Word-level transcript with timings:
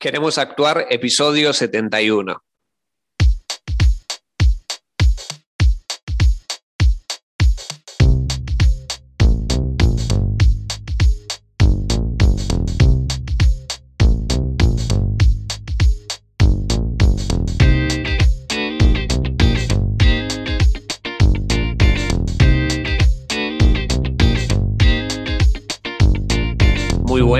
Queremos 0.00 0.38
actuar, 0.38 0.86
episodio 0.88 1.52
71. 1.52 2.42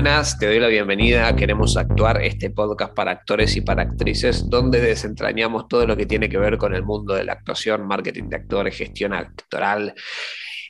Buenas, 0.02 0.38
te 0.38 0.46
doy 0.46 0.58
la 0.58 0.68
bienvenida. 0.68 1.28
A 1.28 1.36
Queremos 1.36 1.76
Actuar, 1.76 2.22
este 2.22 2.48
podcast 2.48 2.94
para 2.94 3.10
actores 3.10 3.54
y 3.56 3.60
para 3.60 3.82
actrices, 3.82 4.48
donde 4.48 4.80
desentrañamos 4.80 5.68
todo 5.68 5.86
lo 5.86 5.94
que 5.94 6.06
tiene 6.06 6.26
que 6.26 6.38
ver 6.38 6.56
con 6.56 6.74
el 6.74 6.82
mundo 6.82 7.12
de 7.12 7.24
la 7.24 7.34
actuación, 7.34 7.86
marketing 7.86 8.30
de 8.30 8.36
actores, 8.36 8.74
gestión 8.74 9.12
actoral 9.12 9.92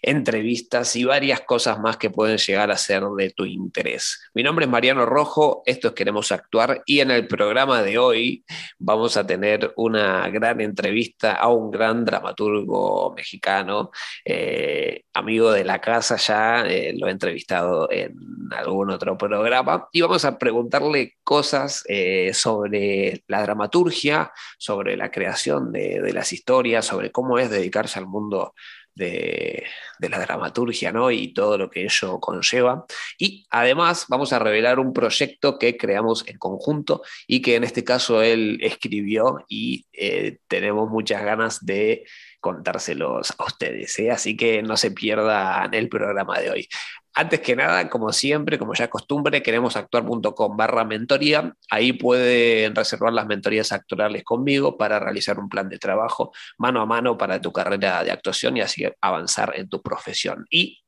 entrevistas 0.02 0.96
y 0.96 1.04
varias 1.04 1.40
cosas 1.42 1.78
más 1.78 1.96
que 1.96 2.10
pueden 2.10 2.38
llegar 2.38 2.70
a 2.70 2.76
ser 2.76 3.02
de 3.16 3.30
tu 3.30 3.44
interés. 3.44 4.20
Mi 4.34 4.42
nombre 4.42 4.64
es 4.64 4.70
Mariano 4.70 5.06
Rojo, 5.06 5.62
esto 5.66 5.88
es 5.88 5.94
Queremos 5.94 6.32
Actuar 6.32 6.82
y 6.86 7.00
en 7.00 7.10
el 7.10 7.26
programa 7.26 7.82
de 7.82 7.98
hoy 7.98 8.44
vamos 8.78 9.16
a 9.16 9.26
tener 9.26 9.72
una 9.76 10.28
gran 10.30 10.60
entrevista 10.60 11.34
a 11.34 11.48
un 11.48 11.70
gran 11.70 12.04
dramaturgo 12.04 13.12
mexicano, 13.14 13.90
eh, 14.24 15.04
amigo 15.12 15.52
de 15.52 15.64
la 15.64 15.80
casa 15.80 16.16
ya, 16.16 16.66
eh, 16.66 16.94
lo 16.96 17.08
he 17.08 17.10
entrevistado 17.10 17.90
en 17.90 18.14
algún 18.50 18.90
otro 18.90 19.16
programa 19.18 19.88
y 19.92 20.00
vamos 20.00 20.24
a 20.24 20.38
preguntarle 20.38 21.16
cosas 21.22 21.84
eh, 21.88 22.32
sobre 22.32 23.22
la 23.26 23.42
dramaturgia, 23.42 24.32
sobre 24.58 24.96
la 24.96 25.10
creación 25.10 25.72
de, 25.72 26.00
de 26.00 26.12
las 26.12 26.32
historias, 26.32 26.86
sobre 26.86 27.10
cómo 27.10 27.38
es 27.38 27.50
dedicarse 27.50 27.98
al 27.98 28.06
mundo 28.06 28.54
de, 29.00 29.64
la 29.98 30.18
dramaturgia 30.18 30.92
¿no? 30.92 31.10
y 31.10 31.32
todo 31.32 31.58
lo 31.58 31.70
que 31.70 31.84
ello 31.84 32.20
conlleva. 32.20 32.84
Y 33.18 33.46
además 33.50 34.06
vamos 34.08 34.32
a 34.32 34.38
revelar 34.38 34.78
un 34.78 34.92
proyecto 34.92 35.58
que 35.58 35.76
creamos 35.76 36.24
en 36.26 36.38
conjunto 36.38 37.02
y 37.26 37.42
que 37.42 37.56
en 37.56 37.64
este 37.64 37.82
caso 37.84 38.22
él 38.22 38.58
escribió 38.62 39.44
y 39.48 39.86
eh, 39.92 40.38
tenemos 40.48 40.88
muchas 40.88 41.22
ganas 41.24 41.64
de 41.64 42.04
contárselos 42.40 43.34
a 43.38 43.44
ustedes. 43.44 43.98
¿eh? 43.98 44.10
Así 44.10 44.36
que 44.36 44.62
no 44.62 44.76
se 44.76 44.90
pierdan 44.90 45.74
el 45.74 45.88
programa 45.88 46.38
de 46.40 46.50
hoy. 46.50 46.68
Antes 47.14 47.40
que 47.40 47.56
nada, 47.56 47.88
como 47.88 48.12
siempre, 48.12 48.58
como 48.58 48.74
ya 48.74 48.84
es 48.84 48.90
costumbre, 48.90 49.42
queremos 49.42 49.76
actuar.com 49.76 50.56
barra 50.56 50.84
mentoría. 50.84 51.54
Ahí 51.68 51.92
pueden 51.92 52.74
reservar 52.74 53.12
las 53.12 53.26
mentorías 53.26 53.72
actorales 53.72 54.22
conmigo 54.22 54.78
para 54.78 55.00
realizar 55.00 55.38
un 55.38 55.48
plan 55.48 55.68
de 55.68 55.78
trabajo 55.78 56.32
mano 56.58 56.80
a 56.80 56.86
mano 56.86 57.18
para 57.18 57.40
tu 57.40 57.52
carrera 57.52 58.04
de 58.04 58.12
actuación 58.12 58.56
y 58.56 58.60
así 58.60 58.84
avanzar 59.00 59.52
en 59.56 59.68
tu 59.68 59.82
profesión. 59.82 60.46
Y 60.50 60.80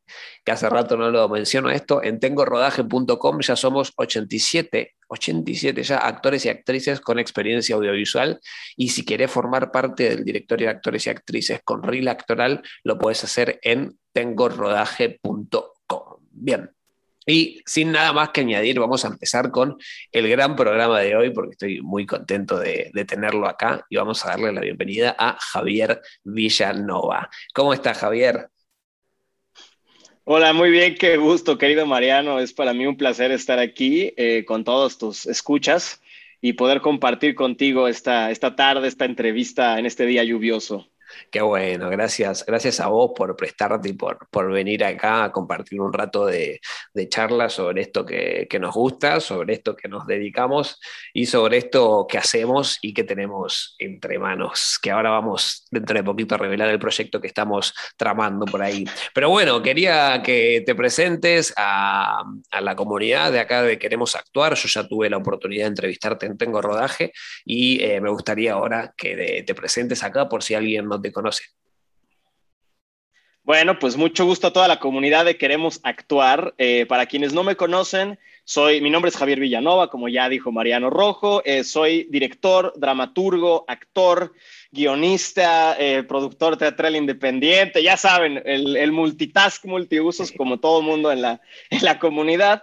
que 0.44 0.52
hace 0.52 0.68
rato 0.68 0.96
no 0.96 1.10
lo 1.10 1.28
menciono 1.28 1.70
esto, 1.70 2.02
en 2.02 2.20
tengorodaje.com 2.20 3.40
ya 3.40 3.56
somos 3.56 3.92
87, 3.96 4.94
87 5.08 5.82
ya 5.82 5.98
actores 5.98 6.44
y 6.46 6.48
actrices 6.48 7.00
con 7.00 7.18
experiencia 7.18 7.76
audiovisual 7.76 8.40
y 8.76 8.90
si 8.90 9.04
quieres 9.04 9.30
formar 9.30 9.70
parte 9.70 10.10
del 10.10 10.24
directorio 10.24 10.66
de 10.66 10.74
actores 10.74 11.06
y 11.06 11.10
actrices 11.10 11.60
con 11.64 11.82
reel 11.82 12.08
actoral, 12.08 12.62
lo 12.84 12.98
puedes 12.98 13.24
hacer 13.24 13.58
en 13.62 13.98
tengorodaje.com. 14.12 15.71
Bien. 16.42 16.70
Y 17.24 17.62
sin 17.66 17.92
nada 17.92 18.12
más 18.12 18.30
que 18.30 18.40
añadir, 18.40 18.80
vamos 18.80 19.04
a 19.04 19.08
empezar 19.08 19.52
con 19.52 19.76
el 20.10 20.28
gran 20.28 20.56
programa 20.56 20.98
de 20.98 21.14
hoy, 21.14 21.30
porque 21.30 21.52
estoy 21.52 21.80
muy 21.80 22.04
contento 22.04 22.58
de, 22.58 22.90
tenerlo 23.06 23.46
acá 23.46 23.86
y 23.88 23.96
vamos 23.96 24.24
a 24.24 24.30
darle 24.30 24.52
la 24.52 24.60
bienvenida 24.60 25.14
a 25.16 25.36
Javier 25.38 26.00
Villanova. 26.24 27.30
¿Cómo 27.54 27.72
está 27.72 27.94
Javier? 27.94 28.48
Hola, 30.24 30.52
muy 30.52 30.70
bien, 30.70 30.96
qué 30.96 31.16
gusto, 31.16 31.58
querido 31.58 31.86
Mariano. 31.86 32.40
Es 32.40 32.52
para 32.52 32.74
mí 32.74 32.86
un 32.86 32.96
placer 32.96 33.30
estar 33.30 33.60
aquí 33.60 34.12
eh, 34.16 34.44
con 34.44 34.64
todos 34.64 34.98
tus 34.98 35.26
escuchas 35.26 36.02
y 36.40 36.54
poder 36.54 36.80
compartir 36.80 37.36
contigo 37.36 37.86
esta, 37.86 38.32
esta 38.32 38.56
tarde, 38.56 38.88
esta 38.88 39.04
entrevista 39.04 39.78
en 39.78 39.86
este 39.86 40.06
día 40.06 40.24
lluvioso. 40.24 40.91
Qué 41.30 41.40
bueno, 41.40 41.88
gracias, 41.90 42.44
gracias 42.46 42.80
a 42.80 42.88
vos 42.88 43.12
por 43.14 43.34
prestarte 43.36 43.88
y 43.88 43.92
por, 43.92 44.28
por 44.30 44.50
venir 44.50 44.84
acá 44.84 45.24
a 45.24 45.32
compartir 45.32 45.80
un 45.80 45.92
rato 45.92 46.26
de, 46.26 46.60
de 46.94 47.08
charla 47.08 47.48
sobre 47.48 47.82
esto 47.82 48.04
que, 48.04 48.46
que, 48.48 48.58
nos 48.58 48.74
gusta, 48.74 49.20
sobre 49.20 49.54
esto 49.54 49.76
que 49.76 49.88
nos 49.88 50.06
dedicamos 50.06 50.80
y 51.12 51.26
sobre 51.26 51.58
esto 51.58 52.06
que 52.08 52.18
hacemos 52.18 52.78
y 52.82 52.94
que 52.94 53.04
tenemos 53.04 53.76
entre 53.78 54.18
manos, 54.18 54.78
que 54.80 54.90
ahora 54.90 55.10
vamos 55.10 55.66
dentro 55.70 55.96
de 55.96 56.04
poquito 56.04 56.34
a 56.34 56.38
revelar 56.38 56.68
el 56.68 56.78
proyecto 56.78 57.20
que 57.20 57.28
estamos 57.28 57.74
tramando 57.96 58.46
por 58.46 58.62
ahí. 58.62 58.84
Pero 59.14 59.30
bueno, 59.30 59.62
quería 59.62 60.22
que 60.22 60.62
te 60.64 60.74
presentes 60.74 61.52
a, 61.56 62.22
a 62.50 62.60
la 62.60 62.76
comunidad 62.76 63.32
de 63.32 63.40
acá 63.40 63.62
de 63.62 63.78
Queremos 63.78 64.16
Actuar. 64.16 64.54
Yo 64.54 64.68
ya 64.68 64.86
tuve 64.86 65.10
la 65.10 65.16
oportunidad 65.16 65.64
de 65.64 65.68
entrevistarte 65.68 66.26
en 66.26 66.38
Tengo 66.38 66.60
Rodaje 66.62 67.12
y 67.44 67.82
eh, 67.82 68.00
me 68.00 68.10
gustaría 68.10 68.52
ahora 68.54 68.94
que 68.96 69.44
te 69.46 69.54
presentes 69.54 70.02
acá 70.02 70.28
por 70.28 70.42
si 70.42 70.54
alguien 70.54 70.88
no 70.88 71.00
te 71.02 71.12
conoce. 71.12 71.44
Bueno, 73.44 73.76
pues 73.80 73.96
mucho 73.96 74.24
gusto 74.24 74.46
a 74.46 74.52
toda 74.52 74.68
la 74.68 74.78
comunidad 74.78 75.24
de 75.24 75.36
Queremos 75.36 75.80
Actuar. 75.82 76.54
Eh, 76.58 76.86
para 76.86 77.06
quienes 77.06 77.32
no 77.32 77.42
me 77.42 77.56
conocen, 77.56 78.20
soy, 78.44 78.80
mi 78.80 78.88
nombre 78.88 79.08
es 79.08 79.16
Javier 79.16 79.40
Villanova, 79.40 79.90
como 79.90 80.08
ya 80.08 80.28
dijo 80.28 80.52
Mariano 80.52 80.90
Rojo. 80.90 81.42
Eh, 81.44 81.64
soy 81.64 82.06
director, 82.08 82.72
dramaturgo, 82.76 83.64
actor, 83.66 84.32
guionista, 84.70 85.76
eh, 85.76 86.04
productor 86.04 86.56
teatral 86.56 86.94
independiente. 86.94 87.82
Ya 87.82 87.96
saben, 87.96 88.40
el, 88.44 88.76
el 88.76 88.92
multitask, 88.92 89.64
multiusos, 89.64 90.30
como 90.30 90.60
todo 90.60 90.80
mundo 90.80 91.10
en 91.10 91.22
la, 91.22 91.40
en 91.70 91.84
la 91.84 91.98
comunidad. 91.98 92.62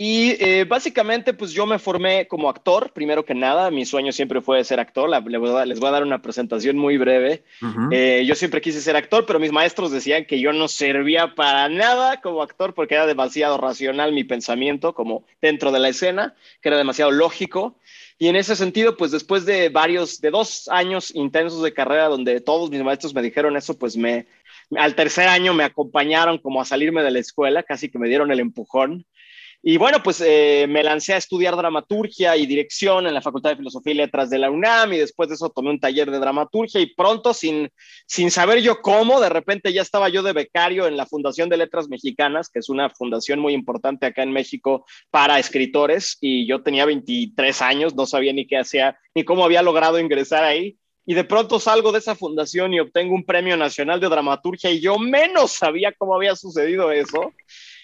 Y 0.00 0.36
eh, 0.38 0.64
básicamente, 0.64 1.34
pues 1.34 1.50
yo 1.50 1.66
me 1.66 1.80
formé 1.80 2.28
como 2.28 2.48
actor, 2.48 2.92
primero 2.92 3.24
que 3.24 3.34
nada. 3.34 3.68
Mi 3.72 3.84
sueño 3.84 4.12
siempre 4.12 4.40
fue 4.40 4.62
ser 4.62 4.78
actor. 4.78 5.10
les, 5.10 5.40
voy 5.40 5.50
a, 5.50 5.90
dar 5.90 6.04
una 6.04 6.22
presentación 6.22 6.78
muy 6.78 6.98
breve. 6.98 7.42
Eh, 7.90 8.22
yo 8.24 8.36
siempre 8.36 8.60
quise 8.60 8.80
ser 8.80 8.94
actor, 8.94 9.26
pero 9.26 9.40
mis 9.40 9.50
maestros 9.50 9.90
decían 9.90 10.24
que 10.24 10.38
yo 10.38 10.52
no 10.52 10.68
servía 10.68 11.34
para 11.34 11.68
nada 11.68 12.20
como 12.20 12.42
actor 12.42 12.74
porque 12.74 12.94
era 12.94 13.08
demasiado 13.08 13.58
racional 13.58 14.12
mi 14.12 14.22
pensamiento, 14.22 14.94
como 14.94 15.24
dentro 15.42 15.72
de 15.72 15.80
la 15.80 15.88
escena, 15.88 16.36
que 16.62 16.68
era 16.68 16.78
demasiado 16.78 17.10
lógico. 17.10 17.76
Y 18.20 18.28
en 18.28 18.36
ese 18.36 18.54
sentido, 18.54 18.96
pues 18.96 19.10
después 19.10 19.46
de 19.46 19.68
varios, 19.68 20.20
de 20.20 20.30
dos 20.30 20.68
años 20.68 21.12
intensos 21.12 21.60
de 21.60 21.74
carrera 21.74 22.06
donde 22.06 22.40
todos 22.40 22.70
mis 22.70 22.84
maestros 22.84 23.14
me 23.14 23.22
dijeron 23.22 23.56
eso, 23.56 23.76
pues 23.76 23.96
me, 23.96 24.26
al 24.76 24.94
tercer 24.94 25.26
año 25.26 25.54
me 25.54 25.64
acompañaron 25.64 26.38
como 26.38 26.60
a 26.60 26.64
salirme 26.64 27.02
de 27.02 27.10
la 27.10 27.18
escuela, 27.18 27.64
casi 27.64 27.88
que 27.88 27.98
me 27.98 28.08
dieron 28.08 28.30
el 28.30 28.38
empujón. 28.38 29.04
Y 29.60 29.76
bueno, 29.76 30.02
pues 30.04 30.22
eh, 30.24 30.66
me 30.68 30.84
lancé 30.84 31.14
a 31.14 31.16
estudiar 31.16 31.56
dramaturgia 31.56 32.36
y 32.36 32.46
dirección 32.46 33.08
en 33.08 33.14
la 33.14 33.20
Facultad 33.20 33.50
de 33.50 33.56
Filosofía 33.56 33.92
y 33.92 33.96
Letras 33.96 34.30
de 34.30 34.38
la 34.38 34.50
UNAM 34.50 34.92
y 34.92 34.98
después 34.98 35.28
de 35.28 35.34
eso 35.34 35.50
tomé 35.50 35.70
un 35.70 35.80
taller 35.80 36.10
de 36.10 36.20
dramaturgia 36.20 36.80
y 36.80 36.94
pronto, 36.94 37.34
sin, 37.34 37.68
sin 38.06 38.30
saber 38.30 38.62
yo 38.62 38.80
cómo, 38.80 39.20
de 39.20 39.28
repente 39.28 39.72
ya 39.72 39.82
estaba 39.82 40.08
yo 40.10 40.22
de 40.22 40.32
becario 40.32 40.86
en 40.86 40.96
la 40.96 41.06
Fundación 41.06 41.48
de 41.48 41.56
Letras 41.56 41.88
Mexicanas, 41.88 42.48
que 42.48 42.60
es 42.60 42.68
una 42.68 42.88
fundación 42.90 43.40
muy 43.40 43.52
importante 43.52 44.06
acá 44.06 44.22
en 44.22 44.32
México 44.32 44.86
para 45.10 45.40
escritores 45.40 46.18
y 46.20 46.46
yo 46.46 46.62
tenía 46.62 46.84
23 46.84 47.60
años, 47.62 47.96
no 47.96 48.06
sabía 48.06 48.32
ni 48.32 48.46
qué 48.46 48.58
hacía, 48.58 48.96
ni 49.14 49.24
cómo 49.24 49.44
había 49.44 49.62
logrado 49.62 49.98
ingresar 49.98 50.44
ahí 50.44 50.78
y 51.04 51.14
de 51.14 51.24
pronto 51.24 51.58
salgo 51.58 51.90
de 51.90 52.00
esa 52.00 52.14
fundación 52.14 52.74
y 52.74 52.80
obtengo 52.80 53.14
un 53.14 53.24
premio 53.24 53.56
nacional 53.56 53.98
de 53.98 54.10
dramaturgia 54.10 54.70
y 54.70 54.78
yo 54.78 54.98
menos 54.98 55.52
sabía 55.52 55.90
cómo 55.96 56.14
había 56.14 56.36
sucedido 56.36 56.92
eso. 56.92 57.32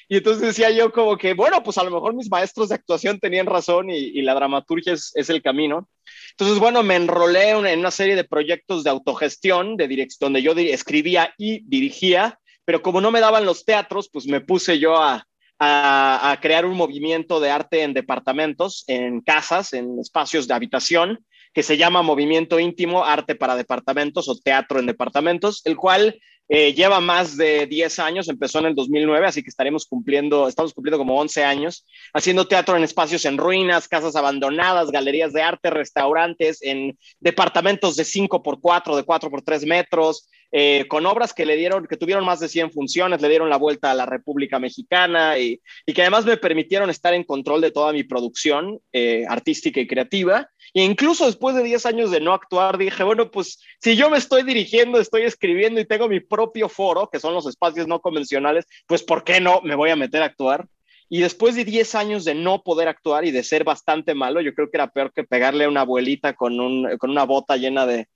Y 0.08 0.18
entonces 0.18 0.42
decía 0.42 0.70
yo 0.70 0.92
como 0.92 1.16
que, 1.16 1.34
bueno, 1.34 1.62
pues 1.62 1.78
a 1.78 1.84
lo 1.84 1.90
mejor 1.90 2.14
mis 2.14 2.30
maestros 2.30 2.68
de 2.68 2.74
actuación 2.74 3.18
tenían 3.18 3.46
razón 3.46 3.90
y, 3.90 4.22
la 4.22 4.34
dramaturgia 4.34 4.92
es, 4.92 5.30
el 5.30 5.42
camino. 5.42 5.88
Entonces, 6.30 6.58
bueno, 6.58 6.82
me 6.82 6.96
enrolé 6.96 7.50
en 7.50 7.78
una 7.78 7.90
serie 7.90 8.16
de 8.16 8.24
proyectos 8.24 8.84
de 8.84 8.90
autogestión, 8.90 9.76
de 9.76 9.88
dirección, 9.88 10.32
donde 10.32 10.42
yo 10.42 10.52
escribía 10.52 11.34
y 11.38 11.60
dirigía, 11.68 12.38
pero 12.64 12.82
como 12.82 13.00
no 13.00 13.10
me 13.10 13.20
daban 13.20 13.44
los 13.44 13.64
teatros, 13.64 14.08
pues 14.12 14.26
me 14.26 14.40
puse 14.40 14.78
yo 14.78 14.96
a, 14.96 15.26
a 15.58 16.38
crear 16.42 16.66
un 16.66 16.76
movimiento 16.76 17.40
de 17.40 17.50
arte 17.50 17.82
en 17.82 17.94
departamentos, 17.94 18.84
en 18.86 19.20
casas, 19.20 19.72
en 19.72 19.98
espacios 19.98 20.48
de 20.48 20.54
habitación, 20.54 21.24
que 21.54 21.62
se 21.62 21.76
llama 21.76 22.02
Movimiento 22.02 22.58
Íntimo, 22.58 23.04
Arte 23.04 23.36
para 23.36 23.54
Departamentos 23.54 24.28
o 24.28 24.36
Teatro 24.36 24.80
en 24.80 24.86
Departamentos, 24.86 25.62
el 25.64 25.76
cual 25.76 26.20
eh, 26.48 26.74
lleva 26.74 27.00
más 27.00 27.36
de 27.36 27.66
10 27.66 27.98
años, 28.00 28.28
empezó 28.28 28.58
en 28.58 28.66
el 28.66 28.74
2009, 28.74 29.26
así 29.26 29.42
que 29.42 29.48
estaremos 29.48 29.86
cumpliendo, 29.86 30.46
estamos 30.46 30.74
cumpliendo 30.74 30.98
como 30.98 31.18
11 31.18 31.42
años, 31.42 31.86
haciendo 32.12 32.46
teatro 32.46 32.76
en 32.76 32.84
espacios 32.84 33.24
en 33.24 33.38
ruinas, 33.38 33.88
casas 33.88 34.14
abandonadas, 34.14 34.90
galerías 34.90 35.32
de 35.32 35.42
arte, 35.42 35.70
restaurantes, 35.70 36.62
en 36.62 36.98
departamentos 37.20 37.96
de 37.96 38.04
5 38.04 38.42
por 38.42 38.60
4, 38.60 38.96
de 38.96 39.04
4 39.04 39.30
por 39.30 39.42
3 39.42 39.64
metros, 39.64 40.28
eh, 40.56 40.86
con 40.86 41.04
obras 41.04 41.34
que 41.34 41.44
le 41.44 41.56
dieron, 41.56 41.84
que 41.88 41.96
tuvieron 41.96 42.24
más 42.24 42.38
de 42.38 42.48
100 42.48 42.70
funciones, 42.70 43.20
le 43.20 43.28
dieron 43.28 43.50
la 43.50 43.56
vuelta 43.56 43.90
a 43.90 43.94
la 43.94 44.06
República 44.06 44.60
Mexicana 44.60 45.36
y, 45.36 45.60
que 45.84 46.00
además 46.00 46.24
me 46.24 46.36
permitieron 46.36 46.90
estar 46.90 47.12
en 47.12 47.24
control 47.24 47.60
de 47.60 47.72
toda 47.72 47.92
mi 47.92 48.04
producción 48.04 48.78
eh, 48.92 49.24
artística 49.28 49.80
y 49.80 49.88
creativa. 49.88 50.48
E 50.72 50.84
incluso 50.84 51.26
después 51.26 51.56
de 51.56 51.64
10 51.64 51.86
años 51.86 52.12
de 52.12 52.20
no 52.20 52.32
actuar, 52.32 52.78
dije, 52.78 53.02
bueno, 53.02 53.32
pues 53.32 53.58
si 53.80 53.96
yo 53.96 54.08
me 54.10 54.18
estoy 54.18 54.44
dirigiendo, 54.44 55.00
estoy 55.00 55.22
escribiendo 55.22 55.80
y 55.80 55.86
tengo 55.86 56.06
mi 56.08 56.20
propio 56.20 56.68
foro, 56.68 57.10
que 57.10 57.18
son 57.18 57.34
los 57.34 57.48
espacios 57.48 57.88
no 57.88 57.98
convencionales, 57.98 58.64
pues 58.86 59.02
¿por 59.02 59.24
qué 59.24 59.40
no 59.40 59.60
me 59.62 59.74
voy 59.74 59.90
a 59.90 59.96
meter 59.96 60.22
a 60.22 60.26
actuar? 60.26 60.68
Y 61.14 61.20
después 61.20 61.54
de 61.54 61.64
10 61.64 61.94
años 61.94 62.24
de 62.24 62.34
no 62.34 62.64
poder 62.64 62.88
actuar 62.88 63.24
y 63.24 63.30
de 63.30 63.44
ser 63.44 63.62
bastante 63.62 64.16
malo, 64.16 64.40
yo 64.40 64.52
creo 64.52 64.68
que 64.68 64.78
era 64.78 64.90
peor 64.90 65.12
que 65.12 65.22
pegarle 65.22 65.62
a 65.62 65.68
una 65.68 65.82
abuelita 65.82 66.32
con, 66.32 66.58
un, 66.58 66.98
con 66.98 67.08
una 67.08 67.22
bota 67.22 67.56
llena 67.56 67.86
de, 67.86 68.08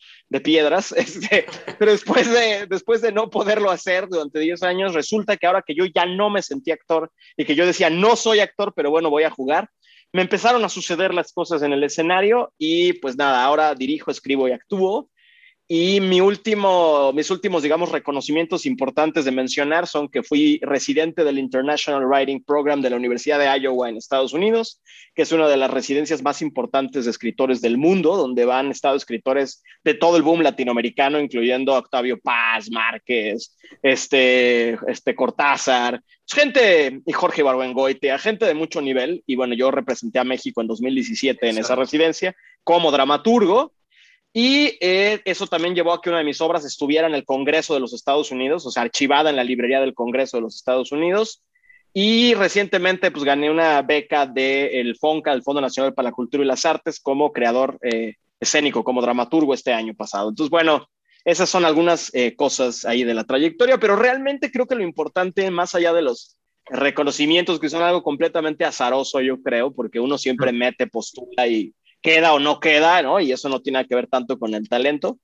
piedras. 0.42 0.92
Este, 0.98 1.46
pero 1.78 1.92
después 1.92 2.28
de, 2.28 2.66
después 2.66 3.00
de 3.00 3.12
no 3.12 3.30
poderlo 3.30 3.70
hacer 3.70 4.08
durante 4.08 4.40
10 4.40 4.64
años, 4.64 4.94
resulta 4.94 5.36
que 5.36 5.46
ahora 5.46 5.62
que 5.64 5.76
yo 5.76 5.84
ya 5.84 6.06
no 6.06 6.28
me 6.28 6.42
sentí 6.42 6.72
actor 6.72 7.12
y 7.36 7.44
que 7.44 7.54
yo 7.54 7.66
decía, 7.66 7.88
no 7.88 8.16
soy 8.16 8.40
actor, 8.40 8.72
pero 8.74 8.90
bueno, 8.90 9.10
voy 9.10 9.22
a 9.22 9.30
jugar, 9.30 9.70
me 10.12 10.22
empezaron 10.22 10.64
a 10.64 10.68
suceder 10.68 11.14
las 11.14 11.32
cosas 11.32 11.62
en 11.62 11.72
el 11.72 11.84
escenario 11.84 12.52
y 12.58 12.94
pues 12.94 13.16
nada, 13.16 13.44
ahora 13.44 13.76
dirijo, 13.76 14.10
escribo 14.10 14.48
y 14.48 14.50
actúo. 14.50 15.08
Y 15.70 16.00
mi 16.00 16.22
último, 16.22 17.12
mis 17.12 17.30
últimos, 17.30 17.62
digamos, 17.62 17.92
reconocimientos 17.92 18.64
importantes 18.64 19.26
de 19.26 19.32
mencionar 19.32 19.86
son 19.86 20.08
que 20.08 20.22
fui 20.22 20.58
residente 20.62 21.24
del 21.24 21.38
International 21.38 22.06
Writing 22.06 22.42
Program 22.42 22.80
de 22.80 22.88
la 22.88 22.96
Universidad 22.96 23.38
de 23.38 23.60
Iowa 23.60 23.90
en 23.90 23.98
Estados 23.98 24.32
Unidos, 24.32 24.80
que 25.14 25.20
es 25.20 25.32
una 25.32 25.46
de 25.46 25.58
las 25.58 25.70
residencias 25.70 26.22
más 26.22 26.40
importantes 26.40 27.04
de 27.04 27.10
escritores 27.10 27.60
del 27.60 27.76
mundo, 27.76 28.16
donde 28.16 28.46
van 28.46 28.70
estado 28.70 28.96
escritores 28.96 29.62
de 29.84 29.92
todo 29.92 30.16
el 30.16 30.22
boom 30.22 30.40
latinoamericano, 30.40 31.20
incluyendo 31.20 31.74
Octavio 31.74 32.18
Paz, 32.18 32.70
Márquez, 32.70 33.54
este, 33.82 34.78
este 34.90 35.14
Cortázar, 35.14 36.00
gente, 36.26 37.02
y 37.04 37.12
Jorge 37.12 37.42
Barbengoitea, 37.42 38.18
gente 38.18 38.46
de 38.46 38.54
mucho 38.54 38.80
nivel. 38.80 39.22
Y 39.26 39.36
bueno, 39.36 39.52
yo 39.52 39.70
representé 39.70 40.18
a 40.18 40.24
México 40.24 40.62
en 40.62 40.66
2017 40.66 41.46
en 41.46 41.58
esa 41.58 41.76
residencia 41.76 42.34
como 42.64 42.90
dramaturgo 42.90 43.74
y 44.40 44.78
eh, 44.80 45.20
eso 45.24 45.48
también 45.48 45.74
llevó 45.74 45.92
a 45.92 46.00
que 46.00 46.10
una 46.10 46.18
de 46.18 46.24
mis 46.24 46.40
obras 46.40 46.64
estuviera 46.64 47.08
en 47.08 47.14
el 47.16 47.24
Congreso 47.24 47.74
de 47.74 47.80
los 47.80 47.92
Estados 47.92 48.30
Unidos, 48.30 48.64
o 48.66 48.70
sea, 48.70 48.84
archivada 48.84 49.30
en 49.30 49.34
la 49.34 49.42
librería 49.42 49.80
del 49.80 49.94
Congreso 49.94 50.36
de 50.36 50.42
los 50.42 50.54
Estados 50.54 50.92
Unidos. 50.92 51.42
Y 51.92 52.34
recientemente, 52.34 53.10
pues 53.10 53.24
gané 53.24 53.50
una 53.50 53.82
beca 53.82 54.26
del 54.26 54.94
FONCA, 54.94 55.32
el 55.32 55.42
Fondo 55.42 55.60
Nacional 55.60 55.92
para 55.92 56.10
la 56.10 56.14
Cultura 56.14 56.44
y 56.44 56.46
las 56.46 56.64
Artes, 56.64 57.00
como 57.00 57.32
creador 57.32 57.80
eh, 57.82 58.14
escénico, 58.38 58.84
como 58.84 59.02
dramaturgo 59.02 59.54
este 59.54 59.72
año 59.72 59.92
pasado. 59.94 60.28
Entonces, 60.28 60.50
bueno, 60.52 60.88
esas 61.24 61.50
son 61.50 61.64
algunas 61.64 62.14
eh, 62.14 62.36
cosas 62.36 62.84
ahí 62.84 63.02
de 63.02 63.14
la 63.14 63.24
trayectoria, 63.24 63.78
pero 63.78 63.96
realmente 63.96 64.52
creo 64.52 64.68
que 64.68 64.76
lo 64.76 64.84
importante, 64.84 65.50
más 65.50 65.74
allá 65.74 65.92
de 65.92 66.02
los 66.02 66.38
reconocimientos, 66.66 67.58
que 67.58 67.70
son 67.70 67.82
algo 67.82 68.04
completamente 68.04 68.64
azaroso, 68.64 69.20
yo 69.20 69.42
creo, 69.42 69.72
porque 69.72 69.98
uno 69.98 70.16
siempre 70.16 70.52
mete 70.52 70.86
postura 70.86 71.48
y 71.48 71.74
queda 72.00 72.32
o 72.32 72.38
no 72.38 72.60
queda, 72.60 73.02
¿no? 73.02 73.20
Y 73.20 73.32
eso 73.32 73.48
no 73.48 73.60
tiene 73.60 73.86
que 73.86 73.94
ver 73.94 74.06
tanto 74.06 74.38
con 74.38 74.54
el 74.54 74.68
talento. 74.68 75.18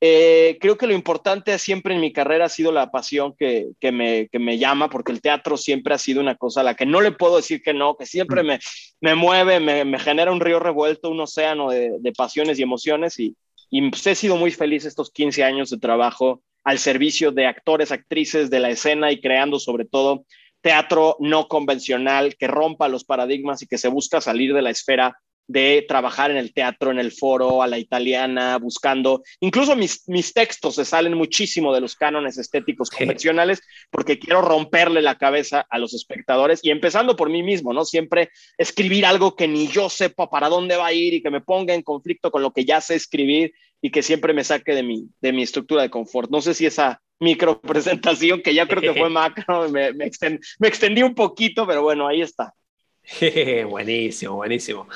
Eh, 0.00 0.58
creo 0.60 0.76
que 0.76 0.88
lo 0.88 0.94
importante 0.94 1.56
siempre 1.60 1.94
en 1.94 2.00
mi 2.00 2.12
carrera 2.12 2.46
ha 2.46 2.48
sido 2.48 2.72
la 2.72 2.90
pasión 2.90 3.34
que, 3.38 3.68
que, 3.78 3.92
me, 3.92 4.28
que, 4.28 4.40
me, 4.40 4.58
llama, 4.58 4.90
porque 4.90 5.12
el 5.12 5.20
teatro 5.20 5.56
siempre 5.56 5.94
ha 5.94 5.98
sido 5.98 6.20
una 6.20 6.34
cosa 6.34 6.60
a 6.60 6.64
la 6.64 6.74
que 6.74 6.86
no 6.86 7.00
le 7.00 7.12
puedo 7.12 7.36
decir 7.36 7.62
que 7.62 7.72
no, 7.72 7.96
que 7.96 8.06
siempre 8.06 8.42
mm. 8.42 8.46
me, 8.46 8.58
me 9.00 9.14
mueve, 9.14 9.60
me, 9.60 9.84
me, 9.84 10.00
genera 10.00 10.32
un 10.32 10.40
río 10.40 10.58
revuelto, 10.58 11.08
un 11.08 11.20
océano 11.20 11.70
de, 11.70 11.92
de 12.00 12.12
pasiones 12.12 12.58
y 12.58 12.62
emociones. 12.62 13.20
Y, 13.20 13.36
y 13.70 13.90
pues, 13.90 14.04
he 14.08 14.16
sido 14.16 14.36
muy 14.36 14.50
feliz 14.50 14.84
estos 14.84 15.12
15 15.12 15.44
años 15.44 15.70
de 15.70 15.78
trabajo 15.78 16.42
al 16.64 16.80
servicio 16.80 17.30
de 17.30 17.46
actores, 17.46 17.92
actrices 17.92 18.50
de 18.50 18.58
la 18.58 18.70
escena 18.70 19.12
y 19.12 19.20
creando 19.20 19.60
sobre 19.60 19.84
todo 19.84 20.24
teatro 20.62 21.16
no 21.20 21.48
convencional 21.48 22.36
que 22.36 22.46
rompa 22.46 22.88
los 22.88 23.04
paradigmas 23.04 23.62
y 23.62 23.66
que 23.66 23.78
se 23.78 23.88
busca 23.88 24.20
salir 24.20 24.52
de 24.54 24.62
la 24.62 24.70
esfera 24.70 25.16
de 25.46 25.84
trabajar 25.86 26.30
en 26.30 26.36
el 26.36 26.52
teatro, 26.54 26.90
en 26.90 26.98
el 26.98 27.12
foro, 27.12 27.62
a 27.62 27.66
la 27.66 27.78
italiana, 27.78 28.56
buscando, 28.58 29.22
incluso 29.40 29.76
mis, 29.76 30.08
mis 30.08 30.32
textos 30.32 30.76
se 30.76 30.84
salen 30.84 31.14
muchísimo 31.14 31.74
de 31.74 31.80
los 31.80 31.96
cánones 31.96 32.38
estéticos 32.38 32.90
convencionales 32.90 33.60
porque 33.90 34.18
quiero 34.18 34.40
romperle 34.40 35.02
la 35.02 35.18
cabeza 35.18 35.66
a 35.68 35.78
los 35.78 35.94
espectadores 35.94 36.60
y 36.62 36.70
empezando 36.70 37.16
por 37.16 37.28
mí 37.30 37.42
mismo, 37.42 37.72
¿no? 37.72 37.84
Siempre 37.84 38.30
escribir 38.56 39.04
algo 39.04 39.36
que 39.36 39.48
ni 39.48 39.68
yo 39.68 39.88
sepa 39.90 40.30
para 40.30 40.48
dónde 40.48 40.76
va 40.76 40.86
a 40.86 40.92
ir 40.92 41.14
y 41.14 41.22
que 41.22 41.30
me 41.30 41.40
ponga 41.40 41.74
en 41.74 41.82
conflicto 41.82 42.30
con 42.30 42.42
lo 42.42 42.52
que 42.52 42.64
ya 42.64 42.80
sé 42.80 42.94
escribir 42.94 43.52
y 43.80 43.90
que 43.90 44.02
siempre 44.02 44.32
me 44.32 44.44
saque 44.44 44.74
de 44.74 44.82
mi, 44.82 45.08
de 45.20 45.32
mi 45.32 45.42
estructura 45.42 45.82
de 45.82 45.90
confort. 45.90 46.30
No 46.30 46.40
sé 46.40 46.54
si 46.54 46.66
esa 46.66 47.02
micro 47.18 47.60
presentación 47.62 48.42
que 48.42 48.54
ya 48.54 48.66
creo 48.66 48.80
que 48.80 48.98
fue 48.98 49.10
macro, 49.10 49.68
me, 49.68 49.92
me, 49.92 50.10
me 50.58 50.68
extendí 50.68 51.02
un 51.02 51.14
poquito, 51.14 51.66
pero 51.66 51.82
bueno, 51.82 52.06
ahí 52.06 52.22
está. 52.22 52.54
buenísimo, 53.68 54.36
buenísimo. 54.36 54.88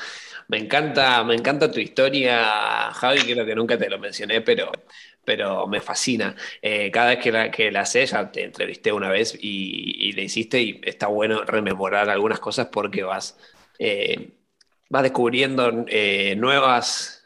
Me 0.49 0.57
encanta, 0.57 1.23
me 1.25 1.35
encanta 1.35 1.69
tu 1.71 1.79
historia, 1.79 2.91
Javi, 2.93 3.19
creo 3.21 3.45
que 3.45 3.55
nunca 3.55 3.77
te 3.77 3.89
lo 3.89 3.99
mencioné, 3.99 4.39
pero, 4.41 4.71
pero 5.25 5.67
me 5.67 5.81
fascina. 5.81 6.35
Eh, 6.61 6.89
cada 6.89 7.09
vez 7.09 7.19
que 7.19 7.31
la, 7.33 7.51
que 7.51 7.69
la 7.69 7.85
sé, 7.85 8.05
ya 8.05 8.31
te 8.31 8.43
entrevisté 8.43 8.93
una 8.93 9.09
vez 9.09 9.37
y, 9.41 10.13
le 10.13 10.23
hiciste 10.23 10.61
y 10.61 10.79
está 10.83 11.07
bueno 11.07 11.43
rememorar 11.43 12.09
algunas 12.09 12.39
cosas 12.39 12.67
porque 12.71 13.03
vas, 13.03 13.37
eh, 13.77 14.31
vas 14.89 15.03
descubriendo 15.03 15.85
eh, 15.87 16.35
nuevas 16.37 17.16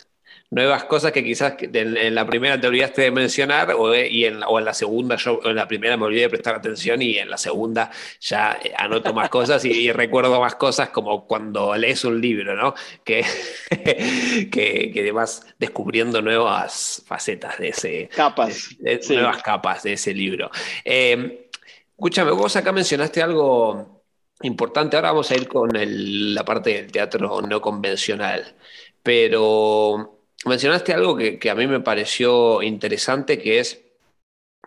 nuevas 0.51 0.83
cosas 0.83 1.13
que 1.13 1.23
quizás 1.23 1.55
en, 1.61 2.13
la 2.13 2.25
primera 2.25 2.59
te 2.59 2.67
olvidaste 2.67 3.03
de 3.03 3.11
mencionar 3.11 3.71
o, 3.71 3.95
y 3.95 4.25
en, 4.25 4.43
o 4.43 4.59
en 4.59 4.65
la 4.65 4.73
segunda, 4.73 5.15
yo 5.15 5.39
en 5.45 5.55
la 5.55 5.65
primera 5.65 5.95
me 5.95 6.05
olvidé 6.05 6.23
de 6.23 6.29
prestar 6.29 6.55
atención 6.55 7.01
y 7.01 7.17
en 7.17 7.29
la 7.29 7.37
segunda 7.37 7.89
ya 8.19 8.59
eh, 8.61 8.73
anoto 8.77 9.13
más 9.13 9.29
cosas 9.29 9.63
y, 9.63 9.91
recuerdo 9.93 10.39
más 10.41 10.55
cosas 10.55 10.89
como 10.89 11.25
cuando 11.25 11.75
lees 11.77 12.03
un 12.03 12.19
libro, 12.19 12.55
¿no? 12.55 12.73
Que, 13.03 13.23
que, 14.51 14.91
que 14.93 15.11
vas 15.13 15.45
descubriendo 15.57 16.21
nuevas 16.21 17.01
facetas 17.05 17.57
de 17.57 17.69
ese... 17.69 18.09
Capas. 18.13 18.75
Nuevas 19.09 19.41
capas 19.41 19.83
de 19.83 19.93
ese 19.93 20.13
libro. 20.13 20.51
Eh, 20.83 21.49
escúchame, 21.91 22.31
vos 22.31 22.55
acá 22.57 22.73
mencionaste 22.73 23.21
algo 23.21 24.03
importante. 24.41 24.97
Ahora 24.97 25.11
vamos 25.11 25.31
a 25.31 25.35
ir 25.35 25.47
con 25.47 25.69
la 25.73 26.43
parte 26.43 26.73
del 26.73 26.91
teatro 26.91 27.41
no 27.41 27.61
convencional. 27.61 28.53
Pero 29.01 30.20
mencionaste 30.45 30.93
algo 30.93 31.15
que, 31.15 31.49
a 31.49 31.55
mí 31.55 31.67
me 31.67 31.81
pareció 31.81 32.61
interesante, 32.61 33.39
que 33.39 33.59
es 33.59 33.81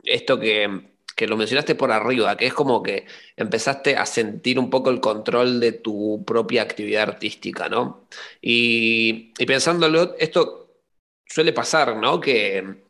esto 0.04 0.38
que, 0.38 0.94
lo 1.26 1.36
mencionaste 1.36 1.74
por 1.74 1.92
arriba, 1.92 2.36
que 2.36 2.46
es 2.46 2.54
como 2.54 2.82
que 2.82 3.06
empezaste 3.36 3.96
a 3.96 4.06
sentir 4.06 4.58
un 4.58 4.70
poco 4.70 4.90
el 4.90 5.00
control 5.00 5.60
de 5.60 5.72
tu 5.72 6.24
propia 6.24 6.62
actividad 6.62 7.04
artística, 7.08 7.68
¿no? 7.68 8.08
Y, 8.40 9.32
pensándolo, 9.46 10.16
esto 10.18 10.82
suele 11.26 11.52
pasar, 11.52 11.96
¿no? 11.96 12.20
Que 12.20 12.82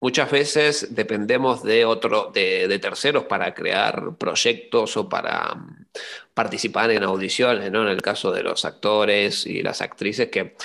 muchas 0.00 0.30
veces 0.30 0.94
dependemos 0.94 1.62
de 1.62 1.84
otro, 1.84 2.30
de, 2.32 2.68
de, 2.68 2.78
terceros 2.78 3.24
para 3.24 3.54
crear 3.54 4.16
proyectos 4.18 4.96
o 4.96 5.08
para 5.08 5.54
mm, 5.54 5.86
participar 6.34 6.90
en 6.90 7.02
audiciones, 7.04 7.70
¿no? 7.70 7.82
En 7.82 7.88
el 7.88 8.02
caso 8.02 8.32
de 8.32 8.42
los 8.42 8.64
actores 8.64 9.46
y 9.46 9.62
las 9.62 9.80
actrices 9.82 10.28
que 10.30 10.56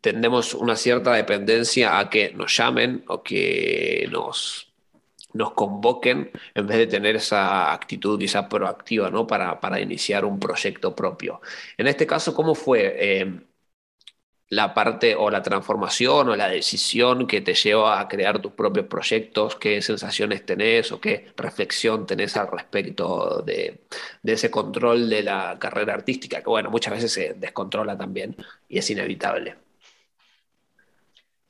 tendemos 0.00 0.54
una 0.54 0.76
cierta 0.76 1.12
dependencia 1.12 1.98
a 1.98 2.10
que 2.10 2.32
nos 2.32 2.56
llamen 2.56 3.04
o 3.08 3.22
que 3.22 4.08
nos, 4.10 4.72
nos 5.32 5.52
convoquen 5.52 6.30
en 6.54 6.66
vez 6.66 6.78
de 6.78 6.86
tener 6.86 7.16
esa 7.16 7.72
actitud 7.72 8.18
quizá 8.18 8.48
proactiva 8.48 9.10
¿no? 9.10 9.26
para, 9.26 9.60
para 9.60 9.80
iniciar 9.80 10.24
un 10.24 10.38
proyecto 10.40 10.94
propio. 10.94 11.40
En 11.76 11.88
este 11.88 12.06
caso, 12.06 12.34
¿cómo 12.34 12.54
fue 12.54 12.94
eh, 12.98 13.40
la 14.48 14.74
parte 14.74 15.14
o 15.16 15.30
la 15.30 15.42
transformación 15.42 16.28
o 16.28 16.36
la 16.36 16.48
decisión 16.48 17.26
que 17.26 17.40
te 17.40 17.54
lleva 17.54 18.00
a 18.00 18.08
crear 18.08 18.40
tus 18.40 18.52
propios 18.52 18.86
proyectos? 18.86 19.56
¿Qué 19.56 19.82
sensaciones 19.82 20.46
tenés 20.46 20.92
o 20.92 21.00
qué 21.00 21.32
reflexión 21.36 22.06
tenés 22.06 22.36
al 22.36 22.48
respecto 22.50 23.42
de, 23.42 23.86
de 24.22 24.32
ese 24.32 24.50
control 24.50 25.08
de 25.10 25.22
la 25.22 25.58
carrera 25.58 25.94
artística? 25.94 26.40
Que 26.42 26.48
bueno, 26.50 26.70
muchas 26.70 26.94
veces 26.94 27.12
se 27.12 27.34
descontrola 27.34 27.96
también 27.98 28.36
y 28.68 28.78
es 28.78 28.90
inevitable. 28.90 29.63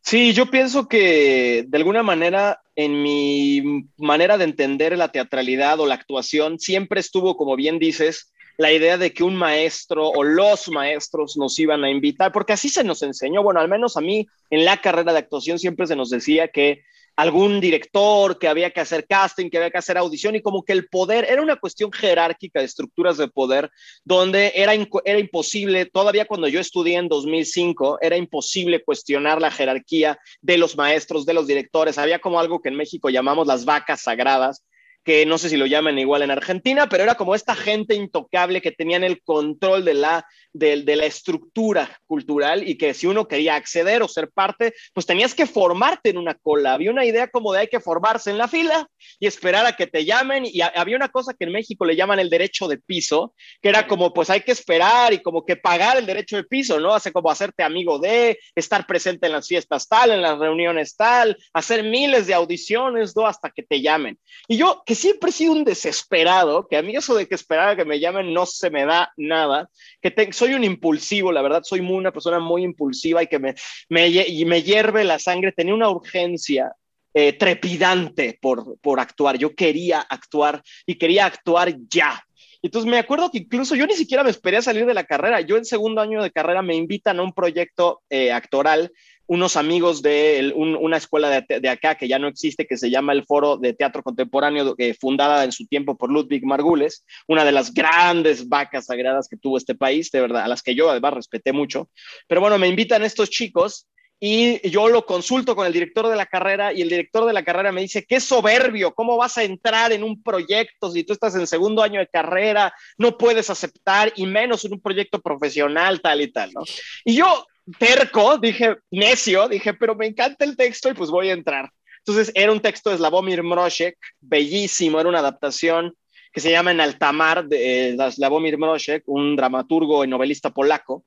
Sí, 0.04 0.34
yo 0.34 0.50
pienso 0.50 0.86
que 0.86 1.64
de 1.66 1.78
alguna 1.78 2.02
manera 2.02 2.60
en 2.76 3.02
mi 3.02 3.88
manera 3.96 4.36
de 4.36 4.44
entender 4.44 4.96
la 4.98 5.08
teatralidad 5.08 5.80
o 5.80 5.86
la 5.86 5.94
actuación 5.94 6.58
siempre 6.58 7.00
estuvo, 7.00 7.38
como 7.38 7.56
bien 7.56 7.78
dices, 7.78 8.30
la 8.58 8.70
idea 8.70 8.98
de 8.98 9.14
que 9.14 9.24
un 9.24 9.34
maestro 9.34 10.10
o 10.10 10.22
los 10.22 10.68
maestros 10.68 11.38
nos 11.38 11.58
iban 11.58 11.84
a 11.84 11.90
invitar, 11.90 12.32
porque 12.32 12.52
así 12.52 12.68
se 12.68 12.84
nos 12.84 13.02
enseñó, 13.02 13.42
bueno, 13.42 13.60
al 13.60 13.68
menos 13.68 13.96
a 13.96 14.02
mí 14.02 14.26
en 14.50 14.66
la 14.66 14.76
carrera 14.76 15.14
de 15.14 15.20
actuación 15.20 15.58
siempre 15.58 15.86
se 15.86 15.96
nos 15.96 16.10
decía 16.10 16.48
que 16.48 16.82
algún 17.16 17.60
director, 17.60 18.38
que 18.38 18.48
había 18.48 18.70
que 18.70 18.80
hacer 18.80 19.06
casting, 19.06 19.48
que 19.48 19.58
había 19.58 19.70
que 19.70 19.78
hacer 19.78 19.96
audición 19.96 20.34
y 20.34 20.42
como 20.42 20.64
que 20.64 20.72
el 20.72 20.88
poder 20.88 21.26
era 21.28 21.42
una 21.42 21.56
cuestión 21.56 21.92
jerárquica 21.92 22.60
de 22.60 22.66
estructuras 22.66 23.16
de 23.16 23.28
poder 23.28 23.70
donde 24.04 24.52
era, 24.54 24.72
era 25.04 25.18
imposible, 25.18 25.86
todavía 25.86 26.26
cuando 26.26 26.48
yo 26.48 26.60
estudié 26.60 26.96
en 26.96 27.08
2005, 27.08 27.98
era 28.00 28.16
imposible 28.16 28.82
cuestionar 28.82 29.40
la 29.40 29.50
jerarquía 29.50 30.18
de 30.40 30.58
los 30.58 30.76
maestros, 30.76 31.26
de 31.26 31.34
los 31.34 31.46
directores. 31.46 31.98
Había 31.98 32.18
como 32.18 32.40
algo 32.40 32.60
que 32.60 32.68
en 32.68 32.76
México 32.76 33.10
llamamos 33.10 33.46
las 33.46 33.64
vacas 33.64 34.02
sagradas, 34.02 34.64
que 35.04 35.26
no 35.26 35.38
sé 35.38 35.50
si 35.50 35.56
lo 35.56 35.66
llaman 35.66 35.98
igual 35.98 36.22
en 36.22 36.30
Argentina, 36.30 36.88
pero 36.88 37.02
era 37.02 37.14
como 37.14 37.34
esta 37.34 37.54
gente 37.54 37.94
intocable 37.94 38.62
que 38.62 38.72
tenían 38.72 39.04
el 39.04 39.22
control 39.22 39.84
de 39.84 39.94
la, 39.94 40.26
de, 40.54 40.96
la 40.96 41.04
estructura 41.04 42.00
cultural 42.06 42.66
y 42.66 42.78
que 42.78 42.94
si 42.94 43.06
uno 43.06 43.28
quería 43.28 43.56
acceder 43.56 44.02
o 44.02 44.08
ser 44.08 44.30
parte, 44.30 44.72
pues 44.94 45.04
tenías 45.04 45.34
que 45.34 45.46
formarte 45.46 46.10
en 46.10 46.18
una 46.18 46.34
cola. 46.34 46.72
Había 46.72 46.90
una 46.90 47.04
idea 47.04 47.28
como 47.28 47.52
de 47.52 47.60
hay 47.60 47.68
que 47.68 47.80
formarse 47.80 48.30
en 48.30 48.38
la 48.38 48.48
fila 48.48 48.88
y 49.18 49.26
esperar 49.26 49.66
a 49.66 49.76
que 49.76 49.86
te 49.86 50.04
llamen. 50.04 50.46
Y 50.46 50.60
había 50.62 50.96
una 50.96 51.08
cosa 51.08 51.34
que 51.34 51.44
en 51.44 51.52
México 51.52 51.84
le 51.84 51.96
llaman 51.96 52.18
el 52.18 52.30
derecho 52.30 52.66
de 52.66 52.78
piso, 52.78 53.34
que 53.60 53.68
era 53.68 53.86
como 53.86 54.14
pues 54.14 54.30
hay 54.30 54.40
que 54.40 54.52
esperar 54.52 55.12
y 55.12 55.18
como 55.18 55.44
que 55.44 55.56
pagar 55.56 55.98
el 55.98 56.06
derecho 56.06 56.36
de 56.36 56.44
piso, 56.44 56.80
¿no? 56.80 56.94
Hace 56.94 57.12
como 57.12 57.30
hacerte 57.30 57.62
amigo 57.62 57.98
de, 57.98 58.38
estar 58.54 58.86
presente 58.86 59.26
en 59.26 59.32
las 59.32 59.46
fiestas 59.46 59.88
tal, 59.88 60.12
en 60.12 60.22
las 60.22 60.38
reuniones 60.38 60.96
tal, 60.96 61.36
hacer 61.52 61.82
miles 61.82 62.26
de 62.26 62.34
audiciones, 62.34 63.14
¿no? 63.16 63.26
Hasta 63.26 63.50
que 63.50 63.62
te 63.62 63.82
llamen. 63.82 64.18
Y 64.48 64.56
yo, 64.56 64.82
que 64.86 64.93
siempre 64.94 65.30
he 65.30 65.32
sido 65.32 65.52
un 65.52 65.64
desesperado, 65.64 66.66
que 66.68 66.76
a 66.76 66.82
mí 66.82 66.94
eso 66.94 67.14
de 67.14 67.26
que 67.26 67.34
esperaba 67.34 67.76
que 67.76 67.84
me 67.84 68.00
llamen 68.00 68.32
no 68.32 68.46
se 68.46 68.70
me 68.70 68.84
da 68.84 69.12
nada, 69.16 69.68
que 70.00 70.10
te, 70.10 70.32
soy 70.32 70.54
un 70.54 70.64
impulsivo, 70.64 71.32
la 71.32 71.42
verdad, 71.42 71.62
soy 71.64 71.80
muy, 71.80 71.96
una 71.96 72.12
persona 72.12 72.38
muy 72.38 72.62
impulsiva 72.62 73.22
y 73.22 73.26
que 73.26 73.38
me, 73.38 73.54
me, 73.88 74.08
y 74.08 74.44
me 74.44 74.62
hierve 74.62 75.04
la 75.04 75.18
sangre, 75.18 75.52
tenía 75.52 75.74
una 75.74 75.90
urgencia 75.90 76.72
eh, 77.14 77.32
trepidante 77.34 78.38
por, 78.40 78.78
por 78.80 78.98
actuar, 78.98 79.38
yo 79.38 79.54
quería 79.54 80.00
actuar 80.00 80.62
y 80.84 80.96
quería 80.96 81.26
actuar 81.26 81.74
ya. 81.88 82.20
Entonces 82.64 82.90
me 82.90 82.98
acuerdo 82.98 83.30
que 83.30 83.38
incluso 83.38 83.76
yo 83.76 83.86
ni 83.86 83.94
siquiera 83.94 84.24
me 84.24 84.30
esperé 84.30 84.56
a 84.56 84.62
salir 84.62 84.86
de 84.86 84.94
la 84.94 85.04
carrera. 85.04 85.42
Yo 85.42 85.58
en 85.58 85.66
segundo 85.66 86.00
año 86.00 86.22
de 86.22 86.30
carrera 86.30 86.62
me 86.62 86.74
invitan 86.74 87.20
a 87.20 87.22
un 87.22 87.34
proyecto 87.34 88.00
eh, 88.08 88.32
actoral 88.32 88.90
unos 89.26 89.56
amigos 89.56 90.02
de 90.02 90.52
una 90.54 90.96
escuela 90.96 91.40
de, 91.40 91.68
acá 91.68 91.94
que 91.94 92.08
ya 92.08 92.18
no 92.18 92.28
existe, 92.28 92.66
que 92.66 92.76
se 92.76 92.90
llama 92.90 93.12
el 93.12 93.24
Foro 93.24 93.56
de 93.56 93.72
Teatro 93.72 94.02
Contemporáneo, 94.02 94.74
eh, 94.78 94.94
fundada 94.94 95.44
en 95.44 95.52
su 95.52 95.66
tiempo 95.66 95.96
por 95.96 96.10
Ludwig 96.10 96.44
Margules, 96.44 97.04
una 97.26 97.44
de 97.44 97.52
las 97.52 97.72
grandes 97.72 98.48
vacas 98.48 98.86
sagradas 98.86 99.28
que 99.28 99.36
tuvo 99.36 99.56
este 99.56 99.74
país, 99.74 100.10
de 100.10 100.20
verdad, 100.20 100.42
a 100.42 100.48
las 100.48 100.62
que 100.62 100.74
yo 100.74 100.90
además 100.90 101.14
respeté 101.14 101.52
mucho. 101.52 101.88
Pero 102.28 102.40
bueno, 102.40 102.58
me 102.58 102.68
invitan 102.68 103.02
estos 103.02 103.30
chicos 103.30 103.86
y 104.20 104.70
yo 104.70 104.88
lo 104.88 105.04
consulto 105.04 105.56
con 105.56 105.66
el 105.66 105.72
director 105.72 106.08
de 106.08 106.16
la 106.16 106.26
carrera 106.26 106.72
y 106.72 106.82
el 106.82 106.88
director 106.88 107.26
de 107.26 107.32
la 107.32 107.44
carrera 107.44 107.72
me 107.72 107.80
dice, 107.80 108.06
qué 108.06 108.20
soberbio, 108.20 108.94
¿cómo 108.94 109.16
vas 109.16 109.36
a 109.38 109.42
entrar 109.42 109.92
en 109.92 110.02
un 110.02 110.22
proyecto 110.22 110.90
si 110.90 111.04
tú 111.04 111.12
estás 111.12 111.34
en 111.34 111.46
segundo 111.46 111.82
año 111.82 112.00
de 112.00 112.08
carrera, 112.08 112.72
no 112.96 113.18
puedes 113.18 113.50
aceptar 113.50 114.12
y 114.16 114.26
menos 114.26 114.64
en 114.64 114.74
un 114.74 114.80
proyecto 114.80 115.20
profesional, 115.20 116.00
tal 116.00 116.20
y 116.20 116.32
tal, 116.32 116.52
¿no? 116.52 116.62
Y 117.04 117.16
yo 117.16 117.46
terco, 117.78 118.38
dije, 118.38 118.76
necio, 118.90 119.48
dije, 119.48 119.74
pero 119.74 119.94
me 119.94 120.06
encanta 120.06 120.44
el 120.44 120.56
texto 120.56 120.90
y 120.90 120.94
pues 120.94 121.10
voy 121.10 121.30
a 121.30 121.34
entrar. 121.34 121.70
Entonces 122.06 122.32
era 122.34 122.52
un 122.52 122.60
texto 122.60 122.90
de 122.90 122.98
Slavomir 122.98 123.42
Mroshek, 123.42 123.96
bellísimo, 124.20 125.00
era 125.00 125.08
una 125.08 125.20
adaptación 125.20 125.94
que 126.34 126.40
se 126.40 126.50
llama 126.50 126.72
En 126.72 126.80
Altamar 126.80 127.46
de 127.46 127.90
eh, 127.90 128.10
Slavomir 128.10 128.58
Mroshek, 128.58 129.04
un 129.06 129.36
dramaturgo 129.36 130.04
y 130.04 130.08
novelista 130.08 130.50
polaco. 130.50 131.04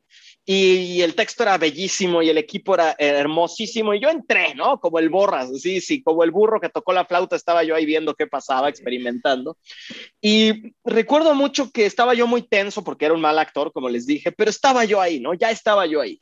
Y 0.49 1.01
el 1.01 1.13
texto 1.13 1.43
era 1.43 1.57
bellísimo 1.57 2.21
y 2.21 2.29
el 2.29 2.37
equipo 2.37 2.73
era 2.73 2.95
hermosísimo. 2.97 3.93
Y 3.93 3.99
yo 3.99 4.09
entré, 4.09 4.55
¿no? 4.55 4.79
Como 4.79 4.97
el 4.97 5.09
borras, 5.09 5.49
sí, 5.61 5.81
sí, 5.81 6.01
como 6.01 6.23
el 6.23 6.31
burro 6.31 6.61
que 6.61 6.69
tocó 6.69 6.93
la 6.93 7.03
flauta, 7.03 7.35
estaba 7.35 7.65
yo 7.65 7.75
ahí 7.75 7.85
viendo 7.85 8.15
qué 8.15 8.27
pasaba, 8.27 8.69
experimentando. 8.69 9.57
Y 10.21 10.73
recuerdo 10.85 11.35
mucho 11.35 11.69
que 11.69 11.85
estaba 11.85 12.13
yo 12.13 12.27
muy 12.27 12.43
tenso 12.43 12.81
porque 12.81 13.03
era 13.03 13.13
un 13.13 13.19
mal 13.19 13.37
actor, 13.37 13.73
como 13.73 13.89
les 13.89 14.05
dije, 14.05 14.31
pero 14.31 14.49
estaba 14.49 14.85
yo 14.85 15.01
ahí, 15.01 15.19
¿no? 15.19 15.33
Ya 15.33 15.51
estaba 15.51 15.85
yo 15.85 15.99
ahí. 15.99 16.21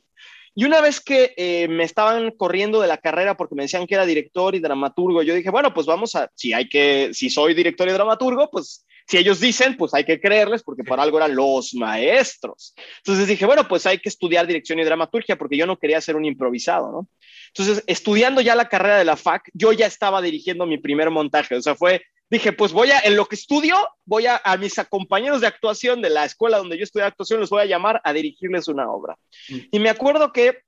Y 0.58 0.64
una 0.64 0.80
vez 0.80 1.02
que 1.02 1.34
eh, 1.36 1.68
me 1.68 1.84
estaban 1.84 2.30
corriendo 2.30 2.80
de 2.80 2.88
la 2.88 2.96
carrera 2.96 3.36
porque 3.36 3.54
me 3.54 3.64
decían 3.64 3.86
que 3.86 3.94
era 3.94 4.06
director 4.06 4.54
y 4.54 4.58
dramaturgo, 4.58 5.22
yo 5.22 5.34
dije, 5.34 5.50
bueno, 5.50 5.74
pues 5.74 5.86
vamos 5.86 6.16
a, 6.16 6.30
si 6.34 6.54
hay 6.54 6.66
que, 6.66 7.10
si 7.12 7.28
soy 7.28 7.52
director 7.52 7.86
y 7.86 7.92
dramaturgo, 7.92 8.48
pues 8.50 8.86
si 9.06 9.18
ellos 9.18 9.38
dicen, 9.38 9.76
pues 9.76 9.92
hay 9.92 10.04
que 10.04 10.18
creerles 10.18 10.62
porque 10.62 10.82
por 10.82 10.98
algo 10.98 11.18
eran 11.18 11.36
los 11.36 11.74
maestros. 11.74 12.74
Entonces 12.96 13.28
dije, 13.28 13.44
bueno, 13.44 13.68
pues 13.68 13.84
hay 13.84 13.98
que 13.98 14.08
estudiar 14.08 14.46
dirección 14.46 14.78
y 14.78 14.84
dramaturgia 14.84 15.36
porque 15.36 15.58
yo 15.58 15.66
no 15.66 15.78
quería 15.78 16.00
ser 16.00 16.16
un 16.16 16.24
improvisado, 16.24 16.90
¿no? 16.90 17.08
Entonces, 17.48 17.84
estudiando 17.86 18.40
ya 18.40 18.54
la 18.54 18.70
carrera 18.70 18.96
de 18.96 19.04
la 19.04 19.16
FAC, 19.16 19.50
yo 19.52 19.72
ya 19.72 19.86
estaba 19.86 20.22
dirigiendo 20.22 20.64
mi 20.64 20.78
primer 20.78 21.10
montaje, 21.10 21.54
o 21.54 21.60
sea, 21.62 21.74
fue 21.74 22.02
dije, 22.30 22.52
pues 22.52 22.72
voy 22.72 22.90
a, 22.90 23.00
en 23.00 23.16
lo 23.16 23.26
que 23.26 23.36
estudio, 23.36 23.76
voy 24.04 24.26
a, 24.26 24.40
a 24.44 24.56
mis 24.56 24.74
compañeros 24.88 25.40
de 25.40 25.46
actuación 25.46 26.02
de 26.02 26.10
la 26.10 26.24
escuela 26.24 26.58
donde 26.58 26.76
yo 26.76 26.84
estudié 26.84 27.06
actuación, 27.06 27.40
los 27.40 27.50
voy 27.50 27.62
a 27.62 27.66
llamar 27.66 28.00
a 28.04 28.12
dirigirles 28.12 28.68
una 28.68 28.90
obra. 28.90 29.16
Mm. 29.48 29.58
Y 29.72 29.78
me 29.78 29.90
acuerdo 29.90 30.32
que 30.32 30.58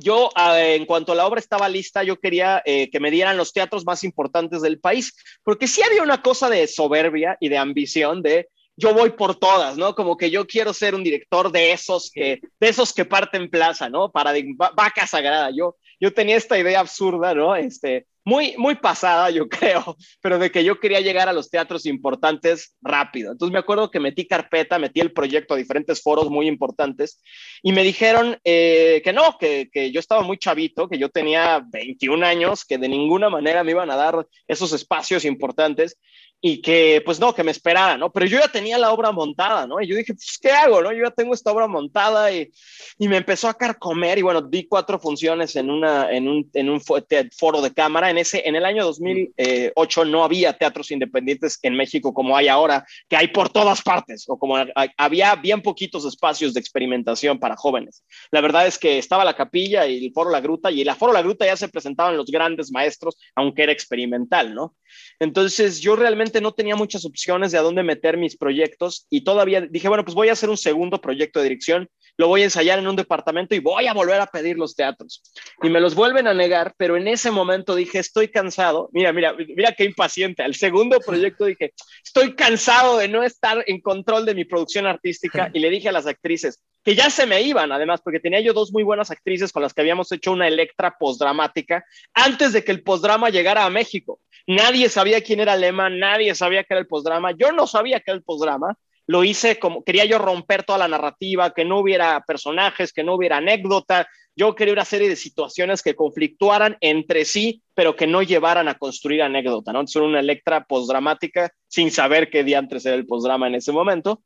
yo, 0.00 0.30
en 0.36 0.86
cuanto 0.86 1.12
a 1.12 1.14
la 1.16 1.26
obra 1.26 1.40
estaba 1.40 1.68
lista, 1.68 2.04
yo 2.04 2.20
quería 2.20 2.62
eh, 2.64 2.88
que 2.90 3.00
me 3.00 3.10
dieran 3.10 3.36
los 3.36 3.52
teatros 3.52 3.84
más 3.84 4.04
importantes 4.04 4.62
del 4.62 4.78
país, 4.78 5.12
porque 5.42 5.66
sí 5.66 5.82
había 5.82 6.02
una 6.02 6.22
cosa 6.22 6.48
de 6.48 6.66
soberbia 6.68 7.36
y 7.40 7.48
de 7.48 7.58
ambición 7.58 8.22
de 8.22 8.48
yo 8.76 8.94
voy 8.94 9.10
por 9.10 9.34
todas, 9.34 9.76
¿no? 9.76 9.96
Como 9.96 10.16
que 10.16 10.30
yo 10.30 10.46
quiero 10.46 10.72
ser 10.72 10.94
un 10.94 11.02
director 11.02 11.50
de 11.50 11.72
esos 11.72 12.12
que, 12.12 12.40
de 12.60 12.68
esos 12.68 12.92
que 12.92 13.04
parten 13.04 13.50
plaza, 13.50 13.88
¿no? 13.88 14.12
Para 14.12 14.32
vaca 14.56 15.04
sagrada. 15.04 15.50
Yo, 15.50 15.76
yo 15.98 16.14
tenía 16.14 16.36
esta 16.36 16.56
idea 16.56 16.78
absurda, 16.78 17.34
¿no? 17.34 17.56
Este, 17.56 18.06
muy, 18.28 18.54
muy 18.58 18.74
pasada, 18.74 19.30
yo 19.30 19.48
creo, 19.48 19.96
pero 20.20 20.38
de 20.38 20.50
que 20.50 20.62
yo 20.62 20.78
quería 20.78 21.00
llegar 21.00 21.30
a 21.30 21.32
los 21.32 21.48
teatros 21.48 21.86
importantes 21.86 22.76
rápido. 22.82 23.32
Entonces 23.32 23.54
me 23.54 23.58
acuerdo 23.58 23.90
que 23.90 24.00
metí 24.00 24.26
carpeta, 24.26 24.78
metí 24.78 25.00
el 25.00 25.12
proyecto 25.12 25.54
a 25.54 25.56
diferentes 25.56 26.02
foros 26.02 26.28
muy 26.28 26.46
importantes 26.46 27.22
y 27.62 27.72
me 27.72 27.82
dijeron 27.82 28.38
eh, 28.44 29.00
que 29.02 29.14
no, 29.14 29.38
que, 29.38 29.70
que, 29.72 29.90
yo 29.90 29.98
estaba 29.98 30.20
muy 30.20 30.36
chavito, 30.36 30.88
que 30.90 30.98
yo 30.98 31.08
tenía 31.08 31.64
21 31.72 32.26
años, 32.26 32.66
que 32.66 32.76
de 32.76 32.88
ninguna 32.88 33.30
manera 33.30 33.64
me 33.64 33.70
iban 33.70 33.90
a 33.90 33.96
dar 33.96 34.26
esos 34.46 34.74
espacios 34.74 35.24
importantes 35.24 35.96
y 36.40 36.62
que 36.62 37.02
pues 37.04 37.18
no, 37.18 37.34
que 37.34 37.42
me 37.42 37.50
esperara, 37.50 37.96
¿no? 37.96 38.12
Pero 38.12 38.26
yo 38.26 38.38
ya 38.38 38.48
tenía 38.48 38.78
la 38.78 38.92
obra 38.92 39.10
montada, 39.10 39.66
¿no? 39.66 39.80
Y 39.80 39.88
yo 39.88 39.96
dije, 39.96 40.14
pues, 40.14 40.38
¿qué 40.40 40.50
hago, 40.50 40.80
no? 40.82 40.92
Yo 40.92 41.04
ya 41.04 41.10
tengo 41.10 41.34
esta 41.34 41.50
obra 41.50 41.66
montada 41.66 42.30
y, 42.30 42.50
y 42.98 43.08
me 43.08 43.16
empezó 43.16 43.48
a 43.48 43.54
carcomer 43.54 44.18
y 44.18 44.22
bueno, 44.22 44.42
di 44.42 44.66
cuatro 44.68 45.00
funciones 45.00 45.56
en, 45.56 45.68
una, 45.68 46.12
en, 46.12 46.28
un, 46.28 46.48
en 46.54 46.70
un 46.70 46.80
foro 46.80 47.60
de 47.60 47.74
cámara. 47.74 48.10
En, 48.10 48.18
ese, 48.18 48.48
en 48.48 48.54
el 48.54 48.64
año 48.64 48.84
2008 48.84 50.04
no 50.04 50.22
había 50.22 50.52
teatros 50.52 50.92
independientes 50.92 51.58
en 51.62 51.74
México 51.74 52.14
como 52.14 52.36
hay 52.36 52.46
ahora, 52.46 52.86
que 53.08 53.16
hay 53.16 53.28
por 53.28 53.50
todas 53.50 53.82
partes, 53.82 54.24
o 54.28 54.38
como 54.38 54.56
había 54.96 55.34
bien 55.34 55.60
poquitos 55.60 56.04
espacios 56.04 56.54
de 56.54 56.60
experimentación 56.60 57.40
para 57.40 57.56
jóvenes. 57.56 58.04
La 58.30 58.40
verdad 58.40 58.66
es 58.66 58.78
que 58.78 58.98
estaba 58.98 59.24
la 59.24 59.34
capilla 59.34 59.86
y 59.86 60.06
el 60.06 60.12
foro 60.12 60.30
La 60.30 60.40
Gruta, 60.40 60.70
y 60.70 60.82
el 60.82 60.94
foro 60.94 61.12
La 61.12 61.22
Gruta 61.22 61.46
ya 61.46 61.56
se 61.56 61.68
presentaban 61.68 62.16
los 62.16 62.30
grandes 62.30 62.70
maestros, 62.70 63.16
aunque 63.34 63.64
era 63.64 63.72
experimental, 63.72 64.54
¿no? 64.54 64.76
Entonces 65.18 65.80
yo 65.80 65.96
realmente 65.96 66.27
no 66.40 66.52
tenía 66.52 66.76
muchas 66.76 67.04
opciones 67.04 67.52
de 67.52 67.58
a 67.58 67.62
dónde 67.62 67.82
meter 67.82 68.16
mis 68.16 68.36
proyectos 68.36 69.06
y 69.10 69.22
todavía 69.22 69.60
dije, 69.62 69.88
bueno, 69.88 70.04
pues 70.04 70.14
voy 70.14 70.28
a 70.28 70.32
hacer 70.32 70.50
un 70.50 70.56
segundo 70.56 71.00
proyecto 71.00 71.40
de 71.40 71.44
dirección, 71.44 71.88
lo 72.16 72.26
voy 72.26 72.42
a 72.42 72.44
ensayar 72.44 72.78
en 72.78 72.88
un 72.88 72.96
departamento 72.96 73.54
y 73.54 73.60
voy 73.60 73.86
a 73.86 73.94
volver 73.94 74.20
a 74.20 74.26
pedir 74.26 74.58
los 74.58 74.74
teatros. 74.74 75.22
Y 75.62 75.70
me 75.70 75.80
los 75.80 75.94
vuelven 75.94 76.26
a 76.26 76.34
negar, 76.34 76.74
pero 76.76 76.96
en 76.96 77.06
ese 77.06 77.30
momento 77.30 77.76
dije, 77.76 78.00
estoy 78.00 78.28
cansado. 78.28 78.90
Mira, 78.92 79.12
mira, 79.12 79.34
mira 79.34 79.72
qué 79.72 79.84
impaciente. 79.84 80.42
Al 80.42 80.56
segundo 80.56 80.98
proyecto 80.98 81.44
dije, 81.44 81.72
estoy 82.04 82.34
cansado 82.34 82.98
de 82.98 83.06
no 83.06 83.22
estar 83.22 83.62
en 83.66 83.80
control 83.80 84.26
de 84.26 84.34
mi 84.34 84.44
producción 84.44 84.86
artística 84.86 85.50
y 85.54 85.60
le 85.60 85.70
dije 85.70 85.88
a 85.88 85.92
las 85.92 86.06
actrices, 86.06 86.60
que 86.84 86.96
ya 86.96 87.08
se 87.08 87.26
me 87.26 87.42
iban, 87.42 87.70
además, 87.70 88.00
porque 88.02 88.18
tenía 88.18 88.40
yo 88.40 88.52
dos 88.52 88.72
muy 88.72 88.82
buenas 88.82 89.10
actrices 89.10 89.52
con 89.52 89.62
las 89.62 89.72
que 89.72 89.82
habíamos 89.82 90.10
hecho 90.10 90.32
una 90.32 90.48
Electra 90.48 90.96
postdramática 90.98 91.84
antes 92.14 92.52
de 92.52 92.64
que 92.64 92.72
el 92.72 92.82
postdrama 92.82 93.30
llegara 93.30 93.64
a 93.64 93.70
México. 93.70 94.20
Nadie 94.48 94.88
sabía 94.88 95.20
quién 95.20 95.40
era 95.40 95.52
Alemán, 95.52 95.98
nadie 95.98 96.34
sabía 96.34 96.64
qué 96.64 96.72
era 96.72 96.80
el 96.80 96.86
postdrama. 96.86 97.32
Yo 97.32 97.52
no 97.52 97.66
sabía 97.66 98.00
qué 98.00 98.12
era 98.12 98.16
el 98.16 98.22
postdrama. 98.22 98.78
Lo 99.06 99.22
hice 99.22 99.58
como 99.58 99.84
quería 99.84 100.06
yo 100.06 100.16
romper 100.16 100.64
toda 100.64 100.78
la 100.78 100.88
narrativa, 100.88 101.52
que 101.52 101.66
no 101.66 101.80
hubiera 101.80 102.24
personajes, 102.26 102.94
que 102.94 103.04
no 103.04 103.14
hubiera 103.14 103.36
anécdota. 103.36 104.08
Yo 104.34 104.54
quería 104.54 104.72
una 104.72 104.86
serie 104.86 105.10
de 105.10 105.16
situaciones 105.16 105.82
que 105.82 105.94
conflictuaran 105.94 106.78
entre 106.80 107.26
sí, 107.26 107.62
pero 107.74 107.94
que 107.94 108.06
no 108.06 108.22
llevaran 108.22 108.68
a 108.68 108.78
construir 108.78 109.20
anécdota, 109.20 109.70
¿no? 109.70 109.80
Entonces, 109.80 110.00
una 110.00 110.20
Electra 110.20 110.64
postdramática 110.64 111.52
sin 111.66 111.90
saber 111.90 112.30
qué 112.30 112.42
día 112.42 112.58
antes 112.58 112.86
era 112.86 112.96
el 112.96 113.04
postdrama 113.04 113.48
en 113.48 113.56
ese 113.56 113.70
momento. 113.70 114.22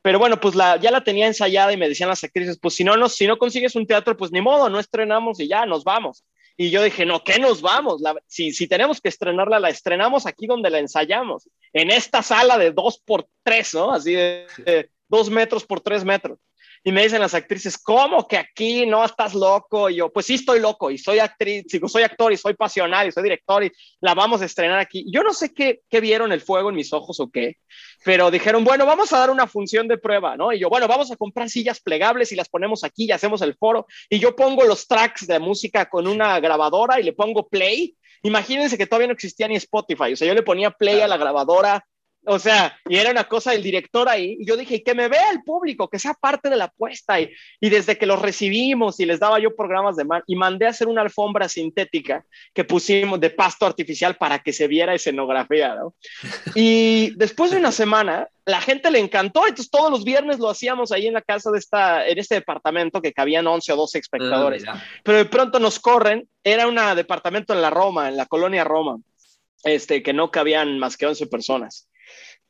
Pero 0.00 0.18
bueno, 0.18 0.40
pues 0.40 0.54
la, 0.54 0.76
ya 0.76 0.90
la 0.90 1.04
tenía 1.04 1.26
ensayada 1.26 1.74
y 1.74 1.76
me 1.76 1.88
decían 1.88 2.08
las 2.08 2.24
actrices, 2.24 2.58
pues 2.58 2.74
si 2.74 2.84
no, 2.84 2.96
no, 2.96 3.10
si 3.10 3.26
no 3.26 3.36
consigues 3.36 3.76
un 3.76 3.86
teatro, 3.86 4.16
pues 4.16 4.32
ni 4.32 4.40
modo, 4.40 4.70
no 4.70 4.78
estrenamos 4.78 5.38
y 5.38 5.48
ya 5.48 5.66
nos 5.66 5.84
vamos. 5.84 6.24
Y 6.56 6.70
yo 6.70 6.82
dije, 6.82 7.04
no, 7.04 7.22
¿qué 7.22 7.38
nos 7.38 7.60
vamos? 7.60 8.02
si, 8.26 8.52
si 8.52 8.66
tenemos 8.66 9.00
que 9.00 9.10
estrenarla, 9.10 9.60
la 9.60 9.68
estrenamos 9.68 10.24
aquí 10.26 10.46
donde 10.46 10.70
la 10.70 10.78
ensayamos, 10.78 11.48
en 11.72 11.90
esta 11.90 12.22
sala 12.22 12.56
de 12.56 12.72
dos 12.72 12.98
por 12.98 13.28
tres, 13.42 13.74
¿no? 13.74 13.92
Así 13.92 14.14
de, 14.14 14.90
dos 15.08 15.28
metros 15.28 15.64
por 15.64 15.80
tres 15.80 16.04
metros. 16.04 16.38
Y 16.84 16.92
me 16.92 17.02
dicen 17.02 17.20
las 17.20 17.34
actrices, 17.34 17.78
¿cómo 17.78 18.26
que 18.26 18.36
aquí 18.36 18.86
no 18.86 19.04
estás 19.04 19.34
loco? 19.34 19.90
Y 19.90 19.96
yo, 19.96 20.12
pues 20.12 20.26
sí 20.26 20.34
estoy 20.34 20.60
loco 20.60 20.90
y 20.90 20.98
soy 20.98 21.18
actriz, 21.18 21.66
digo, 21.66 21.88
soy 21.88 22.02
actor 22.02 22.32
y 22.32 22.36
soy 22.36 22.54
pasional 22.54 23.08
y 23.08 23.12
soy 23.12 23.22
director 23.22 23.64
y 23.64 23.72
la 24.00 24.14
vamos 24.14 24.42
a 24.42 24.44
estrenar 24.44 24.78
aquí. 24.78 25.04
Yo 25.12 25.22
no 25.22 25.32
sé 25.32 25.52
qué, 25.52 25.80
qué 25.88 26.00
vieron 26.00 26.32
el 26.32 26.40
fuego 26.40 26.70
en 26.70 26.76
mis 26.76 26.92
ojos 26.92 27.20
o 27.20 27.30
qué, 27.30 27.56
pero 28.04 28.30
dijeron, 28.30 28.64
bueno, 28.64 28.86
vamos 28.86 29.12
a 29.12 29.18
dar 29.18 29.30
una 29.30 29.46
función 29.46 29.88
de 29.88 29.98
prueba, 29.98 30.36
¿no? 30.36 30.52
Y 30.52 30.58
yo, 30.58 30.68
bueno, 30.68 30.86
vamos 30.88 31.10
a 31.10 31.16
comprar 31.16 31.48
sillas 31.50 31.80
plegables 31.80 32.32
y 32.32 32.36
las 32.36 32.48
ponemos 32.48 32.84
aquí 32.84 33.04
y 33.04 33.12
hacemos 33.12 33.42
el 33.42 33.54
foro. 33.54 33.86
Y 34.08 34.18
yo 34.18 34.36
pongo 34.36 34.64
los 34.64 34.86
tracks 34.86 35.26
de 35.26 35.38
música 35.38 35.88
con 35.88 36.06
una 36.06 36.38
grabadora 36.40 37.00
y 37.00 37.02
le 37.02 37.12
pongo 37.12 37.48
play. 37.48 37.96
Imagínense 38.22 38.78
que 38.78 38.86
todavía 38.86 39.08
no 39.08 39.12
existía 39.12 39.48
ni 39.48 39.56
Spotify, 39.56 40.12
o 40.12 40.16
sea, 40.16 40.26
yo 40.26 40.34
le 40.34 40.42
ponía 40.42 40.70
play 40.70 41.00
a 41.00 41.08
la 41.08 41.16
grabadora 41.16 41.84
o 42.26 42.38
sea, 42.38 42.78
y 42.88 42.96
era 42.96 43.10
una 43.10 43.24
cosa 43.24 43.52
del 43.52 43.62
director 43.62 44.08
ahí. 44.08 44.36
Y 44.40 44.46
yo 44.46 44.56
dije, 44.56 44.82
que 44.82 44.94
me 44.94 45.08
vea 45.08 45.30
el 45.30 45.42
público, 45.42 45.88
que 45.88 45.98
sea 45.98 46.14
parte 46.14 46.50
de 46.50 46.56
la 46.56 46.64
apuesta. 46.64 47.20
Y, 47.20 47.30
y 47.60 47.70
desde 47.70 47.96
que 47.96 48.06
los 48.06 48.20
recibimos 48.20 48.98
y 49.00 49.06
les 49.06 49.20
daba 49.20 49.38
yo 49.38 49.54
programas 49.54 49.96
de 49.96 50.04
mar, 50.04 50.24
y 50.26 50.36
mandé 50.36 50.66
a 50.66 50.70
hacer 50.70 50.88
una 50.88 51.02
alfombra 51.02 51.48
sintética 51.48 52.24
que 52.52 52.64
pusimos 52.64 53.20
de 53.20 53.30
pasto 53.30 53.66
artificial 53.66 54.16
para 54.16 54.40
que 54.40 54.52
se 54.52 54.66
viera 54.68 54.94
escenografía, 54.94 55.74
¿no? 55.74 55.94
Y 56.54 57.12
después 57.16 57.50
de 57.50 57.58
una 57.58 57.72
semana, 57.72 58.28
la 58.44 58.60
gente 58.60 58.90
le 58.90 59.00
encantó. 59.00 59.46
Entonces, 59.46 59.70
todos 59.70 59.90
los 59.90 60.04
viernes 60.04 60.38
lo 60.38 60.48
hacíamos 60.48 60.92
ahí 60.92 61.06
en 61.06 61.14
la 61.14 61.22
casa 61.22 61.50
de 61.50 61.58
esta, 61.58 62.06
en 62.06 62.18
este 62.18 62.36
departamento 62.36 63.02
que 63.02 63.12
cabían 63.12 63.46
11 63.46 63.72
o 63.72 63.76
12 63.76 63.98
espectadores. 63.98 64.64
Ah, 64.66 64.82
Pero 65.02 65.18
de 65.18 65.24
pronto 65.26 65.58
nos 65.58 65.78
corren. 65.80 66.28
Era 66.44 66.68
un 66.68 66.76
departamento 66.94 67.52
en 67.52 67.60
la 67.60 67.70
Roma, 67.70 68.08
en 68.08 68.16
la 68.16 68.26
colonia 68.26 68.62
Roma, 68.62 68.98
este, 69.64 70.02
que 70.02 70.12
no 70.12 70.30
cabían 70.30 70.78
más 70.78 70.96
que 70.96 71.06
11 71.06 71.26
personas. 71.26 71.88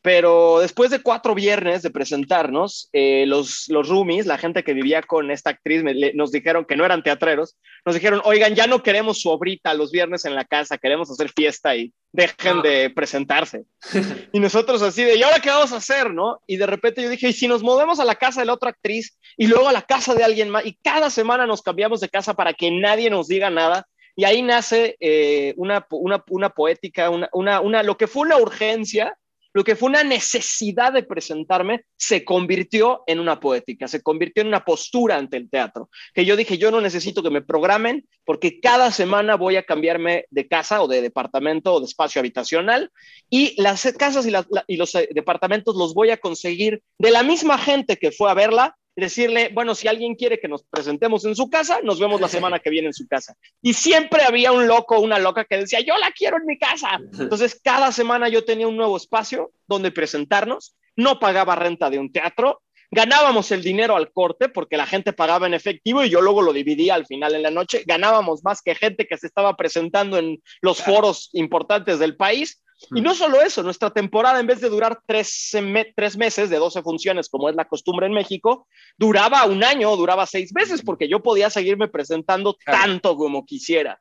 Pero 0.06 0.60
después 0.60 0.90
de 0.90 1.00
cuatro 1.00 1.34
viernes 1.34 1.82
de 1.82 1.90
presentarnos, 1.90 2.88
eh, 2.92 3.24
los, 3.26 3.64
los 3.66 3.88
roomies, 3.88 4.24
la 4.24 4.38
gente 4.38 4.62
que 4.62 4.72
vivía 4.72 5.02
con 5.02 5.32
esta 5.32 5.50
actriz, 5.50 5.82
nos 6.14 6.30
dijeron 6.30 6.64
que 6.64 6.76
no 6.76 6.84
eran 6.84 7.02
teatreros, 7.02 7.56
nos 7.84 7.96
dijeron, 7.96 8.20
oigan, 8.24 8.54
ya 8.54 8.68
no 8.68 8.84
queremos 8.84 9.20
su 9.20 9.30
obrita 9.30 9.74
los 9.74 9.90
viernes 9.90 10.24
en 10.24 10.36
la 10.36 10.44
casa, 10.44 10.78
queremos 10.78 11.10
hacer 11.10 11.30
fiesta 11.30 11.74
y 11.74 11.92
dejen 12.12 12.62
de 12.62 12.90
presentarse. 12.90 13.64
y 14.32 14.38
nosotros 14.38 14.80
así 14.82 15.02
de, 15.02 15.16
¿y 15.16 15.24
ahora 15.24 15.40
qué 15.40 15.48
vamos 15.48 15.72
a 15.72 15.78
hacer? 15.78 16.14
¿no? 16.14 16.40
Y 16.46 16.56
de 16.56 16.66
repente 16.66 17.02
yo 17.02 17.08
dije, 17.08 17.30
¿y 17.30 17.32
si 17.32 17.48
nos 17.48 17.64
movemos 17.64 17.98
a 17.98 18.04
la 18.04 18.14
casa 18.14 18.38
de 18.38 18.46
la 18.46 18.52
otra 18.52 18.70
actriz 18.70 19.18
y 19.36 19.48
luego 19.48 19.68
a 19.68 19.72
la 19.72 19.82
casa 19.82 20.14
de 20.14 20.22
alguien 20.22 20.50
más? 20.50 20.64
Y 20.64 20.78
cada 20.84 21.10
semana 21.10 21.46
nos 21.46 21.62
cambiamos 21.62 22.00
de 22.00 22.08
casa 22.08 22.34
para 22.34 22.52
que 22.52 22.70
nadie 22.70 23.10
nos 23.10 23.26
diga 23.26 23.50
nada. 23.50 23.88
Y 24.14 24.22
ahí 24.22 24.40
nace 24.40 24.96
eh, 25.00 25.52
una, 25.56 25.84
una, 25.90 26.22
una, 26.28 26.50
poética, 26.50 27.10
una, 27.10 27.28
una, 27.32 27.60
una, 27.60 27.82
lo 27.82 27.96
que 27.96 28.06
fue 28.06 28.22
una 28.22 28.36
urgencia 28.36 29.16
lo 29.56 29.64
que 29.64 29.74
fue 29.74 29.88
una 29.88 30.04
necesidad 30.04 30.92
de 30.92 31.02
presentarme 31.02 31.86
se 31.96 32.26
convirtió 32.26 33.04
en 33.06 33.20
una 33.20 33.40
poética, 33.40 33.88
se 33.88 34.02
convirtió 34.02 34.42
en 34.42 34.48
una 34.48 34.66
postura 34.66 35.16
ante 35.16 35.38
el 35.38 35.48
teatro, 35.48 35.88
que 36.12 36.26
yo 36.26 36.36
dije, 36.36 36.58
yo 36.58 36.70
no 36.70 36.82
necesito 36.82 37.22
que 37.22 37.30
me 37.30 37.40
programen 37.40 38.06
porque 38.26 38.60
cada 38.60 38.90
semana 38.90 39.36
voy 39.36 39.56
a 39.56 39.62
cambiarme 39.62 40.26
de 40.28 40.46
casa 40.46 40.82
o 40.82 40.88
de 40.88 41.00
departamento 41.00 41.72
o 41.72 41.80
de 41.80 41.86
espacio 41.86 42.18
habitacional 42.18 42.90
y 43.30 43.58
las 43.58 43.90
casas 43.98 44.26
y, 44.26 44.76
los 44.76 44.94
eh, 44.94 45.08
departamentos 45.14 45.74
los 45.74 45.94
voy 45.94 46.10
a 46.10 46.18
conseguir 46.18 46.82
de 46.98 47.10
la 47.10 47.22
misma 47.22 47.56
gente 47.56 47.96
que 47.96 48.12
fue 48.12 48.30
a 48.30 48.34
verla 48.34 48.76
decirle, 48.96 49.50
bueno, 49.52 49.74
si 49.74 49.88
alguien 49.88 50.14
quiere 50.14 50.40
que 50.40 50.48
nos 50.48 50.64
presentemos 50.64 51.24
en 51.26 51.36
su 51.36 51.50
casa, 51.50 51.80
nos 51.82 52.00
vemos 52.00 52.20
la 52.20 52.28
semana 52.28 52.58
que 52.58 52.70
viene 52.70 52.88
en 52.88 52.94
su 52.94 53.06
casa. 53.06 53.36
Y 53.60 53.74
siempre 53.74 54.22
había 54.22 54.52
un 54.52 54.66
loco, 54.66 54.98
una 54.98 55.18
loca 55.18 55.44
que 55.44 55.58
decía, 55.58 55.80
yo 55.80 55.96
la 55.98 56.10
quiero 56.10 56.38
en 56.38 56.46
mi 56.46 56.58
casa. 56.58 56.98
Entonces, 57.18 57.60
cada 57.62 57.92
semana 57.92 58.28
yo 58.28 58.44
tenía 58.44 58.66
un 58.66 58.76
nuevo 58.76 58.96
espacio 58.96 59.52
donde 59.66 59.92
presentarnos, 59.92 60.74
no 60.96 61.18
pagaba 61.20 61.54
renta 61.54 61.90
de 61.90 61.98
un 61.98 62.10
teatro, 62.10 62.62
ganábamos 62.90 63.50
el 63.52 63.62
dinero 63.62 63.96
al 63.96 64.12
corte 64.12 64.48
porque 64.48 64.76
la 64.76 64.86
gente 64.86 65.12
pagaba 65.12 65.46
en 65.46 65.54
efectivo 65.54 66.02
y 66.02 66.08
yo 66.08 66.22
luego 66.22 66.40
lo 66.40 66.52
dividía 66.52 66.94
al 66.94 67.04
final 67.04 67.34
en 67.34 67.42
la 67.42 67.50
noche, 67.50 67.82
ganábamos 67.86 68.44
más 68.44 68.62
que 68.62 68.74
gente 68.74 69.06
que 69.06 69.18
se 69.18 69.26
estaba 69.26 69.56
presentando 69.56 70.16
en 70.16 70.42
los 70.62 70.82
foros 70.82 71.28
importantes 71.32 71.98
del 71.98 72.16
país 72.16 72.62
y 72.94 73.00
no 73.00 73.14
solo 73.14 73.40
eso, 73.40 73.62
nuestra 73.62 73.90
temporada, 73.90 74.38
en 74.38 74.46
vez 74.46 74.60
de 74.60 74.68
durar 74.68 75.00
tres, 75.06 75.50
tres, 75.94 76.16
meses 76.16 76.50
de 76.50 76.58
12 76.58 76.82
funciones, 76.82 77.28
como 77.28 77.48
es 77.48 77.56
la 77.56 77.64
costumbre 77.64 78.06
en 78.06 78.12
México, 78.12 78.66
duraba 78.98 79.44
un 79.46 79.64
año, 79.64 79.96
duraba 79.96 80.26
seis 80.26 80.52
meses, 80.54 80.82
porque 80.82 81.08
yo 81.08 81.22
podía 81.22 81.48
seguirme 81.48 81.88
presentando 81.88 82.56
tanto 82.64 83.16
como 83.16 83.46
quisiera. 83.46 84.00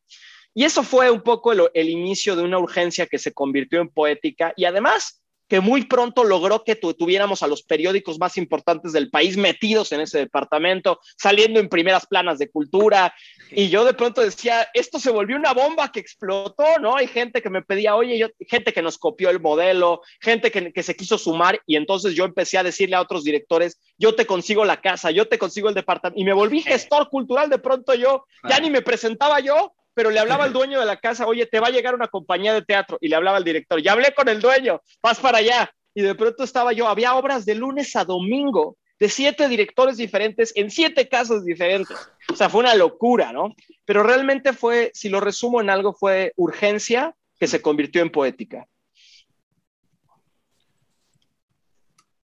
Y 0.53 0.63
eso 0.63 0.83
fue 0.83 1.09
un 1.09 1.21
poco 1.21 1.51
el, 1.51 1.89
inicio 1.89 2.35
de 2.35 2.43
una 2.43 2.59
urgencia 2.59 3.07
que 3.07 3.17
se 3.17 3.33
convirtió 3.33 3.81
en 3.81 3.89
poética 3.89 4.53
y 4.55 4.65
además 4.65 5.21
que 5.47 5.59
muy 5.59 5.85
pronto 5.85 6.23
logró 6.23 6.63
que 6.63 6.75
tuviéramos 6.75 7.43
a 7.43 7.47
los 7.47 7.63
periódicos 7.63 8.19
más 8.19 8.37
importantes 8.37 8.93
del 8.93 9.09
país 9.09 9.37
metidos 9.37 9.91
en 9.91 10.01
ese 10.01 10.19
departamento, 10.19 10.99
saliendo 11.17 11.59
en 11.59 11.69
primeras 11.69 12.05
planas 12.07 12.39
de 12.39 12.49
cultura. 12.49 13.13
Y 13.51 13.69
yo 13.69 13.85
de 13.85 13.93
pronto 13.93 14.21
decía, 14.21 14.67
esto 14.73 14.99
se 14.99 15.11
volvió 15.11 15.35
una 15.35 15.53
bomba 15.53 15.91
que 15.91 15.99
explotó, 15.99 16.79
¿no? 16.81 16.95
Hay 16.95 17.07
gente 17.07 17.41
que 17.41 17.49
me 17.49 17.61
pedía, 17.61 17.95
oye, 17.95 18.17
yo, 18.17 18.27
gente 18.47 18.73
que 18.73 18.81
nos 18.81 18.97
copió 18.97 19.29
el 19.29 19.39
modelo, 19.39 20.01
gente 20.19 20.51
que, 20.51 20.73
que 20.73 20.83
se 20.83 20.95
quiso 20.95 21.17
sumar. 21.17 21.61
Y 21.67 21.75
entonces 21.75 22.15
yo 22.15 22.25
empecé 22.25 22.57
a 22.57 22.63
decirle 22.63 22.95
a 22.95 23.01
otros 23.01 23.23
directores, 23.23 23.79
yo 23.97 24.15
te 24.15 24.25
consigo 24.25 24.65
la 24.65 24.81
casa, 24.81 25.11
yo 25.11 25.27
te 25.27 25.37
consigo 25.37 25.69
el 25.69 25.75
departamento. 25.75 26.19
Y 26.19 26.25
me 26.25 26.33
volví 26.33 26.61
gestor 26.61 27.09
cultural 27.09 27.49
de 27.49 27.59
pronto 27.59 27.93
yo, 27.93 28.25
ya 28.49 28.59
ni 28.59 28.69
me 28.69 28.81
presentaba 28.81 29.39
yo, 29.39 29.73
pero 29.95 30.11
le 30.11 30.19
hablaba 30.19 30.43
al 30.43 30.53
dueño 30.53 30.79
de 30.79 30.85
la 30.85 30.97
casa, 30.97 31.25
oye, 31.25 31.47
te 31.47 31.59
va 31.59 31.67
a 31.67 31.71
llegar 31.71 31.95
una 31.95 32.09
compañía 32.09 32.53
de 32.53 32.61
teatro, 32.61 32.99
y 33.01 33.07
le 33.07 33.15
hablaba 33.15 33.37
al 33.37 33.43
director, 33.43 33.81
ya 33.81 33.93
hablé 33.93 34.13
con 34.13 34.29
el 34.29 34.39
dueño, 34.39 34.81
vas 35.01 35.19
para 35.19 35.39
allá. 35.39 35.71
Y 35.95 36.01
de 36.01 36.13
pronto 36.13 36.43
estaba 36.43 36.73
yo, 36.73 36.87
había 36.87 37.15
obras 37.15 37.45
de 37.45 37.55
lunes 37.55 37.95
a 37.95 38.03
domingo, 38.03 38.77
de 38.99 39.09
siete 39.09 39.47
directores 39.47 39.97
diferentes, 39.97 40.51
en 40.55 40.69
siete 40.69 41.07
casas 41.07 41.45
diferentes. 41.45 41.97
O 42.31 42.35
sea, 42.35 42.49
fue 42.49 42.59
una 42.59 42.75
locura, 42.75 43.31
¿no? 43.31 43.55
Pero 43.85 44.03
realmente 44.03 44.51
fue, 44.51 44.91
si 44.93 45.09
lo 45.09 45.21
resumo 45.21 45.61
en 45.61 45.69
algo, 45.69 45.93
fue 45.93 46.33
urgencia 46.35 47.15
que 47.39 47.47
se 47.47 47.61
convirtió 47.61 48.01
en 48.01 48.11
poética. 48.11 48.67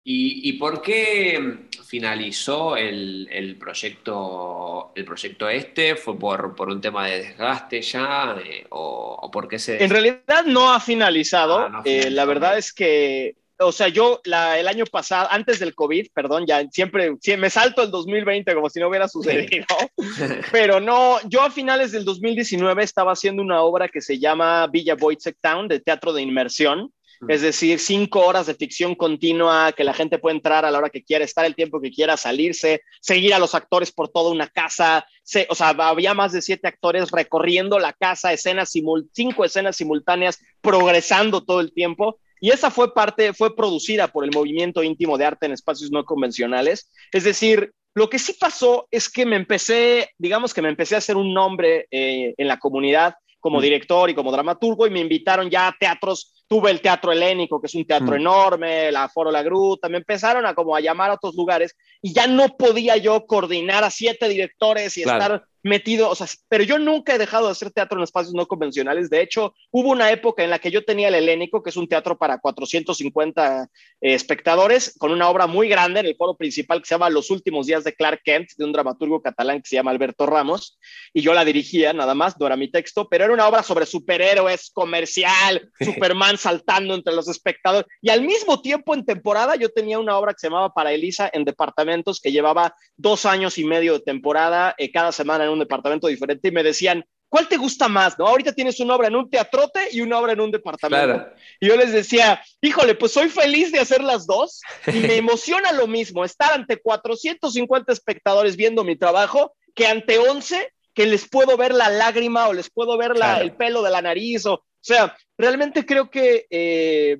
¿Y, 0.08 0.52
por 0.52 0.82
qué 0.82 1.65
finalizó 1.86 2.76
el, 2.76 3.56
proyecto, 3.58 4.92
el 4.94 5.04
proyecto 5.04 5.48
este? 5.48 5.96
¿Fue 5.96 6.18
por, 6.18 6.54
un 6.68 6.80
tema 6.80 7.06
de 7.06 7.18
desgaste 7.18 7.80
ya? 7.82 8.36
Eh, 8.44 8.66
o, 8.70 9.30
por 9.32 9.48
qué 9.48 9.58
se.? 9.58 9.82
En 9.82 9.90
realidad 9.90 10.44
no 10.46 10.72
ha 10.72 10.80
finalizado. 10.80 11.58
Ah, 11.58 11.82
eh, 11.84 12.10
la 12.10 12.24
verdad 12.24 12.58
es 12.58 12.72
que. 12.72 13.36
O 13.58 13.72
sea, 13.72 13.88
yo 13.88 14.20
el 14.22 14.68
año 14.68 14.84
pasado, 14.84 15.28
antes 15.30 15.58
del 15.58 15.74
COVID, 15.74 16.08
perdón, 16.12 16.44
ya 16.46 16.62
siempre, 16.70 17.16
me 17.38 17.48
salto 17.48 17.82
el 17.82 17.90
2020 17.90 18.54
como 18.54 18.68
si 18.68 18.80
no 18.80 18.88
hubiera 18.88 19.08
sucedido, 19.08 19.64
pero 20.52 20.78
no, 20.78 21.16
yo 21.26 21.40
a 21.40 21.50
finales 21.50 21.90
del 21.90 22.04
2019 22.04 22.84
estaba 22.84 23.12
haciendo 23.12 23.40
una 23.40 23.62
obra 23.62 23.88
que 23.88 24.02
se 24.02 24.18
llama 24.18 24.66
Villa 24.66 24.94
Wojciech 24.94 25.38
Town, 25.40 25.68
de 25.68 25.80
teatro 25.80 26.12
de 26.12 26.20
inmersión, 26.20 26.92
es 27.28 27.42
decir, 27.42 27.78
cinco 27.78 28.24
horas 28.26 28.46
de 28.46 28.54
ficción 28.54 28.94
continua 28.94 29.72
que 29.72 29.84
la 29.84 29.94
gente 29.94 30.18
puede 30.18 30.36
entrar 30.36 30.64
a 30.64 30.70
la 30.70 30.78
hora 30.78 30.90
que 30.90 31.02
quiera, 31.02 31.24
estar 31.24 31.44
el 31.44 31.54
tiempo 31.54 31.80
que 31.80 31.90
quiera, 31.90 32.16
salirse, 32.16 32.82
seguir 33.00 33.34
a 33.34 33.38
los 33.38 33.54
actores 33.54 33.92
por 33.92 34.08
toda 34.08 34.30
una 34.30 34.48
casa. 34.48 35.06
o 35.48 35.54
sea, 35.54 35.68
había 35.68 36.14
más 36.14 36.32
de 36.32 36.42
siete 36.42 36.68
actores 36.68 37.10
recorriendo 37.10 37.78
la 37.78 37.92
casa, 37.92 38.32
escenas 38.32 38.72
cinco 39.12 39.44
escenas 39.44 39.76
simultáneas, 39.76 40.38
progresando 40.60 41.44
todo 41.44 41.60
el 41.60 41.72
tiempo. 41.72 42.18
Y 42.40 42.50
esa 42.50 42.70
fue 42.70 42.92
parte, 42.92 43.32
fue 43.32 43.56
producida 43.56 44.08
por 44.08 44.24
el 44.24 44.30
movimiento 44.32 44.82
íntimo 44.82 45.16
de 45.16 45.24
arte 45.24 45.46
en 45.46 45.52
espacios 45.52 45.90
no 45.90 46.04
convencionales. 46.04 46.90
Es 47.12 47.24
decir, 47.24 47.72
lo 47.94 48.10
que 48.10 48.18
sí 48.18 48.34
pasó 48.38 48.86
es 48.90 49.08
que 49.08 49.24
me 49.24 49.36
empecé, 49.36 50.10
digamos 50.18 50.52
que 50.52 50.60
me 50.60 50.68
empecé 50.68 50.94
a 50.96 50.98
hacer 50.98 51.16
un 51.16 51.32
nombre 51.32 51.86
eh, 51.90 52.34
en 52.36 52.46
la 52.46 52.58
comunidad 52.58 53.14
como 53.40 53.60
director 53.60 54.10
y 54.10 54.14
como 54.14 54.32
dramaturgo 54.32 54.86
y 54.86 54.90
me 54.90 55.00
invitaron 55.00 55.48
ya 55.48 55.68
a 55.68 55.76
teatros 55.78 56.35
tuve 56.48 56.70
el 56.70 56.80
Teatro 56.80 57.12
Helénico, 57.12 57.60
que 57.60 57.66
es 57.66 57.74
un 57.74 57.84
teatro 57.84 58.12
mm. 58.12 58.20
enorme, 58.20 58.92
la 58.92 59.08
Foro 59.08 59.30
La 59.30 59.42
Gruta, 59.42 59.88
me 59.88 59.98
empezaron 59.98 60.46
a 60.46 60.54
como 60.54 60.76
a 60.76 60.80
llamar 60.80 61.10
a 61.10 61.14
otros 61.14 61.34
lugares 61.34 61.76
y 62.00 62.12
ya 62.12 62.26
no 62.26 62.56
podía 62.56 62.96
yo 62.96 63.26
coordinar 63.26 63.84
a 63.84 63.90
siete 63.90 64.28
directores 64.28 64.96
y 64.96 65.02
estar 65.02 65.44
metido, 65.62 66.10
o 66.10 66.14
sea, 66.14 66.26
pero 66.48 66.64
yo 66.64 66.78
nunca 66.78 67.14
he 67.14 67.18
dejado 67.18 67.46
de 67.46 67.52
hacer 67.52 67.70
teatro 67.70 67.98
en 67.98 68.04
espacios 68.04 68.34
no 68.34 68.46
convencionales. 68.46 69.10
De 69.10 69.20
hecho, 69.20 69.54
hubo 69.70 69.90
una 69.90 70.10
época 70.10 70.44
en 70.44 70.50
la 70.50 70.58
que 70.58 70.70
yo 70.70 70.84
tenía 70.84 71.08
el 71.08 71.14
Helénico, 71.14 71.62
que 71.62 71.70
es 71.70 71.76
un 71.76 71.88
teatro 71.88 72.16
para 72.16 72.38
450 72.38 73.62
eh, 73.62 74.14
espectadores, 74.14 74.94
con 74.98 75.10
una 75.10 75.28
obra 75.28 75.46
muy 75.46 75.68
grande 75.68 76.00
en 76.00 76.06
el 76.06 76.16
foro 76.16 76.36
principal 76.36 76.80
que 76.80 76.86
se 76.86 76.94
llama 76.94 77.10
Los 77.10 77.30
últimos 77.30 77.66
días 77.66 77.84
de 77.84 77.94
Clark 77.94 78.20
Kent, 78.24 78.50
de 78.56 78.64
un 78.64 78.72
dramaturgo 78.72 79.20
catalán 79.20 79.60
que 79.60 79.68
se 79.68 79.76
llama 79.76 79.90
Alberto 79.90 80.26
Ramos, 80.26 80.78
y 81.12 81.22
yo 81.22 81.34
la 81.34 81.44
dirigía 81.44 81.92
nada 81.92 82.14
más, 82.14 82.38
no 82.38 82.46
era 82.46 82.56
mi 82.56 82.70
texto, 82.70 83.08
pero 83.08 83.24
era 83.24 83.34
una 83.34 83.48
obra 83.48 83.62
sobre 83.62 83.86
superhéroes, 83.86 84.70
comercial, 84.70 85.70
Superman 85.80 86.38
saltando 86.38 86.94
entre 86.94 87.14
los 87.14 87.28
espectadores, 87.28 87.88
y 88.00 88.10
al 88.10 88.22
mismo 88.22 88.60
tiempo 88.60 88.94
en 88.94 89.04
temporada 89.04 89.56
yo 89.56 89.68
tenía 89.70 89.98
una 89.98 90.16
obra 90.16 90.32
que 90.32 90.40
se 90.40 90.46
llamaba 90.48 90.72
Para 90.72 90.92
Elisa 90.92 91.30
en 91.32 91.44
departamentos, 91.44 92.20
que 92.20 92.32
llevaba 92.32 92.74
dos 92.96 93.26
años 93.26 93.58
y 93.58 93.64
medio 93.64 93.94
de 93.94 94.00
temporada, 94.00 94.74
eh, 94.78 94.90
cada 94.92 95.12
semana 95.12 95.44
en 95.44 95.55
un 95.56 95.60
departamento 95.60 96.06
diferente 96.06 96.48
y 96.48 96.52
me 96.52 96.62
decían, 96.62 97.04
¿cuál 97.28 97.48
te 97.48 97.56
gusta 97.56 97.88
más? 97.88 98.18
¿no? 98.18 98.26
Ahorita 98.26 98.52
tienes 98.52 98.80
una 98.80 98.94
obra 98.94 99.08
en 99.08 99.16
un 99.16 99.30
teatrote 99.30 99.88
y 99.92 100.00
una 100.00 100.18
obra 100.18 100.32
en 100.32 100.40
un 100.40 100.50
departamento. 100.50 101.28
Y 101.60 101.68
yo 101.68 101.76
les 101.76 101.92
decía, 101.92 102.42
híjole, 102.60 102.94
pues 102.94 103.12
soy 103.12 103.28
feliz 103.28 103.72
de 103.72 103.80
hacer 103.80 104.02
las 104.02 104.26
dos 104.26 104.60
y 104.86 104.98
me 104.98 105.16
emociona 105.16 105.72
lo 105.72 105.86
mismo 105.86 106.24
estar 106.24 106.52
ante 106.52 106.80
450 106.80 107.92
espectadores 107.92 108.56
viendo 108.56 108.84
mi 108.84 108.96
trabajo 108.96 109.54
que 109.74 109.86
ante 109.86 110.18
11 110.18 110.72
que 110.94 111.06
les 111.06 111.28
puedo 111.28 111.58
ver 111.58 111.74
la 111.74 111.90
lágrima 111.90 112.48
o 112.48 112.54
les 112.54 112.70
puedo 112.70 112.96
ver 112.96 113.12
el 113.40 113.52
pelo 113.52 113.82
de 113.82 113.90
la 113.90 114.00
nariz. 114.00 114.46
O, 114.46 114.54
o 114.54 114.64
sea, 114.80 115.14
realmente 115.36 115.84
creo 115.84 116.10
que, 116.10 116.46
eh, 116.48 117.18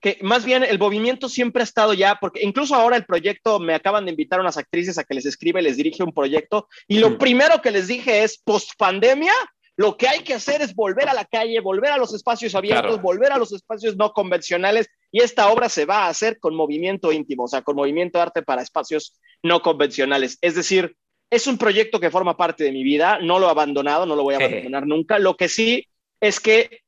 que 0.00 0.18
más 0.22 0.44
bien 0.44 0.62
el 0.62 0.78
movimiento 0.78 1.28
siempre 1.28 1.62
ha 1.62 1.64
estado 1.64 1.94
ya, 1.94 2.18
porque 2.20 2.42
incluso 2.42 2.74
ahora 2.74 2.96
el 2.96 3.04
proyecto, 3.04 3.58
me 3.58 3.74
acaban 3.74 4.04
de 4.04 4.10
invitar 4.10 4.38
a 4.38 4.42
unas 4.42 4.56
actrices 4.56 4.98
a 4.98 5.04
que 5.04 5.14
les 5.14 5.26
escribe, 5.26 5.62
les 5.62 5.76
dirige 5.76 6.02
un 6.02 6.12
proyecto, 6.12 6.68
y 6.86 6.98
lo 6.98 7.18
primero 7.18 7.60
que 7.62 7.70
les 7.70 7.88
dije 7.88 8.22
es, 8.22 8.38
post 8.38 8.72
pandemia, 8.76 9.32
lo 9.76 9.96
que 9.96 10.08
hay 10.08 10.20
que 10.20 10.34
hacer 10.34 10.62
es 10.62 10.74
volver 10.74 11.08
a 11.08 11.14
la 11.14 11.26
calle, 11.26 11.60
volver 11.60 11.92
a 11.92 11.98
los 11.98 12.14
espacios 12.14 12.54
abiertos, 12.54 13.00
volver 13.02 13.32
a 13.32 13.38
los 13.38 13.52
espacios 13.52 13.96
no 13.96 14.12
convencionales 14.12 14.88
y 15.12 15.20
esta 15.20 15.50
obra 15.50 15.68
se 15.68 15.84
va 15.84 16.04
a 16.04 16.08
hacer 16.08 16.38
con 16.38 16.54
movimiento 16.54 17.12
íntimo, 17.12 17.44
o 17.44 17.48
sea, 17.48 17.62
con 17.62 17.76
movimiento 17.76 18.18
de 18.18 18.22
arte 18.22 18.42
para 18.42 18.62
espacios 18.62 19.20
no 19.42 19.60
convencionales. 19.60 20.38
Es 20.40 20.54
decir, 20.54 20.96
es 21.30 21.46
un 21.46 21.58
proyecto 21.58 22.00
que 22.00 22.10
forma 22.10 22.36
parte 22.38 22.64
de 22.64 22.72
mi 22.72 22.84
vida, 22.84 23.18
no 23.20 23.38
lo 23.38 23.48
he 23.48 23.50
abandonado, 23.50 24.06
no 24.06 24.16
lo 24.16 24.22
voy 24.22 24.34
a 24.34 24.38
abandonar 24.38 24.86
nunca. 24.86 25.18
Lo 25.18 25.36
que 25.36 25.48
sí 25.48 25.86
es 26.20 26.40
que 26.40 26.80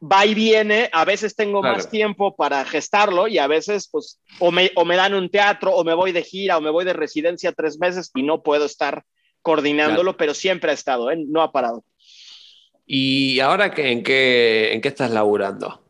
va 0.00 0.24
y 0.24 0.34
viene, 0.34 0.88
a 0.92 1.04
veces 1.04 1.36
tengo 1.36 1.62
más 1.62 1.90
tiempo 1.90 2.34
para 2.34 2.64
gestarlo 2.64 3.28
y 3.28 3.38
a 3.38 3.46
veces 3.46 3.88
pues 3.90 4.20
o 4.38 4.50
me, 4.50 4.70
o 4.74 4.84
me 4.84 4.96
dan 4.96 5.14
un 5.14 5.30
teatro 5.30 5.74
o 5.74 5.84
me 5.84 5.94
voy 5.94 6.12
de 6.12 6.22
gira 6.22 6.56
o 6.56 6.60
me 6.60 6.70
voy 6.70 6.84
de 6.84 6.94
residencia 6.94 7.52
tres 7.52 7.78
meses 7.78 8.10
y 8.14 8.22
no 8.22 8.42
puedo 8.42 8.64
estar 8.64 9.04
coordinándolo, 9.42 10.16
pero 10.16 10.34
siempre 10.34 10.70
ha 10.70 10.74
estado, 10.74 11.10
¿eh? 11.10 11.22
no 11.26 11.42
ha 11.42 11.52
parado. 11.52 11.84
¿Y 12.86 13.40
ahora 13.40 13.72
en, 13.76 14.02
qué, 14.02 14.72
en 14.72 14.80
qué 14.80 14.88
estás 14.88 15.10
laburando? 15.10 15.82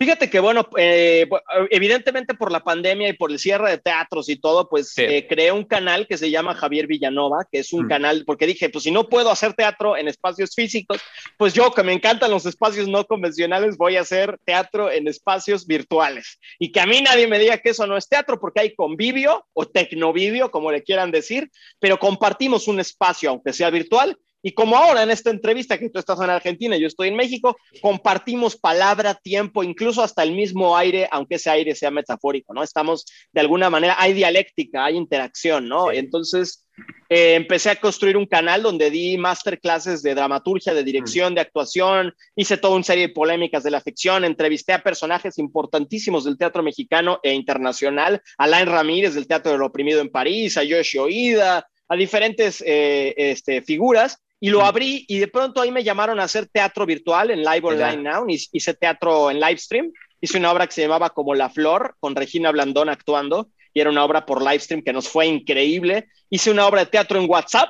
Fíjate 0.00 0.30
que, 0.30 0.40
bueno, 0.40 0.66
eh, 0.78 1.28
evidentemente 1.68 2.32
por 2.32 2.50
la 2.50 2.64
pandemia 2.64 3.10
y 3.10 3.12
por 3.12 3.30
el 3.30 3.38
cierre 3.38 3.68
de 3.68 3.76
teatros 3.76 4.30
y 4.30 4.36
todo, 4.36 4.66
pues 4.66 4.94
eh, 4.96 5.26
creé 5.28 5.52
un 5.52 5.64
canal 5.64 6.06
que 6.06 6.16
se 6.16 6.30
llama 6.30 6.54
Javier 6.54 6.86
Villanova, 6.86 7.46
que 7.52 7.58
es 7.58 7.74
un 7.74 7.84
mm. 7.84 7.88
canal, 7.88 8.24
porque 8.24 8.46
dije, 8.46 8.70
pues 8.70 8.84
si 8.84 8.90
no 8.90 9.10
puedo 9.10 9.30
hacer 9.30 9.52
teatro 9.52 9.98
en 9.98 10.08
espacios 10.08 10.54
físicos, 10.54 11.02
pues 11.36 11.52
yo 11.52 11.70
que 11.72 11.82
me 11.82 11.92
encantan 11.92 12.30
los 12.30 12.46
espacios 12.46 12.88
no 12.88 13.04
convencionales, 13.04 13.76
voy 13.76 13.98
a 13.98 14.00
hacer 14.00 14.38
teatro 14.46 14.90
en 14.90 15.06
espacios 15.06 15.66
virtuales. 15.66 16.38
Y 16.58 16.72
que 16.72 16.80
a 16.80 16.86
mí 16.86 17.02
nadie 17.02 17.26
me 17.26 17.38
diga 17.38 17.58
que 17.58 17.68
eso 17.68 17.86
no 17.86 17.98
es 17.98 18.08
teatro, 18.08 18.40
porque 18.40 18.60
hay 18.60 18.74
convivio 18.74 19.46
o 19.52 19.66
tecnovivio, 19.66 20.50
como 20.50 20.72
le 20.72 20.82
quieran 20.82 21.10
decir, 21.10 21.50
pero 21.78 21.98
compartimos 21.98 22.68
un 22.68 22.80
espacio, 22.80 23.28
aunque 23.28 23.52
sea 23.52 23.68
virtual, 23.68 24.16
y 24.42 24.52
como 24.52 24.76
ahora 24.76 25.02
en 25.02 25.10
esta 25.10 25.30
entrevista 25.30 25.78
que 25.78 25.90
tú 25.90 25.98
estás 25.98 26.20
en 26.20 26.30
Argentina 26.30 26.76
y 26.76 26.80
yo 26.80 26.86
estoy 26.86 27.08
en 27.08 27.16
México, 27.16 27.56
compartimos 27.80 28.56
palabra, 28.56 29.14
tiempo, 29.14 29.62
incluso 29.62 30.02
hasta 30.02 30.22
el 30.22 30.32
mismo 30.32 30.76
aire, 30.76 31.08
aunque 31.10 31.34
ese 31.34 31.50
aire 31.50 31.74
sea 31.74 31.90
metafórico, 31.90 32.54
¿no? 32.54 32.62
Estamos 32.62 33.04
de 33.32 33.40
alguna 33.40 33.68
manera, 33.70 33.96
hay 33.98 34.12
dialéctica, 34.12 34.84
hay 34.84 34.96
interacción, 34.96 35.68
¿no? 35.68 35.92
Entonces 35.92 36.66
eh, 37.10 37.34
empecé 37.34 37.70
a 37.70 37.76
construir 37.76 38.16
un 38.16 38.26
canal 38.26 38.62
donde 38.62 38.90
di 38.90 39.18
masterclasses 39.18 40.02
de 40.02 40.14
dramaturgia, 40.14 40.72
de 40.72 40.84
dirección, 40.84 41.34
de 41.34 41.42
actuación, 41.42 42.14
hice 42.34 42.56
toda 42.56 42.76
una 42.76 42.84
serie 42.84 43.08
de 43.08 43.14
polémicas 43.14 43.62
de 43.62 43.70
la 43.70 43.80
ficción, 43.80 44.24
entrevisté 44.24 44.72
a 44.72 44.82
personajes 44.82 45.38
importantísimos 45.38 46.24
del 46.24 46.38
teatro 46.38 46.62
mexicano 46.62 47.20
e 47.22 47.34
internacional, 47.34 48.22
Alain 48.38 48.66
Ramírez 48.66 49.14
del 49.14 49.26
Teatro 49.26 49.52
del 49.52 49.62
Oprimido 49.62 50.00
en 50.00 50.10
París, 50.10 50.56
a 50.56 50.62
Yoshi 50.62 50.98
Oida, 50.98 51.66
a 51.88 51.96
diferentes 51.96 52.62
eh, 52.64 53.14
este, 53.16 53.62
figuras 53.62 54.18
y 54.40 54.48
lo 54.48 54.64
abrí 54.64 55.04
y 55.06 55.18
de 55.18 55.28
pronto 55.28 55.60
ahí 55.60 55.70
me 55.70 55.84
llamaron 55.84 56.18
a 56.18 56.24
hacer 56.24 56.48
teatro 56.48 56.86
virtual 56.86 57.30
en 57.30 57.42
Live 57.42 57.60
Online 57.62 57.98
Now, 57.98 58.24
hice 58.28 58.74
teatro 58.74 59.30
en 59.30 59.38
live 59.38 59.58
stream, 59.58 59.92
hice 60.20 60.38
una 60.38 60.50
obra 60.50 60.66
que 60.66 60.72
se 60.72 60.82
llamaba 60.82 61.10
Como 61.10 61.34
la 61.34 61.50
Flor, 61.50 61.94
con 62.00 62.16
Regina 62.16 62.50
Blandón 62.50 62.88
actuando, 62.88 63.50
y 63.74 63.80
era 63.80 63.90
una 63.90 64.04
obra 64.04 64.24
por 64.24 64.42
live 64.42 64.60
stream 64.60 64.82
que 64.82 64.92
nos 64.92 65.08
fue 65.08 65.26
increíble. 65.26 66.08
Hice 66.30 66.50
una 66.50 66.66
obra 66.66 66.80
de 66.80 66.90
teatro 66.90 67.20
en 67.20 67.30
WhatsApp, 67.30 67.68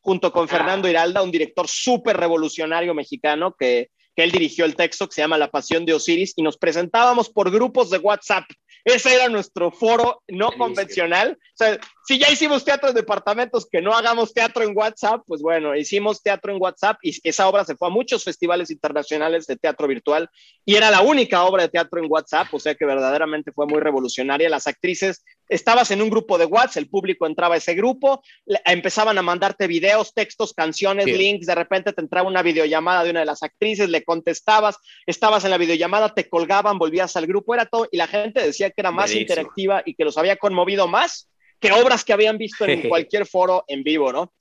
junto 0.00 0.30
con 0.32 0.46
Fernando 0.46 0.88
Hiralda, 0.88 1.22
un 1.22 1.30
director 1.30 1.66
súper 1.66 2.16
revolucionario 2.16 2.94
mexicano 2.94 3.54
que, 3.58 3.90
que 4.14 4.22
él 4.22 4.30
dirigió 4.30 4.64
el 4.64 4.76
texto 4.76 5.08
que 5.08 5.14
se 5.14 5.22
llama 5.22 5.38
La 5.38 5.50
Pasión 5.50 5.84
de 5.84 5.94
Osiris, 5.94 6.34
y 6.36 6.42
nos 6.42 6.56
presentábamos 6.58 7.30
por 7.30 7.50
grupos 7.50 7.90
de 7.90 7.98
WhatsApp. 7.98 8.44
Ese 8.84 9.14
era 9.14 9.28
nuestro 9.28 9.70
foro 9.70 10.22
no 10.28 10.52
convencional. 10.52 11.32
O 11.32 11.56
sea, 11.56 11.78
si 12.10 12.18
ya 12.18 12.28
hicimos 12.28 12.64
teatro 12.64 12.88
en 12.88 12.96
departamentos, 12.96 13.68
que 13.70 13.80
no 13.80 13.94
hagamos 13.94 14.34
teatro 14.34 14.64
en 14.64 14.76
WhatsApp, 14.76 15.22
pues 15.28 15.42
bueno, 15.42 15.76
hicimos 15.76 16.20
teatro 16.20 16.52
en 16.52 16.60
WhatsApp 16.60 16.98
y 17.02 17.16
esa 17.22 17.48
obra 17.48 17.64
se 17.64 17.76
fue 17.76 17.86
a 17.86 17.92
muchos 17.92 18.24
festivales 18.24 18.68
internacionales 18.72 19.46
de 19.46 19.54
teatro 19.54 19.86
virtual 19.86 20.28
y 20.64 20.74
era 20.74 20.90
la 20.90 21.02
única 21.02 21.44
obra 21.44 21.62
de 21.62 21.68
teatro 21.68 22.02
en 22.02 22.10
WhatsApp, 22.10 22.52
o 22.52 22.58
sea 22.58 22.74
que 22.74 22.84
verdaderamente 22.84 23.52
fue 23.52 23.68
muy 23.68 23.78
revolucionaria. 23.78 24.48
Las 24.48 24.66
actrices, 24.66 25.24
estabas 25.48 25.92
en 25.92 26.02
un 26.02 26.10
grupo 26.10 26.36
de 26.36 26.46
WhatsApp, 26.46 26.78
el 26.78 26.88
público 26.88 27.28
entraba 27.28 27.54
a 27.54 27.58
ese 27.58 27.74
grupo, 27.74 28.24
empezaban 28.64 29.16
a 29.16 29.22
mandarte 29.22 29.68
videos, 29.68 30.12
textos, 30.12 30.52
canciones, 30.52 31.06
links, 31.06 31.46
de 31.46 31.54
repente 31.54 31.92
te 31.92 32.00
entraba 32.00 32.26
una 32.26 32.42
videollamada 32.42 33.04
de 33.04 33.10
una 33.10 33.20
de 33.20 33.26
las 33.26 33.44
actrices, 33.44 33.88
le 33.88 34.02
contestabas, 34.02 34.78
estabas 35.06 35.44
en 35.44 35.50
la 35.50 35.58
videollamada, 35.58 36.12
te 36.12 36.28
colgaban, 36.28 36.76
volvías 36.76 37.14
al 37.14 37.28
grupo, 37.28 37.54
era 37.54 37.66
todo, 37.66 37.86
y 37.92 37.98
la 37.98 38.08
gente 38.08 38.42
decía 38.42 38.70
que 38.70 38.80
era 38.80 38.90
más 38.90 39.14
interactiva 39.14 39.84
y 39.86 39.94
que 39.94 40.04
los 40.04 40.18
había 40.18 40.34
conmovido 40.34 40.88
más 40.88 41.28
que 41.60 41.72
obras 41.72 42.04
que 42.04 42.12
habían 42.12 42.38
visto 42.38 42.64
en 42.64 42.82
cualquier 42.88 43.26
foro 43.26 43.64
en 43.68 43.82
vivo, 43.82 44.12
¿no? 44.12 44.32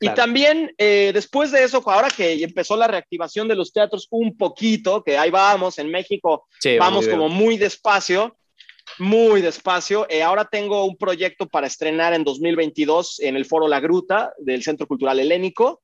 Y 0.00 0.10
también 0.10 0.72
eh, 0.78 1.10
después 1.12 1.50
de 1.50 1.64
eso, 1.64 1.82
ahora 1.86 2.08
que 2.08 2.40
empezó 2.44 2.76
la 2.76 2.86
reactivación 2.86 3.48
de 3.48 3.56
los 3.56 3.72
teatros 3.72 4.06
un 4.10 4.36
poquito, 4.36 5.02
que 5.02 5.18
ahí 5.18 5.28
vamos, 5.28 5.78
en 5.80 5.90
México 5.90 6.46
vamos 6.78 7.08
como 7.08 7.28
muy 7.28 7.56
despacio, 7.58 8.36
muy 9.00 9.40
despacio. 9.40 10.06
Eh, 10.08 10.22
ahora 10.22 10.44
tengo 10.44 10.84
un 10.84 10.96
proyecto 10.96 11.48
para 11.48 11.66
estrenar 11.66 12.14
en 12.14 12.22
2022 12.22 13.18
en 13.20 13.34
el 13.34 13.44
Foro 13.44 13.66
La 13.66 13.80
Gruta 13.80 14.32
del 14.38 14.62
Centro 14.62 14.86
Cultural 14.86 15.18
Helénico, 15.18 15.82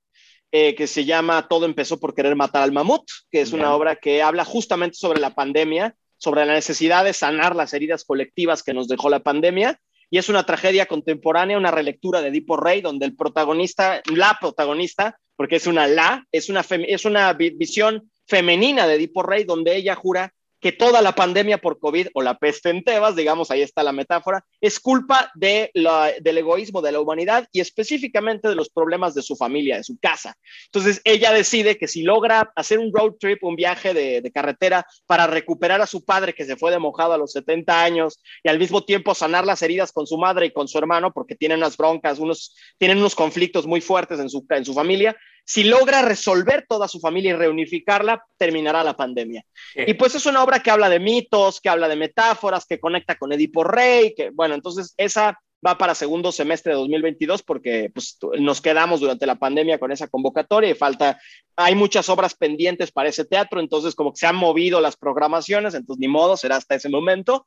eh, 0.53 0.77
que 0.77 0.87
se 0.87 1.05
llama 1.05 1.49
Todo 1.49 1.67
empezó 1.67 1.99
por 1.99 2.15
querer 2.15 2.37
matar 2.37 2.63
al 2.63 2.71
mamut, 2.71 3.03
que 3.33 3.41
es 3.41 3.53
una 3.53 3.75
obra 3.75 3.97
que 3.97 4.23
habla 4.23 4.45
justamente 4.45 4.97
sobre 4.97 5.21
la 5.21 5.35
pandemia 5.35 5.97
sobre 6.25 6.47
la 6.47 6.55
necesidad 6.55 7.05
de 7.05 7.13
sanar 7.13 7.55
las 7.55 7.75
heridas 7.75 8.05
colectivas 8.05 8.63
que 8.63 8.73
nos 8.73 8.89
dejó 8.89 9.11
la 9.11 9.21
pandemia. 9.21 9.79
Y 10.11 10.19
es 10.19 10.29
una 10.29 10.45
tragedia 10.45 10.87
contemporánea, 10.87 11.59
una 11.59 11.71
relectura 11.71 12.21
de 12.21 12.29
Edipo 12.29 12.57
Rey, 12.57 12.81
donde 12.81 13.07
el 13.07 13.17
protagonista, 13.17 14.03
la 14.13 14.37
protagonista, 14.41 15.19
porque 15.37 15.57
es 15.57 15.67
una 15.67 15.87
la, 15.87 16.27
es 16.31 16.49
una, 16.49 16.65
es 16.69 17.05
una 17.05 17.33
visión 17.33 18.11
femenina 18.27 18.87
de 18.87 18.95
Edipo 18.95 19.23
Rey, 19.23 19.45
donde 19.45 19.77
ella 19.77 19.95
jura 19.95 20.33
que 20.65 20.73
toda 20.73 21.03
la 21.03 21.15
pandemia 21.15 21.59
por 21.59 21.79
COVID 21.79 22.09
o 22.15 22.23
la 22.23 22.39
peste 22.39 22.71
en 22.71 22.83
Tebas, 22.83 23.15
digamos, 23.15 23.51
ahí 23.51 23.61
está 23.61 23.83
la 23.83 23.93
metáfora, 23.93 24.47
es 24.63 24.81
culpa 24.81 25.31
de 25.35 25.71
del 25.75 26.39
egoísmo 26.39 26.81
de 26.81 26.91
la 26.91 27.01
humanidad 27.01 27.47
y 27.53 27.61
específicamente 27.61 28.49
de 28.49 28.55
los 28.55 28.71
problemas 28.71 29.13
de 29.13 29.21
su 29.21 29.37
familia, 29.37 29.77
de 29.77 29.85
su 29.85 29.99
casa. 29.99 30.39
Entonces, 30.65 31.03
ella 31.05 31.35
decide 31.35 31.77
que 31.77 31.87
si 31.87 32.03
logra 32.03 32.51
hacer 32.57 32.79
un 32.79 32.91
road 32.95 33.13
trip, 33.21 33.45
un 33.45 33.57
viaje 33.57 33.93
de, 33.93 34.23
de 34.23 34.33
carretera 34.33 34.87
para 35.05 35.27
recuperar 35.27 35.83
a 35.83 35.87
su 35.87 36.03
padre 36.03 36.33
que 36.33 36.47
se 36.47 36.57
fue 36.57 36.71
de 36.71 36.79
mojado 36.79 37.13
a 37.13 37.19
los 37.19 37.33
70 37.33 37.85
años 37.85 38.23
y 38.43 38.49
al 38.49 38.59
mismo 38.59 38.83
tiempo 38.87 39.15
sanar 39.15 39.45
las 39.45 39.61
heridas 39.61 39.93
con 39.93 40.07
su 40.07 40.17
madre 40.17 40.47
y 40.47 40.51
con 40.51 40.67
su 40.67 40.79
hermano, 40.79 41.13
porque 41.13 41.35
tienen 41.35 41.59
unas 41.59 41.77
broncas, 41.77 42.19
unos, 42.19 42.57
tienen 42.79 42.97
unos 42.97 43.15
conflictos 43.15 43.67
muy 43.67 43.83
fuertes 43.83 44.19
en 44.19 44.31
su, 44.31 44.47
en 44.49 44.65
su 44.65 44.73
familia, 44.73 45.15
si 45.45 45.65
logra 45.65 46.03
resolver 46.03 46.65
toda 46.69 46.89
su 46.89 47.01
familia 47.01 47.31
y 47.31 47.37
reunificarla, 47.37 48.25
terminará 48.37 48.83
la 48.83 48.97
pandemia. 48.97 49.45
Y 49.75 49.95
pues 49.95 50.15
es 50.15 50.27
una 50.27 50.43
obra 50.43 50.61
que 50.61 50.71
habla 50.71 50.89
de 50.89 51.01
mitos, 51.01 51.61
que 51.61 51.69
habla 51.69 51.89
de 51.89 51.97
metáforas, 51.97 52.65
que 52.67 52.81
conecta 52.81 53.17
con 53.17 53.33
Edipo 53.33 53.63
Rey, 53.63 54.15
que 54.15 54.31
bueno, 54.31 54.55
entonces 54.55 54.95
esa 54.97 55.39
va 55.67 55.79
para 55.79 55.95
segundo 55.95 56.31
semestre 56.31 56.73
de 56.73 56.79
2022 56.79 57.43
porque 57.43 57.91
pues, 57.93 58.19
nos 58.39 58.61
quedamos 58.61 59.01
durante 59.01 59.27
la 59.27 59.37
pandemia 59.37 59.79
con 59.79 59.93
esa 59.93 60.09
convocatoria 60.09 60.71
y 60.71 60.75
falta, 60.75 61.19
hay 61.57 61.75
muchas 61.75 62.09
obras 62.09 62.35
pendientes 62.35 62.93
para 62.93 63.09
ese 63.09 63.25
teatro, 63.25 63.61
entonces 63.61 63.95
como 63.95 64.13
que 64.13 64.19
se 64.19 64.27
han 64.27 64.37
movido 64.37 64.81
las 64.81 64.97
programaciones, 64.97 65.75
entonces 65.75 66.01
ni 66.01 66.09
modo, 66.09 66.37
será 66.37 66.57
hasta 66.57 66.75
ese 66.75 66.89
momento. 66.89 67.47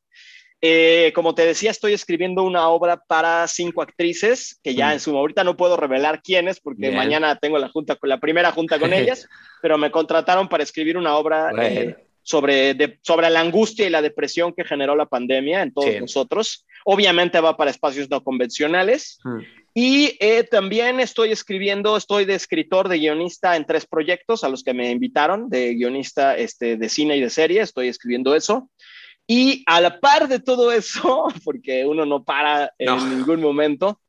Eh, 0.60 1.12
como 1.14 1.36
te 1.36 1.46
decía, 1.46 1.70
estoy 1.70 1.94
escribiendo 1.94 2.44
una 2.44 2.68
obra 2.70 2.98
para 2.98 3.48
cinco 3.48 3.84
actrices, 3.84 4.60
que 4.64 4.74
ya 4.74 4.90
mm. 4.90 4.92
en 4.94 5.00
su 5.00 5.16
ahorita 5.16 5.44
no 5.44 5.56
puedo 5.56 5.78
revelar 5.78 6.22
quiénes, 6.24 6.60
porque 6.60 6.92
mañana 6.92 7.36
tengo 7.36 7.60
la 7.60 7.70
junta 7.70 7.98
la 8.02 8.20
primera 8.20 8.52
junta 8.52 8.80
con 8.80 8.92
ellas, 8.94 9.28
pero 9.62 9.78
me 9.78 9.92
contrataron 9.92 10.48
para 10.50 10.64
escribir 10.64 10.98
una 10.98 11.16
obra 11.16 11.52
eh, 11.62 11.96
sobre, 12.24 13.00
sobre 13.04 13.30
la 13.30 13.40
angustia 13.40 13.86
y 13.86 13.92
la 13.92 14.02
depresión 14.02 14.52
que 14.52 14.64
generó 14.64 14.96
la 14.96 15.06
pandemia 15.06 15.62
en 15.62 15.74
todos 15.74 16.00
nosotros. 16.00 16.66
Obviamente 16.86 17.40
va 17.40 17.56
para 17.56 17.72
espacios 17.72 18.10
no 18.10 18.24
convencionales. 18.24 19.20
Mm. 19.24 19.40
Y 19.80 20.18
eh, 20.20 20.44
también 20.44 21.00
estoy 21.00 21.32
escribiendo, 21.32 21.98
estoy 21.98 22.26
de 22.26 22.34
escritor, 22.34 22.90
de 22.90 22.98
guionista 22.98 23.56
en 23.56 23.64
tres 23.64 23.86
proyectos 23.86 24.44
a 24.44 24.50
los 24.50 24.64
que 24.64 24.74
me 24.74 24.90
invitaron, 24.90 25.52
de 25.52 25.76
guionista 25.76 26.36
este, 26.36 26.78
de 26.78 26.90
cine 26.90 27.16
y 27.16 27.22
de 27.22 27.30
serie, 27.30 27.62
estoy 27.62 27.88
escribiendo 27.88 28.34
eso. 28.34 28.72
Y 29.28 29.64
a 29.66 29.82
la 29.82 30.00
par 30.00 30.30
de 30.30 30.40
todo 30.40 30.72
eso, 30.72 31.28
porque 31.44 31.86
uno 31.86 32.06
no 32.06 32.24
para 32.24 32.72
en 32.80 33.18
ningún 33.18 33.42
momento, 33.42 34.00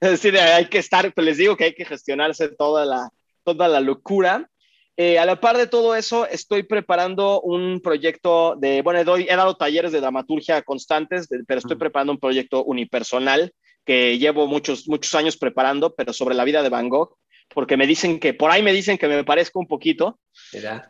es 0.00 0.10
decir, 0.10 0.36
hay 0.38 0.66
que 0.66 0.78
estar, 0.78 1.12
pues 1.12 1.24
les 1.24 1.36
digo 1.36 1.56
que 1.56 1.64
hay 1.64 1.74
que 1.74 1.84
gestionarse 1.84 2.48
toda 2.48 2.84
la, 2.84 3.10
toda 3.44 3.68
la 3.68 3.78
locura. 3.80 4.48
Eh, 4.96 5.18
a 5.18 5.24
la 5.24 5.40
par 5.40 5.56
de 5.56 5.66
todo 5.66 5.94
eso, 5.94 6.26
estoy 6.26 6.64
preparando 6.64 7.40
un 7.40 7.80
proyecto 7.80 8.56
de, 8.56 8.82
bueno, 8.82 9.04
doy, 9.04 9.26
he 9.28 9.36
dado 9.36 9.56
talleres 9.56 9.92
de 9.92 10.00
dramaturgia 10.00 10.62
constantes, 10.62 11.28
pero 11.46 11.58
estoy 11.58 11.76
preparando 11.76 12.12
un 12.12 12.18
proyecto 12.18 12.64
unipersonal 12.64 13.52
que 13.84 14.18
llevo 14.18 14.46
muchos, 14.46 14.88
muchos 14.88 15.14
años 15.14 15.36
preparando, 15.36 15.94
pero 15.94 16.12
sobre 16.12 16.34
la 16.34 16.44
vida 16.44 16.62
de 16.62 16.68
Van 16.68 16.88
Gogh, 16.88 17.16
porque 17.48 17.76
me 17.76 17.86
dicen 17.86 18.18
que, 18.18 18.34
por 18.34 18.50
ahí 18.50 18.62
me 18.62 18.72
dicen 18.72 18.98
que 18.98 19.08
me 19.08 19.24
parezco 19.24 19.58
un 19.58 19.66
poquito. 19.66 20.18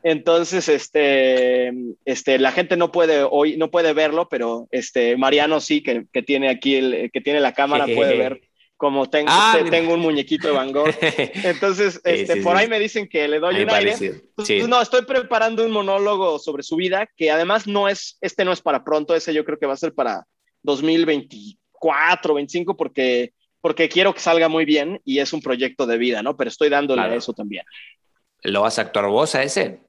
Entonces, 0.03 0.69
este, 0.69 1.73
este, 2.05 2.39
la 2.39 2.53
gente 2.53 2.77
no 2.77 2.93
puede 2.93 3.23
hoy, 3.29 3.57
no 3.57 3.71
puede 3.71 3.93
verlo, 3.93 4.29
pero 4.29 4.69
este, 4.71 5.17
Mariano 5.17 5.61
sí, 5.61 5.83
que, 5.83 6.07
que 6.13 6.23
tiene 6.23 6.49
aquí, 6.49 6.77
el, 6.77 7.11
que 7.13 7.21
tiene 7.21 7.41
la 7.41 7.53
cámara, 7.53 7.87
puede 7.87 8.17
ver 8.17 8.41
como 8.83 9.09
tengo, 9.09 9.29
ah, 9.31 9.61
tengo 9.71 9.95
un 9.95 10.01
muñequito 10.01 10.49
de 10.49 10.55
Van 10.55 10.73
Gogh. 10.73 10.89
Entonces, 11.45 12.01
este, 12.03 12.43
por 12.43 12.57
ahí 12.57 12.67
me 12.67 12.81
dicen 12.81 13.09
que 13.09 13.29
le 13.29 13.39
doy 13.39 13.63
un 13.63 13.71
aire. 13.71 13.95
no, 14.67 14.83
estoy 14.83 15.03
preparando 15.05 15.65
un 15.65 15.71
monólogo 15.71 16.41
sobre 16.41 16.65
su 16.65 16.75
vida, 16.75 17.09
que 17.17 17.31
además 17.31 17.69
no 17.69 17.89
es, 17.89 18.19
este 18.21 18.45
no 18.45 18.51
es 18.51 18.61
para 18.61 18.83
pronto, 18.83 19.15
ese 19.15 19.33
yo 19.33 19.45
creo 19.45 19.57
que 19.57 19.67
va 19.67 19.75
a 19.75 19.77
ser 19.77 19.95
para 19.95 20.27
2024, 20.65 22.35
25, 22.35 22.77
porque, 22.77 23.33
porque 23.63 23.89
quiero 23.89 24.13
que 24.13 24.21
salga 24.21 24.51
muy 24.51 24.67
bien 24.67 25.01
y 25.07 25.21
es 25.21 25.33
un 25.33 25.41
proyecto 25.41 25.87
de 25.87 25.97
vida, 25.97 26.23
¿no? 26.23 26.37
Pero 26.37 26.49
estoy 26.49 26.69
dándole 26.69 27.01
a 27.01 27.15
eso 27.15 27.33
también. 27.33 27.65
¿Lo 28.43 28.61
vas 28.61 28.79
a 28.79 28.83
actuar 28.83 29.07
vos 29.07 29.35
a 29.35 29.43
ese? 29.43 29.81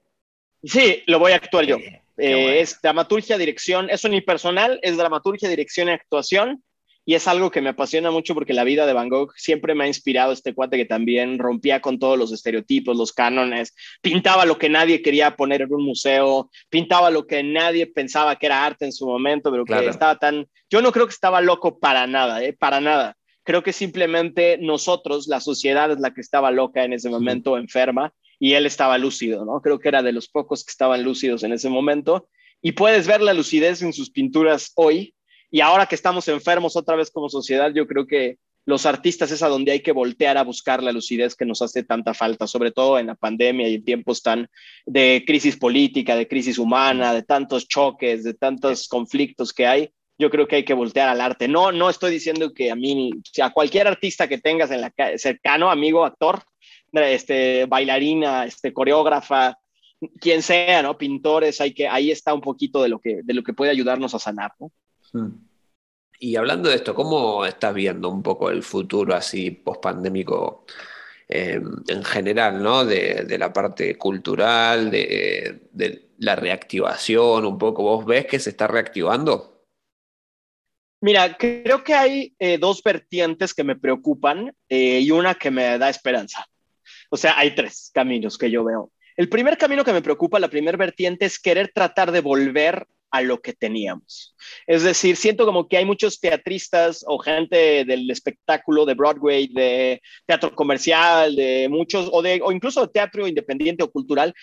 Sí, 0.63 1.03
lo 1.07 1.19
voy 1.19 1.33
a 1.33 1.35
actuar 1.35 1.65
yo. 1.65 1.77
Eh, 2.17 2.61
es 2.61 2.79
dramaturgia, 2.81 3.37
dirección, 3.37 3.89
es 3.89 4.05
unipersonal, 4.05 4.79
es 4.81 4.95
dramaturgia, 4.95 5.49
dirección 5.49 5.89
y 5.89 5.91
actuación 5.91 6.63
y 7.05 7.15
es 7.15 7.27
algo 7.27 7.51
que 7.51 7.61
me 7.61 7.69
apasiona 7.69 8.11
mucho 8.11 8.33
porque 8.33 8.53
la 8.53 8.63
vida 8.63 8.85
de 8.85 8.93
Van 8.93 9.09
Gogh 9.09 9.33
siempre 9.35 9.75
me 9.75 9.83
ha 9.83 9.87
inspirado 9.87 10.31
este 10.31 10.53
cuate 10.53 10.77
que 10.77 10.85
también 10.85 11.37
rompía 11.37 11.81
con 11.81 11.99
todos 11.99 12.17
los 12.17 12.31
estereotipos, 12.31 12.95
los 12.95 13.11
cánones, 13.11 13.75
pintaba 14.01 14.45
lo 14.45 14.57
que 14.57 14.69
nadie 14.69 15.01
quería 15.01 15.35
poner 15.35 15.63
en 15.63 15.73
un 15.73 15.83
museo, 15.83 16.49
pintaba 16.69 17.09
lo 17.09 17.27
que 17.27 17.43
nadie 17.43 17.87
pensaba 17.87 18.37
que 18.37 18.45
era 18.45 18.65
arte 18.65 18.85
en 18.85 18.93
su 18.93 19.05
momento, 19.05 19.51
pero 19.51 19.65
que 19.65 19.87
estaba 19.87 20.17
tan... 20.17 20.47
Yo 20.69 20.81
no 20.81 20.91
creo 20.91 21.05
que 21.05 21.13
estaba 21.13 21.41
loco 21.41 21.79
para 21.79 22.07
nada, 22.07 22.43
¿eh? 22.43 22.53
para 22.53 22.79
nada. 22.79 23.17
Creo 23.43 23.63
que 23.63 23.73
simplemente 23.73 24.57
nosotros, 24.57 25.27
la 25.27 25.41
sociedad 25.41 25.91
es 25.91 25.99
la 25.99 26.13
que 26.13 26.21
estaba 26.21 26.51
loca 26.51 26.83
en 26.83 26.93
ese 26.93 27.09
momento, 27.09 27.57
enferma, 27.57 28.13
y 28.39 28.53
él 28.53 28.65
estaba 28.65 28.97
lúcido, 28.97 29.45
¿no? 29.45 29.61
Creo 29.61 29.79
que 29.79 29.89
era 29.89 30.01
de 30.01 30.11
los 30.11 30.27
pocos 30.27 30.63
que 30.63 30.71
estaban 30.71 31.03
lúcidos 31.03 31.43
en 31.43 31.53
ese 31.53 31.69
momento. 31.69 32.27
Y 32.61 32.73
puedes 32.73 33.07
ver 33.07 33.21
la 33.21 33.33
lucidez 33.33 33.81
en 33.81 33.93
sus 33.93 34.09
pinturas 34.09 34.71
hoy, 34.75 35.13
y 35.51 35.61
ahora 35.61 35.85
que 35.85 35.95
estamos 35.95 36.27
enfermos 36.29 36.75
otra 36.75 36.95
vez 36.95 37.11
como 37.11 37.29
sociedad, 37.29 37.71
yo 37.73 37.85
creo 37.85 38.07
que 38.07 38.37
los 38.65 38.85
artistas 38.85 39.29
es 39.31 39.43
a 39.43 39.49
donde 39.49 39.73
hay 39.73 39.81
que 39.81 39.91
voltear 39.91 40.37
a 40.37 40.43
buscar 40.43 40.81
la 40.81 40.91
lucidez 40.91 41.35
que 41.35 41.45
nos 41.45 41.61
hace 41.61 41.83
tanta 41.83 42.13
falta, 42.13 42.47
sobre 42.47 42.71
todo 42.71 42.97
en 42.97 43.07
la 43.07 43.15
pandemia 43.15 43.67
y 43.67 43.75
en 43.75 43.83
tiempos 43.83 44.21
tan 44.21 44.49
de 44.85 45.23
crisis 45.27 45.57
política, 45.57 46.15
de 46.15 46.27
crisis 46.27 46.57
humana, 46.57 47.13
de 47.13 47.23
tantos 47.23 47.67
choques, 47.67 48.23
de 48.23 48.33
tantos 48.33 48.87
conflictos 48.87 49.53
que 49.53 49.67
hay. 49.67 49.89
Yo 50.17 50.29
creo 50.29 50.47
que 50.47 50.57
hay 50.57 50.65
que 50.65 50.73
voltear 50.73 51.09
al 51.09 51.21
arte. 51.21 51.47
No, 51.47 51.71
no 51.71 51.89
estoy 51.89 52.11
diciendo 52.11 52.53
que 52.53 52.71
a 52.71 52.75
mí, 52.75 53.11
a 53.41 53.51
cualquier 53.51 53.87
artista 53.87 54.27
que 54.27 54.37
tengas 54.37 54.71
en 54.71 54.81
la 54.81 54.93
cercano, 55.17 55.71
amigo, 55.71 56.05
actor, 56.05 56.43
este, 56.91 57.65
bailarina, 57.65 58.45
este, 58.45 58.73
coreógrafa, 58.73 59.57
quien 60.19 60.41
sea, 60.41 60.81
¿no? 60.81 60.97
Pintores, 60.97 61.59
hay 61.61 61.73
que, 61.73 61.87
ahí 61.87 62.11
está 62.11 62.33
un 62.33 62.41
poquito 62.41 62.81
de 62.83 62.89
lo 62.89 62.99
que, 62.99 63.21
de 63.23 63.33
lo 63.33 63.43
que 63.43 63.53
puede 63.53 63.71
ayudarnos 63.71 64.13
a 64.13 64.19
sanar, 64.19 64.51
¿no? 64.59 64.71
Y 66.19 66.35
hablando 66.35 66.69
de 66.69 66.75
esto, 66.75 66.95
¿cómo 66.95 67.45
estás 67.45 67.73
viendo 67.73 68.09
un 68.09 68.23
poco 68.23 68.49
el 68.49 68.63
futuro 68.63 69.15
así 69.15 69.51
post-pandémico 69.51 70.65
eh, 71.27 71.61
en 71.87 72.03
general, 72.03 72.61
¿no? 72.61 72.85
De, 72.85 73.25
la 73.37 73.51
parte 73.51 73.97
cultural, 73.97 74.91
de, 74.91 76.09
la 76.19 76.35
reactivación, 76.35 77.45
un 77.45 77.57
poco. 77.57 77.83
¿Vos 77.83 78.05
ves 78.05 78.25
que 78.25 78.39
se 78.39 78.51
está 78.51 78.67
reactivando? 78.67 79.52
Mira, 81.03 81.35
creo 81.37 81.83
que 81.83 81.93
hay 81.93 82.33
eh, 82.39 82.57
dos 82.57 82.81
vertientes 82.81 83.53
que 83.53 83.65
me 83.65 83.75
preocupan 83.75 84.55
eh, 84.69 85.01
y 85.01 85.11
una 85.11 85.35
que 85.35 85.51
me 85.51 85.77
da 85.77 85.89
esperanza. 85.89 86.47
O 87.09 87.17
sea, 87.17 87.37
hay 87.37 87.53
tres 87.53 87.91
caminos 87.93 88.37
que 88.37 88.49
yo 88.49 88.63
veo. 88.63 88.89
El 89.17 89.27
primer 89.27 89.57
camino 89.57 89.83
que 89.83 89.91
me 89.91 90.01
preocupa, 90.01 90.39
la 90.39 90.47
primera 90.47 90.77
vertiente, 90.77 91.25
es 91.25 91.39
querer 91.39 91.73
tratar 91.75 92.13
de 92.13 92.21
volver 92.21 92.87
a 93.11 93.21
lo 93.21 93.41
que 93.41 93.51
teníamos. 93.51 94.33
Es 94.65 94.83
decir, 94.83 95.17
siento 95.17 95.45
como 95.45 95.67
que 95.67 95.75
hay 95.75 95.83
muchos 95.83 96.21
teatristas 96.21 97.03
o 97.05 97.19
gente 97.19 97.83
del 97.83 98.09
espectáculo 98.09 98.85
de 98.85 98.93
Broadway, 98.93 99.47
de 99.47 100.01
teatro 100.25 100.55
comercial, 100.55 101.35
de 101.35 101.67
muchos, 101.69 102.09
o, 102.13 102.21
de, 102.21 102.39
o 102.41 102.53
incluso 102.53 102.81
de 102.81 102.93
teatro 102.93 103.27
independiente 103.27 103.83
o 103.83 103.91
cultural, 103.91 104.33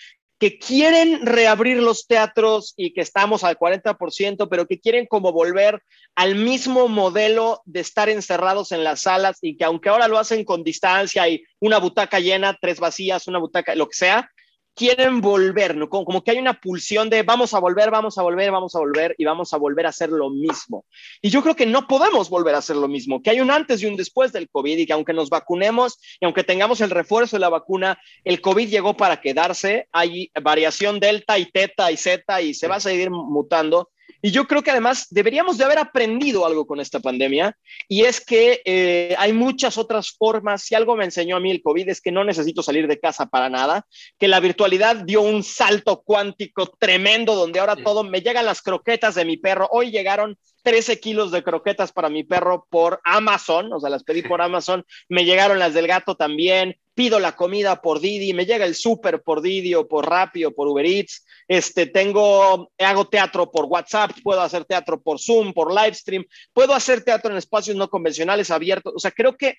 que 0.41 0.57
quieren 0.57 1.23
reabrir 1.23 1.77
los 1.77 2.07
teatros 2.07 2.73
y 2.75 2.93
que 2.93 3.01
estamos 3.01 3.43
al 3.43 3.59
40%, 3.59 4.47
pero 4.49 4.65
que 4.65 4.79
quieren 4.79 5.05
como 5.05 5.31
volver 5.31 5.83
al 6.15 6.33
mismo 6.33 6.87
modelo 6.87 7.61
de 7.65 7.81
estar 7.81 8.09
encerrados 8.09 8.71
en 8.71 8.83
las 8.83 9.01
salas 9.01 9.37
y 9.43 9.55
que 9.55 9.65
aunque 9.65 9.89
ahora 9.89 10.07
lo 10.07 10.17
hacen 10.17 10.43
con 10.43 10.63
distancia 10.63 11.29
y 11.29 11.43
una 11.59 11.77
butaca 11.77 12.19
llena, 12.19 12.57
tres 12.59 12.79
vacías, 12.79 13.27
una 13.27 13.37
butaca, 13.37 13.75
lo 13.75 13.87
que 13.87 13.95
sea, 13.95 14.31
quieren 14.75 15.21
volver, 15.21 15.75
¿no? 15.75 15.89
Como, 15.89 16.23
que 16.23 16.31
hay 16.31 16.39
una 16.39 16.59
pulsión 16.59 17.09
de 17.09 17.23
vamos 17.23 17.53
a 17.53 17.59
volver, 17.59 17.91
vamos 17.91 18.17
a 18.17 18.23
volver, 18.23 18.51
vamos 18.51 18.75
a 18.75 18.79
volver 18.79 19.15
y 19.17 19.25
vamos 19.25 19.53
a 19.53 19.57
volver 19.57 19.85
a 19.85 19.89
hacer 19.89 20.09
lo 20.09 20.29
mismo. 20.29 20.85
Y 21.21 21.29
yo 21.29 21.41
creo 21.41 21.55
que 21.55 21.65
no 21.65 21.87
podemos 21.87 22.29
volver 22.29 22.55
a 22.55 22.59
hacer 22.59 22.75
lo 22.75 22.87
mismo, 22.87 23.21
que 23.21 23.29
hay 23.29 23.41
un 23.41 23.51
antes 23.51 23.81
y 23.81 23.85
un 23.85 23.95
después 23.95 24.31
del 24.31 24.49
COVID 24.49 24.77
y 24.77 24.85
que 24.85 24.93
aunque 24.93 25.13
nos 25.13 25.29
vacunemos 25.29 25.99
y 26.19 26.25
aunque 26.25 26.43
tengamos 26.43 26.81
el 26.81 26.89
refuerzo 26.89 27.35
de 27.35 27.41
la 27.41 27.49
vacuna, 27.49 27.99
el 28.23 28.41
COVID 28.41 28.69
llegó 28.69 28.95
para 28.95 29.21
quedarse, 29.21 29.87
hay 29.91 30.31
variación 30.41 30.99
delta 30.99 31.37
y 31.37 31.45
teta 31.45 31.91
y 31.91 31.97
zeta 31.97 32.41
y 32.41 32.53
se 32.53 32.67
va 32.67 32.75
a 32.75 32.79
seguir 32.79 33.09
mutando 33.11 33.89
y 34.21 34.31
yo 34.31 34.47
creo 34.47 34.61
que 34.61 34.71
además 34.71 35.07
deberíamos 35.09 35.57
de 35.57 35.65
haber 35.65 35.79
aprendido 35.79 36.45
algo 36.45 36.67
con 36.67 36.79
esta 36.79 36.99
pandemia 36.99 37.57
y 37.87 38.03
es 38.03 38.21
que 38.21 38.61
eh, 38.65 39.15
hay 39.17 39.33
muchas 39.33 39.77
otras 39.77 40.11
formas. 40.11 40.63
Si 40.63 40.75
algo 40.75 40.95
me 40.95 41.05
enseñó 41.05 41.37
a 41.37 41.39
mí 41.39 41.51
el 41.51 41.61
COVID 41.61 41.89
es 41.89 42.01
que 42.01 42.11
no 42.11 42.23
necesito 42.23 42.61
salir 42.61 42.87
de 42.87 42.99
casa 42.99 43.25
para 43.27 43.49
nada, 43.49 43.85
que 44.19 44.27
la 44.27 44.39
virtualidad 44.39 44.97
dio 44.97 45.21
un 45.21 45.43
salto 45.43 46.01
cuántico 46.03 46.67
tremendo 46.79 47.35
donde 47.35 47.59
ahora 47.59 47.75
todo 47.75 48.03
me 48.03 48.21
llegan 48.21 48.45
las 48.45 48.61
croquetas 48.61 49.15
de 49.15 49.25
mi 49.25 49.37
perro. 49.37 49.67
Hoy 49.71 49.91
llegaron 49.91 50.37
13 50.63 50.99
kilos 50.99 51.31
de 51.31 51.43
croquetas 51.43 51.91
para 51.91 52.09
mi 52.09 52.23
perro 52.23 52.67
por 52.69 53.01
Amazon, 53.03 53.71
o 53.73 53.79
sea, 53.79 53.89
las 53.89 54.03
pedí 54.03 54.21
por 54.21 54.41
Amazon, 54.41 54.85
me 55.09 55.25
llegaron 55.25 55.59
las 55.59 55.73
del 55.73 55.87
gato 55.87 56.15
también, 56.15 56.77
pido 56.93 57.19
la 57.19 57.35
comida 57.35 57.81
por 57.81 57.99
Didi, 57.99 58.33
me 58.33 58.45
llega 58.45 58.65
el 58.65 58.75
súper 58.75 59.21
por 59.23 59.41
Didi 59.41 59.73
o 59.75 59.87
por 59.87 60.09
Rappi 60.09 60.45
o 60.45 60.53
por 60.53 60.67
Uber 60.67 60.85
Eats, 60.85 61.25
este, 61.47 61.87
tengo, 61.87 62.71
hago 62.77 63.07
teatro 63.07 63.51
por 63.51 63.65
WhatsApp, 63.65 64.11
puedo 64.23 64.41
hacer 64.41 64.65
teatro 64.65 65.01
por 65.01 65.19
Zoom, 65.19 65.53
por 65.53 65.73
Livestream, 65.73 66.25
puedo 66.53 66.73
hacer 66.73 67.03
teatro 67.03 67.31
en 67.31 67.37
espacios 67.37 67.75
no 67.75 67.89
convencionales 67.89 68.51
abiertos, 68.51 68.93
o 68.95 68.99
sea, 68.99 69.11
creo 69.11 69.35
que 69.35 69.55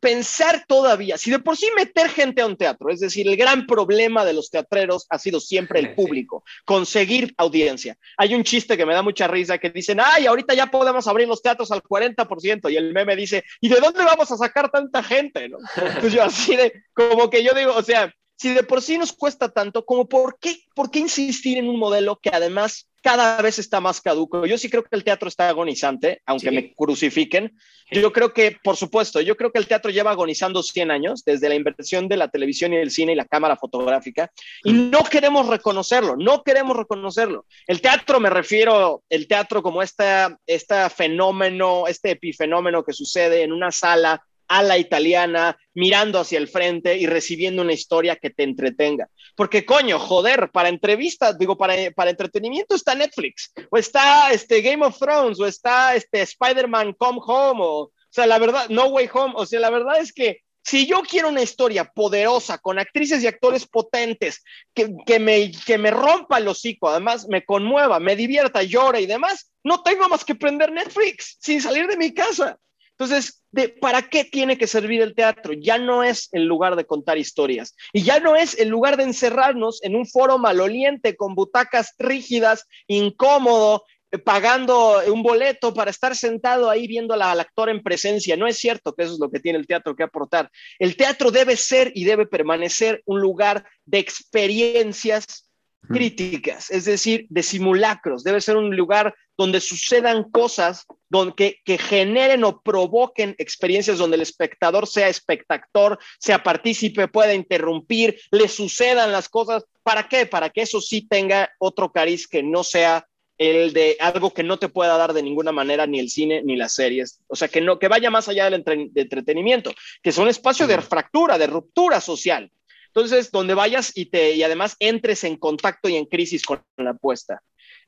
pensar 0.00 0.64
todavía, 0.66 1.18
si 1.18 1.30
de 1.30 1.38
por 1.38 1.56
sí 1.56 1.68
meter 1.76 2.08
gente 2.08 2.42
a 2.42 2.46
un 2.46 2.56
teatro, 2.56 2.90
es 2.90 3.00
decir, 3.00 3.26
el 3.28 3.36
gran 3.36 3.66
problema 3.66 4.24
de 4.24 4.32
los 4.32 4.50
teatreros 4.50 5.06
ha 5.10 5.18
sido 5.18 5.40
siempre 5.40 5.80
el 5.80 5.94
público, 5.94 6.44
conseguir 6.64 7.34
audiencia. 7.36 7.96
Hay 8.16 8.34
un 8.34 8.44
chiste 8.44 8.76
que 8.76 8.86
me 8.86 8.94
da 8.94 9.02
mucha 9.02 9.26
risa 9.26 9.58
que 9.58 9.70
dicen, 9.70 9.98
ay, 10.00 10.26
ahorita 10.26 10.54
ya 10.54 10.66
podemos 10.66 11.06
abrir 11.06 11.26
los 11.26 11.42
teatros 11.42 11.70
al 11.72 11.82
40%, 11.82 12.70
y 12.70 12.76
el 12.76 12.92
meme 12.92 13.16
dice, 13.16 13.44
¿y 13.60 13.68
de 13.68 13.80
dónde 13.80 14.04
vamos 14.04 14.30
a 14.30 14.36
sacar 14.36 14.70
tanta 14.70 15.02
gente? 15.02 15.48
¿no? 15.48 15.58
Entonces 15.76 16.12
yo 16.12 16.22
así 16.22 16.56
de, 16.56 16.72
como 16.92 17.28
que 17.28 17.42
yo 17.42 17.52
digo, 17.54 17.74
o 17.74 17.82
sea, 17.82 18.12
si 18.38 18.54
de 18.54 18.62
por 18.62 18.80
sí 18.80 18.96
nos 18.98 19.12
cuesta 19.12 19.48
tanto, 19.48 19.84
como 19.84 20.08
por 20.08 20.38
qué, 20.38 20.64
por 20.74 20.90
qué 20.90 21.00
insistir 21.00 21.58
en 21.58 21.68
un 21.68 21.78
modelo 21.78 22.20
que 22.22 22.30
además 22.32 22.88
cada 23.02 23.40
vez 23.42 23.58
está 23.58 23.80
más 23.80 24.00
caduco. 24.00 24.46
Yo 24.46 24.58
sí 24.58 24.68
creo 24.68 24.84
que 24.84 24.94
el 24.94 25.04
teatro 25.04 25.28
está 25.28 25.48
agonizante, 25.48 26.22
aunque 26.26 26.50
me 26.50 26.74
crucifiquen. 26.74 27.56
Yo 27.90 28.12
creo 28.12 28.32
que, 28.32 28.56
por 28.62 28.76
supuesto, 28.76 29.20
yo 29.20 29.36
creo 29.36 29.50
que 29.50 29.58
el 29.58 29.66
teatro 29.66 29.90
lleva 29.90 30.10
agonizando 30.10 30.62
100 30.62 30.90
años 30.90 31.24
desde 31.24 31.48
la 31.48 31.54
inversión 31.54 32.06
de 32.06 32.16
la 32.16 32.28
televisión 32.28 32.72
y 32.72 32.76
el 32.76 32.90
cine 32.90 33.12
y 33.12 33.16
la 33.16 33.24
cámara 33.24 33.56
fotográfica 33.56 34.30
y 34.62 34.72
mm. 34.72 34.90
no 34.90 35.04
queremos 35.04 35.46
reconocerlo, 35.46 36.16
no 36.16 36.42
queremos 36.42 36.76
reconocerlo. 36.76 37.46
El 37.66 37.80
teatro, 37.80 38.20
me 38.20 38.30
refiero, 38.30 39.02
el 39.08 39.26
teatro 39.26 39.62
como 39.62 39.82
esta, 39.82 40.38
este 40.46 40.90
fenómeno, 40.90 41.86
este 41.86 42.10
epifenómeno 42.10 42.84
que 42.84 42.92
sucede 42.92 43.42
en 43.42 43.52
una 43.52 43.72
sala 43.72 44.22
a 44.48 44.62
la 44.62 44.78
italiana, 44.78 45.56
mirando 45.74 46.18
hacia 46.18 46.38
el 46.38 46.48
frente 46.48 46.96
y 46.96 47.06
recibiendo 47.06 47.62
una 47.62 47.74
historia 47.74 48.16
que 48.16 48.30
te 48.30 48.42
entretenga. 48.42 49.08
Porque 49.36 49.64
coño, 49.64 49.98
joder, 49.98 50.50
para 50.50 50.68
entrevistas, 50.68 51.38
digo, 51.38 51.56
para, 51.56 51.74
para 51.94 52.10
entretenimiento 52.10 52.74
está 52.74 52.94
Netflix, 52.94 53.52
o 53.70 53.76
está 53.76 54.32
este 54.32 54.62
Game 54.62 54.84
of 54.84 54.98
Thrones, 54.98 55.38
o 55.38 55.46
está 55.46 55.94
este 55.94 56.22
Spider-Man 56.22 56.94
Come 56.94 57.20
Home, 57.24 57.60
o, 57.62 57.78
o 57.82 57.92
sea, 58.10 58.26
la 58.26 58.38
verdad, 58.38 58.68
No 58.70 58.86
Way 58.86 59.10
Home, 59.12 59.34
o 59.36 59.46
sea, 59.46 59.60
la 59.60 59.70
verdad 59.70 60.00
es 60.00 60.12
que 60.12 60.40
si 60.68 60.86
yo 60.86 61.00
quiero 61.00 61.30
una 61.30 61.42
historia 61.42 61.84
poderosa, 61.84 62.58
con 62.58 62.78
actrices 62.78 63.22
y 63.22 63.26
actores 63.26 63.66
potentes, 63.66 64.42
que, 64.74 64.90
que, 65.06 65.18
me, 65.18 65.50
que 65.50 65.78
me 65.78 65.90
rompa 65.90 66.38
el 66.38 66.48
hocico, 66.48 66.90
además 66.90 67.26
me 67.26 67.42
conmueva, 67.44 68.00
me 68.00 68.16
divierta, 68.16 68.62
llore 68.62 69.00
y 69.00 69.06
demás, 69.06 69.50
no 69.64 69.82
tengo 69.82 70.08
más 70.10 70.24
que 70.26 70.34
prender 70.34 70.70
Netflix 70.70 71.38
sin 71.40 71.62
salir 71.62 71.86
de 71.86 71.96
mi 71.96 72.12
casa. 72.12 72.58
Entonces, 72.98 73.44
¿para 73.80 74.02
qué 74.02 74.24
tiene 74.24 74.58
que 74.58 74.66
servir 74.66 75.02
el 75.02 75.14
teatro? 75.14 75.52
Ya 75.52 75.78
no 75.78 76.02
es 76.02 76.28
el 76.32 76.44
lugar 76.44 76.74
de 76.74 76.84
contar 76.84 77.16
historias 77.16 77.76
y 77.92 78.02
ya 78.02 78.18
no 78.18 78.34
es 78.34 78.58
el 78.58 78.68
lugar 78.68 78.96
de 78.96 79.04
encerrarnos 79.04 79.80
en 79.84 79.94
un 79.94 80.04
foro 80.04 80.36
maloliente 80.36 81.14
con 81.14 81.36
butacas 81.36 81.94
rígidas, 81.98 82.66
incómodo, 82.88 83.84
eh, 84.10 84.18
pagando 84.18 85.00
un 85.12 85.22
boleto 85.22 85.72
para 85.72 85.92
estar 85.92 86.16
sentado 86.16 86.70
ahí 86.70 86.88
viendo 86.88 87.14
al 87.14 87.40
actor 87.40 87.68
en 87.68 87.84
presencia. 87.84 88.36
No 88.36 88.48
es 88.48 88.58
cierto 88.58 88.94
que 88.94 89.04
eso 89.04 89.12
es 89.12 89.20
lo 89.20 89.30
que 89.30 89.38
tiene 89.38 89.60
el 89.60 89.68
teatro 89.68 89.94
que 89.94 90.02
aportar. 90.02 90.50
El 90.80 90.96
teatro 90.96 91.30
debe 91.30 91.56
ser 91.56 91.92
y 91.94 92.04
debe 92.04 92.26
permanecer 92.26 93.02
un 93.04 93.20
lugar 93.20 93.64
de 93.84 93.98
experiencias 93.98 95.47
críticas, 95.86 96.70
es 96.70 96.84
decir, 96.84 97.26
de 97.28 97.42
simulacros. 97.42 98.24
Debe 98.24 98.40
ser 98.40 98.56
un 98.56 98.74
lugar 98.76 99.14
donde 99.36 99.60
sucedan 99.60 100.30
cosas 100.30 100.84
donde, 101.08 101.60
que, 101.64 101.78
generen 101.78 102.44
o 102.44 102.60
provoquen 102.60 103.34
experiencias 103.38 103.98
donde 103.98 104.16
el 104.16 104.22
espectador 104.22 104.86
sea 104.86 105.08
espectador, 105.08 105.98
sea 106.18 106.42
partícipe, 106.42 107.08
pueda 107.08 107.34
interrumpir, 107.34 108.20
le 108.30 108.48
sucedan 108.48 109.12
las 109.12 109.28
cosas. 109.28 109.64
¿Para 109.82 110.08
qué? 110.08 110.26
Para 110.26 110.50
que 110.50 110.62
eso 110.62 110.80
sí 110.80 111.06
tenga 111.08 111.50
otro 111.58 111.92
cariz 111.92 112.26
que 112.26 112.42
no 112.42 112.64
sea 112.64 113.06
el 113.38 113.72
de 113.72 113.96
algo 114.00 114.34
que 114.34 114.42
no 114.42 114.58
te 114.58 114.68
pueda 114.68 114.96
dar 114.98 115.12
de 115.12 115.22
ninguna 115.22 115.52
manera 115.52 115.86
ni 115.86 116.00
el 116.00 116.10
cine 116.10 116.42
ni 116.42 116.56
las 116.56 116.74
series. 116.74 117.20
O 117.28 117.36
sea, 117.36 117.46
que 117.46 117.60
no 117.60 117.78
que 117.78 117.86
vaya 117.86 118.10
más 118.10 118.28
allá 118.28 118.50
del 118.50 118.64
entretenimiento, 118.94 119.72
que 120.02 120.10
son 120.10 120.28
espacios 120.28 120.68
de 120.68 120.82
fractura, 120.82 121.38
de 121.38 121.46
ruptura 121.46 122.00
social. 122.00 122.50
Entonces, 122.98 123.30
donde 123.30 123.54
vayas 123.54 123.92
y, 123.94 124.06
te, 124.06 124.32
y 124.32 124.42
además 124.42 124.74
entres 124.80 125.22
en 125.22 125.36
contacto 125.36 125.88
y 125.88 125.94
en 125.94 126.06
crisis 126.06 126.44
con 126.44 126.60
la 126.78 126.90
apuesta. 126.90 127.40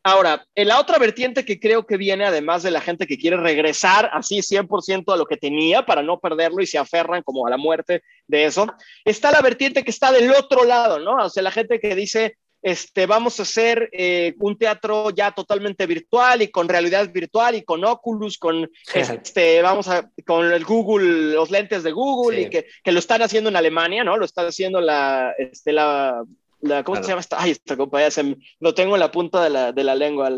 Ahora, 0.05 0.47
en 0.55 0.69
la 0.69 0.79
otra 0.79 0.99
vertiente 0.99 1.45
que 1.45 1.59
creo 1.59 1.85
que 1.85 1.97
viene, 1.97 2.25
además 2.25 2.63
de 2.63 2.71
la 2.71 2.81
gente 2.81 3.09
que 3.09 3.19
quiere 3.19 3.37
regresar 3.37 4.09
así 4.13 4.39
100% 4.39 5.13
a 5.13 5.17
lo 5.17 5.27
que 5.27 5.37
tenía 5.37 5.85
para 5.85 6.05
no 6.05 6.21
perderlo 6.21 6.63
y 6.63 6.67
se 6.67 6.79
aferran 6.79 7.25
como 7.25 7.45
a 7.45 7.51
la 7.51 7.57
muerte 7.57 8.05
de 8.29 8.45
eso, 8.45 8.73
está 9.05 9.33
la 9.33 9.43
vertiente 9.43 9.83
que 9.83 9.91
está 9.91 10.13
del 10.13 10.31
otro 10.31 10.65
lado, 10.65 11.01
¿no? 11.01 11.17
O 11.17 11.29
sea, 11.29 11.43
la 11.43 11.51
gente 11.51 11.81
que 11.81 11.97
dice, 11.97 12.37
este, 12.63 13.07
vamos 13.07 13.39
a 13.39 13.45
hacer 13.45 13.89
eh, 13.93 14.35
un 14.39 14.59
teatro 14.59 15.11
ya 15.11 15.33
totalmente 15.33 15.87
virtual 15.87 16.43
y 16.43 16.49
con 16.49 16.69
realidad 16.69 17.11
virtual 17.11 17.55
y 17.55 17.63
con 17.63 17.85
Oculus, 17.85 18.39
con 18.39 18.71
este, 18.95 19.63
vamos 19.63 19.89
a, 19.89 20.11
con 20.27 20.53
el 20.53 20.65
Google, 20.65 21.35
los 21.35 21.51
lentes 21.51 21.83
de 21.83 21.93
Google 21.93 22.43
y 22.43 22.51
que, 22.51 22.67
que, 22.83 22.93
lo 22.93 22.99
están 22.99 23.23
haciendo 23.23 23.49
en 23.49 23.57
Alemania, 23.57 24.05
¿no? 24.05 24.17
Lo 24.17 24.25
está 24.25 24.47
haciendo 24.47 24.81
la, 24.81 25.33
este, 25.39 25.73
la, 25.73 26.23
la 26.61 26.85
¿cómo 26.85 27.03
se 27.03 27.09
llama 27.09 27.21
esta? 27.21 27.41
Ay, 27.41 27.53
esta 27.53 27.77
compañía, 27.77 28.11
se, 28.11 28.37
lo 28.59 28.75
tengo 28.75 28.95
en 28.95 29.01
la 29.01 29.11
punta 29.11 29.43
de 29.43 29.51
la, 29.51 29.73
de 29.73 29.85
la 29.85 29.95
lengua, 29.95 30.31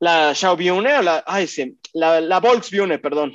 la 0.00 0.34
Xiaobiune 0.34 0.98
o 0.98 1.02
la, 1.02 1.22
ay, 1.26 1.46
sí, 1.46 1.78
la, 1.94 2.20
la 2.20 2.40
Volkswagen, 2.40 3.00
perdón, 3.00 3.34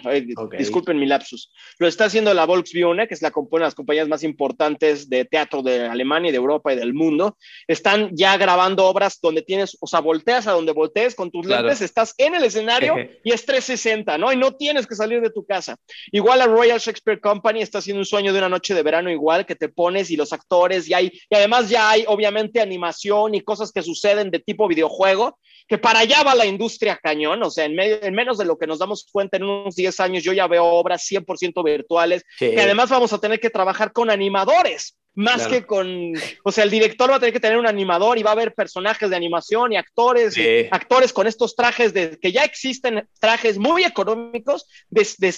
disculpen 0.57 0.99
mi 0.99 1.05
lapsus. 1.05 1.51
Lo 1.77 1.87
está 1.87 2.05
haciendo 2.05 2.33
la 2.33 2.45
Volkswagen, 2.45 3.07
que 3.07 3.13
es 3.13 3.21
la, 3.21 3.31
una 3.33 3.47
de 3.51 3.59
las 3.59 3.75
compañías 3.75 4.07
más 4.07 4.23
importantes 4.23 5.09
de 5.09 5.25
teatro 5.25 5.61
de 5.61 5.85
Alemania 5.85 6.29
y 6.29 6.31
de 6.31 6.37
Europa 6.37 6.73
y 6.73 6.75
del 6.75 6.93
mundo. 6.93 7.37
Están 7.67 8.09
ya 8.13 8.37
grabando 8.37 8.85
obras 8.85 9.19
donde 9.21 9.41
tienes, 9.41 9.77
o 9.79 9.87
sea, 9.87 10.01
volteas 10.01 10.45
a 10.47 10.51
donde 10.51 10.73
voltees 10.73 11.15
con 11.15 11.31
tus 11.31 11.45
lentes, 11.45 11.81
estás 11.81 12.13
en 12.17 12.35
el 12.35 12.43
escenario 12.43 12.95
y 13.23 13.31
es 13.31 13.45
360, 13.45 14.17
¿no? 14.17 14.33
Y 14.33 14.37
no 14.37 14.55
tienes 14.55 14.85
que 14.85 14.95
salir 14.95 15.21
de 15.21 15.29
tu 15.29 15.45
casa. 15.45 15.77
Igual 16.11 16.39
la 16.39 16.45
Royal 16.45 16.79
Shakespeare 16.79 17.21
Company 17.21 17.61
está 17.61 17.77
haciendo 17.77 17.99
un 18.01 18.05
sueño 18.05 18.33
de 18.33 18.39
una 18.39 18.49
noche 18.49 18.73
de 18.73 18.83
verano 18.83 19.09
igual, 19.09 19.45
que 19.45 19.55
te 19.55 19.69
pones 19.69 20.11
y 20.11 20.17
los 20.17 20.33
actores 20.33 20.89
y 20.89 20.93
hay, 20.93 21.11
y 21.29 21.35
además 21.35 21.69
ya 21.69 21.89
hay 21.89 22.03
obviamente 22.07 22.59
animación 22.59 23.35
y 23.35 23.41
cosas 23.41 23.71
que 23.71 23.81
suceden 23.81 24.31
de 24.31 24.39
tipo 24.39 24.67
videojuego, 24.67 25.37
que 25.67 25.77
para 25.77 25.99
allá 25.99 26.23
va 26.23 26.35
la 26.35 26.45
industria 26.49 26.99
cañón, 27.01 27.41
o 27.43 27.49
sea, 27.49 27.65
en, 27.65 27.75
medio, 27.75 28.01
en 28.01 28.13
menos 28.13 28.37
de 28.37 28.45
lo 28.45 28.57
que 28.57 28.67
nos 28.67 28.79
damos 28.79 29.07
cuenta 29.11 29.37
en 29.37 29.43
unos 29.43 29.75
10 29.75 29.99
años, 29.99 30.23
yo 30.23 30.33
ya 30.33 30.47
veo 30.47 30.65
obras 30.65 31.07
100% 31.09 31.63
virtuales, 31.63 32.23
que 32.37 32.59
además 32.59 32.89
vamos 32.89 33.13
a 33.13 33.19
tener 33.19 33.39
que 33.39 33.49
trabajar 33.49 33.93
con 33.93 34.09
animadores, 34.09 34.97
más 35.15 35.47
que 35.47 35.65
con, 35.65 36.13
o 36.43 36.51
sea, 36.51 36.63
el 36.63 36.69
director 36.69 37.11
va 37.11 37.15
a 37.15 37.19
tener 37.19 37.33
que 37.33 37.41
tener 37.41 37.57
un 37.57 37.67
animador 37.67 38.17
y 38.17 38.23
va 38.23 38.29
a 38.29 38.33
haber 38.33 38.53
personajes 38.53 39.09
de 39.09 39.15
animación 39.15 39.73
y 39.73 39.75
actores, 39.75 40.35
actores 40.71 41.11
con 41.11 41.27
estos 41.27 41.55
trajes 41.55 41.93
de, 41.93 42.17
que 42.19 42.31
ya 42.31 42.43
existen 42.43 43.05
trajes 43.19 43.57
muy 43.57 43.83
económicos, 43.83 44.65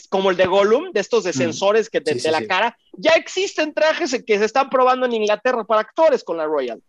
como 0.10 0.30
el 0.30 0.38
de 0.38 0.46
Gollum, 0.46 0.92
de 0.92 1.00
estos 1.00 1.24
de 1.24 1.32
mm. 1.32 1.34
sensores 1.34 1.90
que 1.90 2.00
te, 2.00 2.14
de 2.14 2.32
la 2.32 2.46
cara, 2.46 2.78
ya 2.94 3.14
existen 3.14 3.74
trajes 3.74 4.24
que 4.24 4.38
se 4.38 4.46
están 4.46 4.70
probando 4.70 5.08
en 5.08 5.14
Inglaterra 5.14 5.64
para 5.64 5.82
actores 5.82 6.24
con 6.24 6.38
la 6.38 6.46
Royal. 6.46 6.80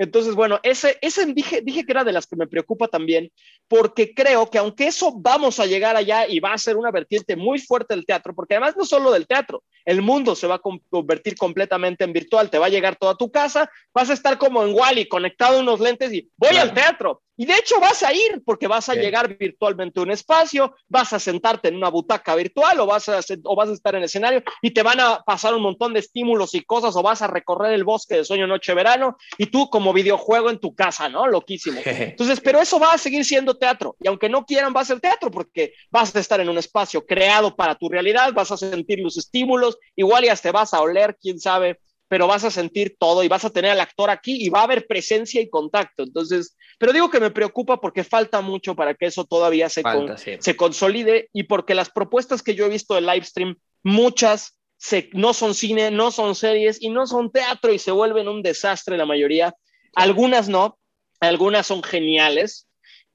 Entonces, 0.00 0.34
bueno, 0.34 0.60
ese, 0.62 0.96
ese 1.02 1.26
dije, 1.26 1.60
dije 1.60 1.84
que 1.84 1.92
era 1.92 2.04
de 2.04 2.12
las 2.12 2.26
que 2.26 2.34
me 2.34 2.46
preocupa 2.46 2.88
también, 2.88 3.30
porque 3.68 4.14
creo 4.14 4.48
que 4.48 4.56
aunque 4.56 4.86
eso 4.86 5.12
vamos 5.14 5.60
a 5.60 5.66
llegar 5.66 5.94
allá 5.94 6.26
y 6.26 6.40
va 6.40 6.54
a 6.54 6.58
ser 6.58 6.78
una 6.78 6.90
vertiente 6.90 7.36
muy 7.36 7.58
fuerte 7.58 7.92
del 7.94 8.06
teatro, 8.06 8.34
porque 8.34 8.54
además 8.54 8.78
no 8.78 8.86
solo 8.86 9.10
del 9.10 9.26
teatro, 9.26 9.62
el 9.84 10.00
mundo 10.00 10.34
se 10.34 10.46
va 10.46 10.54
a 10.54 10.62
convertir 10.88 11.36
completamente 11.36 12.04
en 12.04 12.14
virtual, 12.14 12.48
te 12.48 12.56
va 12.56 12.66
a 12.66 12.70
llegar 12.70 12.96
toda 12.96 13.14
tu 13.14 13.30
casa, 13.30 13.70
vas 13.92 14.08
a 14.08 14.14
estar 14.14 14.38
como 14.38 14.64
en 14.64 14.72
Wally, 14.74 15.06
conectado 15.06 15.58
a 15.58 15.60
unos 15.60 15.80
lentes 15.80 16.10
y 16.14 16.30
voy 16.38 16.56
al 16.56 16.72
teatro. 16.72 17.20
Y 17.40 17.46
de 17.46 17.54
hecho 17.54 17.80
vas 17.80 18.02
a 18.02 18.12
ir 18.12 18.42
porque 18.44 18.66
vas 18.66 18.90
a 18.90 18.94
llegar 18.94 19.34
virtualmente 19.38 19.98
a 19.98 20.02
un 20.02 20.10
espacio, 20.10 20.74
vas 20.88 21.14
a 21.14 21.18
sentarte 21.18 21.68
en 21.68 21.76
una 21.76 21.88
butaca 21.88 22.34
virtual 22.34 22.80
o 22.80 22.84
vas, 22.84 23.08
a, 23.08 23.18
o 23.44 23.56
vas 23.56 23.70
a 23.70 23.72
estar 23.72 23.94
en 23.94 24.00
el 24.00 24.04
escenario 24.04 24.42
y 24.60 24.72
te 24.72 24.82
van 24.82 25.00
a 25.00 25.22
pasar 25.24 25.54
un 25.54 25.62
montón 25.62 25.94
de 25.94 26.00
estímulos 26.00 26.54
y 26.54 26.60
cosas 26.60 26.94
o 26.96 27.02
vas 27.02 27.22
a 27.22 27.28
recorrer 27.28 27.72
el 27.72 27.82
bosque 27.82 28.16
de 28.16 28.26
sueño 28.26 28.46
noche 28.46 28.74
verano 28.74 29.16
y 29.38 29.46
tú 29.46 29.70
como 29.70 29.94
videojuego 29.94 30.50
en 30.50 30.58
tu 30.58 30.74
casa, 30.74 31.08
¿no? 31.08 31.26
Loquísimo. 31.26 31.80
Entonces, 31.82 32.42
pero 32.42 32.60
eso 32.60 32.78
va 32.78 32.92
a 32.92 32.98
seguir 32.98 33.24
siendo 33.24 33.56
teatro 33.56 33.96
y 34.00 34.08
aunque 34.08 34.28
no 34.28 34.44
quieran 34.44 34.74
va 34.76 34.82
a 34.82 34.84
ser 34.84 35.00
teatro 35.00 35.30
porque 35.30 35.72
vas 35.90 36.14
a 36.14 36.20
estar 36.20 36.40
en 36.40 36.50
un 36.50 36.58
espacio 36.58 37.06
creado 37.06 37.56
para 37.56 37.74
tu 37.74 37.88
realidad, 37.88 38.34
vas 38.34 38.52
a 38.52 38.58
sentir 38.58 39.00
los 39.00 39.16
estímulos, 39.16 39.78
igual 39.96 40.24
ya 40.24 40.36
te 40.36 40.50
vas 40.50 40.74
a 40.74 40.82
oler, 40.82 41.16
quién 41.18 41.40
sabe, 41.40 41.80
pero 42.10 42.26
vas 42.26 42.42
a 42.42 42.50
sentir 42.50 42.96
todo 42.98 43.22
y 43.22 43.28
vas 43.28 43.44
a 43.44 43.50
tener 43.50 43.70
al 43.70 43.78
actor 43.78 44.10
aquí 44.10 44.44
y 44.44 44.48
va 44.48 44.60
a 44.60 44.64
haber 44.64 44.88
presencia 44.88 45.40
y 45.40 45.48
contacto. 45.48 46.02
Entonces, 46.02 46.56
pero 46.76 46.92
digo 46.92 47.08
que 47.08 47.20
me 47.20 47.30
preocupa 47.30 47.80
porque 47.80 48.02
falta 48.02 48.40
mucho 48.40 48.74
para 48.74 48.94
que 48.94 49.06
eso 49.06 49.24
todavía 49.24 49.68
se, 49.68 49.84
se 50.40 50.56
consolide 50.56 51.30
y 51.32 51.44
porque 51.44 51.76
las 51.76 51.88
propuestas 51.88 52.42
que 52.42 52.56
yo 52.56 52.66
he 52.66 52.68
visto 52.68 52.96
de 52.96 53.02
live 53.02 53.24
stream, 53.24 53.56
muchas 53.84 54.58
no 55.12 55.32
son 55.32 55.54
cine, 55.54 55.92
no 55.92 56.10
son 56.10 56.34
series 56.34 56.82
y 56.82 56.88
no 56.88 57.06
son 57.06 57.30
teatro 57.30 57.72
y 57.72 57.78
se 57.78 57.92
vuelven 57.92 58.26
un 58.26 58.42
desastre 58.42 58.98
la 58.98 59.06
mayoría. 59.06 59.54
Algunas 59.94 60.48
no, 60.48 60.80
algunas 61.20 61.68
son 61.68 61.80
geniales, 61.84 62.66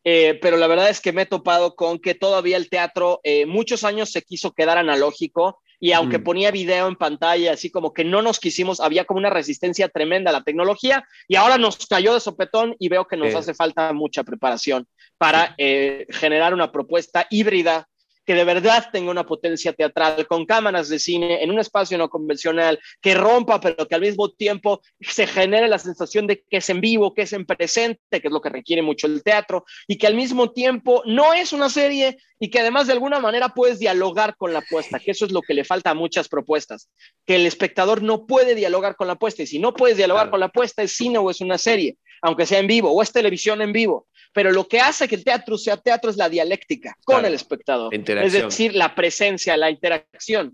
eh, 0.06 0.40
pero 0.42 0.56
la 0.56 0.68
verdad 0.68 0.90
es 0.90 1.02
que 1.02 1.12
me 1.12 1.24
he 1.24 1.26
topado 1.26 1.76
con 1.76 2.00
que 2.00 2.16
todavía 2.16 2.56
el 2.56 2.70
teatro 2.70 3.20
eh, 3.26 3.46
muchos 3.46 3.84
años 3.84 4.10
se 4.14 4.22
quiso 4.22 4.54
quedar 4.54 4.78
analógico 4.78 5.60
y 5.80 5.92
aunque 5.92 6.20
mm. 6.20 6.24
ponía 6.24 6.52
video 6.52 6.88
en 6.88 6.96
pantalla, 6.96 7.54
así 7.54 7.70
como 7.70 7.94
que 7.94 8.04
no 8.04 8.22
nos 8.22 8.40
quisimos, 8.40 8.80
había 8.80 9.06
como 9.06 9.20
una 9.20 9.30
resistencia 9.30 9.90
tremenda 9.90 10.30
a 10.30 10.34
la 10.34 10.44
tecnología 10.44 11.06
y 11.28 11.36
ahora 11.36 11.58
nos 11.58 11.86
cayó 11.88 12.14
de 12.14 12.20
sopetón 12.20 12.76
y 12.80 12.90
veo 12.90 13.08
que 13.08 13.18
nos 13.18 13.36
hace 13.36 13.54
falta 13.54 13.94
mucha 13.94 14.24
preparación 14.24 14.88
para 15.18 15.56
eh, 15.58 16.06
generar 16.10 16.54
una 16.54 16.72
propuesta 16.72 17.28
híbrida 17.30 17.88
que 18.26 18.34
de 18.34 18.44
verdad 18.44 18.90
tenga 18.92 19.12
una 19.12 19.26
potencia 19.26 19.74
teatral 19.74 20.28
con 20.28 20.46
cámaras 20.46 20.90
de 20.90 21.00
cine 21.00 21.44
en 21.44 21.52
un 21.52 21.60
espacio 21.60 21.98
no 21.98 22.10
convencional, 22.10 22.80
que 23.02 23.14
rompa, 23.14 23.60
pero 23.60 23.88
que 23.88 23.96
al 23.96 24.02
mismo 24.02 24.32
tiempo 24.32 24.82
se 25.00 25.28
genere 25.28 25.68
la 25.68 25.80
sensación 25.80 26.28
de 26.28 26.44
que 26.50 26.58
es 26.58 26.70
en 26.70 26.82
vivo, 26.82 27.14
que 27.14 27.24
es 27.24 27.34
en 27.34 27.46
presente, 27.46 28.22
que 28.22 28.28
es 28.28 28.32
lo 28.32 28.42
que 28.42 28.50
requiere 28.50 28.82
mucho 28.82 29.08
el 29.08 29.24
teatro, 29.24 29.66
y 29.88 29.98
que 29.98 30.08
al 30.08 30.16
mismo 30.16 30.52
tiempo 30.52 31.04
no 31.06 31.34
es 31.34 31.54
una 31.54 31.70
serie 31.70 32.18
y 32.40 32.50
que 32.50 32.60
además 32.60 32.88
de 32.88 32.94
alguna 32.94 33.20
manera 33.20 33.50
puedes 33.50 33.80
dialogar 33.80 34.36
con 34.36 34.52
la 34.52 34.60
apuesta, 34.60 35.00
que 35.00 35.12
eso 35.12 35.26
es 35.26 35.32
lo 35.32 35.42
que 35.42 35.54
le 35.54 35.64
falta 35.64 35.92
a 35.92 35.94
muchas 35.94 36.28
propuestas, 36.28 36.90
que 37.26 37.36
el 37.36 37.46
espectador 37.46 38.02
no 38.02 38.26
puede 38.26 38.56
dialogar 38.56 38.96
con 38.96 39.08
la 39.08 39.14
apuesta, 39.14 39.44
y 39.44 39.48
si 39.48 39.60
no 39.60 39.74
puedes 39.74 39.98
dialogar 39.98 40.30
con 40.30 40.40
la 40.40 40.48
apuesta 40.48 40.84
es 40.84 40.92
cine 40.94 41.18
o 41.18 41.30
es 41.30 41.42
una 41.42 41.58
serie, 41.58 41.98
aunque 42.22 42.46
sea 42.46 42.60
en 42.60 42.68
vivo, 42.68 42.92
o 42.92 43.02
es 43.02 43.12
televisión 43.12 43.62
en 43.62 43.72
vivo 43.72 44.08
pero 44.36 44.52
lo 44.52 44.68
que 44.68 44.82
hace 44.82 45.08
que 45.08 45.16
el 45.16 45.24
teatro 45.24 45.58
sea 45.58 45.78
teatro 45.78 46.12
es 46.12 46.18
la 46.18 46.28
dialéctica 46.28 46.98
con 47.06 47.24
el 47.24 47.34
espectador. 47.34 47.96
Es 47.96 48.34
decir, 48.34 48.76
la 48.76 48.94
presencia, 48.94 49.56
la 49.56 49.72
interacción. 49.72 50.54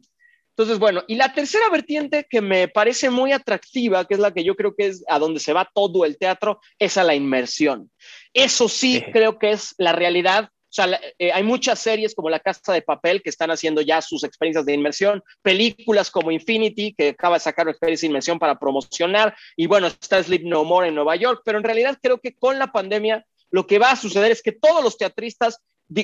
Entonces, 0.49 0.77
bueno, 0.77 1.03
y 1.07 1.15
la 1.15 1.33
tercera 1.33 1.67
vertiente 1.67 2.27
que 2.29 2.41
me 2.41 2.67
parece 2.67 3.09
muy 3.09 3.31
atractiva, 3.31 4.05
que 4.05 4.13
es 4.13 4.19
la 4.19 4.31
que 4.31 4.43
yo 4.43 4.55
creo 4.55 4.75
que 4.75 4.85
es 4.85 5.03
a 5.07 5.17
donde 5.17 5.39
se 5.39 5.53
va 5.53 5.67
todo 5.73 6.05
el 6.05 6.19
teatro, 6.19 6.59
es 6.77 6.95
a 6.97 7.03
la 7.03 7.15
inmersión. 7.15 7.89
Eso 8.33 8.69
sí 8.69 9.03
creo 9.11 9.39
que 9.39 9.49
es 9.49 9.73
la 9.79 9.93
realidad. 9.93 10.43
O 10.43 10.73
sea, 10.73 10.99
eh, 11.17 11.31
hay 11.31 11.41
muchas 11.41 11.79
series 11.79 12.13
como 12.13 12.29
La 12.29 12.39
Casa 12.39 12.73
de 12.73 12.83
Papel 12.83 13.23
que 13.23 13.31
están 13.31 13.49
haciendo 13.49 13.81
ya 13.81 13.99
sus 14.03 14.23
experiencias 14.23 14.67
de 14.67 14.75
inmersión, 14.75 15.23
películas 15.41 16.11
como 16.11 16.29
Infinity, 16.29 16.93
que 16.93 17.09
acaba 17.09 17.37
de 17.37 17.39
sacar 17.39 17.65
una 17.65 17.71
experiencia 17.71 18.05
de 18.05 18.11
inmersión 18.11 18.37
para 18.37 18.59
promocionar, 18.59 19.35
y 19.57 19.65
bueno, 19.65 19.87
está 19.87 20.21
Sleep 20.21 20.43
No 20.43 20.65
More 20.65 20.89
en 20.89 20.95
Nueva 20.95 21.15
York, 21.15 21.41
pero 21.43 21.57
en 21.57 21.63
realidad 21.63 21.97
creo 21.99 22.19
que 22.19 22.35
con 22.35 22.59
la 22.59 22.67
pandemia 22.67 23.25
lo 23.51 23.67
que 23.67 23.79
va 23.79 23.91
a 23.91 23.95
suceder 23.95 24.31
es 24.31 24.41
que 24.41 24.53
todos 24.53 24.83
los 24.83 24.97
teatristas, 24.97 25.59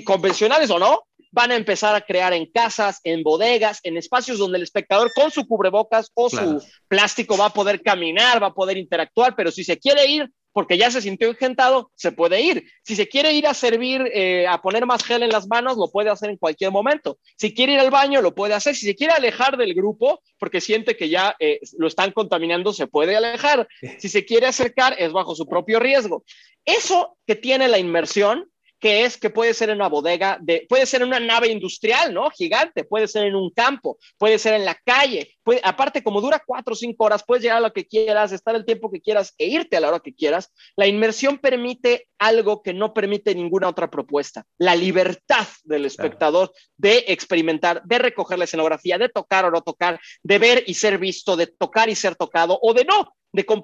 convencionales 0.05 0.69
o 0.69 0.79
no, 0.79 1.03
van 1.31 1.51
a 1.51 1.55
empezar 1.55 1.95
a 1.95 2.01
crear 2.01 2.33
en 2.33 2.51
casas, 2.51 2.99
en 3.03 3.23
bodegas, 3.23 3.79
en 3.83 3.97
espacios 3.97 4.38
donde 4.38 4.57
el 4.57 4.63
espectador 4.63 5.12
con 5.13 5.31
su 5.31 5.47
cubrebocas 5.47 6.12
o 6.13 6.29
su 6.29 6.62
plástico 6.88 7.38
va 7.38 7.47
a 7.47 7.53
poder 7.53 7.81
caminar, 7.81 8.41
va 8.41 8.47
a 8.47 8.53
poder 8.53 8.77
interactuar, 8.77 9.36
pero 9.36 9.51
si 9.51 9.63
se 9.63 9.77
quiere 9.77 10.05
ir, 10.07 10.29
porque 10.58 10.76
ya 10.76 10.89
se 10.89 11.04
sintió 11.04 11.28
engentado, 11.28 11.91
se 11.93 12.12
puede 12.12 12.41
ir. 12.41 12.65
Si 12.82 12.96
se 12.96 13.08
quiere 13.08 13.32
ir 13.32 13.46
a 13.46 13.54
servir, 13.54 14.10
eh, 14.12 14.48
a 14.48 14.60
poner 14.60 14.88
más 14.88 15.03
gel 15.03 15.22
en 15.22 15.30
las 15.30 15.47
manos, 15.47 15.78
lo 15.78 15.91
puede 15.91 16.10
hacer 16.10 16.32
en 16.32 16.38
cualquier 16.38 16.72
momento. 16.72 17.20
Si 17.36 17.53
quiere 17.53 17.74
ir 17.74 17.80
al 17.80 17.91
baño, 17.91 18.24
lo 18.24 18.34
puede 18.34 18.55
hacer. 18.55 18.76
Si 18.76 18.88
se 18.88 18.95
quiere 18.95 19.14
alejar 19.14 19.55
del 19.55 19.76
grupo, 19.76 20.20
porque 20.39 20.60
siente 20.60 20.97
que 20.97 21.10
ya 21.10 21.36
eh, 21.38 21.60
lo 21.78 21.86
están 21.86 22.12
contaminando, 22.12 22.74
se 22.74 22.88
puede 22.88 23.16
alejar. 23.16 23.68
Si 23.99 24.10
se 24.10 24.26
quiere 24.26 24.47
acercar, 24.47 24.95
es 24.97 25.12
bajo 25.12 25.36
su 25.36 25.45
propio 25.45 25.78
riesgo. 25.78 26.24
Eso 26.66 27.20
que 27.28 27.36
tiene 27.36 27.68
la 27.68 27.78
inmersión 27.78 28.49
que 28.80 29.05
es 29.05 29.17
que 29.17 29.30
puede 29.30 29.53
ser 29.53 29.69
en 29.69 29.78
una 29.78 29.89
bodega, 29.89 30.38
de, 30.41 30.65
puede 30.69 30.86
ser 30.86 31.01
en 31.01 31.07
una 31.07 31.19
nave 31.19 31.47
industrial, 31.49 32.13
¿no? 32.13 32.30
Gigante, 32.30 32.84
puede 32.84 33.07
ser 33.07 33.25
en 33.25 33.36
un 33.36 33.49
campo, 33.51 33.97
puede 34.17 34.38
ser 34.39 34.53
en 34.53 34.65
la 34.65 34.75
calle, 34.75 35.36
puede, 35.43 35.61
aparte 35.63 36.03
como 36.03 36.21
dura 36.21 36.41
cuatro 36.45 36.73
o 36.73 36.75
cinco 36.75 37.05
horas, 37.05 37.23
puedes 37.25 37.43
llegar 37.43 37.57
a 37.57 37.61
lo 37.61 37.73
que 37.73 37.88
quieras, 37.88 38.32
estar 38.32 38.55
el 38.55 38.65
tiempo 38.65 38.91
que 38.91 39.01
quieras 39.01 39.34
e 39.38 39.47
irte 39.47 39.78
a 39.78 39.80
la 39.80 39.89
hora 39.89 39.99
que 39.99 40.13
quieras. 40.13 40.51
La 40.75 40.88
inmersión 40.88 41.38
permite 41.39 42.07
algo 42.19 42.61
que 42.61 42.73
no 42.73 42.93
permite 42.93 43.34
ninguna 43.36 43.69
otra 43.69 43.89
propuesta, 43.89 44.45
la 44.57 44.75
libertad 44.75 45.47
del 45.63 45.86
espectador 45.86 46.51
de 46.75 47.05
experimentar, 47.07 47.82
de 47.84 47.99
recoger 47.99 48.38
la 48.38 48.45
escenografía, 48.45 48.97
de 48.97 49.09
tocar 49.09 49.45
o 49.45 49.51
no 49.51 49.61
tocar, 49.61 49.99
de 50.23 50.39
ver 50.39 50.63
y 50.67 50.75
ser 50.75 50.97
visto, 50.97 51.36
de 51.36 51.47
tocar 51.47 51.89
y 51.89 51.95
ser 51.95 52.15
tocado 52.15 52.59
o 52.61 52.73
de 52.73 52.86
no, 52.86 53.13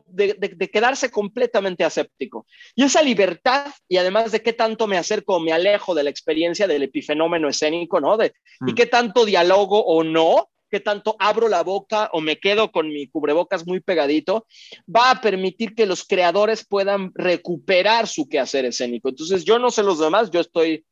de, 0.07 0.69
quedarse 0.71 1.09
completamente 1.09 1.84
aséptico. 1.84 2.45
Y 2.76 2.84
esa 2.84 3.01
libertad, 3.01 3.71
y 3.88 3.97
además 3.97 4.32
de 4.32 4.41
qué 4.41 4.53
tanto 4.53 4.88
me 4.88 4.97
acerco 4.97 5.36
o 5.36 5.39
me 5.39 5.53
alejo 5.53 5.95
de 5.95 6.03
la 6.03 6.09
experiencia 6.09 6.67
del 6.67 6.84
epifenómeno 6.84 7.49
escénico, 7.49 7.99
¿no? 7.99 8.17
De, 8.17 8.34
Y 8.67 8.71
mm. 8.71 8.76
qué 8.76 8.86
tanto 8.86 9.26
dialogo 9.26 9.84
o 9.84 10.03
no, 10.03 10.49
qué 10.74 10.80
tanto 10.80 11.15
abro 11.19 11.49
la 11.49 11.61
boca 11.61 12.09
o 12.13 12.19
me 12.19 12.39
quedo 12.39 12.71
con 12.71 12.88
mi 12.88 13.07
cubrebocas 13.07 13.67
muy 13.67 13.80
pegadito, 13.80 14.47
va 14.93 15.11
a 15.11 15.21
permitir 15.21 15.76
que 15.76 15.86
los 15.86 16.03
creadores 16.03 16.65
puedan 16.65 17.11
recuperar 17.13 18.07
su 18.07 18.28
quehacer 18.28 18.65
escénico. 18.65 19.09
Entonces, 19.09 19.45
yo 19.45 19.59
no 19.59 19.69
sé 19.69 19.84
los 19.84 19.99
demás, 19.99 20.32
yo 20.32 20.39
estoy 20.39 20.84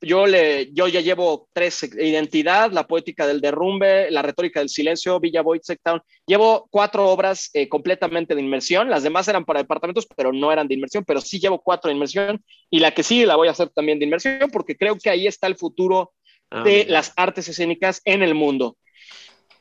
yo, 0.00 0.26
le, 0.26 0.72
yo 0.72 0.88
ya 0.88 1.00
llevo 1.00 1.48
tres, 1.52 1.82
Identidad, 1.82 2.72
La 2.72 2.86
Poética 2.86 3.26
del 3.26 3.40
Derrumbe, 3.40 4.10
La 4.10 4.22
Retórica 4.22 4.60
del 4.60 4.68
Silencio, 4.68 5.20
Villa 5.20 5.42
Boyd, 5.42 5.60
Town. 5.82 6.00
Llevo 6.26 6.68
cuatro 6.70 7.08
obras 7.08 7.50
eh, 7.52 7.68
completamente 7.68 8.34
de 8.34 8.40
inmersión. 8.40 8.90
Las 8.90 9.02
demás 9.02 9.28
eran 9.28 9.44
para 9.44 9.60
departamentos, 9.60 10.06
pero 10.16 10.32
no 10.32 10.52
eran 10.52 10.68
de 10.68 10.74
inmersión, 10.74 11.04
pero 11.04 11.20
sí 11.20 11.38
llevo 11.38 11.60
cuatro 11.60 11.88
de 11.88 11.94
inmersión. 11.94 12.42
Y 12.70 12.80
la 12.80 12.92
que 12.92 13.02
sí 13.02 13.24
la 13.26 13.36
voy 13.36 13.48
a 13.48 13.52
hacer 13.52 13.68
también 13.70 13.98
de 13.98 14.06
inmersión, 14.06 14.50
porque 14.52 14.76
creo 14.76 14.96
que 14.96 15.10
ahí 15.10 15.26
está 15.26 15.46
el 15.46 15.56
futuro 15.56 16.12
ah, 16.50 16.62
de 16.62 16.86
las 16.88 17.12
artes 17.16 17.48
escénicas 17.48 18.00
en 18.04 18.22
el 18.22 18.34
mundo. 18.34 18.76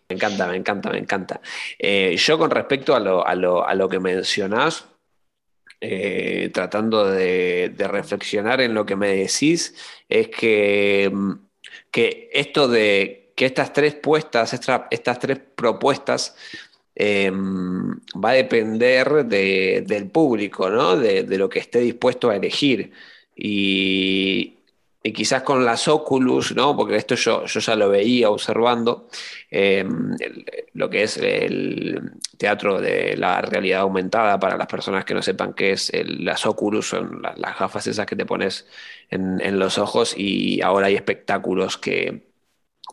Me 0.09 0.15
encanta, 0.15 0.47
me 0.47 0.55
encanta, 0.55 0.89
me 0.89 0.97
encanta. 0.97 1.41
Eh, 1.77 2.15
yo 2.17 2.39
con 2.39 2.49
respecto 2.49 2.95
a 2.95 2.99
lo, 2.99 3.25
a 3.25 3.35
lo, 3.35 3.67
a 3.67 3.75
lo 3.75 3.87
que 3.87 3.99
mencionás, 3.99 4.87
eh, 5.81 6.49
tratando 6.53 7.05
de, 7.09 7.73
reflexionar 7.77 8.61
en 8.61 8.73
lo 8.73 8.85
que 8.85 8.95
me 8.95 9.15
decís, 9.15 9.75
es 10.09 10.29
que, 10.29 11.09
mm, 11.13 11.33
que 11.91 12.29
esto 12.33 12.67
de 12.67 13.33
que 13.35 13.45
estas 13.45 13.71
tres 13.73 13.95
puestas, 13.95 14.53
estas 14.53 15.19
tres 15.19 15.39
propuestas, 15.55 16.35
em, 16.95 17.95
va 18.23 18.31
a 18.31 18.33
depender 18.33 19.25
del 19.25 20.09
público, 20.11 20.69
¿no? 20.69 20.97
De, 20.97 21.23
de, 21.23 21.37
lo 21.37 21.49
que 21.49 21.59
esté 21.59 21.79
dispuesto 21.79 22.29
a 22.29 22.35
elegir. 22.35 22.91
Y, 23.35 24.58
y 25.01 25.13
quizás 25.13 25.43
con 25.43 25.63
las 25.63 25.87
Oculus, 25.87 26.53
¿no? 26.55 26.75
porque 26.75 26.97
esto 26.97 27.15
yo, 27.15 27.45
yo 27.45 27.59
ya 27.59 27.75
lo 27.75 27.89
veía 27.89 28.29
observando, 28.29 29.07
eh, 29.49 29.85
lo 30.73 30.89
que 30.89 31.03
es 31.03 31.17
el 31.17 32.11
teatro 32.37 32.81
de 32.81 33.15
la 33.15 33.41
realidad 33.41 33.81
aumentada, 33.81 34.39
para 34.39 34.57
las 34.57 34.67
personas 34.67 35.05
que 35.05 35.13
no 35.13 35.21
sepan 35.21 35.53
qué 35.53 35.71
es 35.71 35.91
las 36.03 36.45
Oculus, 36.45 36.89
son 36.89 37.21
las, 37.21 37.57
gafas 37.57 37.87
esas 37.87 38.05
que 38.05 38.15
te 38.15 38.25
pones 38.25 38.67
en, 39.09 39.59
los 39.59 39.77
ojos 39.77 40.15
y 40.17 40.61
ahora 40.61 40.87
hay 40.87 40.95
espectáculos 40.95 41.77
que, 41.77 42.27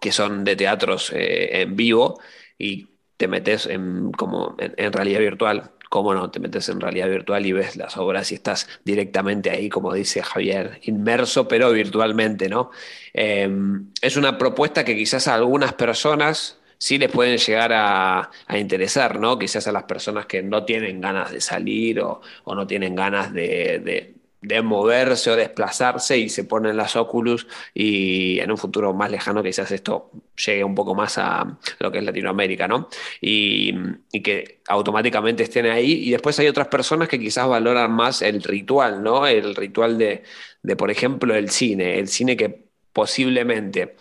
que 0.01 0.13
son 0.13 0.45
de 0.45 0.57
teatros 0.57 1.13
eh, 1.13 1.63
en 1.63 1.77
vivo 1.77 2.21
y 2.59 2.89
te 3.17 3.29
metes 3.29 3.67
en, 3.67 4.13
como 4.13 4.57
en 4.59 4.93
realidad 4.93 5.21
virtual 5.21 5.73
cómo 5.89 6.15
no, 6.15 6.31
te 6.31 6.41
metes 6.41 6.69
en 6.69 6.81
realidad 6.81 7.09
virtual 7.09 7.47
y 7.47 7.53
ves 7.53 7.77
las 7.77 7.97
obras 7.97 8.33
y 8.33 8.37
estás 8.37 8.69
directamente 8.85 9.51
ahí, 9.51 9.69
como 9.69 9.93
dice 9.95 10.23
Javier, 10.23 10.81
inmerso, 10.83 11.49
pero 11.49 11.71
virtualmente, 11.73 12.49
¿no? 12.49 12.71
Em, 13.13 13.91
es 14.01 14.17
una 14.17 14.39
propuesta 14.39 14.85
que 14.85 14.97
quizás 14.97 15.29
a 15.29 15.35
algunas 15.35 15.73
personas 15.75 16.59
sí 16.79 16.99
les 16.99 17.11
pueden 17.11 17.39
llegar 17.39 17.73
a, 17.73 18.31
interesar, 18.55 19.19
¿no? 19.19 19.39
Quizás 19.39 19.67
a 19.67 19.73
las 19.73 19.85
personas 19.85 20.27
que 20.27 20.43
no 20.43 20.65
tienen 20.65 21.01
ganas 21.01 21.33
de 21.33 21.41
salir 21.41 22.01
o, 22.01 22.21
no 22.47 22.67
tienen 22.67 22.95
ganas 22.95 23.33
de, 23.33 23.81
de 23.85 24.16
moverse 24.63 25.31
o 25.31 25.37
desplazarse 25.37 26.19
y 26.19 26.29
se 26.29 26.45
ponen 26.45 26.77
las 26.77 26.97
Oculus 26.97 27.47
y 27.75 28.39
en 28.41 28.51
un 28.51 28.59
futuro 28.59 28.93
más 28.95 29.11
lejano 29.11 29.43
quizás 29.43 29.71
esto 29.71 30.11
llegue 30.37 30.65
un 30.65 30.75
poco 30.75 30.95
más 30.95 31.19
a 31.19 31.59
lo 31.79 31.91
que 31.91 31.99
es 31.99 32.05
Latinoamérica, 32.05 32.69
¿no? 32.69 32.89
Y, 33.21 33.75
que 34.23 34.61
automáticamente 34.69 35.45
estén 35.45 35.67
ahí 35.67 36.09
y 36.09 36.11
después 36.11 36.39
hay 36.41 36.49
otras 36.49 36.69
personas 36.69 37.09
que 37.09 37.19
quizás 37.21 37.47
valoran 37.47 37.93
más 37.93 38.23
el 38.23 38.43
ritual, 38.43 39.03
¿no? 39.03 39.27
El 39.27 39.55
ritual 39.55 39.99
de, 39.99 40.25
de 40.63 40.77
por 40.77 40.91
ejemplo, 40.91 41.35
el 41.35 41.51
cine, 41.51 41.99
el 41.99 42.09
cine 42.09 42.37
que 42.37 42.67
posiblemente, 42.93 43.95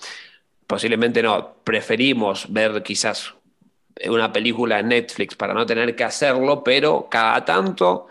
posiblemente 0.66 1.22
no, 1.22 1.58
preferimos 1.64 2.52
ver 2.52 2.82
quizás 2.82 3.36
una 4.08 4.32
película 4.32 4.80
en 4.80 4.90
Netflix 4.90 5.36
para 5.36 5.54
no 5.54 5.66
tener 5.66 5.96
que 5.96 6.04
hacerlo, 6.04 6.64
pero 6.64 7.08
cada 7.10 7.44
tanto 7.46 8.08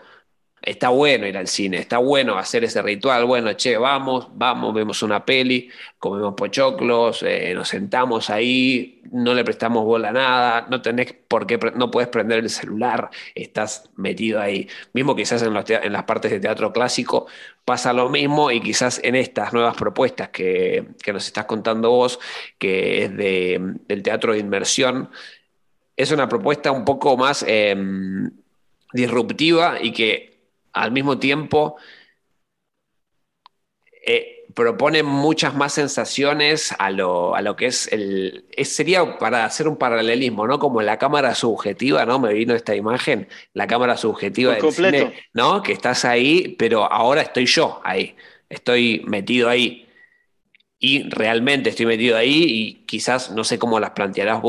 está 0.65 0.89
bueno 0.89 1.27
ir 1.27 1.37
al 1.37 1.47
cine, 1.47 1.77
está 1.77 1.97
bueno 1.99 2.37
hacer 2.37 2.63
ese 2.63 2.81
ritual, 2.81 3.25
bueno, 3.25 3.53
che, 3.53 3.77
vamos, 3.77 4.27
vamos, 4.33 4.73
vemos 4.73 5.03
una 5.03 5.25
peli, 5.25 5.69
comemos 5.99 6.33
pochoclos, 6.35 7.23
eh, 7.23 7.53
nos 7.53 7.69
sentamos 7.69 8.29
ahí, 8.29 9.01
no 9.11 9.33
le 9.33 9.43
prestamos 9.43 9.85
bola 9.85 10.09
a 10.09 10.11
nada, 10.11 10.67
no 10.69 10.81
tenés 10.81 11.13
por 11.27 11.45
qué, 11.47 11.59
no 11.75 11.91
puedes 11.91 12.09
prender 12.09 12.39
el 12.39 12.49
celular, 12.49 13.09
estás 13.35 13.89
metido 13.95 14.41
ahí. 14.41 14.67
Mismo 14.93 15.15
quizás 15.15 15.41
en, 15.43 15.53
las 15.53 16.03
partes 16.03 16.31
de 16.31 16.39
teatro 16.39 16.73
clásico 16.73 17.27
pasa 17.63 17.93
lo 17.93 18.09
mismo 18.09 18.51
y 18.51 18.61
quizás 18.61 18.99
en 19.03 19.15
estas 19.15 19.53
nuevas 19.53 19.75
propuestas 19.77 20.29
que, 20.29 20.85
nos 21.13 21.27
estás 21.27 21.45
contando 21.45 21.91
vos, 21.91 22.19
que 22.57 23.03
es 23.03 23.15
de, 23.15 23.59
del 23.87 24.03
teatro 24.03 24.33
de 24.33 24.39
inmersión, 24.39 25.09
es 25.95 26.11
una 26.11 26.27
propuesta 26.27 26.71
un 26.71 26.85
poco 26.85 27.15
más... 27.17 27.45
Em, 27.47 28.31
disruptiva 28.95 29.77
y 29.81 29.91
que 29.91 30.34
al 30.75 30.91
mismo 30.91 31.17
tiempo 31.17 31.77
eh, 34.05 34.45
propone 34.53 35.03
muchas 35.03 35.55
más 35.55 35.73
sensaciones 35.73 36.73
a 36.77 36.91
lo, 36.91 37.33
que 37.57 37.65
es 37.65 37.91
el... 37.91 38.45
sería 38.63 39.17
para 39.17 39.45
hacer 39.45 39.67
un 39.67 39.77
paralelismo, 39.77 40.45
¿no? 40.47 40.59
Como 40.59 40.81
la 40.81 40.99
cámara 40.99 41.33
subjetiva, 41.33 42.05
¿no? 42.05 42.19
Me 42.19 42.33
vino 42.33 42.53
esta 42.53 42.75
imagen, 42.75 43.27
la 43.53 43.67
cámara 43.67 43.97
subjetiva 43.97 44.53
del 44.53 44.71
cine, 44.71 45.13
¿no? 45.33 45.63
Que 45.63 45.73
estás 45.73 46.05
ahí, 46.05 46.55
pero 46.59 46.91
ahora 46.91 47.21
estoy 47.21 47.47
yo 47.47 47.81
ahí, 47.83 48.15
estoy 48.49 49.03
metido 49.07 49.49
ahí. 49.49 49.89
Y 50.77 51.09
realmente 51.09 51.69
estoy 51.71 51.85
metido 51.87 52.15
ahí 52.17 52.43
y 52.47 52.85
quizás 52.85 53.31
no 53.31 53.43
sé 53.43 53.57
cómo 53.57 53.79
las 53.79 53.91
plantearás, 53.91 54.41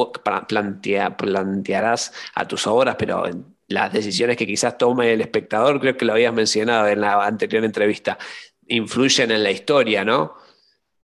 plantearás 1.17 2.13
a 2.35 2.47
tus 2.47 2.67
obras, 2.67 2.97
pero 2.99 3.25
las 3.69 3.93
decisiones 3.93 4.37
que 4.37 4.47
quizás 4.47 4.79
tome 4.79 5.13
el 5.13 5.21
espectador, 5.21 5.81
creo 5.81 5.97
que 5.97 6.05
lo 6.05 6.13
habías 6.13 6.33
mencionado 6.33 6.89
en 6.89 7.01
la 7.01 7.25
anterior 7.25 7.65
entrevista, 7.65 8.19
influyen 8.69 9.31
en 9.31 9.43
la 9.43 9.51
historia, 9.51 10.05
¿no? 10.05 10.35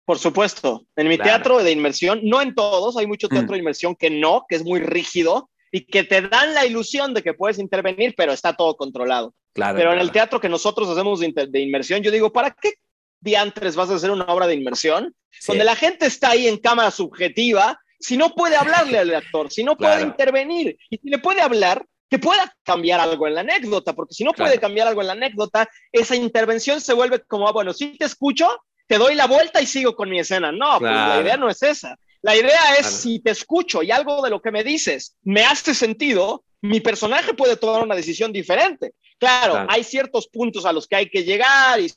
Por 0.05 0.19
supuesto. 0.19 0.87
En 0.97 1.09
mi 1.09 1.17
teatro 1.17 1.63
de 1.63 1.71
inmersión, 1.71 2.21
no 2.25 2.43
en 2.43 2.55
todos, 2.55 2.97
hay 2.97 3.07
mucho 3.07 3.29
teatro 3.29 3.49
mm. 3.49 3.53
de 3.53 3.59
inmersión 3.59 3.97
que 3.97 4.11
no, 4.11 4.45
que 4.49 4.57
es 4.57 4.65
muy 4.65 4.81
rígido 4.81 5.49
y 5.71 5.87
que 5.87 6.05
te 6.05 6.21
dan 6.21 6.55
la 6.55 6.67
ilusión 6.67 7.15
de 7.15 7.23
que 7.23 7.35
puedes 7.35 7.59
intervenir, 7.59 8.15
pero 8.17 8.33
está 8.33 8.55
todo 8.55 8.77
controlado. 8.77 9.35
Claro, 9.55 9.79
pero 9.79 9.93
en 9.93 10.01
el 10.01 10.11
teatro 10.11 10.41
que 10.41 10.49
nosotros 10.49 10.89
hacemos 10.89 11.21
de, 11.21 11.61
inmersión, 11.61 12.03
yo 12.03 12.11
digo, 12.11 12.33
¿para 12.33 12.51
qué 12.51 12.75
diantres 13.21 13.77
vas 13.77 13.91
a 13.91 13.95
hacer 13.95 14.11
una 14.11 14.25
obra 14.25 14.47
de 14.47 14.55
inmersión? 14.55 15.15
Donde 15.47 15.65
la 15.65 15.77
gente 15.77 16.07
está 16.07 16.31
ahí 16.31 16.49
en 16.49 16.59
cámara 16.59 16.91
subjetiva, 16.91 17.79
si 17.99 18.17
no 18.17 18.35
puede 18.35 18.57
hablarle 18.57 18.99
al 18.99 19.15
actor, 19.15 19.51
si 19.51 19.63
no 19.63 19.77
puede 19.77 20.03
intervenir, 20.03 20.77
y 20.91 20.99
si 20.99 21.09
le 21.09 21.19
puede 21.19 21.41
hablar, 21.41 21.87
que 22.13 22.19
pueda 22.19 22.55
cambiar 22.63 23.01
algo 23.01 23.27
en 23.27 23.35
la 23.35 23.41
anécdota, 23.41 23.95
porque 23.95 24.13
si 24.13 24.23
no 24.23 24.33
puede 24.33 24.61
cambiar 24.61 24.87
algo 24.87 25.01
en 25.01 25.07
la 25.07 25.15
anécdota, 25.15 25.67
esa 25.91 26.15
intervención 26.15 26.79
se 26.79 26.93
vuelve 26.93 27.21
como, 27.21 27.49
ah, 27.49 27.53
bueno, 27.53 27.73
si 27.73 27.97
te 27.97 28.05
escucho, 28.05 28.51
te 28.87 28.99
doy 28.99 29.15
la 29.15 29.27
vuelta 29.27 29.63
y 29.63 29.67
sigo 29.67 29.97
con 29.97 30.11
mi 30.11 30.19
escena. 30.19 30.53
No, 30.53 30.79
pues 30.79 30.93
la 30.93 31.23
idea 31.23 31.39
no 31.39 31.49
es 31.49 31.63
esa. 31.63 31.97
La 32.21 32.37
idea 32.37 32.77
es 32.79 32.85
si 32.85 33.21
te 33.21 33.31
escucho 33.31 33.83
y 33.83 33.93
algo 33.93 34.21
de 34.21 34.29
lo 34.29 34.43
que 34.43 34.51
me 34.51 34.63
dices 34.63 35.17
me 35.23 35.43
hace 35.43 35.75
sentido, 35.75 36.45
mi 36.61 36.81
personaje 36.81 37.33
puede 37.33 37.57
tomar 37.57 37.83
una 37.83 37.95
decisión 37.95 38.31
diferente. 38.31 38.93
Claro, 39.19 39.65
hay 39.71 39.83
ciertos 39.83 40.29
puntos 40.29 40.67
a 40.67 40.73
los 40.75 40.87
que 40.87 40.97
hay 40.97 41.09
que 41.09 41.25
llegar, 41.25 41.81
y 41.81 41.91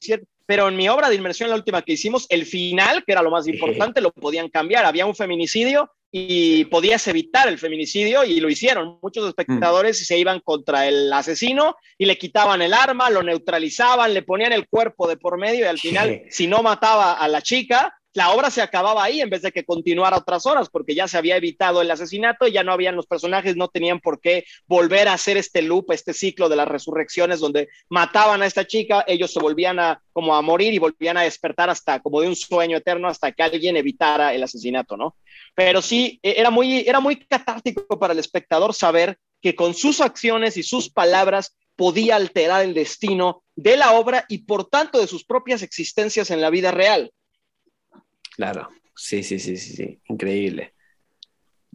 pero 0.45 0.70
en 0.70 0.78
mi 0.78 0.88
obra 0.88 1.09
de 1.09 1.16
inmersión, 1.16 1.49
la 1.49 1.57
última 1.57 1.82
que 1.82 1.91
hicimos, 1.91 2.26
el 2.30 2.45
final, 2.45 3.03
que 3.03 3.11
era 3.11 3.22
lo 3.22 3.32
más 3.32 3.49
importante, 3.49 3.99
lo 3.99 4.13
podían 4.13 4.47
cambiar. 4.47 4.86
Había 4.86 5.05
un 5.05 5.16
feminicidio 5.16 5.91
y 6.18 6.63
podías 6.66 7.05
evitar 7.09 7.49
el 7.49 7.57
feminicidio 7.57 8.24
y 8.24 8.39
lo 8.39 8.49
hicieron. 8.49 8.99
Muchos 9.01 9.28
espectadores 9.28 9.99
mm. 9.99 10.05
se 10.05 10.18
iban 10.18 10.39
contra 10.39 10.88
el 10.88 11.11
asesino 11.11 11.76
y 11.97 12.05
le 12.05 12.18
quitaban 12.18 12.61
el 12.61 12.74
arma, 12.74 13.09
lo 13.09 13.22
neutralizaban, 13.22 14.13
le 14.13 14.22
ponían 14.22 14.53
el 14.53 14.66
cuerpo 14.70 15.09
de 15.09 15.18
por 15.18 15.38
medio 15.38 15.66
y 15.66 15.68
al 15.68 15.78
final, 15.78 16.22
si 16.30 16.47
no 16.47 16.63
mataba 16.63 17.16
a 17.16 17.28
la 17.28 17.41
chica, 17.41 17.93
la 18.16 18.32
obra 18.32 18.49
se 18.49 18.61
acababa 18.61 19.03
ahí 19.03 19.20
en 19.20 19.30
vez 19.30 19.41
de 19.41 19.51
que 19.51 19.66
continuara 19.66 20.18
otras 20.18 20.45
horas, 20.45 20.70
porque 20.70 20.95
ya 20.95 21.05
se 21.05 21.18
había 21.18 21.36
evitado 21.36 21.82
el 21.82 21.91
asesinato, 21.91 22.47
ya 22.47 22.63
no 22.63 22.72
habían 22.72 22.95
los 22.95 23.07
personajes, 23.07 23.57
no 23.57 23.68
tenían 23.68 23.99
por 23.99 24.22
qué 24.22 24.45
volver 24.68 25.09
a 25.09 25.13
hacer 25.13 25.36
este 25.36 25.61
loop, 25.61 25.91
este 25.91 26.13
ciclo 26.13 26.47
de 26.47 26.55
las 26.55 26.68
resurrecciones 26.68 27.41
donde 27.41 27.68
mataban 27.89 28.41
a 28.41 28.45
esta 28.45 28.66
chica, 28.66 29.03
ellos 29.05 29.34
se 29.34 29.41
volvían 29.41 29.80
a 29.80 30.01
como 30.13 30.34
a 30.34 30.41
morir 30.41 30.74
y 30.74 30.80
volvían 30.80 31.18
a 31.18 31.24
despertar 31.24 31.70
hasta 31.70 31.99
como 31.99 32.22
de 32.22 32.30
un 32.30 32.38
sueño 32.38 32.78
eterno 32.78 33.09
hasta 33.09 33.34
que 33.34 33.43
alguien 33.43 33.76
evitara 33.76 34.34
el 34.34 34.43
asesinato, 34.43 34.95
¿no? 34.95 35.18
Pero 35.53 35.82
sí, 35.82 36.18
e, 36.24 36.36
era 36.38 36.49
muy, 36.49 36.88
era 36.88 37.01
muy 37.01 37.18
catártico 37.18 37.99
para 37.99 38.13
el 38.13 38.20
espectador 38.20 38.74
saber 38.74 39.20
que 39.41 39.55
con 39.55 39.74
sus 39.74 39.99
acciones 39.99 40.55
y 40.55 40.63
sus 40.63 40.89
palabras 40.89 41.57
podía 41.76 42.16
alterar 42.16 42.63
el 42.63 42.74
destino 42.74 43.43
de 43.57 43.76
la 43.76 43.91
obra 43.91 44.24
y 44.30 44.39
por 44.39 44.70
tanto 44.70 45.01
de 45.01 45.07
sus 45.07 45.26
propias 45.26 45.61
existencias 45.63 46.32
en 46.32 46.39
la 46.39 46.49
vida 46.49 46.72
real. 46.72 47.11
Claro, 48.36 48.70
sí, 48.96 49.24
sí, 49.24 49.40
sí, 49.40 49.58
sí, 49.58 49.76
sí. 49.76 50.00
increíble. 50.10 50.74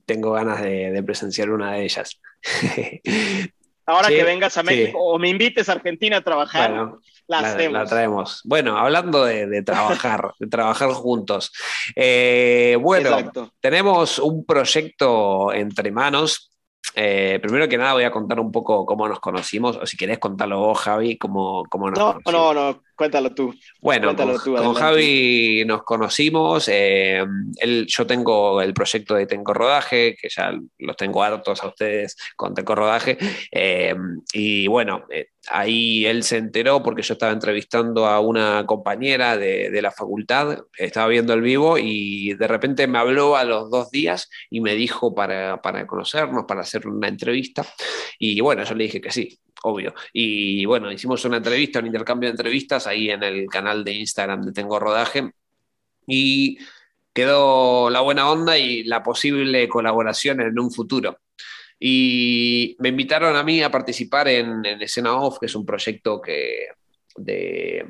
Tengo 0.04 0.32
ganas 0.32 0.60
de, 0.62 1.02
presenciar 1.04 1.50
una 1.50 1.72
de 1.72 1.84
ellas. 1.84 2.20
Ahora 3.86 4.08
que 4.08 4.22
vengas 4.22 4.56
a 4.56 4.62
México 4.62 4.98
o 4.98 5.18
me 5.18 5.28
invites 5.28 5.68
a 5.68 5.72
Argentina 5.72 6.18
a 6.18 6.20
trabajar, 6.20 6.92
la, 7.26 7.84
traemos. 7.86 8.40
Bueno, 8.44 8.76
hablando 8.76 9.24
de, 9.24 9.62
trabajar, 9.62 10.32
de 10.38 10.46
trabajar 10.46 10.90
juntos. 10.90 11.52
Eh, 11.96 12.76
bueno, 12.80 13.32
tenemos 13.60 14.18
un 14.20 14.44
proyecto 14.44 15.52
entre 15.52 15.90
manos 15.90 16.50
eh, 16.94 17.38
primero 17.40 17.68
que 17.68 17.78
nada 17.78 17.92
voy 17.92 18.04
a 18.04 18.10
contar 18.10 18.40
un 18.40 18.50
poco 18.50 18.84
cómo 18.84 19.06
nos 19.06 19.20
conocimos, 19.20 19.76
o 19.76 19.86
si 19.86 19.96
querés 19.96 20.18
contarlo 20.18 20.58
vos, 20.58 20.78
Javi, 20.78 21.16
cómo, 21.16 21.64
cómo 21.68 21.90
nos 21.90 21.98
no, 21.98 22.06
conocimos. 22.22 22.54
No, 22.54 22.72
no, 22.72 22.82
cuéntalo 23.00 23.34
tú. 23.34 23.54
Bueno, 23.80 24.14
con, 24.14 24.74
Javi 24.74 25.64
nos 25.64 25.84
conocimos, 25.84 26.68
eh, 26.70 27.24
yo 27.86 28.06
tengo 28.06 28.60
el 28.60 28.74
proyecto 28.74 29.14
de 29.14 29.24
Tenco 29.24 29.54
Rodaje, 29.54 30.14
que 30.20 30.28
ya 30.28 30.52
los 30.80 30.96
tengo 30.98 31.22
hartos 31.22 31.62
a 31.62 31.68
ustedes 31.68 32.14
con 32.36 32.52
Tenco 32.52 32.74
Rodaje, 32.74 33.16
eh, 33.52 33.94
y 34.34 34.66
bueno, 34.66 35.06
ahí 35.48 36.04
él 36.04 36.24
se 36.24 36.36
enteró 36.36 36.82
porque 36.82 37.00
yo 37.00 37.14
estaba 37.14 37.32
entrevistando 37.32 38.04
a 38.04 38.20
una 38.20 38.66
compañera 38.66 39.38
de, 39.38 39.70
de, 39.70 39.80
la 39.80 39.92
facultad, 39.92 40.58
estaba 40.76 41.06
viendo 41.08 41.32
el 41.32 41.40
vivo 41.40 41.78
y 41.78 42.34
de 42.34 42.48
repente 42.48 42.86
me 42.86 42.98
habló 42.98 43.34
a 43.34 43.44
los 43.44 43.70
dos 43.70 43.90
días 43.90 44.28
y 44.50 44.60
me 44.60 44.74
dijo 44.74 45.14
para, 45.14 45.62
para 45.62 45.86
conocernos, 45.86 46.44
para 46.46 46.60
hacer 46.60 46.86
una 46.86 47.08
entrevista. 47.08 47.64
Y 48.18 48.42
bueno, 48.42 48.62
yo 48.64 48.74
le 48.74 48.84
dije 48.84 49.00
que 49.00 49.10
sí, 49.10 49.38
obvio. 49.62 49.94
Y 50.12 50.64
bueno, 50.64 50.90
hicimos 50.90 51.24
una 51.24 51.38
entrevista, 51.38 51.78
un 51.78 51.86
intercambio 51.86 52.28
de 52.28 52.32
entrevistas 52.32 52.86
ahí 52.86 53.10
en 53.10 53.22
el 53.22 53.46
canal 53.46 53.84
de 53.84 53.92
Instagram 53.92 54.42
de 54.42 54.52
Tengo 54.52 54.78
Rodaje. 54.78 55.30
Y 56.06 56.58
quedó 57.12 57.90
la 57.90 58.00
buena 58.00 58.30
onda 58.30 58.58
y 58.58 58.84
la 58.84 59.02
posible 59.02 59.68
colaboración 59.68 60.40
en 60.40 60.58
un 60.58 60.70
futuro. 60.70 61.18
Y 61.78 62.76
me 62.78 62.90
invitaron 62.90 63.36
a 63.36 63.42
mí 63.42 63.62
a 63.62 63.70
participar 63.70 64.28
en, 64.28 64.64
en 64.64 64.82
Escena 64.82 65.14
Off, 65.14 65.38
que 65.38 65.46
es 65.46 65.54
un 65.54 65.64
proyecto 65.64 66.20
que, 66.20 66.68
de, 67.16 67.86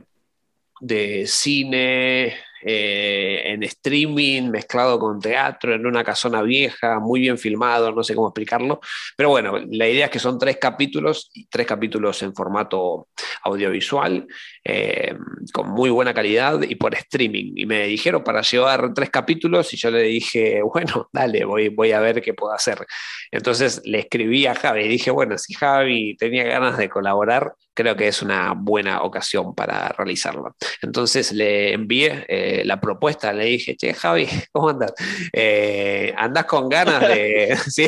de 0.81 1.27
cine, 1.27 2.37
eh, 2.63 3.43
en 3.45 3.63
streaming, 3.63 4.51
mezclado 4.51 4.99
con 4.99 5.21
teatro, 5.21 5.75
en 5.75 5.87
una 5.87 6.05
casona 6.05 6.43
vieja, 6.43 6.99
muy 6.99 7.21
bien 7.21 7.39
filmado, 7.39 7.93
no 7.93 8.03
sé 8.03 8.15
cómo 8.15 8.29
explicarlo. 8.29 8.81
Pero 9.17 9.31
bueno, 9.31 9.59
la 9.71 9.89
idea 9.89 10.07
es 10.07 10.11
que 10.11 10.19
son 10.19 10.39
tres 10.39 10.59
capítulos, 10.59 11.31
tres 11.51 11.67
capítulos 11.67 12.23
en 12.23 12.35
formato 12.35 13.09
audiovisual, 13.43 14.27
eh, 14.65 15.17
con 15.53 15.71
muy 15.71 15.91
buena 15.91 16.15
calidad 16.15 16.63
y 16.63 16.75
por 16.75 16.95
streaming. 16.95 17.53
Y 17.57 17.67
me 17.67 17.87
dijeron 17.87 18.23
para 18.23 18.43
llevar 18.43 18.93
tres 18.95 19.11
capítulos 19.11 19.73
y 19.73 19.77
yo 19.77 19.91
le 19.91 20.03
dije, 20.03 20.63
bueno, 20.63 21.09
dale, 21.13 21.45
voy, 21.45 21.69
voy 21.69 21.93
a 21.93 22.01
ver 22.01 22.21
qué 22.21 22.35
puedo 22.35 22.53
hacer. 22.53 22.87
Entonces 23.31 23.81
le 23.85 24.01
escribí 24.01 24.47
a 24.47 24.55
Javi 24.55 24.83
y 24.83 24.89
dije, 24.89 25.11
bueno, 25.11 25.39
si 25.39 25.55
Javi 25.55 26.17
tenía 26.17 26.45
ganas 26.45 26.77
de 26.79 26.89
colaborar, 26.89 27.55
creo 27.81 27.97
que 27.97 28.09
es 28.09 28.21
una 28.21 28.53
buena 28.55 29.03
ocasión 29.03 29.55
para 29.55 29.89
realizarlo. 29.89 30.55
Entonces 30.83 31.33
le 31.33 31.73
envié 31.73 32.27
eh, 32.29 32.63
la 32.67 32.79
propuesta, 32.79 33.33
le 33.33 33.47
dije, 33.47 33.77
che, 33.77 33.95
Javi, 33.95 34.29
¿cómo 34.53 34.69
andas? 34.69 34.93
Eh, 35.33 36.13
¿Andás 36.17 36.45
con 36.45 36.69
ganas 36.69 37.01
de... 37.01 37.57
sí, 37.69 37.87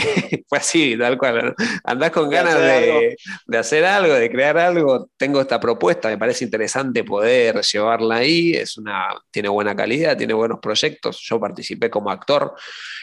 fue 0.49 0.59
así, 0.59 0.97
tal 0.97 1.19
cual. 1.19 1.55
¿Andás 1.85 2.11
con 2.11 2.31
ganas 2.31 2.59
de, 2.59 3.17
de, 3.47 3.59
hacer 3.59 3.85
algo, 3.85 4.15
de 4.15 4.31
crear 4.31 4.57
algo? 4.57 5.11
Tengo 5.19 5.41
esta 5.43 5.61
propuesta, 5.61 6.09
me 6.09 6.19
parece 6.19 6.45
interesante 6.45 7.05
poder 7.05 7.61
llevarla 7.61 8.17
ahí, 8.17 8.55
es 8.55 8.79
una, 8.79 9.09
tiene 9.31 9.49
buena 9.49 9.77
calidad, 9.77 10.17
tiene 10.17 10.33
buenos 10.33 10.59
proyectos. 10.61 11.21
Yo 11.23 11.39
participé 11.39 11.91
como 11.91 12.11
actor 12.11 12.55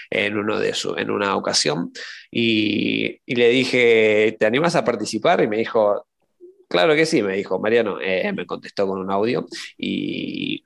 en, 0.10 0.38
uno 0.38 0.60
de 0.60 0.74
su, 0.74 0.96
en 0.96 1.12
una 1.12 1.36
ocasión 1.36 1.92
y, 2.32 3.20
y 3.26 3.36
le 3.36 3.50
dije, 3.50 4.36
¿te 4.40 4.46
animas 4.48 4.76
a 4.76 4.84
participar? 4.84 5.44
Y 5.44 5.48
me 5.48 5.58
dijo, 5.58 6.08
Claro 6.70 6.96
que 6.96 7.08
sí, 7.08 7.24
me 7.24 7.36
dijo 7.36 7.60
Mariano, 7.60 8.00
eh, 8.00 8.32
me 8.32 8.46
contestó 8.46 8.88
con 8.88 9.00
un 9.00 9.12
audio 9.12 9.46
y, 9.78 10.64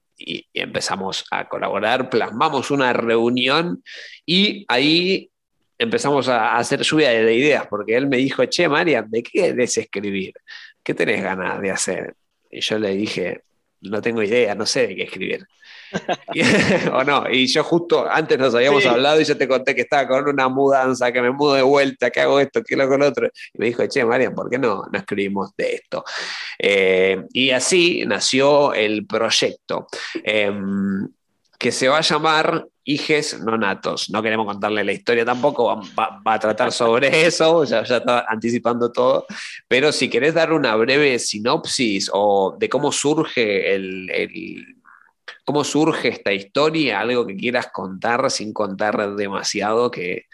empezamos 0.54 1.26
a 1.32 1.50
colaborar, 1.50 2.10
plasmamos 2.10 2.72
una 2.72 2.94
reunión 2.94 3.84
y 4.26 4.64
ahí 4.70 5.30
empezamos 5.78 6.30
a 6.30 6.56
hacer 6.56 6.82
lluvia 6.82 7.10
de 7.10 7.36
ideas, 7.36 7.68
porque 7.68 7.96
él 7.98 8.08
me 8.08 8.18
dijo, 8.18 8.46
che, 8.46 8.70
Marian, 8.70 9.10
¿de 9.10 9.24
qué 9.24 9.42
querés 9.42 9.78
escribir? 9.78 10.34
¿Qué 10.84 10.94
tenés 10.94 11.22
ganas 11.22 11.62
de 11.62 11.72
hacer? 11.72 12.16
Y 12.50 12.62
yo 12.62 12.80
le 12.80 12.96
dije, 12.96 13.44
no 13.82 14.02
tengo 14.02 14.24
idea, 14.24 14.56
no 14.56 14.66
sé 14.66 14.88
de 14.88 14.96
qué 14.96 15.04
escribir. 15.04 15.46
o 16.94 17.04
no, 17.04 17.30
y 17.30 17.48
yo 17.48 17.64
justo 17.64 18.10
antes 18.10 18.38
nos 18.38 18.56
habíamos 18.56 18.86
hablado 18.86 19.22
y 19.22 19.26
yo 19.26 19.38
te 19.38 19.48
conté 19.48 19.76
que 19.76 19.82
estaba 19.82 20.08
con 20.08 20.28
una 20.28 20.50
mudanza, 20.50 21.12
que 21.12 21.22
me 21.22 21.32
mudo 21.32 21.54
de 21.54 21.62
vuelta, 21.62 22.10
que 22.10 22.22
hago 22.22 22.40
esto, 22.40 22.64
que 22.64 22.76
lo 22.76 22.88
con 22.88 23.02
otro. 23.02 23.28
Y 23.54 23.58
me 23.58 23.68
dijo, 23.68 23.86
che, 23.88 24.06
Marian, 24.06 24.34
¿por 24.34 24.50
qué 24.50 24.58
no, 24.58 24.84
no 24.92 25.00
escribimos 25.00 25.52
de 25.58 25.76
esto? 25.76 26.04
Eh, 26.60 27.24
y 27.34 27.52
así 27.52 28.04
nació 28.06 28.74
el 28.74 29.06
proyecto. 29.06 29.88
Em, 30.24 31.08
que 31.58 31.72
se 31.72 31.88
va 31.88 32.00
a 32.00 32.02
llamar 32.02 32.68
Hijes 32.84 33.40
Nonatos. 33.40 34.10
No 34.10 34.22
queremos 34.22 34.46
contarle 34.46 34.84
la 34.84 34.92
historia 34.92 35.24
tampoco, 35.24 35.82
va, 35.98 36.20
a 36.26 36.40
tratar 36.40 36.72
sobre 36.72 37.08
eso, 37.26 37.64
ya, 37.64 37.84
ya, 37.84 37.98
está 37.98 38.26
anticipando 38.28 38.92
todo, 38.92 39.26
pero 39.68 39.92
si 39.92 40.10
querés 40.10 40.34
dar 40.34 40.52
una 40.52 40.76
breve 40.76 41.18
sinopsis 41.20 42.10
o 42.12 42.56
de 42.60 42.68
cómo 42.68 42.92
surge 42.92 43.74
el 43.74 44.10
¿Cómo 45.46 45.64
surge 45.64 46.08
esta 46.08 46.32
historia? 46.32 47.02
Algo 47.02 47.28
que 47.28 47.36
quieras 47.36 47.68
contar 47.72 48.32
sin 48.32 48.54
contar 48.54 49.16
demasiado 49.16 49.92
que... 49.92 50.26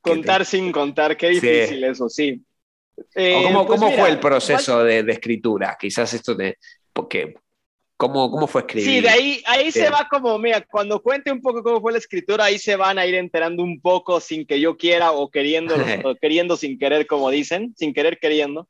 Contar 0.00 0.46
sin 0.46 0.72
contar, 0.72 1.16
qué 1.16 1.28
difícil 1.30 1.84
eso, 1.84 2.08
sí. 2.08 2.42
Eh, 3.14 3.42
¿Cómo, 3.44 3.66
pues 3.66 3.80
fue 3.80 4.08
el 4.08 4.18
proceso 4.18 4.82
de, 4.82 5.00
escritura? 5.00 5.76
Quizás 5.78 6.14
esto 6.14 6.34
de... 6.34 6.56
Porque, 6.94 7.34
¿cómo, 7.96 8.30
¿Cómo 8.30 8.46
fue 8.46 8.62
escribir? 8.62 8.88
Sí, 8.88 9.00
de 9.02 9.08
ahí, 9.10 9.42
ahí 9.44 9.70
se 9.70 9.90
va 9.90 10.08
como, 10.10 10.38
mira, 10.38 10.62
cuando 10.62 11.02
cuente 11.02 11.30
un 11.30 11.42
poco 11.42 11.62
cómo 11.62 11.82
fue 11.82 11.92
la 11.92 11.98
escritura, 11.98 12.44
ahí 12.44 12.58
se 12.58 12.76
van 12.76 12.98
a 12.98 13.04
ir 13.04 13.16
enterando 13.16 13.62
un 13.62 13.80
poco 13.82 14.18
sin 14.18 14.46
que 14.46 14.60
yo 14.60 14.78
quiera 14.78 15.12
o 15.12 15.30
queriendo, 15.30 15.74
o 16.04 16.14
queriendo 16.14 16.56
sin 16.56 16.78
querer, 16.78 17.06
como 17.06 17.28
dicen, 17.30 17.74
sin 17.76 17.92
querer 17.92 18.18
queriendo. 18.18 18.66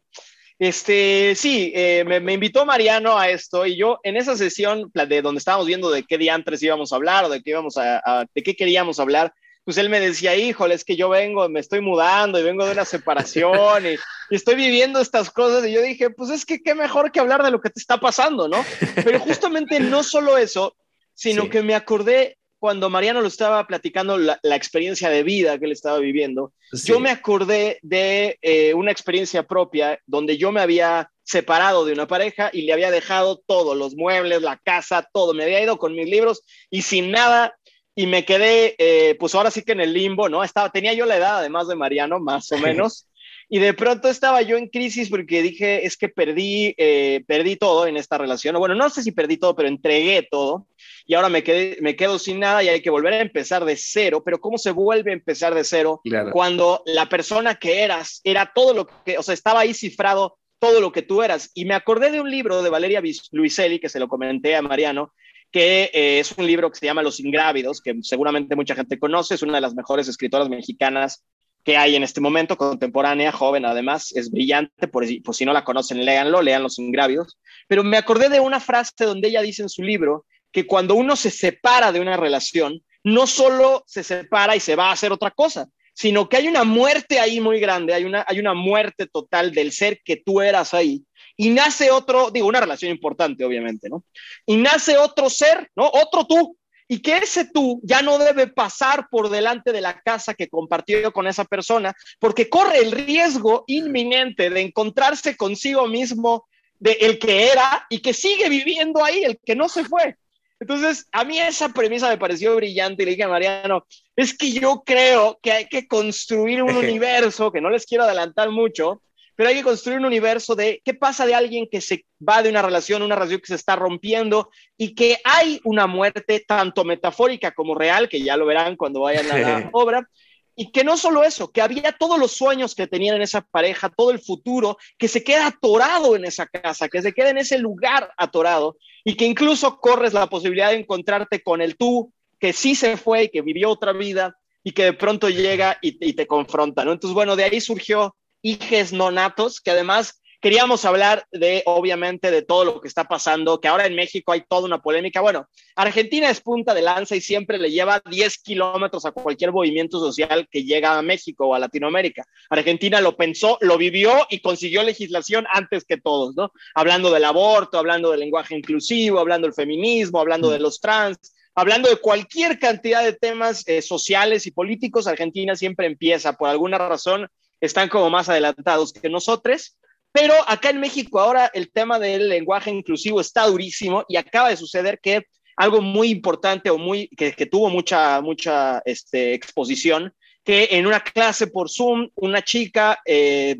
Este, 0.59 1.35
sí, 1.37 1.73
eh, 1.75 2.05
me, 2.05 2.33
invitó 2.33 2.67
Mariano 2.67 3.17
a 3.17 3.29
esto 3.29 3.65
y 3.65 3.77
yo 3.77 4.01
en 4.03 4.17
esa 4.17 4.37
sesión 4.37 4.91
de 4.93 5.23
donde 5.23 5.39
estábamos 5.39 5.69
viendo 5.69 5.89
de 5.89 6.03
qué 6.03 6.19
diantres 6.19 6.63
íbamos 6.63 6.93
a 6.93 6.97
hablar 6.97 7.25
o 7.25 7.29
de 7.29 7.43
qué 7.43 7.51
íbamos 7.51 7.77
a, 7.77 8.27
de 8.35 8.43
qué 8.43 8.57
queríamos 8.57 8.99
hablar, 8.99 9.33
pues 9.65 9.77
él 9.77 9.89
me 9.89 10.01
decía, 10.01 10.35
híjole, 10.35 10.75
es 10.75 10.85
que 10.85 10.97
yo 10.97 11.11
vengo, 11.11 11.49
me 11.49 11.61
estoy 11.61 11.81
mudando 11.81 12.41
y 12.41 12.43
vengo 12.43 12.65
de 12.65 12.73
una 12.73 12.85
separación 12.85 13.87
y, 13.87 13.97
estoy 14.35 14.57
viviendo 14.57 15.01
estas 15.01 15.31
cosas 15.31 15.67
y 15.67 15.73
yo 15.73 15.81
dije, 15.81 16.11
pues 16.11 16.31
es 16.31 16.45
que 16.45 16.61
qué 16.61 16.75
mejor 16.75 17.13
que 17.13 17.21
hablar 17.21 17.43
de 17.43 17.51
lo 17.51 17.61
que 17.61 17.71
te 17.71 17.81
está 17.81 17.99
pasando, 17.99 18.49
¿no? 18.49 18.65
Pero 18.97 19.21
justamente 19.21 19.79
no 19.79 20.03
solo 20.03 20.37
eso, 20.37 20.75
sino 21.15 21.49
que 21.49 21.63
me 21.63 21.75
acordé 21.75 22.38
cuando 22.59 22.91
Mariano 22.91 23.21
lo 23.21 23.29
estaba 23.29 23.67
platicando 23.67 24.19
la, 24.19 24.39
experiencia 24.43 25.09
de 25.11 25.23
vida 25.23 25.59
que 25.59 25.67
él 25.67 25.73
estaba 25.73 25.99
viviendo, 25.99 26.53
yo 26.85 27.01
me 27.01 27.11
acordé 27.11 27.79
de 27.83 28.39
eh, 28.43 28.75
una 28.75 28.91
experiencia 28.91 29.45
propia 29.45 29.99
donde 30.07 30.37
yo 30.37 30.53
me 30.53 30.61
había 30.61 31.11
separado 31.23 31.85
de 31.85 31.93
una 31.93 32.07
pareja 32.07 32.51
y 32.53 32.63
le 32.63 32.73
había 32.73 32.91
dejado 32.91 33.43
todos 33.47 33.77
los 33.77 33.95
muebles, 33.95 34.43
la 34.43 34.57
casa, 34.57 35.09
todo. 35.13 35.35
Me 35.35 35.45
había 35.45 35.63
ido 35.63 35.79
con 35.79 35.95
mis 35.95 36.09
libros 36.09 36.43
y 36.71 36.83
sin 36.83 37.11
nada 37.11 37.55
y 37.99 38.07
me 38.07 38.25
quedé, 38.25 38.77
eh, 38.79 39.17
pues 39.19 39.35
ahora 39.35 39.51
sí 39.51 39.63
que 39.63 39.73
en 39.73 39.81
el 39.81 39.93
limbo, 39.93 40.29
¿no? 40.29 40.45
Estaba, 40.45 40.71
tenía 40.71 40.93
yo 40.93 41.05
la 41.05 41.17
edad 41.17 41.39
además 41.39 41.67
de 41.67 41.75
Mariano, 41.75 42.21
más 42.21 42.51
o 42.53 42.59
menos. 42.59 43.08
Y 43.51 43.61
de 43.61 43.73
pronto 43.73 44.09
estaba 44.09 44.43
yo 44.43 44.59
en 44.59 44.69
crisis 44.69 45.09
porque 45.09 45.43
dije, 45.43 45.87
es 45.87 45.97
que 45.97 46.11
perdí, 46.11 46.75
eh, 46.77 47.25
perdí 47.27 47.57
todo 47.57 47.87
en 47.87 47.97
esta 47.97 48.19
relación. 48.19 48.55
Bueno, 48.59 48.75
no 48.75 48.91
sé 48.91 49.03
si 49.03 49.13
perdí 49.13 49.39
todo, 49.39 49.57
pero 49.57 49.69
entregué 49.69 50.29
todo. 50.31 50.67
Y 51.07 51.15
ahora 51.15 51.31
me, 51.31 51.43
quedé, 51.43 51.79
me 51.81 51.97
quedo 51.97 52.19
sin 52.19 52.41
nada 52.41 52.63
y 52.63 52.69
hay 52.69 52.83
que 52.83 52.91
volver 52.91 53.15
a 53.15 53.23
empezar 53.23 53.65
de 53.65 53.77
cero. 53.77 54.23
Pero 54.23 54.39
¿cómo 54.39 54.59
se 54.59 54.71
vuelve 54.71 55.13
a 55.13 55.15
empezar 55.15 55.55
de 55.55 55.65
cero 55.65 56.03
cuando 56.31 56.83
la 56.85 57.09
persona 57.09 57.55
que 57.55 57.83
eras 57.83 58.21
era 58.23 58.53
todo 58.55 58.75
lo 58.75 58.87
que, 59.05 59.17
o 59.17 59.23
sea, 59.23 59.33
estaba 59.33 59.61
ahí 59.61 59.73
cifrado 59.73 60.39
todo 60.59 60.83
lo 60.83 60.93
que 60.93 61.01
tú 61.01 61.23
eras? 61.23 61.51
Y 61.55 61.65
me 61.65 61.75
acordé 61.75 62.11
de 62.11 62.21
un 62.21 62.31
libro 62.31 62.63
de 62.63 62.69
Valeria 62.69 63.03
Luiselli, 63.33 63.81
que 63.81 63.89
se 63.89 63.99
lo 63.99 64.09
comenté 64.09 64.57
a 64.57 64.63
Mariano, 64.63 65.15
que 65.51 65.91
eh, 65.95 66.19
es 66.19 66.37
un 66.37 66.47
libro 66.47 66.71
que 66.71 66.79
se 66.79 66.85
llama 66.85 67.03
Los 67.03 67.19
Ingrávidos, 67.19 67.81
que 67.81 67.97
seguramente 68.03 68.57
mucha 68.57 68.75
gente 68.75 68.99
conoce, 68.99 69.37
es 69.37 69.43
una 69.43 69.55
de 69.55 69.63
las 69.63 69.75
mejores 69.75 70.07
escritoras 70.07 70.51
mexicanas 70.51 71.25
que 71.69 71.77
hay 71.77 71.97
en 71.97 72.03
este 72.03 72.23
momento, 72.23 72.57
contemporánea, 72.57 73.31
joven 73.31 73.67
además, 73.67 74.11
es 74.17 74.31
brillante, 74.31 74.89
por, 74.89 75.05
si 75.07 75.45
no 75.45 75.53
la 75.53 75.65
conocen, 75.65 76.03
léanlo, 76.03 76.41
lean 76.41 76.63
Los 76.63 76.79
Ingrávidos. 76.79 77.39
Pero 77.67 77.85
me 77.85 77.99
acordé 77.99 78.31
de 78.31 78.41
una 78.41 78.59
frase 78.59 79.05
donde 79.05 79.29
ella 79.29 79.43
dice 79.43 79.61
en 79.61 79.69
su 79.69 79.83
libro 79.83 80.25
que 80.51 80.67
cuando 80.67 80.95
uno 80.95 81.15
se 81.15 81.29
separa 81.29 81.93
de 81.93 82.01
una 82.01 82.17
relación, 82.17 82.83
no 83.05 83.27
solo 83.27 83.85
se 83.87 84.03
separa 84.03 84.57
y 84.57 84.61
se 84.61 84.77
va 84.77 84.89
a 84.89 84.93
hacer 84.93 85.13
otra 85.13 85.31
cosa, 85.31 85.69
sino 85.93 86.27
que 86.31 86.39
hay 86.39 86.49
una 86.49 86.65
muerte 86.65 87.21
ahí 87.21 87.39
muy 87.39 87.61
grande, 87.61 87.93
hay 87.93 88.05
una, 88.05 88.25
hay 88.27 88.39
una 88.41 88.55
muerte 88.55 89.07
total 89.07 89.53
del 89.53 89.71
ser 89.71 90.01
que 90.03 90.17
tú 90.17 90.41
eras 90.41 90.73
ahí, 90.73 91.05
y 91.37 91.51
nace 91.51 91.91
otro, 91.91 92.31
digo, 92.31 92.49
una 92.49 92.61
relación 92.61 92.91
importante, 92.91 93.45
obviamente, 93.45 93.89
¿no? 93.89 94.05
Y 94.47 94.57
nace 94.57 94.97
otro 94.97 95.31
ser, 95.31 95.71
¿no? 95.77 95.87
Otro 95.87 96.27
tú, 96.27 96.57
y 96.89 97.01
que 97.01 97.19
ese 97.19 97.45
tú 97.45 97.81
ya 97.85 98.01
no 98.01 98.19
debe 98.19 98.47
pasar 98.47 99.09
por 99.11 99.29
delante 99.29 99.73
de 99.73 99.83
la 99.83 100.01
casa 100.01 100.35
que 100.35 100.49
compartió 100.49 101.13
con 101.13 101.27
esa 101.27 101.45
persona, 101.45 101.95
porque 102.19 102.49
corre 102.49 102.79
el 102.79 102.91
riesgo 102.91 103.65
inminente 103.67 104.49
de 104.49 104.63
encontrarse 104.63 105.37
consigo 105.37 105.87
mismo 105.87 106.49
de 106.79 106.93
el 106.93 107.19
que 107.19 107.53
era 107.53 107.87
y 107.91 108.01
que 108.01 108.15
sigue 108.15 108.49
viviendo 108.49 109.05
ahí, 109.05 109.23
el 109.23 109.39
que 109.45 109.55
no 109.55 109.69
se 109.69 109.85
fue. 109.85 110.17
Entonces, 110.61 111.07
a 111.13 111.25
mí 111.25 111.39
esa 111.39 111.69
premisa 111.69 112.09
me 112.09 112.19
pareció 112.19 112.57
brillante 112.57 113.03
y 113.03 113.07
le 113.07 113.13
dije 113.13 113.25
a 113.25 113.29
Mariano, 113.29 113.87
es 114.17 114.37
que 114.37 114.51
yo 114.51 114.83
creo 114.85 115.39
que 115.41 115.53
hay 115.53 115.67
que 115.67 115.87
construir 115.87 116.63
un 116.63 116.75
universo, 116.77 117.53
que 117.53 117.61
no 117.61 117.71
les 117.71 117.87
quiero 117.87 118.05
adelantar 118.05 118.51
mucho, 118.51 119.03
pero 119.39 119.51
hay 119.51 119.55
que 119.55 119.63
construir 119.63 120.01
un 120.01 120.05
universo 120.05 120.57
de 120.57 120.83
qué 120.85 120.95
pasa 120.95 121.25
de 121.25 121.33
alguien 121.33 121.69
que 121.71 121.81
se 121.81 122.05
va 122.29 122.43
de 122.43 122.51
una 122.51 122.61
relación, 122.61 123.03
una 123.03 123.15
relación 123.15 123.39
que 123.39 123.47
se 123.47 123.55
está 123.55 123.77
rompiendo 123.77 124.51
y 124.77 124.97
que 124.97 125.19
hay 125.23 125.61
una 125.63 125.87
muerte 125.87 126.45
tanto 126.45 126.83
metafórica 126.83 127.53
como 127.53 127.77
real, 127.77 128.09
que 128.09 128.21
ya 128.21 128.37
lo 128.37 128.47
verán 128.47 128.75
cuando 128.75 129.03
vayan 129.03 129.31
a 129.31 129.39
la 129.39 129.71
obra, 129.73 130.11
y 130.57 130.73
que 130.73 130.83
no 130.83 130.97
solo 130.97 131.23
eso, 131.23 131.53
que 131.53 131.63
había 131.63 131.93
todos 131.93 132.19
los 132.19 132.33
sueños 132.33 132.75
que 132.75 132.89
tenían 132.89 133.15
en 133.15 133.23
esa 133.23 133.43
pareja, 133.43 133.89
todo 133.91 134.11
el 134.11 134.19
futuro, 134.19 134.77
que 134.99 135.07
se 135.07 135.23
queda 135.23 135.47
atorado 135.47 136.17
en 136.17 136.25
esa 136.25 136.49
casa, 136.49 136.89
que 136.89 137.01
se 137.01 137.13
queda 137.13 137.31
en 137.31 137.39
ese 137.39 137.59
lugar 137.61 138.13
atorado 138.17 138.77
y 139.05 139.15
que 139.15 139.25
incluso 139.25 139.79
corres 139.79 140.15
la 140.15 140.27
posibilidad 140.27 140.71
de 140.71 140.81
encontrarte 140.81 141.45
con 141.45 141.63
el 141.63 141.77
tú 141.77 142.13
que 142.41 142.53
sí 142.53 142.75
se 142.75 142.97
fue 142.97 143.23
y 143.23 143.29
que 143.29 143.43
vivió 143.43 143.71
otra 143.71 143.93
vida 143.93 144.37
y 144.65 144.73
que 144.73 144.83
de 144.83 144.95
pronto 144.95 145.29
llega 145.29 145.79
y, 145.81 145.97
y 146.05 146.15
te 146.15 146.27
confronta, 146.27 146.85
¿no? 146.85 146.91
Entonces, 146.91 147.15
bueno, 147.15 147.37
de 147.37 147.45
ahí 147.45 147.61
surgió 147.61 148.17
hijes 148.43 148.93
no 148.93 149.11
natos, 149.11 149.61
que 149.61 149.71
además 149.71 150.21
queríamos 150.41 150.85
hablar 150.85 151.27
de, 151.33 151.63
obviamente, 151.67 152.31
de 152.31 152.43
todo 152.43 152.65
lo 152.65 152.81
que 152.81 152.89
está 152.89 153.05
pasando, 153.05 153.61
que 153.61 153.69
ahora 153.69 153.87
en 153.87 153.95
México 153.95 154.33
hay 154.33 154.43
toda 154.49 154.67
una 154.67 154.81
polémica. 154.81 155.21
Bueno, 155.21 155.49
Argentina 155.75 156.31
es 156.31 156.41
punta 156.41 156.75
de 156.75 156.83
lanza 156.83 157.17
y 157.17 157.21
siempre 157.21 157.59
le 157.59 157.71
lleva 157.71 158.01
10 158.09 158.39
kilómetros 158.39 159.05
a 159.05 159.13
cualquier 159.13 159.53
movimiento 159.53 159.99
social 159.99 160.49
que 160.51 160.65
llega 160.65 160.97
a 160.97 161.03
México 161.03 161.47
o 161.47 161.55
a 161.55 161.59
Latinoamérica. 161.59 162.25
Argentina 162.51 163.01
lo 163.01 163.17
pensó, 163.17 163.59
lo 163.61 163.77
vivió 163.79 164.27
y 164.31 164.41
consiguió 164.41 164.83
legislación 164.83 165.47
antes 165.53 165.85
que 165.85 165.97
todos, 165.97 166.37
¿no? 166.37 166.53
Hablando 166.75 167.11
del 167.11 167.25
aborto, 167.25 167.79
hablando 167.79 168.11
del 168.11 168.21
lenguaje 168.21 168.57
inclusivo, 168.57 169.19
hablando 169.19 169.47
del 169.47 169.55
feminismo, 169.55 170.21
hablando 170.21 170.51
de 170.51 170.61
los 170.61 170.81
trans, 170.81 171.19
hablando 171.55 171.89
de 171.89 171.97
cualquier 171.97 172.59
cantidad 172.61 173.03
de 173.03 173.15
temas 173.15 173.67
eh, 173.67 173.83
sociales 173.83 174.47
y 174.47 174.53
políticos, 174.53 175.09
Argentina 175.09 175.57
siempre 175.57 175.87
empieza 175.87 176.35
por 176.35 176.49
alguna 176.49 176.79
razón 176.79 177.29
están 177.61 177.89
como 177.89 178.11
más 178.11 178.29
adelantados 178.29 178.93
que 178.93 179.09
nosotros. 179.09 179.77
Pero 180.13 180.35
acá 180.47 180.71
en 180.71 180.81
México 180.81 181.21
ahora 181.21 181.51
el 181.53 181.71
tema 181.71 181.99
del 181.99 182.29
lenguaje 182.29 182.71
inclusivo 182.71 183.21
está 183.21 183.47
durísimo 183.47 184.05
y 184.09 184.17
acaba 184.17 184.49
de 184.49 184.57
suceder 184.57 184.99
que 185.01 185.27
algo 185.57 185.83
muy 185.83 186.11
importante 186.11 186.71
o 186.71 186.79
muy 186.79 187.09
que, 187.09 187.33
tuvo 187.47 187.69
mucha 187.69 188.21
mucha 188.21 188.81
este, 188.85 189.35
exposición 189.35 190.15
que 190.45 190.69
en 190.71 190.87
una 190.87 191.01
clase 191.01 191.49
por 191.49 191.69
Zoom 191.69 192.09
una 192.15 192.43
chica 192.43 193.01
eh, 193.05 193.59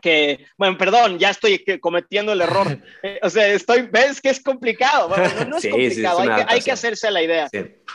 que, 0.00 0.46
bueno, 0.56 0.78
perdón, 0.78 1.18
ya 1.18 1.30
estoy 1.30 1.64
cometiendo 1.80 2.32
el 2.32 2.40
error. 2.40 2.78
Eh, 3.02 3.18
o 3.22 3.28
sea, 3.28 3.46
estoy, 3.48 3.82
ves 3.82 4.20
que 4.20 4.30
es 4.30 4.40
complicado. 4.40 5.08
no, 5.46 5.56
es 5.58 5.68
complicado, 5.68 6.20
hay, 6.20 6.28
que, 6.28 6.44
hay, 6.48 6.60
que, 6.60 6.72
hacerse 6.72 7.08
a 7.08 7.10
la 7.10 7.22
idea. 7.22 7.48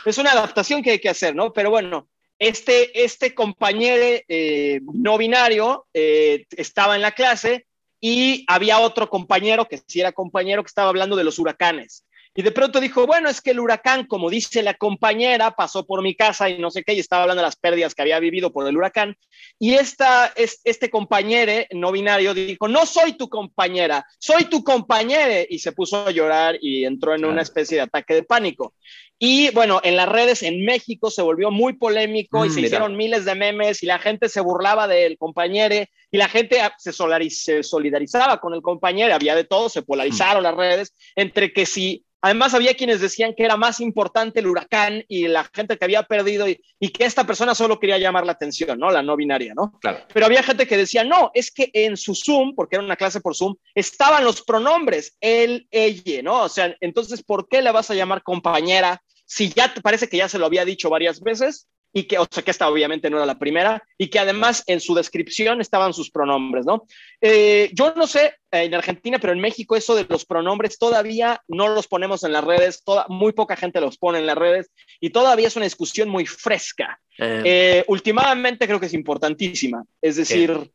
Es 0.04 0.18
una 0.18 0.32
adaptación 0.32 0.82
que 0.82 0.92
hay 0.92 0.98
que 0.98 1.08
hacer, 1.08 1.34
¿no? 1.34 1.52
Pero 1.52 1.70
bueno, 1.70 2.08
este, 2.42 3.04
este 3.04 3.36
compañero 3.36 4.20
eh, 4.26 4.80
no 4.82 5.16
binario 5.16 5.86
eh, 5.94 6.44
estaba 6.56 6.96
en 6.96 7.02
la 7.02 7.12
clase 7.12 7.66
y 8.00 8.44
había 8.48 8.80
otro 8.80 9.08
compañero 9.08 9.68
que 9.68 9.80
sí 9.86 10.00
era 10.00 10.10
compañero 10.10 10.64
que 10.64 10.66
estaba 10.66 10.88
hablando 10.88 11.14
de 11.14 11.22
los 11.22 11.38
huracanes. 11.38 12.04
Y 12.34 12.42
de 12.42 12.52
pronto 12.52 12.80
dijo, 12.80 13.06
bueno, 13.06 13.28
es 13.28 13.42
que 13.42 13.50
el 13.50 13.60
huracán, 13.60 14.06
como 14.06 14.30
dice 14.30 14.62
la 14.62 14.74
compañera, 14.74 15.50
pasó 15.50 15.84
por 15.84 16.02
mi 16.02 16.14
casa 16.14 16.48
y 16.48 16.58
no 16.58 16.70
sé 16.70 16.82
qué, 16.82 16.94
y 16.94 16.98
estaba 16.98 17.22
hablando 17.22 17.42
de 17.42 17.46
las 17.46 17.56
pérdidas 17.56 17.94
que 17.94 18.02
había 18.02 18.18
vivido 18.20 18.52
por 18.52 18.66
el 18.66 18.76
huracán. 18.76 19.16
Y 19.58 19.74
esta, 19.74 20.32
es, 20.34 20.60
este 20.64 20.88
compañero 20.88 21.66
no 21.72 21.92
binario 21.92 22.32
dijo, 22.32 22.68
no 22.68 22.86
soy 22.86 23.14
tu 23.14 23.28
compañera, 23.28 24.06
soy 24.18 24.44
tu 24.44 24.64
compañero. 24.64 25.46
Y 25.48 25.58
se 25.58 25.72
puso 25.72 26.06
a 26.06 26.10
llorar 26.10 26.56
y 26.60 26.84
entró 26.84 27.14
en 27.14 27.24
una 27.26 27.42
especie 27.42 27.76
de 27.76 27.82
ataque 27.82 28.14
de 28.14 28.22
pánico. 28.22 28.74
Y 29.18 29.50
bueno, 29.50 29.80
en 29.84 29.94
las 29.94 30.08
redes 30.08 30.42
en 30.42 30.64
México 30.64 31.08
se 31.08 31.22
volvió 31.22 31.52
muy 31.52 31.74
polémico 31.74 32.44
y 32.44 32.48
mm, 32.48 32.52
se 32.52 32.60
hicieron 32.62 32.96
miles 32.96 33.24
de 33.24 33.36
memes 33.36 33.82
y 33.82 33.86
la 33.86 34.00
gente 34.00 34.28
se 34.28 34.40
burlaba 34.40 34.88
del 34.88 35.16
compañero 35.16 35.76
y 36.10 36.16
la 36.16 36.28
gente 36.28 36.58
se, 36.78 37.62
solidarizaba 37.62 38.40
con 38.40 38.52
el 38.52 38.62
compañero, 38.62 39.14
había 39.14 39.36
de 39.36 39.44
todo, 39.44 39.68
se 39.68 39.82
polarizaron 39.82 40.42
las 40.42 40.56
redes 40.56 40.94
entre 41.14 41.52
que 41.52 41.66
si 41.66 42.04
Además, 42.22 42.54
había 42.54 42.74
quienes 42.74 43.00
decían 43.00 43.34
que 43.34 43.44
era 43.44 43.56
más 43.56 43.80
importante 43.80 44.40
el 44.40 44.46
huracán 44.46 45.04
y 45.08 45.26
la 45.26 45.44
gente 45.52 45.76
que 45.76 45.84
había 45.84 46.04
perdido 46.04 46.48
y, 46.48 46.62
que 46.90 47.04
esta 47.04 47.26
persona 47.26 47.54
solo 47.54 47.80
quería 47.80 47.98
llamar 47.98 48.24
la 48.24 48.32
atención, 48.32 48.78
¿no? 48.78 48.90
La 48.90 49.02
no 49.02 49.16
binaria, 49.16 49.54
¿no? 49.54 49.78
Claro. 49.80 50.04
Pero 50.12 50.26
había 50.26 50.42
gente 50.42 50.66
que 50.66 50.76
decía, 50.76 51.02
no, 51.02 51.32
es 51.34 51.50
que 51.50 51.70
en 51.72 51.96
su 51.96 52.14
Zoom, 52.14 52.54
porque 52.54 52.76
era 52.76 52.84
una 52.84 52.96
clase 52.96 53.20
por 53.20 53.34
Zoom, 53.34 53.56
estaban 53.74 54.24
los 54.24 54.42
pronombres, 54.42 55.16
él, 55.20 55.66
ella, 55.70 56.22
¿no? 56.22 56.42
O 56.42 56.48
sea, 56.48 56.76
entonces, 56.80 57.22
¿por 57.24 57.48
qué 57.48 57.60
le 57.60 57.72
vas 57.72 57.90
a 57.90 57.94
llamar 57.94 58.22
compañera 58.22 59.02
si 59.26 59.48
ya 59.48 59.74
te 59.74 59.80
parece 59.80 60.08
que 60.08 60.18
ya 60.18 60.28
se 60.28 60.38
lo 60.38 60.46
había 60.46 60.64
dicho 60.64 60.90
varias 60.90 61.20
veces? 61.20 61.66
Y 61.92 62.04
que, 62.04 62.18
o 62.18 62.26
sea, 62.30 62.42
que 62.42 62.50
esta 62.50 62.68
obviamente 62.68 63.10
no 63.10 63.18
era 63.18 63.26
la 63.26 63.38
primera, 63.38 63.82
y 63.98 64.08
que 64.08 64.18
además 64.18 64.62
en 64.66 64.80
su 64.80 64.94
descripción 64.94 65.60
estaban 65.60 65.92
sus 65.92 66.10
pronombres, 66.10 66.64
¿no? 66.64 66.86
Eh, 67.20 67.70
yo 67.72 67.94
no 67.94 68.06
sé 68.06 68.34
en 68.50 68.74
Argentina, 68.74 69.18
pero 69.18 69.32
en 69.32 69.40
México 69.40 69.76
eso 69.76 69.94
de 69.94 70.06
los 70.08 70.24
pronombres 70.24 70.78
todavía 70.78 71.42
no 71.48 71.68
los 71.68 71.88
ponemos 71.88 72.24
en 72.24 72.32
las 72.32 72.44
redes, 72.44 72.82
toda, 72.82 73.06
muy 73.08 73.32
poca 73.32 73.56
gente 73.56 73.80
los 73.80 73.98
pone 73.98 74.18
en 74.18 74.26
las 74.26 74.38
redes, 74.38 74.70
y 75.00 75.10
todavía 75.10 75.48
es 75.48 75.56
una 75.56 75.64
discusión 75.66 76.08
muy 76.08 76.26
fresca. 76.26 76.98
Eh. 77.18 77.42
Eh, 77.44 77.84
últimamente 77.88 78.66
creo 78.66 78.80
que 78.80 78.86
es 78.86 78.94
importantísima, 78.94 79.84
es 80.00 80.16
decir, 80.16 80.70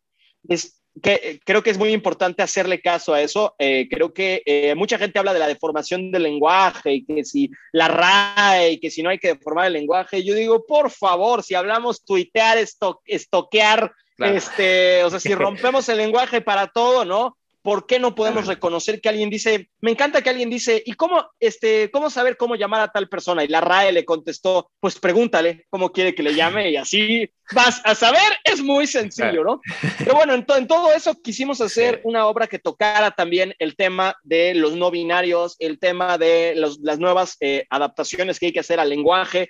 es, 0.48 0.77
que, 1.02 1.14
eh, 1.14 1.40
creo 1.44 1.64
que 1.64 1.70
es 1.70 1.78
muy 1.78 1.92
importante 1.92 2.42
hacerle 2.42 2.82
caso 2.82 3.14
a 3.14 3.22
eso. 3.22 3.56
Eh, 3.60 3.88
creo 3.90 4.14
que 4.14 4.42
eh, 4.46 4.76
mucha 4.76 4.98
gente 4.98 5.20
habla 5.20 5.34
de 5.34 5.40
la 5.40 5.48
deformación 5.48 6.12
del 6.12 6.24
lenguaje 6.24 6.94
y 6.94 7.06
que 7.06 7.24
si 7.24 7.52
la 7.72 7.88
RAE 7.88 8.72
y 8.72 8.80
que 8.80 8.92
si 8.92 9.04
no 9.04 9.10
hay 9.10 9.20
que 9.20 9.30
deformar 9.30 9.68
el 9.68 9.74
lenguaje. 9.74 10.24
Yo 10.24 10.34
digo, 10.34 10.66
por 10.66 10.90
favor, 10.90 11.44
si 11.44 11.56
hablamos 11.56 12.04
tuitear, 12.04 12.58
estoquear, 13.06 13.92
este, 14.18 15.04
o 15.04 15.10
sea, 15.10 15.20
si 15.20 15.34
rompemos 15.36 15.88
el 15.90 15.98
lenguaje 15.98 16.42
para 16.42 16.68
todo, 16.68 17.06
¿no? 17.06 17.38
¿Por 17.68 17.86
qué 17.86 18.00
no 18.00 18.16
podemos 18.16 18.48
reconocer 18.48 19.02
que 19.02 19.10
alguien 19.10 19.30
dice, 19.30 19.70
me 19.82 19.92
encanta 19.92 20.22
que 20.22 20.30
alguien 20.30 20.50
dice, 20.50 20.82
¿y 20.86 20.94
cómo, 20.94 21.30
este, 21.38 21.92
cómo 21.92 22.10
saber 22.10 22.38
cómo 22.38 22.56
llamar 22.56 22.80
a 22.80 22.94
tal 22.94 23.10
persona? 23.10 23.44
Y 23.44 23.50
la 23.50 23.60
RAE 23.60 23.92
le 23.92 24.06
contestó, 24.06 24.72
pues 24.80 24.98
pregúntale 24.98 25.66
cómo 25.70 25.92
quiere 25.92 26.16
que 26.16 26.24
le 26.24 26.34
llame 26.34 26.72
y 26.72 26.78
así 26.78 27.30
vas 27.52 27.82
a 27.84 27.94
saber, 27.94 28.22
es 28.46 28.62
muy 28.62 28.88
sencillo, 28.88 29.44
¿no? 29.44 29.60
Pero 29.98 30.16
bueno, 30.16 30.34
en, 30.34 30.46
todo 30.46 30.94
eso 30.94 31.22
quisimos 31.22 31.60
hacer 31.60 32.00
una 32.06 32.28
obra 32.28 32.48
que 32.48 32.58
tocara 32.58 33.12
también 33.12 33.54
el 33.60 33.76
tema 33.76 34.16
de 34.24 34.56
los 34.56 34.78
no 34.78 34.90
binarios, 34.90 35.58
el 35.60 35.78
tema 35.78 36.18
de 36.18 36.54
las 36.56 37.00
nuevas 37.00 37.36
eh, 37.42 37.66
adaptaciones 37.70 38.40
que 38.40 38.46
hay 38.46 38.54
que 38.54 38.62
hacer 38.62 38.80
al 38.80 38.88
lenguaje. 38.88 39.50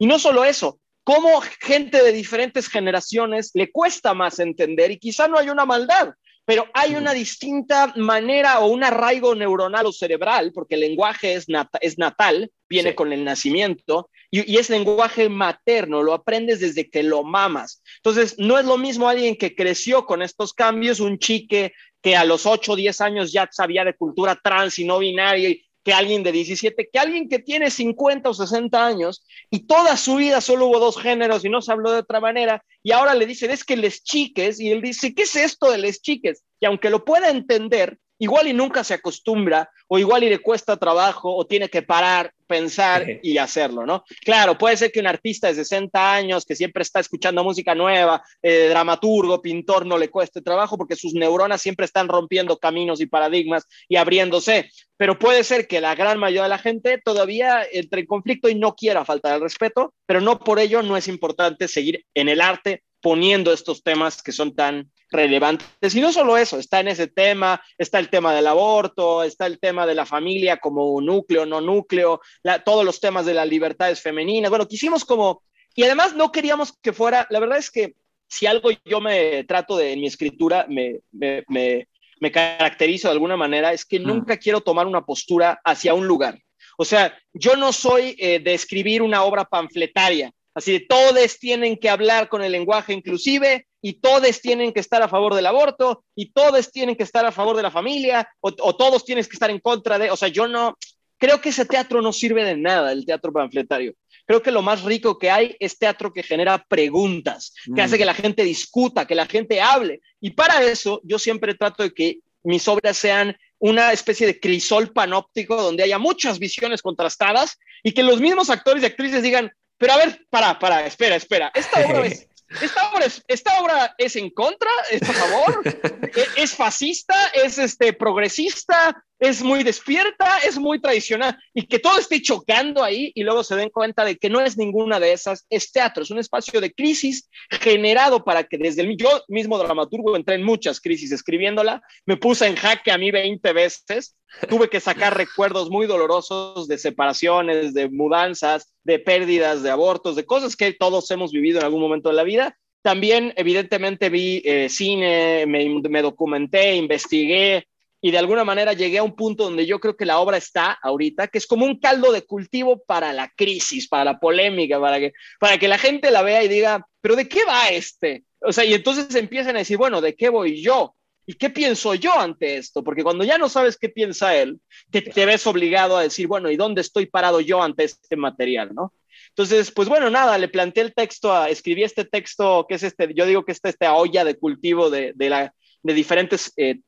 Y 0.00 0.08
no 0.08 0.18
solo 0.18 0.44
eso, 0.44 0.80
cómo 1.04 1.40
gente 1.60 2.02
de 2.02 2.10
diferentes 2.10 2.66
generaciones 2.66 3.52
le 3.54 3.70
cuesta 3.70 4.14
más 4.14 4.40
entender 4.40 4.90
y 4.90 4.98
quizá 4.98 5.28
no 5.28 5.38
hay 5.38 5.48
una 5.48 5.64
maldad, 5.64 6.14
pero 6.44 6.66
hay 6.74 6.96
una 6.96 7.14
distinta 7.14 7.92
manera 7.96 8.60
o 8.60 8.66
un 8.66 8.82
arraigo 8.82 9.34
neuronal 9.34 9.86
o 9.86 9.92
cerebral, 9.92 10.52
porque 10.52 10.74
el 10.74 10.80
lenguaje 10.80 11.34
es, 11.34 11.46
es 11.80 11.98
natal, 11.98 12.50
viene 12.68 12.94
con 12.94 13.12
el 13.12 13.24
nacimiento, 13.24 14.10
y, 14.30 14.56
es 14.56 14.70
lenguaje 14.70 15.28
materno, 15.28 16.02
lo 16.02 16.14
aprendes 16.14 16.60
desde 16.60 16.88
que 16.88 17.02
lo 17.02 17.22
mamas. 17.22 17.82
Entonces, 17.96 18.34
no 18.38 18.58
es 18.58 18.64
lo 18.64 18.78
mismo 18.78 19.08
alguien 19.08 19.36
que 19.36 19.54
creció 19.54 20.06
con 20.06 20.22
estos 20.22 20.54
cambios, 20.54 21.00
un 21.00 21.18
chique 21.18 21.74
que 22.00 22.16
a 22.16 22.24
los 22.24 22.46
8 22.46 22.72
o 22.72 22.76
10 22.76 23.00
años 23.02 23.32
ya 23.32 23.48
sabía 23.52 23.84
de 23.84 23.94
cultura 23.94 24.38
trans 24.42 24.78
y 24.78 24.84
no 24.84 24.98
binaria 24.98 25.54
que 25.84 25.92
alguien 25.92 26.22
de 26.22 26.32
17, 26.32 26.88
que 26.92 26.98
alguien 26.98 27.28
que 27.28 27.38
tiene 27.38 27.70
50 27.70 28.28
o 28.28 28.34
60 28.34 28.86
años 28.86 29.24
y 29.50 29.66
toda 29.66 29.96
su 29.96 30.16
vida 30.16 30.40
solo 30.40 30.66
hubo 30.66 30.78
dos 30.78 30.98
géneros 30.98 31.44
y 31.44 31.48
no 31.48 31.60
se 31.60 31.72
habló 31.72 31.90
de 31.92 31.98
otra 31.98 32.20
manera, 32.20 32.64
y 32.82 32.92
ahora 32.92 33.14
le 33.14 33.26
dicen, 33.26 33.50
es 33.50 33.64
que 33.64 33.76
les 33.76 34.02
chiques, 34.02 34.60
y 34.60 34.70
él 34.70 34.80
dice, 34.80 35.14
¿qué 35.14 35.22
es 35.22 35.36
esto 35.36 35.70
de 35.70 35.78
les 35.78 36.00
chiques? 36.00 36.44
Y 36.60 36.66
aunque 36.66 36.90
lo 36.90 37.04
pueda 37.04 37.30
entender, 37.30 37.98
igual 38.22 38.46
y 38.46 38.52
nunca 38.52 38.84
se 38.84 38.94
acostumbra, 38.94 39.68
o 39.88 39.98
igual 39.98 40.22
y 40.22 40.28
le 40.28 40.38
cuesta 40.38 40.76
trabajo, 40.76 41.34
o 41.34 41.44
tiene 41.44 41.68
que 41.68 41.82
parar, 41.82 42.32
pensar 42.46 43.04
y 43.20 43.36
hacerlo, 43.36 43.84
¿no? 43.84 44.04
Claro, 44.24 44.56
puede 44.56 44.76
ser 44.76 44.92
que 44.92 45.00
un 45.00 45.08
artista 45.08 45.48
de 45.48 45.56
60 45.56 46.14
años 46.14 46.44
que 46.44 46.54
siempre 46.54 46.82
está 46.82 47.00
escuchando 47.00 47.42
música 47.42 47.74
nueva, 47.74 48.22
eh, 48.40 48.68
dramaturgo, 48.68 49.42
pintor, 49.42 49.86
no 49.86 49.98
le 49.98 50.08
cueste 50.08 50.40
trabajo 50.40 50.78
porque 50.78 50.94
sus 50.94 51.14
neuronas 51.14 51.60
siempre 51.60 51.84
están 51.84 52.06
rompiendo 52.06 52.58
caminos 52.58 53.00
y 53.00 53.06
paradigmas 53.06 53.66
y 53.88 53.96
abriéndose, 53.96 54.70
pero 54.96 55.18
puede 55.18 55.42
ser 55.42 55.66
que 55.66 55.80
la 55.80 55.96
gran 55.96 56.20
mayoría 56.20 56.44
de 56.44 56.48
la 56.48 56.58
gente 56.58 57.00
todavía 57.04 57.66
entre 57.72 58.02
en 58.02 58.06
conflicto 58.06 58.48
y 58.48 58.54
no 58.54 58.76
quiera 58.76 59.04
faltar 59.04 59.32
al 59.32 59.40
respeto, 59.40 59.94
pero 60.06 60.20
no 60.20 60.38
por 60.38 60.60
ello 60.60 60.80
no 60.82 60.96
es 60.96 61.08
importante 61.08 61.66
seguir 61.66 62.04
en 62.14 62.28
el 62.28 62.40
arte 62.40 62.84
poniendo 63.00 63.52
estos 63.52 63.82
temas 63.82 64.22
que 64.22 64.30
son 64.30 64.54
tan 64.54 64.91
relevantes. 65.12 65.94
Y 65.94 66.00
no 66.00 66.12
solo 66.12 66.36
eso, 66.36 66.58
está 66.58 66.80
en 66.80 66.88
ese 66.88 67.06
tema, 67.06 67.62
está 67.78 67.98
el 67.98 68.08
tema 68.08 68.34
del 68.34 68.46
aborto, 68.46 69.22
está 69.22 69.46
el 69.46 69.60
tema 69.60 69.86
de 69.86 69.94
la 69.94 70.06
familia 70.06 70.56
como 70.56 71.00
núcleo, 71.00 71.46
no 71.46 71.60
núcleo, 71.60 72.20
todos 72.64 72.84
los 72.84 73.00
temas 73.00 73.26
de 73.26 73.34
las 73.34 73.48
libertades 73.48 74.00
femeninas. 74.00 74.50
Bueno, 74.50 74.66
quisimos 74.66 75.04
como, 75.04 75.42
y 75.74 75.84
además 75.84 76.16
no 76.16 76.32
queríamos 76.32 76.72
que 76.82 76.92
fuera, 76.92 77.26
la 77.30 77.40
verdad 77.40 77.58
es 77.58 77.70
que 77.70 77.94
si 78.28 78.46
algo 78.46 78.70
yo 78.84 79.00
me 79.00 79.44
trato 79.44 79.76
de 79.76 79.92
en 79.92 80.00
mi 80.00 80.06
escritura, 80.06 80.66
me, 80.68 81.00
me, 81.12 81.44
me, 81.48 81.86
me 82.18 82.32
caracterizo 82.32 83.08
de 83.08 83.12
alguna 83.12 83.36
manera, 83.36 83.72
es 83.72 83.84
que 83.84 84.00
mm. 84.00 84.04
nunca 84.04 84.36
quiero 84.38 84.62
tomar 84.62 84.86
una 84.86 85.04
postura 85.04 85.60
hacia 85.64 85.92
un 85.92 86.06
lugar. 86.06 86.38
O 86.78 86.84
sea, 86.84 87.16
yo 87.34 87.56
no 87.56 87.72
soy 87.72 88.16
eh, 88.18 88.40
de 88.40 88.54
escribir 88.54 89.02
una 89.02 89.24
obra 89.24 89.44
panfletaria, 89.44 90.32
así 90.54 90.72
de 90.72 90.80
todos 90.80 91.38
tienen 91.38 91.76
que 91.76 91.90
hablar 91.90 92.28
con 92.28 92.42
el 92.42 92.52
lenguaje 92.52 92.92
inclusive 92.92 93.66
y 93.82 93.94
todos 93.94 94.40
tienen 94.40 94.72
que 94.72 94.80
estar 94.80 95.02
a 95.02 95.08
favor 95.08 95.34
del 95.34 95.44
aborto 95.44 96.04
y 96.14 96.32
todos 96.32 96.70
tienen 96.70 96.94
que 96.94 97.02
estar 97.02 97.26
a 97.26 97.32
favor 97.32 97.56
de 97.56 97.64
la 97.64 97.70
familia 97.70 98.26
o, 98.40 98.52
todos 98.52 99.04
tienen 99.04 99.24
que 99.24 99.32
estar 99.32 99.50
en 99.50 99.58
contra 99.58 99.98
de, 99.98 100.10
o 100.10 100.16
sea, 100.16 100.28
yo 100.28 100.46
no, 100.46 100.78
creo 101.18 101.40
que 101.40 101.50
ese 101.50 101.66
teatro 101.66 102.00
no 102.00 102.12
sirve 102.12 102.44
de 102.44 102.56
nada, 102.56 102.92
el 102.92 103.04
teatro 103.04 103.32
panfletario. 103.32 103.94
Creo 104.24 104.40
que 104.40 104.52
lo 104.52 104.62
más 104.62 104.84
rico 104.84 105.18
que 105.18 105.30
hay 105.30 105.56
es 105.58 105.76
teatro 105.76 106.12
que 106.12 106.22
genera 106.22 106.64
preguntas, 106.64 107.52
que 107.74 107.82
hace 107.82 107.96
mm. 107.96 107.98
que 107.98 108.04
la 108.04 108.14
gente 108.14 108.44
discuta, 108.44 109.06
que 109.06 109.16
la 109.16 109.26
gente 109.26 109.60
hable. 109.60 110.00
Y 110.20 110.30
para 110.30 110.62
eso 110.62 111.00
yo 111.02 111.18
siempre 111.18 111.54
trato 111.54 111.82
de 111.82 111.92
que 111.92 112.20
mis 112.44 112.66
obras 112.68 112.96
sean 112.96 113.36
una 113.58 113.92
especie 113.92 114.26
de 114.26 114.38
crisol 114.38 114.92
panóptico 114.92 115.60
donde 115.60 115.82
haya 115.82 115.98
muchas 115.98 116.38
visiones 116.38 116.82
contrastadas 116.82 117.58
y 117.82 117.92
que 117.92 118.02
los 118.04 118.20
mismos 118.20 118.48
actores 118.48 118.82
y 118.82 118.86
actrices 118.86 119.22
digan, 119.22 119.52
pero 119.76 119.94
a 119.94 119.96
ver, 119.96 120.26
para, 120.30 120.58
para, 120.58 120.86
espera, 120.86 121.16
espera, 121.16 121.50
esta 121.54 121.80
obra 121.80 122.06
es 122.06 122.28
esta 122.60 122.90
obra, 122.90 123.06
es, 123.06 123.22
esta 123.28 123.60
obra 123.60 123.94
es 123.98 124.16
en 124.16 124.30
contra, 124.30 124.70
es 124.90 125.02
a 125.02 125.12
favor, 125.12 125.62
e, 126.14 126.26
es, 126.36 126.54
fascista, 126.54 127.14
es 127.34 127.58
este, 127.58 127.92
progresista, 127.92 129.04
es 129.22 129.40
muy 129.40 129.62
despierta, 129.62 130.38
es 130.38 130.58
muy 130.58 130.80
tradicional, 130.80 131.38
y 131.54 131.64
que 131.68 131.78
todo 131.78 131.96
esté 131.96 132.20
chocando 132.20 132.82
ahí 132.82 133.12
y 133.14 133.22
luego 133.22 133.44
se 133.44 133.54
den 133.54 133.70
cuenta 133.70 134.04
de 134.04 134.16
que 134.16 134.28
no 134.28 134.40
es 134.40 134.58
ninguna 134.58 134.98
de 134.98 135.12
esas, 135.12 135.46
es 135.48 135.70
teatro, 135.70 136.02
es 136.02 136.10
un 136.10 136.18
espacio 136.18 136.60
de 136.60 136.72
crisis 136.72 137.30
generado 137.48 138.24
para 138.24 138.42
que 138.42 138.58
desde 138.58 138.82
el, 138.82 138.96
yo 138.96 139.08
mismo 139.28 139.58
dramaturgo 139.58 140.16
entré 140.16 140.34
en 140.34 140.42
muchas 140.42 140.80
crisis 140.80 141.12
escribiéndola, 141.12 141.82
me 142.04 142.16
puse 142.16 142.48
en 142.48 142.56
jaque 142.56 142.90
a 142.90 142.98
mí 142.98 143.12
20 143.12 143.52
veces, 143.52 144.16
tuve 144.48 144.68
que 144.68 144.80
sacar 144.80 145.16
recuerdos 145.16 145.70
muy 145.70 145.86
dolorosos 145.86 146.66
de 146.66 146.76
separaciones, 146.76 147.74
de 147.74 147.88
mudanzas, 147.90 148.74
de 148.82 148.98
pérdidas, 148.98 149.62
de 149.62 149.70
abortos, 149.70 150.16
de 150.16 150.26
cosas 150.26 150.56
que 150.56 150.72
todos 150.72 151.08
hemos 151.12 151.30
vivido 151.30 151.60
en 151.60 151.66
algún 151.66 151.80
momento 151.80 152.08
de 152.08 152.16
la 152.16 152.24
vida. 152.24 152.58
También, 152.82 153.32
evidentemente, 153.36 154.10
vi 154.10 154.42
eh, 154.44 154.68
cine, 154.68 155.46
me, 155.46 155.64
me 155.88 156.02
documenté, 156.02 156.74
investigué, 156.74 157.68
y 158.04 158.10
de 158.10 158.18
alguna 158.18 158.44
manera 158.44 158.72
llegué 158.72 158.98
a 158.98 159.04
un 159.04 159.14
punto 159.14 159.44
donde 159.44 159.64
yo 159.64 159.78
creo 159.78 159.96
que 159.96 160.04
la 160.04 160.18
obra 160.18 160.36
está 160.36 160.72
ahorita, 160.82 161.28
que 161.28 161.38
es 161.38 161.46
como 161.46 161.64
un 161.64 161.78
caldo 161.78 162.10
de 162.10 162.22
cultivo 162.22 162.82
para 162.84 163.12
la 163.12 163.30
crisis, 163.34 163.88
para 163.88 164.04
la 164.04 164.18
polémica, 164.18 164.80
para 164.80 164.98
que, 164.98 165.12
para 165.38 165.56
que 165.56 165.68
la 165.68 165.78
gente 165.78 166.10
la 166.10 166.22
vea 166.22 166.42
y 166.42 166.48
diga, 166.48 166.84
pero 167.00 167.14
¿de 167.14 167.28
qué 167.28 167.44
va 167.44 167.68
este? 167.68 168.24
O 168.40 168.52
sea, 168.52 168.64
y 168.64 168.74
entonces 168.74 169.14
empiezan 169.14 169.54
a 169.54 169.60
decir, 169.60 169.76
bueno, 169.76 170.00
¿de 170.00 170.16
qué 170.16 170.30
voy 170.30 170.60
yo? 170.60 170.96
¿Y 171.26 171.34
qué 171.34 171.48
pienso 171.48 171.94
yo 171.94 172.18
ante 172.18 172.56
esto? 172.56 172.82
Porque 172.82 173.04
cuando 173.04 173.22
ya 173.22 173.38
no 173.38 173.48
sabes 173.48 173.78
qué 173.78 173.88
piensa 173.88 174.34
él, 174.34 174.60
te, 174.90 175.02
te 175.02 175.24
ves 175.24 175.46
obligado 175.46 175.96
a 175.96 176.02
decir, 176.02 176.26
bueno, 176.26 176.50
¿y 176.50 176.56
dónde 176.56 176.80
estoy 176.80 177.06
parado 177.06 177.40
yo 177.40 177.62
ante 177.62 177.84
este 177.84 178.16
material? 178.16 178.74
¿no? 178.74 178.92
Entonces, 179.28 179.70
pues 179.70 179.88
bueno, 179.88 180.10
nada, 180.10 180.36
le 180.38 180.48
planteé 180.48 180.82
el 180.82 180.92
texto, 180.92 181.32
a, 181.32 181.48
escribí 181.48 181.84
este 181.84 182.04
texto, 182.04 182.66
que 182.68 182.74
es 182.74 182.82
este, 182.82 183.14
yo 183.14 183.26
digo 183.26 183.44
que 183.44 183.52
es 183.52 183.60
esta 183.62 183.94
olla 183.94 184.24
de 184.24 184.36
cultivo 184.36 184.90
de, 184.90 185.12
de, 185.14 185.30
la, 185.30 185.54
de 185.84 185.94
diferentes 185.94 186.52
eh, 186.56 186.80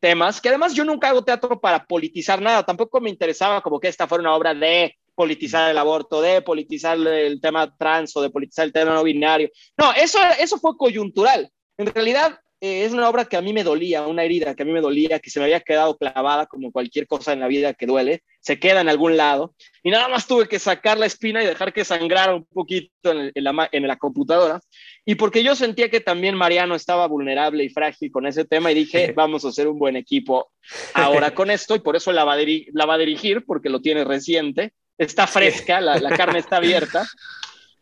temas, 0.00 0.40
que 0.40 0.48
además 0.48 0.74
yo 0.74 0.84
nunca 0.84 1.08
hago 1.08 1.24
teatro 1.24 1.60
para 1.60 1.84
politizar 1.84 2.40
nada, 2.40 2.64
tampoco 2.64 3.00
me 3.00 3.10
interesaba 3.10 3.60
como 3.60 3.80
que 3.80 3.88
esta 3.88 4.06
fuera 4.06 4.22
una 4.22 4.34
obra 4.34 4.54
de 4.54 4.96
politizar 5.14 5.70
el 5.70 5.78
aborto, 5.78 6.22
de 6.22 6.42
politizar 6.42 6.98
el 6.98 7.40
tema 7.40 7.76
trans 7.76 8.16
o 8.16 8.22
de 8.22 8.30
politizar 8.30 8.64
el 8.64 8.72
tema 8.72 8.94
no 8.94 9.04
binario. 9.04 9.50
No, 9.76 9.92
eso, 9.92 10.18
eso 10.38 10.58
fue 10.58 10.76
coyuntural. 10.76 11.50
En 11.76 11.86
realidad, 11.86 12.38
eh, 12.62 12.84
es 12.84 12.92
una 12.92 13.08
obra 13.08 13.24
que 13.24 13.36
a 13.36 13.42
mí 13.42 13.52
me 13.52 13.64
dolía, 13.64 14.06
una 14.06 14.22
herida 14.22 14.54
que 14.54 14.62
a 14.62 14.66
mí 14.66 14.70
me 14.70 14.80
dolía, 14.80 15.18
que 15.18 15.30
se 15.30 15.40
me 15.40 15.46
había 15.46 15.58
quedado 15.58 15.96
clavada 15.96 16.46
como 16.46 16.70
cualquier 16.70 17.08
cosa 17.08 17.32
en 17.32 17.40
la 17.40 17.48
vida 17.48 17.74
que 17.74 17.86
duele, 17.86 18.22
se 18.38 18.60
queda 18.60 18.80
en 18.80 18.88
algún 18.88 19.16
lado, 19.16 19.54
y 19.82 19.90
nada 19.90 20.06
más 20.06 20.28
tuve 20.28 20.46
que 20.46 20.60
sacar 20.60 20.96
la 20.96 21.06
espina 21.06 21.42
y 21.42 21.46
dejar 21.46 21.72
que 21.72 21.84
sangrara 21.84 22.36
un 22.36 22.44
poquito 22.44 23.10
en, 23.10 23.32
la, 23.34 23.68
en 23.72 23.88
la 23.88 23.96
computadora, 23.96 24.60
y 25.04 25.16
porque 25.16 25.42
yo 25.42 25.56
sentía 25.56 25.90
que 25.90 26.00
también 26.00 26.36
Mariano 26.36 26.74
estaba 26.74 27.06
vulnerable 27.08 27.64
y 27.64 27.70
frágil 27.70 28.10
con 28.10 28.26
ese 28.26 28.44
tema, 28.44 28.70
y 28.70 28.74
dije, 28.74 29.12
vamos 29.16 29.44
a 29.44 29.48
hacer 29.48 29.68
un 29.68 29.78
buen 29.78 29.96
equipo 29.96 30.52
ahora 30.94 31.34
con 31.34 31.50
esto, 31.50 31.74
y 31.74 31.80
por 31.80 31.96
eso 31.96 32.12
la 32.12 32.24
va 32.24 32.34
a, 32.34 32.38
la 32.72 32.86
va 32.86 32.94
a 32.94 32.98
dirigir, 32.98 33.44
porque 33.44 33.68
lo 33.68 33.80
tiene 33.80 34.04
reciente, 34.04 34.72
está 34.98 35.26
fresca, 35.26 35.80
la, 35.80 35.98
la 35.98 36.10
carne 36.16 36.38
está 36.38 36.56
abierta. 36.56 37.06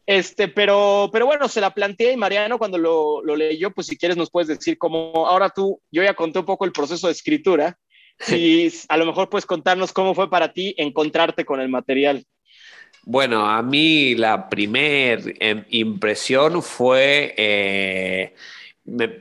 Este, 0.06 0.48
pero, 0.48 1.08
pero 1.12 1.24
bueno, 1.26 1.46
se 1.46 1.60
la 1.60 1.72
planteé 1.72 2.14
y 2.14 2.16
Mariano 2.16 2.58
cuando 2.58 2.78
lo, 2.78 3.22
lo 3.22 3.36
leyó, 3.36 3.70
pues 3.70 3.86
si 3.86 3.96
quieres 3.96 4.16
nos 4.16 4.28
puedes 4.28 4.48
decir 4.48 4.76
cómo, 4.76 5.28
ahora 5.28 5.50
tú, 5.50 5.80
yo 5.92 6.02
ya 6.02 6.14
conté 6.14 6.40
un 6.40 6.46
poco 6.46 6.64
el 6.64 6.72
proceso 6.72 7.06
de 7.06 7.12
escritura 7.12 7.78
y 8.28 8.72
a 8.88 8.96
lo 8.96 9.06
mejor 9.06 9.28
puedes 9.28 9.46
contarnos 9.46 9.92
cómo 9.92 10.14
fue 10.14 10.28
para 10.28 10.52
ti 10.52 10.74
encontrarte 10.78 11.44
con 11.44 11.60
el 11.60 11.68
material. 11.68 12.24
Bueno, 13.04 13.48
a 13.48 13.62
mí 13.62 14.14
la 14.14 14.48
primera 14.48 15.22
em, 15.40 15.64
impresión 15.70 16.62
fue 16.62 17.34
eh, 17.36 18.34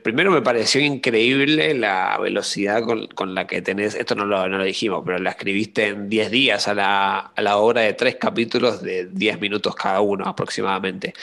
primero 0.02 0.30
me 0.30 0.42
pareció 0.42 0.80
increíble 0.80 1.74
la 1.74 2.18
velocidad 2.18 2.82
con, 2.82 3.34
la 3.34 3.46
que 3.46 3.62
tenés, 3.62 3.94
esto 3.94 4.14
no 4.14 4.24
lo, 4.24 4.48
no 4.48 4.58
lo, 4.58 4.64
dijimos, 4.64 5.02
pero 5.04 5.18
la 5.18 5.30
escribiste 5.30 5.88
en 5.88 6.08
10 6.08 6.30
días 6.30 6.68
a 6.68 6.74
la, 6.74 7.18
a 7.18 7.42
la 7.42 7.56
hora 7.58 7.82
de 7.82 7.92
tres 7.94 8.16
capítulos 8.16 8.82
de 8.82 9.06
10 9.06 9.40
minutos 9.40 9.74
cada 9.74 10.00
uno 10.00 10.26
aproximadamente. 10.26 11.14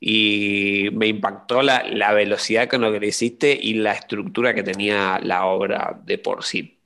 Y 0.00 0.88
me 0.92 1.08
impactó 1.08 1.62
la, 1.62 1.84
la 1.84 2.12
velocidad 2.12 2.68
con 2.68 2.80
lo 2.82 2.92
que 2.92 3.00
le 3.00 3.08
hiciste 3.08 3.58
y 3.60 3.74
la 3.74 3.92
estructura 3.92 4.54
que 4.54 4.62
tenía 4.62 5.20
la 5.22 5.46
obra 5.46 6.00
de 6.04 6.18
por 6.18 6.44
sí. 6.44 6.79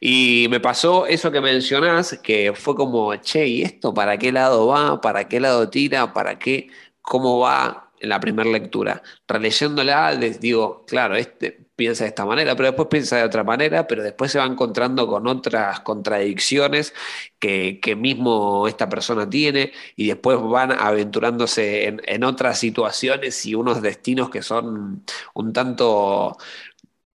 Y 0.00 0.46
me 0.50 0.60
pasó 0.60 1.06
eso 1.06 1.30
que 1.32 1.40
mencionás, 1.40 2.18
que 2.22 2.52
fue 2.54 2.74
como, 2.74 3.14
che, 3.16 3.46
¿y 3.46 3.62
esto 3.62 3.94
para 3.94 4.18
qué 4.18 4.32
lado 4.32 4.66
va? 4.68 5.00
¿Para 5.00 5.28
qué 5.28 5.40
lado 5.40 5.70
tira? 5.70 6.12
¿Para 6.12 6.38
qué? 6.38 6.68
¿Cómo 7.02 7.40
va? 7.40 7.84
en 8.04 8.10
la 8.10 8.20
primera 8.20 8.48
lectura. 8.50 9.02
Releyéndola, 9.26 10.12
les 10.12 10.40
digo, 10.40 10.84
claro, 10.86 11.16
este 11.16 11.64
piensa 11.76 12.04
de 12.04 12.10
esta 12.10 12.24
manera, 12.24 12.54
pero 12.54 12.68
después 12.68 12.88
piensa 12.88 13.16
de 13.16 13.24
otra 13.24 13.42
manera, 13.42 13.86
pero 13.86 14.02
después 14.02 14.30
se 14.30 14.38
va 14.38 14.44
encontrando 14.46 15.08
con 15.08 15.26
otras 15.26 15.80
contradicciones 15.80 16.94
que, 17.38 17.80
mismo 17.96 18.68
esta 18.68 18.88
persona 18.88 19.28
tiene 19.28 19.72
y 19.96 20.08
después 20.08 20.40
van 20.40 20.72
aventurándose 20.72 21.86
en, 21.88 22.02
en 22.06 22.24
otras 22.24 22.58
situaciones 22.58 23.44
y 23.46 23.54
unos 23.54 23.82
destinos 23.82 24.30
que 24.30 24.42
son 24.42 25.04
un 25.34 25.52
tanto 25.52 26.36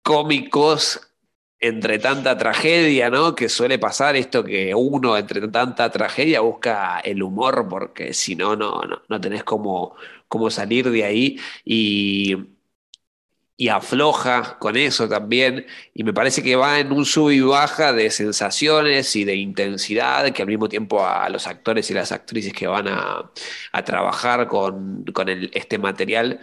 cómicos 0.02 1.07
entre 1.60 1.98
tanta 1.98 2.38
tragedia, 2.38 3.10
¿no? 3.10 3.34
Que 3.34 3.48
suele 3.48 3.78
pasar 3.78 4.16
esto 4.16 4.44
que 4.44 4.74
uno 4.74 5.16
entre 5.16 5.48
tanta 5.48 5.90
tragedia 5.90 6.40
busca 6.40 7.00
el 7.00 7.22
humor 7.22 7.66
porque 7.68 8.14
si 8.14 8.36
no, 8.36 8.56
no, 8.56 8.82
no, 9.08 9.20
tenés 9.20 9.44
cómo, 9.44 9.96
cómo 10.28 10.50
salir 10.50 10.90
de 10.90 11.04
ahí 11.04 11.40
y, 11.64 12.36
y 13.60 13.68
afloja 13.68 14.56
con 14.60 14.76
eso 14.76 15.08
también, 15.08 15.66
y 15.92 16.04
me 16.04 16.14
parece 16.14 16.44
que 16.44 16.54
va 16.54 16.78
en 16.78 16.92
un 16.92 17.04
sub 17.04 17.30
y 17.30 17.40
baja 17.40 17.92
de 17.92 18.08
sensaciones 18.10 19.16
y 19.16 19.24
de 19.24 19.34
intensidad, 19.34 20.32
que 20.32 20.42
al 20.42 20.48
mismo 20.48 20.68
tiempo 20.68 21.04
a 21.04 21.28
los 21.28 21.48
actores 21.48 21.90
y 21.90 21.94
las 21.94 22.12
actrices 22.12 22.52
que 22.52 22.68
van 22.68 22.86
a, 22.88 23.32
trabajar 23.84 24.46
con, 24.46 25.04
este 25.52 25.78
material 25.78 26.40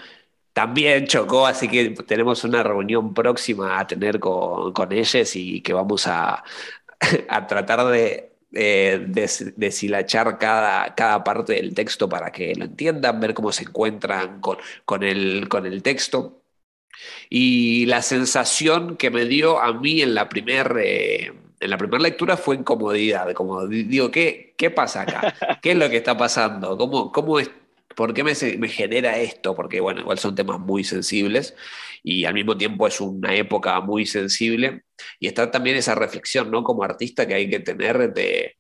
también 0.56 1.06
chocó, 1.06 1.46
así 1.48 1.68
que 1.68 1.90
tenemos 2.08 2.46
una 2.46 2.64
reunión 2.64 3.14
próxima 3.14 3.78
a 3.78 3.88
tener 3.88 4.22
con, 4.22 4.72
con 4.72 4.94
ellos 4.94 5.36
y 5.36 5.62
que 5.62 5.74
vamos 5.74 6.08
a, 6.08 6.46
tratar 7.50 7.86
de, 7.88 8.32
deshilachar 9.58 10.38
cada, 10.38 10.96
cada 10.96 11.24
parte 11.26 11.54
del 11.56 11.74
texto 11.76 12.08
para 12.08 12.32
que 12.32 12.56
lo 12.56 12.66
entiendan, 12.66 13.20
ver 13.20 13.34
cómo 13.34 13.52
se 13.52 13.64
encuentran 13.64 14.40
con, 14.40 14.58
con, 14.86 15.04
el, 15.04 15.50
con 15.50 15.66
el 15.66 15.84
texto. 15.84 16.42
Y 17.30 17.86
la 17.88 18.02
sensación 18.02 18.96
que 18.98 19.12
me 19.12 19.26
dio 19.26 19.60
a 19.60 19.74
mí 19.74 20.02
en 20.02 20.16
la 20.16 20.30
primera 20.30 20.74
en 21.60 22.02
lectura 22.02 22.38
fue 22.38 22.56
incomodidad, 22.56 23.34
como 23.34 23.68
digo, 23.68 24.10
¿qué, 24.12 24.56
¿qué 24.58 24.72
pasa 24.72 25.02
acá? 25.02 25.60
¿Qué 25.62 25.72
es 25.72 25.78
lo 25.78 25.90
que 25.90 25.98
está 25.98 26.18
pasando? 26.18 26.78
¿Cómo, 26.78 27.12
cómo 27.12 27.40
es, 27.40 27.50
¿Por 27.96 28.14
qué 28.14 28.24
me, 28.24 28.34
me, 28.58 28.68
genera 28.68 29.18
esto? 29.18 29.56
Porque, 29.56 29.80
bueno, 29.80 30.02
igual 30.02 30.20
son 30.20 30.36
temas 30.36 30.60
muy 30.60 30.84
sensibles 30.84 31.56
y 32.04 32.26
al 32.26 32.34
mismo 32.34 32.58
tiempo 32.58 32.88
es 32.88 33.00
una 33.02 33.36
época 33.36 33.80
muy 33.82 34.06
sensible 34.06 34.84
y 35.20 35.28
está 35.28 35.50
también 35.52 35.78
esa 35.78 35.96
reflexión, 35.96 36.52
¿no? 36.52 36.64
Como 36.64 36.84
artista 36.84 37.28
que 37.28 37.34
hay 37.36 37.50
que 37.50 37.60
tener 37.60 38.14
de, 38.14 38.56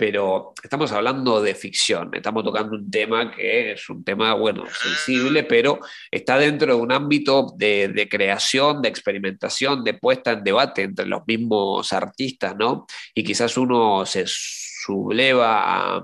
pero 0.00 0.54
estamos 0.62 0.90
hablando 0.92 1.42
de 1.42 1.54
ficción, 1.54 2.08
estamos 2.14 2.42
tocando 2.42 2.74
un 2.74 2.90
tema 2.90 3.30
que 3.30 3.72
es 3.72 3.86
un 3.90 4.02
tema, 4.02 4.32
bueno, 4.32 4.64
sensible, 4.72 5.44
pero 5.44 5.78
está 6.10 6.38
dentro 6.38 6.74
de 6.74 6.80
un 6.80 6.90
ámbito 6.90 7.52
de, 7.54 8.08
creación, 8.10 8.80
de 8.80 8.88
experimentación, 8.88 9.84
de 9.84 9.92
puesta 9.92 10.32
en 10.32 10.42
debate 10.42 10.84
entre 10.84 11.04
los 11.04 11.20
mismos 11.26 11.92
artistas, 11.92 12.56
¿no? 12.56 12.86
Y 13.14 13.22
quizás 13.22 13.58
uno 13.58 14.06
se 14.06 14.24
subleva 14.26 16.02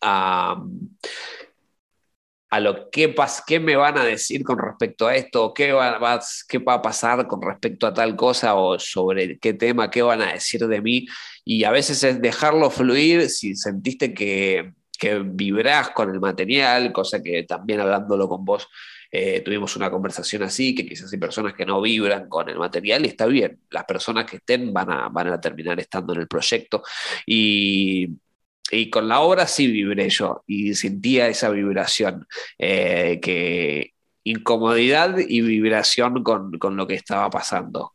a, 0.00 0.64
lo 2.52 2.90
que 2.90 3.14
qué 3.46 3.60
me 3.60 3.76
van 3.76 3.98
a 3.98 4.04
decir 4.04 4.42
con 4.42 4.58
respecto 4.58 5.06
a 5.06 5.14
esto, 5.14 5.52
qué 5.52 5.72
va, 5.72 6.20
qué 6.48 6.58
va 6.58 6.74
a 6.74 6.82
pasar 6.82 7.26
con 7.26 7.42
respecto 7.42 7.86
a 7.86 7.92
tal 7.92 8.16
cosa 8.16 8.54
o 8.54 8.78
sobre 8.78 9.38
qué 9.38 9.52
tema, 9.54 9.90
qué 9.90 10.02
van 10.02 10.22
a 10.22 10.32
decir 10.32 10.66
de 10.66 10.80
mí. 10.80 11.06
Y 11.44 11.64
a 11.64 11.70
veces 11.70 12.02
es 12.04 12.20
dejarlo 12.20 12.70
fluir 12.70 13.28
si 13.28 13.54
sentiste 13.54 14.14
que, 14.14 14.72
que 14.98 15.18
vibrás 15.18 15.90
con 15.90 16.10
el 16.10 16.20
material, 16.20 16.92
cosa 16.92 17.22
que 17.22 17.42
también 17.44 17.80
hablándolo 17.80 18.28
con 18.28 18.44
vos 18.44 18.68
eh, 19.10 19.40
tuvimos 19.40 19.74
una 19.76 19.90
conversación 19.90 20.42
así, 20.42 20.74
que 20.74 20.86
quizás 20.86 21.12
hay 21.12 21.18
personas 21.18 21.54
que 21.54 21.64
no 21.64 21.80
vibran 21.80 22.28
con 22.28 22.48
el 22.48 22.58
material 22.58 23.04
y 23.04 23.08
está 23.08 23.26
bien, 23.26 23.60
las 23.70 23.84
personas 23.84 24.26
que 24.26 24.36
estén 24.36 24.72
van 24.72 24.90
a, 24.90 25.08
van 25.08 25.28
a 25.28 25.40
terminar 25.40 25.80
estando 25.80 26.12
en 26.12 26.20
el 26.20 26.28
proyecto. 26.28 26.82
Y, 27.26 28.08
y 28.70 28.90
con 28.90 29.08
la 29.08 29.20
obra 29.20 29.46
sí 29.46 29.66
vibré 29.66 30.08
yo 30.10 30.42
y 30.46 30.74
sentía 30.74 31.28
esa 31.28 31.50
vibración, 31.50 32.26
eh, 32.58 33.18
que 33.20 33.92
incomodidad 34.24 35.16
y 35.18 35.40
vibración 35.40 36.22
con, 36.22 36.58
con 36.58 36.76
lo 36.76 36.86
que 36.86 36.94
estaba 36.94 37.30
pasando 37.30 37.94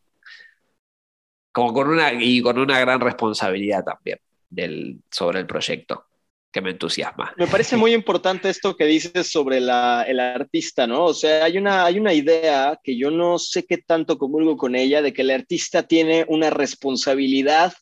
como 1.53 1.71
con 1.71 1.88
una, 1.88 2.11
y 2.11 2.41
con 2.41 2.57
una 2.57 2.80
gran 2.80 2.99
responsabilidad 2.99 3.86
también 3.86 4.19
del, 4.49 4.99
sobre 5.09 5.39
el 5.39 5.45
proyecto 5.45 6.05
que 6.51 6.61
me 6.61 6.71
entusiasma. 6.71 7.34
Me 7.38 7.47
parece 7.47 7.78
muy 7.78 7.93
importante 7.93 8.49
esto 8.49 8.76
que 8.76 8.86
dices 8.86 9.32
sobre 9.32 9.59
la, 9.59 10.03
el 10.07 10.19
artista, 10.19 10.86
¿no? 10.86 11.05
O 11.05 11.13
sea, 11.13 11.45
hay 11.45 11.57
una, 11.57 11.86
hay 11.86 11.99
una 11.99 12.13
idea 12.13 12.80
que 12.84 12.97
yo 12.97 13.09
no 13.09 13.39
sé 13.39 13.65
qué 13.65 13.78
tanto 13.78 14.17
comulgo 14.17 14.57
con 14.57 14.76
ella, 14.76 15.01
de 15.01 15.13
que 15.13 15.21
el 15.24 15.32
artista 15.32 15.84
tiene 15.84 16.26
una 16.28 16.49
responsabilidad 16.49 17.74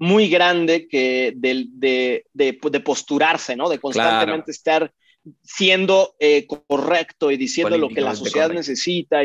muy 0.00 0.28
grande 0.28 0.88
que 0.88 1.34
de, 1.36 1.66
de, 1.70 2.24
de, 2.32 2.80
posturarse, 2.80 3.54
¿no? 3.54 3.68
De 3.68 3.78
constantemente 3.78 4.50
estar 4.50 4.92
siendo 5.42 6.16
eh, 6.18 6.46
correcto 6.46 7.30
y 7.30 7.36
diciendo 7.36 7.76
lo 7.76 7.90
que 7.90 8.00
la 8.00 8.16
sociedad 8.16 8.50
necesita 8.50 9.22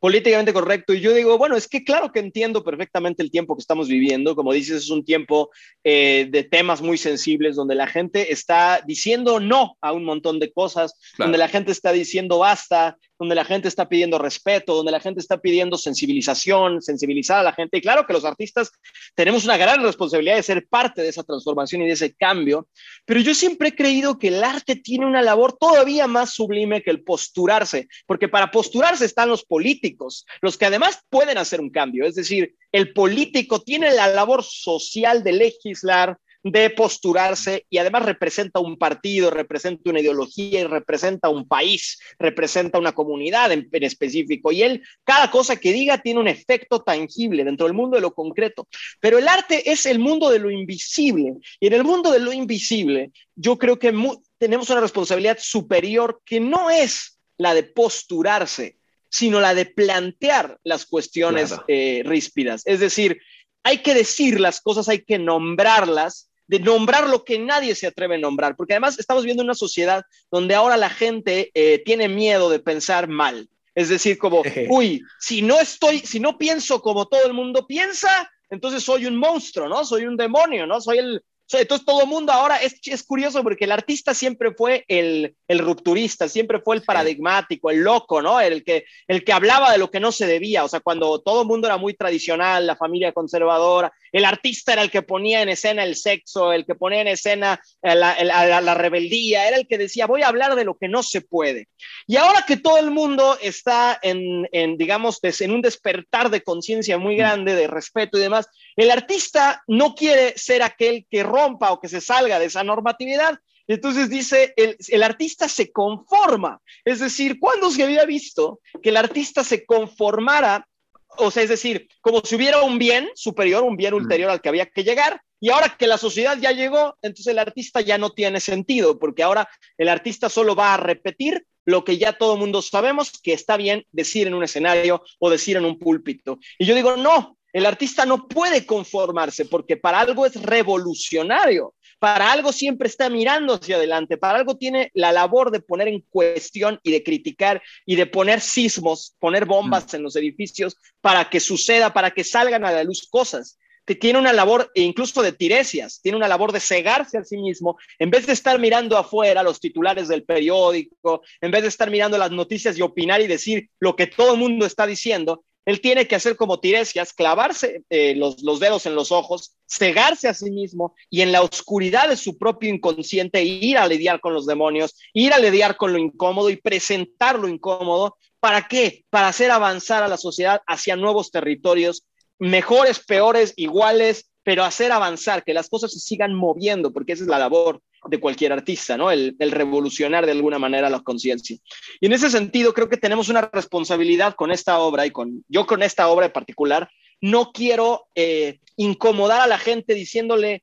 políticamente 0.00 0.52
correcto. 0.52 0.94
Y 0.94 1.00
yo 1.00 1.12
digo, 1.12 1.38
bueno, 1.38 1.56
es 1.56 1.66
que 1.66 1.84
claro 1.84 2.12
que 2.12 2.20
entiendo 2.20 2.62
perfectamente 2.62 3.22
el 3.22 3.30
tiempo 3.30 3.56
que 3.56 3.60
estamos 3.60 3.88
viviendo. 3.88 4.36
Como 4.36 4.52
dices, 4.52 4.84
es 4.84 4.90
un 4.90 5.04
tiempo 5.04 5.50
eh, 5.82 6.28
de 6.30 6.44
temas 6.44 6.80
muy 6.80 6.98
sensibles 6.98 7.56
donde 7.56 7.74
la 7.74 7.86
gente 7.86 8.32
está 8.32 8.82
diciendo 8.86 9.40
no 9.40 9.76
a 9.80 9.92
un 9.92 10.04
montón 10.04 10.38
de 10.38 10.52
cosas, 10.52 10.94
donde 11.16 11.38
la 11.38 11.48
gente 11.48 11.72
está 11.72 11.92
diciendo 11.92 12.38
basta, 12.38 12.96
donde 13.18 13.34
la 13.34 13.44
gente 13.44 13.68
está 13.68 13.88
pidiendo 13.88 14.18
respeto, 14.18 14.74
donde 14.74 14.92
la 14.92 15.00
gente 15.00 15.20
está 15.20 15.38
pidiendo 15.38 15.76
sensibilización, 15.76 16.80
sensibilizar 16.80 17.38
a 17.38 17.42
la 17.42 17.52
gente. 17.52 17.78
Y 17.78 17.80
claro 17.80 18.06
que 18.06 18.12
los 18.12 18.24
artistas 18.24 18.70
tenemos 19.14 19.44
una 19.44 19.56
gran 19.56 19.82
responsabilidad 19.82 20.36
de 20.36 20.42
ser 20.42 20.66
parte 20.68 21.02
de 21.02 21.08
esa 21.08 21.24
transformación 21.24 21.82
y 21.82 21.86
de 21.86 21.92
ese 21.92 22.14
cambio, 22.14 22.68
pero 23.04 23.20
yo 23.20 23.34
siempre 23.34 23.68
he 23.68 23.74
creído 23.74 24.18
que 24.18 24.28
el 24.28 24.44
arte 24.44 24.76
tiene 24.76 25.06
una 25.06 25.22
labor 25.22 25.56
todavía 25.58 26.06
más 26.06 26.32
sublime 26.32 26.82
que 26.82 26.90
el 26.90 27.02
posturarse, 27.02 27.88
porque 28.06 28.28
para 28.28 28.50
posturarse 28.50 29.04
están 29.04 29.28
los 29.28 29.44
políticos, 29.44 30.26
los 30.40 30.56
que 30.56 30.66
además 30.66 31.00
pueden 31.10 31.38
hacer 31.38 31.60
un 31.60 31.70
cambio. 31.70 32.06
Es 32.06 32.14
decir, 32.14 32.54
el 32.72 32.92
político 32.92 33.62
tiene 33.62 33.92
la 33.92 34.08
labor 34.08 34.44
social 34.44 35.24
de 35.24 35.32
legislar, 35.32 36.18
de 36.42 36.70
posturarse 36.70 37.66
y 37.68 37.78
además 37.78 38.04
representa 38.04 38.60
un 38.60 38.76
partido, 38.76 39.30
representa 39.30 39.90
una 39.90 40.00
ideología 40.00 40.60
y 40.60 40.64
representa 40.64 41.28
un 41.28 41.48
país, 41.48 41.98
representa 42.18 42.78
una 42.78 42.92
comunidad 42.92 43.52
en, 43.52 43.68
específico. 43.72 44.52
Y 44.52 44.62
él, 44.62 44.82
cada 45.04 45.30
cosa 45.30 45.56
que 45.56 45.72
diga 45.72 45.98
tiene 45.98 46.20
un 46.20 46.28
efecto 46.28 46.82
tangible 46.82 47.44
dentro 47.44 47.66
del 47.66 47.74
mundo 47.74 47.96
de 47.96 48.02
lo 48.02 48.14
concreto. 48.14 48.68
Pero 49.00 49.18
el 49.18 49.28
arte 49.28 49.70
es 49.70 49.86
el 49.86 49.98
mundo 49.98 50.30
de 50.30 50.38
lo 50.38 50.50
invisible. 50.50 51.34
Y 51.60 51.66
en 51.66 51.72
el 51.72 51.84
mundo 51.84 52.10
de 52.10 52.20
lo 52.20 52.32
invisible, 52.32 53.10
yo 53.34 53.58
creo 53.58 53.78
que 53.78 53.92
tenemos 54.38 54.70
una 54.70 54.80
responsabilidad 54.80 55.38
superior 55.40 56.20
que 56.24 56.40
no 56.40 56.70
es 56.70 57.18
la 57.36 57.54
de 57.54 57.64
posturarse, 57.64 58.78
sino 59.08 59.40
la 59.40 59.54
de 59.54 59.66
plantear 59.66 60.58
las 60.64 60.86
cuestiones 60.86 61.54
eh, 61.66 62.02
ríspidas. 62.04 62.62
Es 62.66 62.80
decir, 62.80 63.20
hay 63.62 63.78
que 63.78 63.94
decir 63.94 64.40
las 64.40 64.60
cosas, 64.60 64.88
hay 64.88 65.04
que 65.04 65.18
nombrarlas 65.18 66.27
de 66.48 66.58
nombrar 66.58 67.08
lo 67.08 67.24
que 67.24 67.38
nadie 67.38 67.74
se 67.74 67.86
atreve 67.86 68.16
a 68.16 68.18
nombrar, 68.18 68.56
porque 68.56 68.72
además 68.72 68.98
estamos 68.98 69.24
viendo 69.24 69.42
una 69.42 69.54
sociedad 69.54 70.02
donde 70.30 70.54
ahora 70.54 70.76
la 70.76 70.90
gente 70.90 71.50
eh, 71.54 71.82
tiene 71.84 72.08
miedo 72.08 72.50
de 72.50 72.58
pensar 72.58 73.06
mal. 73.06 73.48
Es 73.74 73.90
decir, 73.90 74.18
como, 74.18 74.42
uy, 74.70 75.02
si 75.20 75.42
no 75.42 75.60
estoy, 75.60 76.00
si 76.00 76.18
no 76.18 76.36
pienso 76.36 76.82
como 76.82 77.06
todo 77.06 77.24
el 77.26 77.34
mundo 77.34 77.66
piensa, 77.66 78.28
entonces 78.50 78.82
soy 78.82 79.06
un 79.06 79.16
monstruo, 79.16 79.68
¿no? 79.68 79.84
Soy 79.84 80.06
un 80.06 80.16
demonio, 80.16 80.66
¿no? 80.66 80.80
Soy 80.80 80.98
el, 80.98 81.22
entonces 81.52 81.86
todo 81.86 82.02
el 82.02 82.08
mundo 82.08 82.32
ahora 82.32 82.56
es, 82.56 82.78
es, 82.84 83.02
curioso 83.02 83.42
porque 83.42 83.64
el 83.64 83.72
artista 83.72 84.12
siempre 84.12 84.52
fue 84.52 84.84
el, 84.88 85.34
el, 85.46 85.58
rupturista, 85.60 86.28
siempre 86.28 86.60
fue 86.60 86.76
el 86.76 86.82
paradigmático, 86.82 87.70
el 87.70 87.80
loco, 87.80 88.20
¿no? 88.20 88.40
El 88.40 88.64
que, 88.64 88.84
el 89.06 89.24
que 89.24 89.32
hablaba 89.32 89.72
de 89.72 89.78
lo 89.78 89.90
que 89.90 90.00
no 90.00 90.12
se 90.12 90.26
debía, 90.26 90.64
o 90.64 90.68
sea, 90.68 90.80
cuando 90.80 91.20
todo 91.20 91.42
el 91.42 91.48
mundo 91.48 91.66
era 91.66 91.78
muy 91.78 91.94
tradicional, 91.94 92.66
la 92.66 92.76
familia 92.76 93.12
conservadora, 93.12 93.92
el 94.12 94.24
artista 94.24 94.72
era 94.72 94.82
el 94.82 94.90
que 94.90 95.02
ponía 95.02 95.42
en 95.42 95.48
escena 95.48 95.84
el 95.84 95.96
sexo, 95.96 96.52
el 96.52 96.66
que 96.66 96.74
ponía 96.74 97.00
en 97.00 97.08
escena 97.08 97.60
la, 97.82 98.16
la, 98.22 98.60
la 98.60 98.74
rebeldía, 98.74 99.48
era 99.48 99.56
el 99.56 99.66
que 99.66 99.78
decía, 99.78 100.06
voy 100.06 100.22
a 100.22 100.28
hablar 100.28 100.54
de 100.54 100.64
lo 100.64 100.76
que 100.76 100.88
no 100.88 101.02
se 101.02 101.20
puede. 101.20 101.68
Y 102.06 102.16
ahora 102.16 102.44
que 102.46 102.56
todo 102.56 102.78
el 102.78 102.90
mundo 102.90 103.38
está 103.40 103.98
en, 104.02 104.48
en 104.52 104.76
digamos, 104.76 105.20
en 105.22 105.52
un 105.52 105.62
despertar 105.62 106.30
de 106.30 106.42
conciencia 106.42 106.98
muy 106.98 107.16
grande, 107.16 107.54
de 107.54 107.66
respeto 107.66 108.18
y 108.18 108.22
demás, 108.22 108.48
el 108.78 108.92
artista 108.92 109.64
no 109.66 109.94
quiere 109.96 110.38
ser 110.38 110.62
aquel 110.62 111.04
que 111.10 111.24
rompa 111.24 111.72
o 111.72 111.80
que 111.80 111.88
se 111.88 112.00
salga 112.00 112.38
de 112.38 112.46
esa 112.46 112.62
normatividad. 112.62 113.38
Entonces 113.66 114.08
dice, 114.08 114.54
el, 114.56 114.76
el, 114.86 115.02
artista 115.02 115.48
se 115.48 115.72
conforma. 115.72 116.62
Es 116.84 117.00
decir, 117.00 117.40
¿cuándo 117.40 117.72
se 117.72 117.82
había 117.82 118.06
visto 118.06 118.60
que 118.80 118.90
el 118.90 118.96
artista 118.96 119.42
se 119.42 119.66
conformara? 119.66 120.68
O 121.16 121.32
sea, 121.32 121.42
es 121.42 121.48
decir, 121.48 121.88
como 122.00 122.20
si 122.20 122.36
hubiera 122.36 122.62
un 122.62 122.78
bien 122.78 123.08
superior, 123.14 123.64
un 123.64 123.76
bien 123.76 123.94
ulterior 123.94 124.30
al 124.30 124.40
que 124.40 124.48
había 124.48 124.66
que 124.66 124.84
llegar, 124.84 125.20
y 125.40 125.50
ahora 125.50 125.76
que 125.76 125.88
la 125.88 125.98
sociedad 125.98 126.38
ya 126.38 126.52
llegó, 126.52 126.96
entonces 127.02 127.32
el 127.32 127.38
artista 127.40 127.80
ya 127.80 127.98
no 127.98 128.10
tiene 128.10 128.38
sentido, 128.38 128.98
porque 128.98 129.24
ahora 129.24 129.48
el 129.76 129.88
artista 129.88 130.28
solo 130.28 130.54
va 130.54 130.74
a 130.74 130.76
repetir 130.76 131.44
lo 131.64 131.84
que 131.84 131.98
ya 131.98 132.14
todo 132.14 132.36
mundo 132.36 132.62
sabemos 132.62 133.12
que 133.20 133.32
está 133.32 133.56
bien 133.56 133.84
decir 133.92 134.26
en 134.26 134.34
un 134.34 134.44
escenario 134.44 135.02
o 135.18 135.30
decir 135.30 135.56
en 135.56 135.64
un 135.64 135.78
púlpito. 135.78 136.38
Y 136.58 136.64
yo 136.64 136.74
digo, 136.74 136.96
no, 136.96 137.37
el 137.58 137.66
artista 137.66 138.06
no 138.06 138.28
puede 138.28 138.64
conformarse 138.64 139.44
porque 139.44 139.76
para 139.76 140.00
algo 140.00 140.24
es 140.24 140.40
revolucionario, 140.40 141.74
para 141.98 142.30
algo 142.30 142.52
siempre 142.52 142.88
está 142.88 143.10
mirando 143.10 143.54
hacia 143.54 143.76
adelante, 143.76 144.16
para 144.16 144.38
algo 144.38 144.56
tiene 144.56 144.90
la 144.94 145.12
labor 145.12 145.50
de 145.50 145.60
poner 145.60 145.88
en 145.88 146.00
cuestión 146.08 146.78
y 146.82 146.92
de 146.92 147.02
criticar 147.02 147.60
y 147.84 147.96
de 147.96 148.06
poner 148.06 148.40
sismos, 148.40 149.16
poner 149.18 149.44
bombas 149.44 149.92
mm. 149.92 149.96
en 149.96 150.02
los 150.04 150.16
edificios 150.16 150.76
para 151.00 151.28
que 151.28 151.40
suceda, 151.40 151.92
para 151.92 152.12
que 152.12 152.24
salgan 152.24 152.64
a 152.64 152.72
la 152.72 152.84
luz 152.84 153.08
cosas. 153.10 153.58
tiene 154.00 154.18
una 154.18 154.32
labor 154.32 154.70
incluso 154.74 155.22
de 155.22 155.32
tiresias, 155.32 156.00
tiene 156.00 156.16
una 156.16 156.28
labor 156.28 156.52
de 156.52 156.60
cegarse 156.60 157.18
a 157.18 157.24
sí 157.24 157.38
mismo, 157.38 157.76
en 157.98 158.10
vez 158.10 158.26
de 158.26 158.34
estar 158.34 158.58
mirando 158.60 158.96
afuera 158.96 159.42
los 159.42 159.58
titulares 159.58 160.06
del 160.06 160.22
periódico, 160.22 161.22
en 161.40 161.50
vez 161.50 161.62
de 161.62 161.68
estar 161.68 161.90
mirando 161.90 162.18
las 162.18 162.30
noticias 162.30 162.78
y 162.78 162.82
opinar 162.82 163.20
y 163.20 163.26
decir 163.26 163.70
lo 163.80 163.96
que 163.96 164.06
todo 164.06 164.34
el 164.34 164.38
mundo 164.38 164.66
está 164.66 164.86
diciendo, 164.86 165.42
él 165.68 165.82
tiene 165.82 166.08
que 166.08 166.16
hacer 166.16 166.34
como 166.34 166.60
Tiresias, 166.60 167.12
clavarse 167.12 167.82
eh, 167.90 168.14
los, 168.16 168.42
los, 168.42 168.58
dedos 168.58 168.86
en 168.86 168.94
los 168.94 169.12
ojos, 169.12 169.54
cegarse 169.68 170.26
a 170.26 170.32
sí 170.32 170.50
mismo 170.50 170.94
y 171.10 171.20
en 171.20 171.30
la 171.30 171.42
oscuridad 171.42 172.08
de 172.08 172.16
su 172.16 172.38
propio 172.38 172.72
inconsciente 172.72 173.44
ir 173.44 173.76
a 173.76 173.86
lidiar 173.86 174.20
con 174.20 174.32
los 174.32 174.46
demonios, 174.46 174.96
ir 175.12 175.34
a 175.34 175.38
lidiar 175.38 175.76
con 175.76 175.92
lo 175.92 175.98
incómodo 175.98 176.48
y 176.48 176.56
presentar 176.56 177.38
lo 177.38 177.48
incómodo. 177.48 178.16
¿Para 178.40 178.66
qué? 178.66 179.04
Para 179.10 179.28
hacer 179.28 179.50
avanzar 179.50 180.02
a 180.02 180.08
la 180.08 180.16
sociedad 180.16 180.62
hacia 180.66 180.96
nuevos 180.96 181.30
territorios 181.30 182.06
mejores, 182.38 183.00
peores, 183.00 183.52
iguales, 183.56 184.30
pero 184.44 184.64
hacer 184.64 184.90
avanzar, 184.90 185.44
que 185.44 185.52
las 185.52 185.68
cosas 185.68 185.92
se 185.92 186.00
sigan 186.00 186.32
moviendo, 186.32 186.94
porque 186.94 187.12
esa 187.12 187.24
es 187.24 187.28
la 187.28 187.38
labor 187.38 187.82
de 188.06 188.20
cualquier 188.20 188.52
artista, 188.52 188.96
¿no? 188.96 189.10
El, 189.10 189.36
revolucionar 189.38 190.26
de 190.26 190.32
alguna 190.32 190.58
manera 190.58 190.90
la 190.90 191.00
conciencia. 191.00 191.56
Y 192.00 192.06
en 192.06 192.12
ese 192.12 192.30
sentido, 192.30 192.74
creo 192.74 192.88
que 192.88 192.96
tenemos 192.96 193.28
una 193.28 193.42
responsabilidad 193.52 194.34
con 194.34 194.50
esta 194.50 194.78
obra 194.78 195.06
y 195.06 195.10
con 195.10 195.44
yo 195.48 195.66
con 195.66 195.82
esta 195.82 196.08
obra 196.08 196.26
en 196.26 196.32
particular. 196.32 196.90
No 197.20 197.50
quiero 197.52 198.06
eh, 198.14 198.60
incomodar 198.76 199.40
a 199.40 199.46
la 199.46 199.58
gente 199.58 199.94
diciéndole 199.94 200.62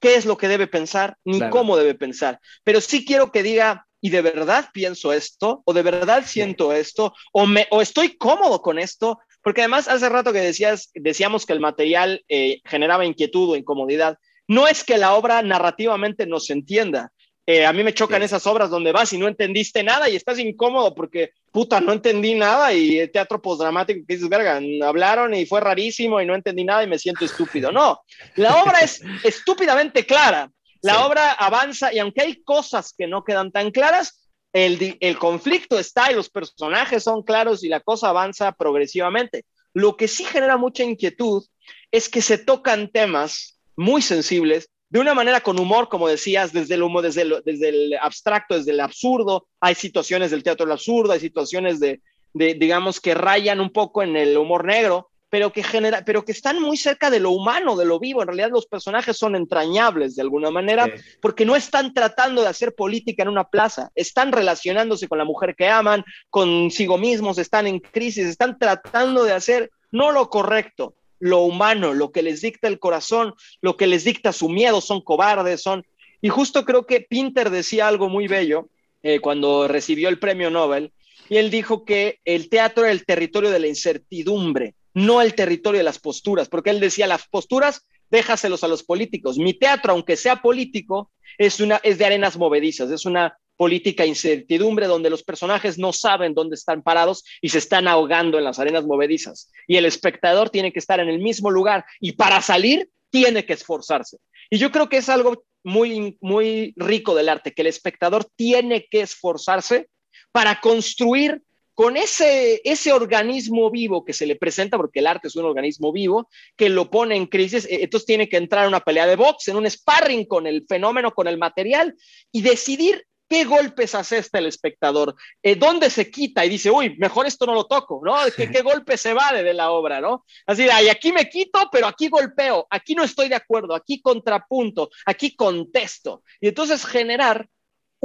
qué 0.00 0.16
es 0.16 0.26
lo 0.26 0.36
que 0.36 0.48
debe 0.48 0.66
pensar 0.66 1.16
ni 1.24 1.40
cómo 1.48 1.76
debe 1.76 1.94
pensar, 1.94 2.38
pero 2.62 2.80
sí 2.80 3.04
quiero 3.04 3.32
que 3.32 3.42
diga, 3.42 3.86
y 4.00 4.10
de 4.10 4.20
verdad 4.20 4.68
pienso 4.74 5.14
esto, 5.14 5.62
o 5.64 5.72
de 5.72 5.82
verdad 5.82 6.24
siento 6.26 6.74
esto, 6.74 7.14
o, 7.32 7.46
me, 7.46 7.66
o 7.70 7.80
estoy 7.80 8.18
cómodo 8.18 8.60
con 8.60 8.78
esto, 8.78 9.18
porque 9.44 9.60
además, 9.60 9.88
hace 9.88 10.08
rato 10.08 10.32
que 10.32 10.40
decías, 10.40 10.90
decíamos 10.94 11.44
que 11.46 11.52
el 11.52 11.60
material 11.60 12.24
eh, 12.28 12.60
generaba 12.64 13.04
inquietud 13.04 13.50
o 13.50 13.56
incomodidad. 13.56 14.18
No 14.48 14.68
es 14.68 14.84
que 14.84 14.98
la 14.98 15.14
obra 15.14 15.42
narrativamente 15.42 16.26
no 16.26 16.40
se 16.40 16.52
entienda. 16.52 17.10
Eh, 17.46 17.66
a 17.66 17.72
mí 17.74 17.82
me 17.82 17.92
chocan 17.92 18.22
esas 18.22 18.46
obras 18.46 18.70
donde 18.70 18.92
vas 18.92 19.12
y 19.12 19.18
no 19.18 19.28
entendiste 19.28 19.82
nada 19.82 20.08
y 20.08 20.16
estás 20.16 20.38
incómodo 20.38 20.94
porque, 20.94 21.32
puta, 21.52 21.78
no 21.78 21.92
entendí 21.92 22.34
nada 22.34 22.72
y 22.72 23.06
teatro 23.08 23.40
postdramático 23.42 24.00
que 24.06 24.14
dices, 24.14 24.30
verga, 24.30 24.60
hablaron 24.86 25.34
y 25.34 25.44
fue 25.44 25.60
rarísimo 25.60 26.22
y 26.22 26.26
no 26.26 26.34
entendí 26.34 26.64
nada 26.64 26.84
y 26.84 26.86
me 26.86 26.98
siento 26.98 27.24
estúpido. 27.26 27.70
No, 27.70 28.00
la 28.36 28.62
obra 28.62 28.80
es 28.80 29.02
estúpidamente 29.24 30.06
clara. 30.06 30.50
La 30.80 31.06
obra 31.06 31.32
avanza 31.32 31.92
y 31.92 31.98
aunque 31.98 32.22
hay 32.22 32.42
cosas 32.42 32.94
que 32.96 33.06
no 33.06 33.24
quedan 33.24 33.50
tan 33.50 33.70
claras, 33.70 34.24
el, 34.54 35.18
conflicto 35.18 35.78
está 35.78 36.12
y 36.12 36.14
los 36.14 36.30
personajes 36.30 37.02
son 37.02 37.22
claros 37.22 37.64
y 37.64 37.68
la 37.68 37.80
cosa 37.80 38.10
avanza 38.10 38.52
progresivamente. 38.52 39.44
Lo 39.72 39.96
que 39.96 40.06
sí 40.06 40.24
genera 40.24 40.56
mucha 40.56 40.84
inquietud 40.84 41.44
es 41.90 42.08
que 42.08 42.22
se 42.22 42.38
tocan 42.38 42.88
temas 42.90 43.53
muy 43.76 44.02
sensibles 44.02 44.68
de 44.88 45.00
una 45.00 45.14
manera 45.14 45.40
con 45.40 45.58
humor, 45.58 45.88
como 45.88 46.08
decías, 46.08 46.52
desde 46.52 46.74
el 46.74 46.82
humor, 46.82 47.02
desde 47.02 47.24
desde 47.44 47.68
el 47.68 47.94
abstracto, 48.00 48.56
desde 48.56 48.70
el 48.70 48.80
absurdo. 48.80 49.46
Hay 49.60 49.74
situaciones 49.74 50.30
del 50.30 50.42
teatro 50.42 50.66
del 50.66 50.72
absurdo, 50.72 51.12
hay 51.12 51.20
situaciones 51.20 51.80
de, 51.80 52.00
de, 52.32 52.54
digamos, 52.54 53.00
que 53.00 53.14
rayan 53.14 53.60
un 53.60 53.70
poco 53.70 54.02
en 54.02 54.16
el 54.16 54.36
humor 54.36 54.64
negro, 54.64 55.10
pero 55.34 55.52
que, 55.52 55.64
genera, 55.64 56.04
pero 56.04 56.24
que 56.24 56.30
están 56.30 56.62
muy 56.62 56.76
cerca 56.76 57.10
de 57.10 57.18
lo 57.18 57.30
humano, 57.30 57.74
de 57.74 57.84
lo 57.84 57.98
vivo. 57.98 58.22
En 58.22 58.28
realidad 58.28 58.50
los 58.52 58.66
personajes 58.66 59.16
son 59.16 59.34
entrañables 59.34 60.14
de 60.14 60.22
alguna 60.22 60.52
manera, 60.52 60.86
porque 61.20 61.44
no 61.44 61.56
están 61.56 61.92
tratando 61.92 62.42
de 62.42 62.46
hacer 62.46 62.72
política 62.76 63.24
en 63.24 63.30
una 63.30 63.42
plaza, 63.42 63.90
están 63.96 64.30
relacionándose 64.30 65.08
con 65.08 65.18
la 65.18 65.24
mujer 65.24 65.56
que 65.56 65.68
aman, 65.68 66.04
consigo 66.30 66.98
mismos, 66.98 67.38
están 67.38 67.66
en 67.66 67.80
crisis, 67.80 68.26
están 68.26 68.60
tratando 68.60 69.24
de 69.24 69.32
hacer 69.32 69.72
no 69.90 70.12
lo 70.12 70.30
correcto, 70.30 70.94
lo 71.24 71.40
humano, 71.40 71.94
lo 71.94 72.12
que 72.12 72.22
les 72.22 72.42
dicta 72.42 72.68
el 72.68 72.78
corazón, 72.78 73.34
lo 73.62 73.76
que 73.76 73.86
les 73.86 74.04
dicta 74.04 74.32
su 74.32 74.50
miedo, 74.50 74.80
son 74.80 75.00
cobardes, 75.00 75.62
son... 75.62 75.86
Y 76.20 76.28
justo 76.28 76.64
creo 76.64 76.86
que 76.86 77.00
Pinter 77.00 77.48
decía 77.48 77.88
algo 77.88 78.08
muy 78.10 78.28
bello 78.28 78.68
eh, 79.02 79.20
cuando 79.20 79.66
recibió 79.66 80.10
el 80.10 80.18
premio 80.18 80.50
Nobel, 80.50 80.92
y 81.30 81.38
él 81.38 81.50
dijo 81.50 81.86
que 81.86 82.18
el 82.26 82.50
teatro 82.50 82.84
era 82.84 82.92
el 82.92 83.06
territorio 83.06 83.50
de 83.50 83.60
la 83.60 83.68
incertidumbre 83.68 84.74
no 84.94 85.20
el 85.20 85.34
territorio 85.34 85.78
de 85.78 85.84
las 85.84 85.98
posturas, 85.98 86.48
porque 86.48 86.70
él 86.70 86.80
decía, 86.80 87.06
las 87.06 87.26
posturas 87.26 87.84
déjaselos 88.10 88.62
a 88.62 88.68
los 88.68 88.84
políticos. 88.84 89.38
Mi 89.38 89.52
teatro, 89.52 89.92
aunque 89.92 90.16
sea 90.16 90.40
político, 90.40 91.10
es, 91.36 91.58
una, 91.60 91.80
es 91.82 91.98
de 91.98 92.04
arenas 92.04 92.36
movedizas, 92.36 92.90
es 92.90 93.04
una 93.04 93.36
política 93.56 94.06
incertidumbre 94.06 94.86
donde 94.86 95.10
los 95.10 95.22
personajes 95.22 95.78
no 95.78 95.92
saben 95.92 96.34
dónde 96.34 96.54
están 96.54 96.82
parados 96.82 97.24
y 97.40 97.50
se 97.50 97.58
están 97.58 97.88
ahogando 97.88 98.38
en 98.38 98.44
las 98.44 98.58
arenas 98.58 98.84
movedizas. 98.84 99.50
Y 99.66 99.76
el 99.76 99.86
espectador 99.86 100.50
tiene 100.50 100.72
que 100.72 100.78
estar 100.78 101.00
en 101.00 101.08
el 101.08 101.20
mismo 101.20 101.50
lugar 101.50 101.84
y 102.00 102.12
para 102.12 102.40
salir 102.40 102.90
tiene 103.10 103.46
que 103.46 103.52
esforzarse. 103.52 104.18
Y 104.50 104.58
yo 104.58 104.70
creo 104.70 104.88
que 104.88 104.98
es 104.98 105.08
algo 105.08 105.44
muy, 105.62 106.18
muy 106.20 106.74
rico 106.76 107.14
del 107.14 107.28
arte, 107.28 107.52
que 107.52 107.62
el 107.62 107.68
espectador 107.68 108.26
tiene 108.36 108.86
que 108.90 109.00
esforzarse 109.00 109.88
para 110.32 110.60
construir 110.60 111.42
con 111.74 111.96
ese, 111.96 112.60
ese 112.64 112.92
organismo 112.92 113.70
vivo 113.70 114.04
que 114.04 114.12
se 114.12 114.26
le 114.26 114.36
presenta, 114.36 114.76
porque 114.76 115.00
el 115.00 115.08
arte 115.08 115.28
es 115.28 115.36
un 115.36 115.44
organismo 115.44 115.92
vivo, 115.92 116.28
que 116.56 116.68
lo 116.68 116.88
pone 116.88 117.16
en 117.16 117.26
crisis, 117.26 117.64
eh, 117.66 117.78
entonces 117.82 118.06
tiene 118.06 118.28
que 118.28 118.36
entrar 118.36 118.62
en 118.62 118.68
una 118.68 118.80
pelea 118.80 119.06
de 119.06 119.16
box, 119.16 119.48
en 119.48 119.56
un 119.56 119.68
sparring 119.68 120.26
con 120.26 120.46
el 120.46 120.64
fenómeno, 120.68 121.12
con 121.12 121.26
el 121.26 121.36
material, 121.36 121.96
y 122.30 122.42
decidir 122.42 123.04
qué 123.28 123.44
golpes 123.44 123.94
asesta 123.94 124.38
el 124.38 124.46
espectador, 124.46 125.14
eh, 125.42 125.56
dónde 125.56 125.90
se 125.90 126.10
quita 126.10 126.44
y 126.44 126.48
dice, 126.48 126.70
uy, 126.70 126.96
mejor 126.98 127.26
esto 127.26 127.46
no 127.46 127.54
lo 127.54 127.66
toco, 127.66 128.00
¿no? 128.04 128.16
¿Qué, 128.36 128.50
qué 128.50 128.62
golpe 128.62 128.96
se 128.96 129.14
va 129.14 129.32
de, 129.32 129.54
la 129.54 129.70
obra, 129.70 130.00
¿no? 130.00 130.24
Así 130.46 130.64
de, 130.64 130.72
ay, 130.72 130.88
aquí 130.88 131.12
me 131.12 131.28
quito, 131.28 131.68
pero 131.72 131.86
aquí 131.86 132.08
golpeo, 132.08 132.66
aquí 132.70 132.94
no 132.94 133.04
estoy 133.04 133.28
de 133.28 133.34
acuerdo, 133.36 133.74
aquí 133.74 134.00
contrapunto, 134.00 134.90
aquí 135.06 135.34
contesto. 135.34 136.22
Y 136.40 136.48
entonces 136.48 136.84
generar 136.84 137.48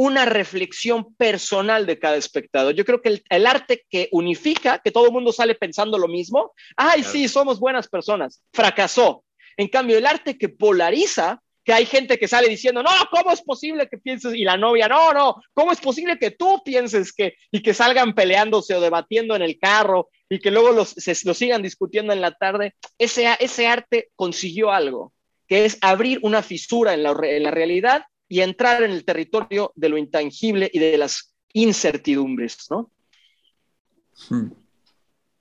una 0.01 0.23
reflexión 0.23 1.13
personal 1.15 1.85
de 1.85 1.99
cada 1.99 2.15
espectador. 2.15 2.73
Yo 2.73 2.85
creo 2.85 3.01
que 3.01 3.21
el, 3.29 3.45
arte 3.45 3.85
que 3.89 4.07
unifica, 4.13 4.79
que 4.79 4.91
todo 4.91 5.07
el 5.07 5.11
mundo 5.11 5.33
sale 5.33 5.55
pensando 5.55 5.97
lo 5.97 6.07
mismo, 6.07 6.53
ay, 6.77 7.03
sí, 7.03 7.27
somos 7.27 7.59
buenas 7.59 7.89
personas, 7.89 8.41
fracasó. 8.53 9.25
En 9.57 9.67
cambio, 9.67 9.97
el 9.97 10.05
arte 10.05 10.37
que 10.37 10.47
polariza, 10.47 11.41
que 11.69 11.73
hay 11.73 11.85
gente 11.85 12.17
que 12.17 12.27
sale 12.27 12.49
diciendo, 12.49 12.81
no, 12.81 12.89
¿cómo 13.11 13.31
es 13.31 13.43
posible 13.43 13.87
que 13.87 13.99
pienses? 13.99 14.33
Y 14.33 14.43
la 14.43 14.57
novia, 14.57 14.87
no, 14.87 15.13
no, 15.13 15.35
¿cómo 15.53 15.71
es 15.71 15.79
posible 15.79 16.17
que 16.17 16.31
tú 16.31 16.63
pienses 16.65 17.13
que, 17.13 17.35
y 17.51 17.61
que 17.61 17.75
salgan 17.75 18.15
peleándose 18.15 18.73
o 18.73 18.81
debatiendo 18.81 19.35
en 19.35 19.43
el 19.43 19.59
carro 19.59 20.09
y 20.27 20.39
que 20.39 20.49
luego 20.49 20.71
los, 20.71 20.89
se, 20.89 21.13
sigan 21.13 21.61
discutiendo 21.61 22.11
en 22.11 22.21
la 22.21 22.31
tarde? 22.31 22.73
Ese, 22.97 23.27
ese 23.39 23.67
arte 23.67 24.09
consiguió 24.15 24.71
algo, 24.71 25.13
que 25.47 25.65
es 25.65 25.77
abrir 25.81 26.17
una 26.23 26.41
fisura 26.41 26.95
en 26.95 27.03
la, 27.03 27.15
en 27.21 27.43
la 27.43 27.51
realidad 27.51 28.05
y 28.27 28.41
entrar 28.41 28.81
en 28.81 28.89
el 28.89 29.05
territorio 29.05 29.71
de 29.75 29.89
lo 29.89 29.99
intangible 29.99 30.71
y 30.73 30.79
de 30.79 30.97
las 30.97 31.35
incertidumbres, 31.53 32.65
¿no? 32.71 32.89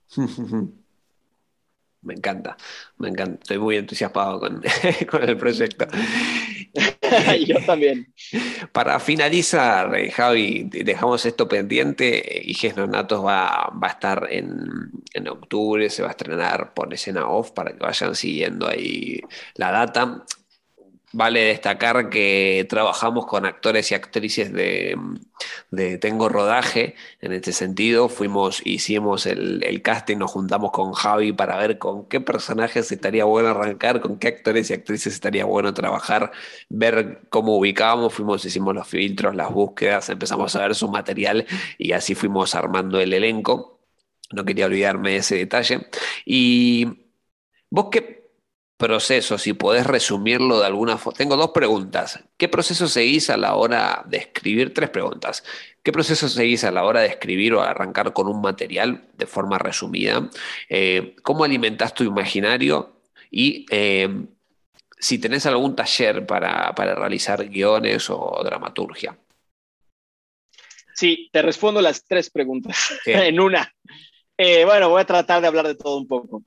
Me 2.01 2.13
encanta, 2.13 2.55
me 2.97 3.09
encanta. 3.09 3.39
Estoy 3.41 3.57
muy 3.57 3.75
entusiasmado 3.75 4.39
con, 4.39 4.61
el 5.21 5.37
proyecto. 5.37 5.85
Yo 7.45 7.57
también. 7.65 8.13
Para 8.71 8.99
finalizar, 8.99 9.93
eh, 9.95 10.09
Javi, 10.09 10.69
dejamos 10.71 11.25
esto 11.25 11.47
pendiente. 11.47 12.41
Iges 12.45 12.77
Natos 12.77 13.25
va, 13.25 13.69
va 13.71 13.87
a 13.87 13.91
estar 13.91 14.27
en, 14.29 14.91
en, 15.13 15.27
octubre, 15.27 15.89
se 15.89 16.01
va 16.01 16.09
a 16.09 16.11
estrenar 16.11 16.73
por 16.73 16.93
escena 16.93 17.27
off 17.27 17.51
para 17.51 17.73
que 17.73 17.79
vayan 17.79 18.15
siguiendo 18.15 18.67
ahí 18.67 19.19
la 19.55 19.71
data. 19.71 20.23
Vale 21.11 21.39
destacar 21.45 22.09
que 22.09 22.67
trabajamos 22.69 23.25
con 23.25 23.47
actores 23.47 23.91
y 23.91 23.95
actrices 23.95 24.53
de, 24.53 24.95
Tengo 25.99 26.29
Rodaje. 26.29 26.95
En 27.19 27.33
este 27.33 27.51
sentido, 27.51 28.09
fuimos, 28.09 28.61
hicimos 28.63 29.25
el, 29.25 29.63
el, 29.63 29.81
casting, 29.81 30.17
nos 30.17 30.31
juntamos 30.31 30.71
con 30.71 30.93
Javi 30.93 31.33
para 31.33 31.57
ver 31.57 31.79
con 31.79 32.05
qué 32.07 32.21
personajes 32.21 32.91
estaría 32.91 33.25
bueno 33.25 33.49
arrancar, 33.49 34.01
con 34.01 34.19
qué 34.19 34.27
actores 34.27 34.69
y 34.69 34.73
actrices 34.73 35.13
estaría 35.13 35.45
bueno 35.45 35.73
trabajar, 35.73 36.31
ver 36.69 37.21
cómo 37.29 37.57
ubicábamos. 37.57 38.13
Fuimos, 38.13 38.45
hicimos 38.45 38.75
los 38.75 38.87
filtros, 38.87 39.35
las 39.35 39.51
búsquedas, 39.51 40.09
empezamos 40.09 40.55
a 40.55 40.61
ver 40.61 40.75
su 40.75 40.89
material 40.89 41.47
y 41.79 41.93
así 41.93 42.13
fuimos 42.13 42.53
armando 42.53 42.99
el 42.99 43.13
elenco. 43.13 43.79
No 44.31 44.45
quería 44.45 44.67
olvidarme 44.67 45.11
de 45.11 45.17
ese 45.17 45.37
detalle. 45.37 45.87
Y 46.23 46.85
vos 47.71 47.87
qué 47.91 48.18
proceso, 48.79 49.37
si 49.37 49.51
podés 49.51 49.85
resumirlo 49.85 50.61
de 50.61 50.65
alguna 50.65 50.97
forma. 50.97 51.17
Tengo 51.17 51.35
dos 51.35 51.51
preguntas. 51.51 52.23
¿Qué 52.37 52.47
proceso 52.47 52.87
seguís 52.87 53.29
a 53.29 53.35
la 53.35 53.55
hora 53.55 54.05
de 54.07 54.17
escribir? 54.17 54.73
Tres 54.73 54.89
preguntas. 54.89 55.43
¿Qué 55.83 55.91
proceso 55.91 56.29
seguís 56.29 56.63
a 56.63 56.71
la 56.71 56.85
hora 56.85 57.01
de 57.01 57.07
escribir 57.07 57.53
o 57.53 57.61
arrancar 57.61 58.13
con 58.13 58.27
un 58.27 58.39
material 58.41 59.03
de 59.17 59.25
forma 59.25 59.57
resumida? 59.57 60.29
Eh, 60.69 61.17
¿Cómo 61.23 61.43
alimentás 61.43 61.93
tu 61.93 62.05
imaginario? 62.05 63.01
Y 63.29 63.65
eh, 63.69 64.07
si 64.97 65.19
tenés 65.19 65.45
algún 65.45 65.75
taller 65.75 66.25
para, 66.25 66.71
realizar 66.71 67.49
guiones 67.49 68.09
o 68.09 68.41
dramaturgia. 68.45 69.19
Sí, 70.95 71.29
te 71.33 71.41
respondo 71.41 71.81
las 71.81 72.05
tres 72.05 72.29
preguntas 72.29 72.97
en 73.05 73.41
una. 73.41 73.75
Eh, 74.37 74.63
bueno, 74.63 74.87
voy 74.87 75.01
a 75.01 75.05
tratar 75.05 75.41
de 75.41 75.47
hablar 75.47 75.67
de 75.67 75.75
todo 75.75 75.97
un 75.97 76.07
poco. 76.07 76.43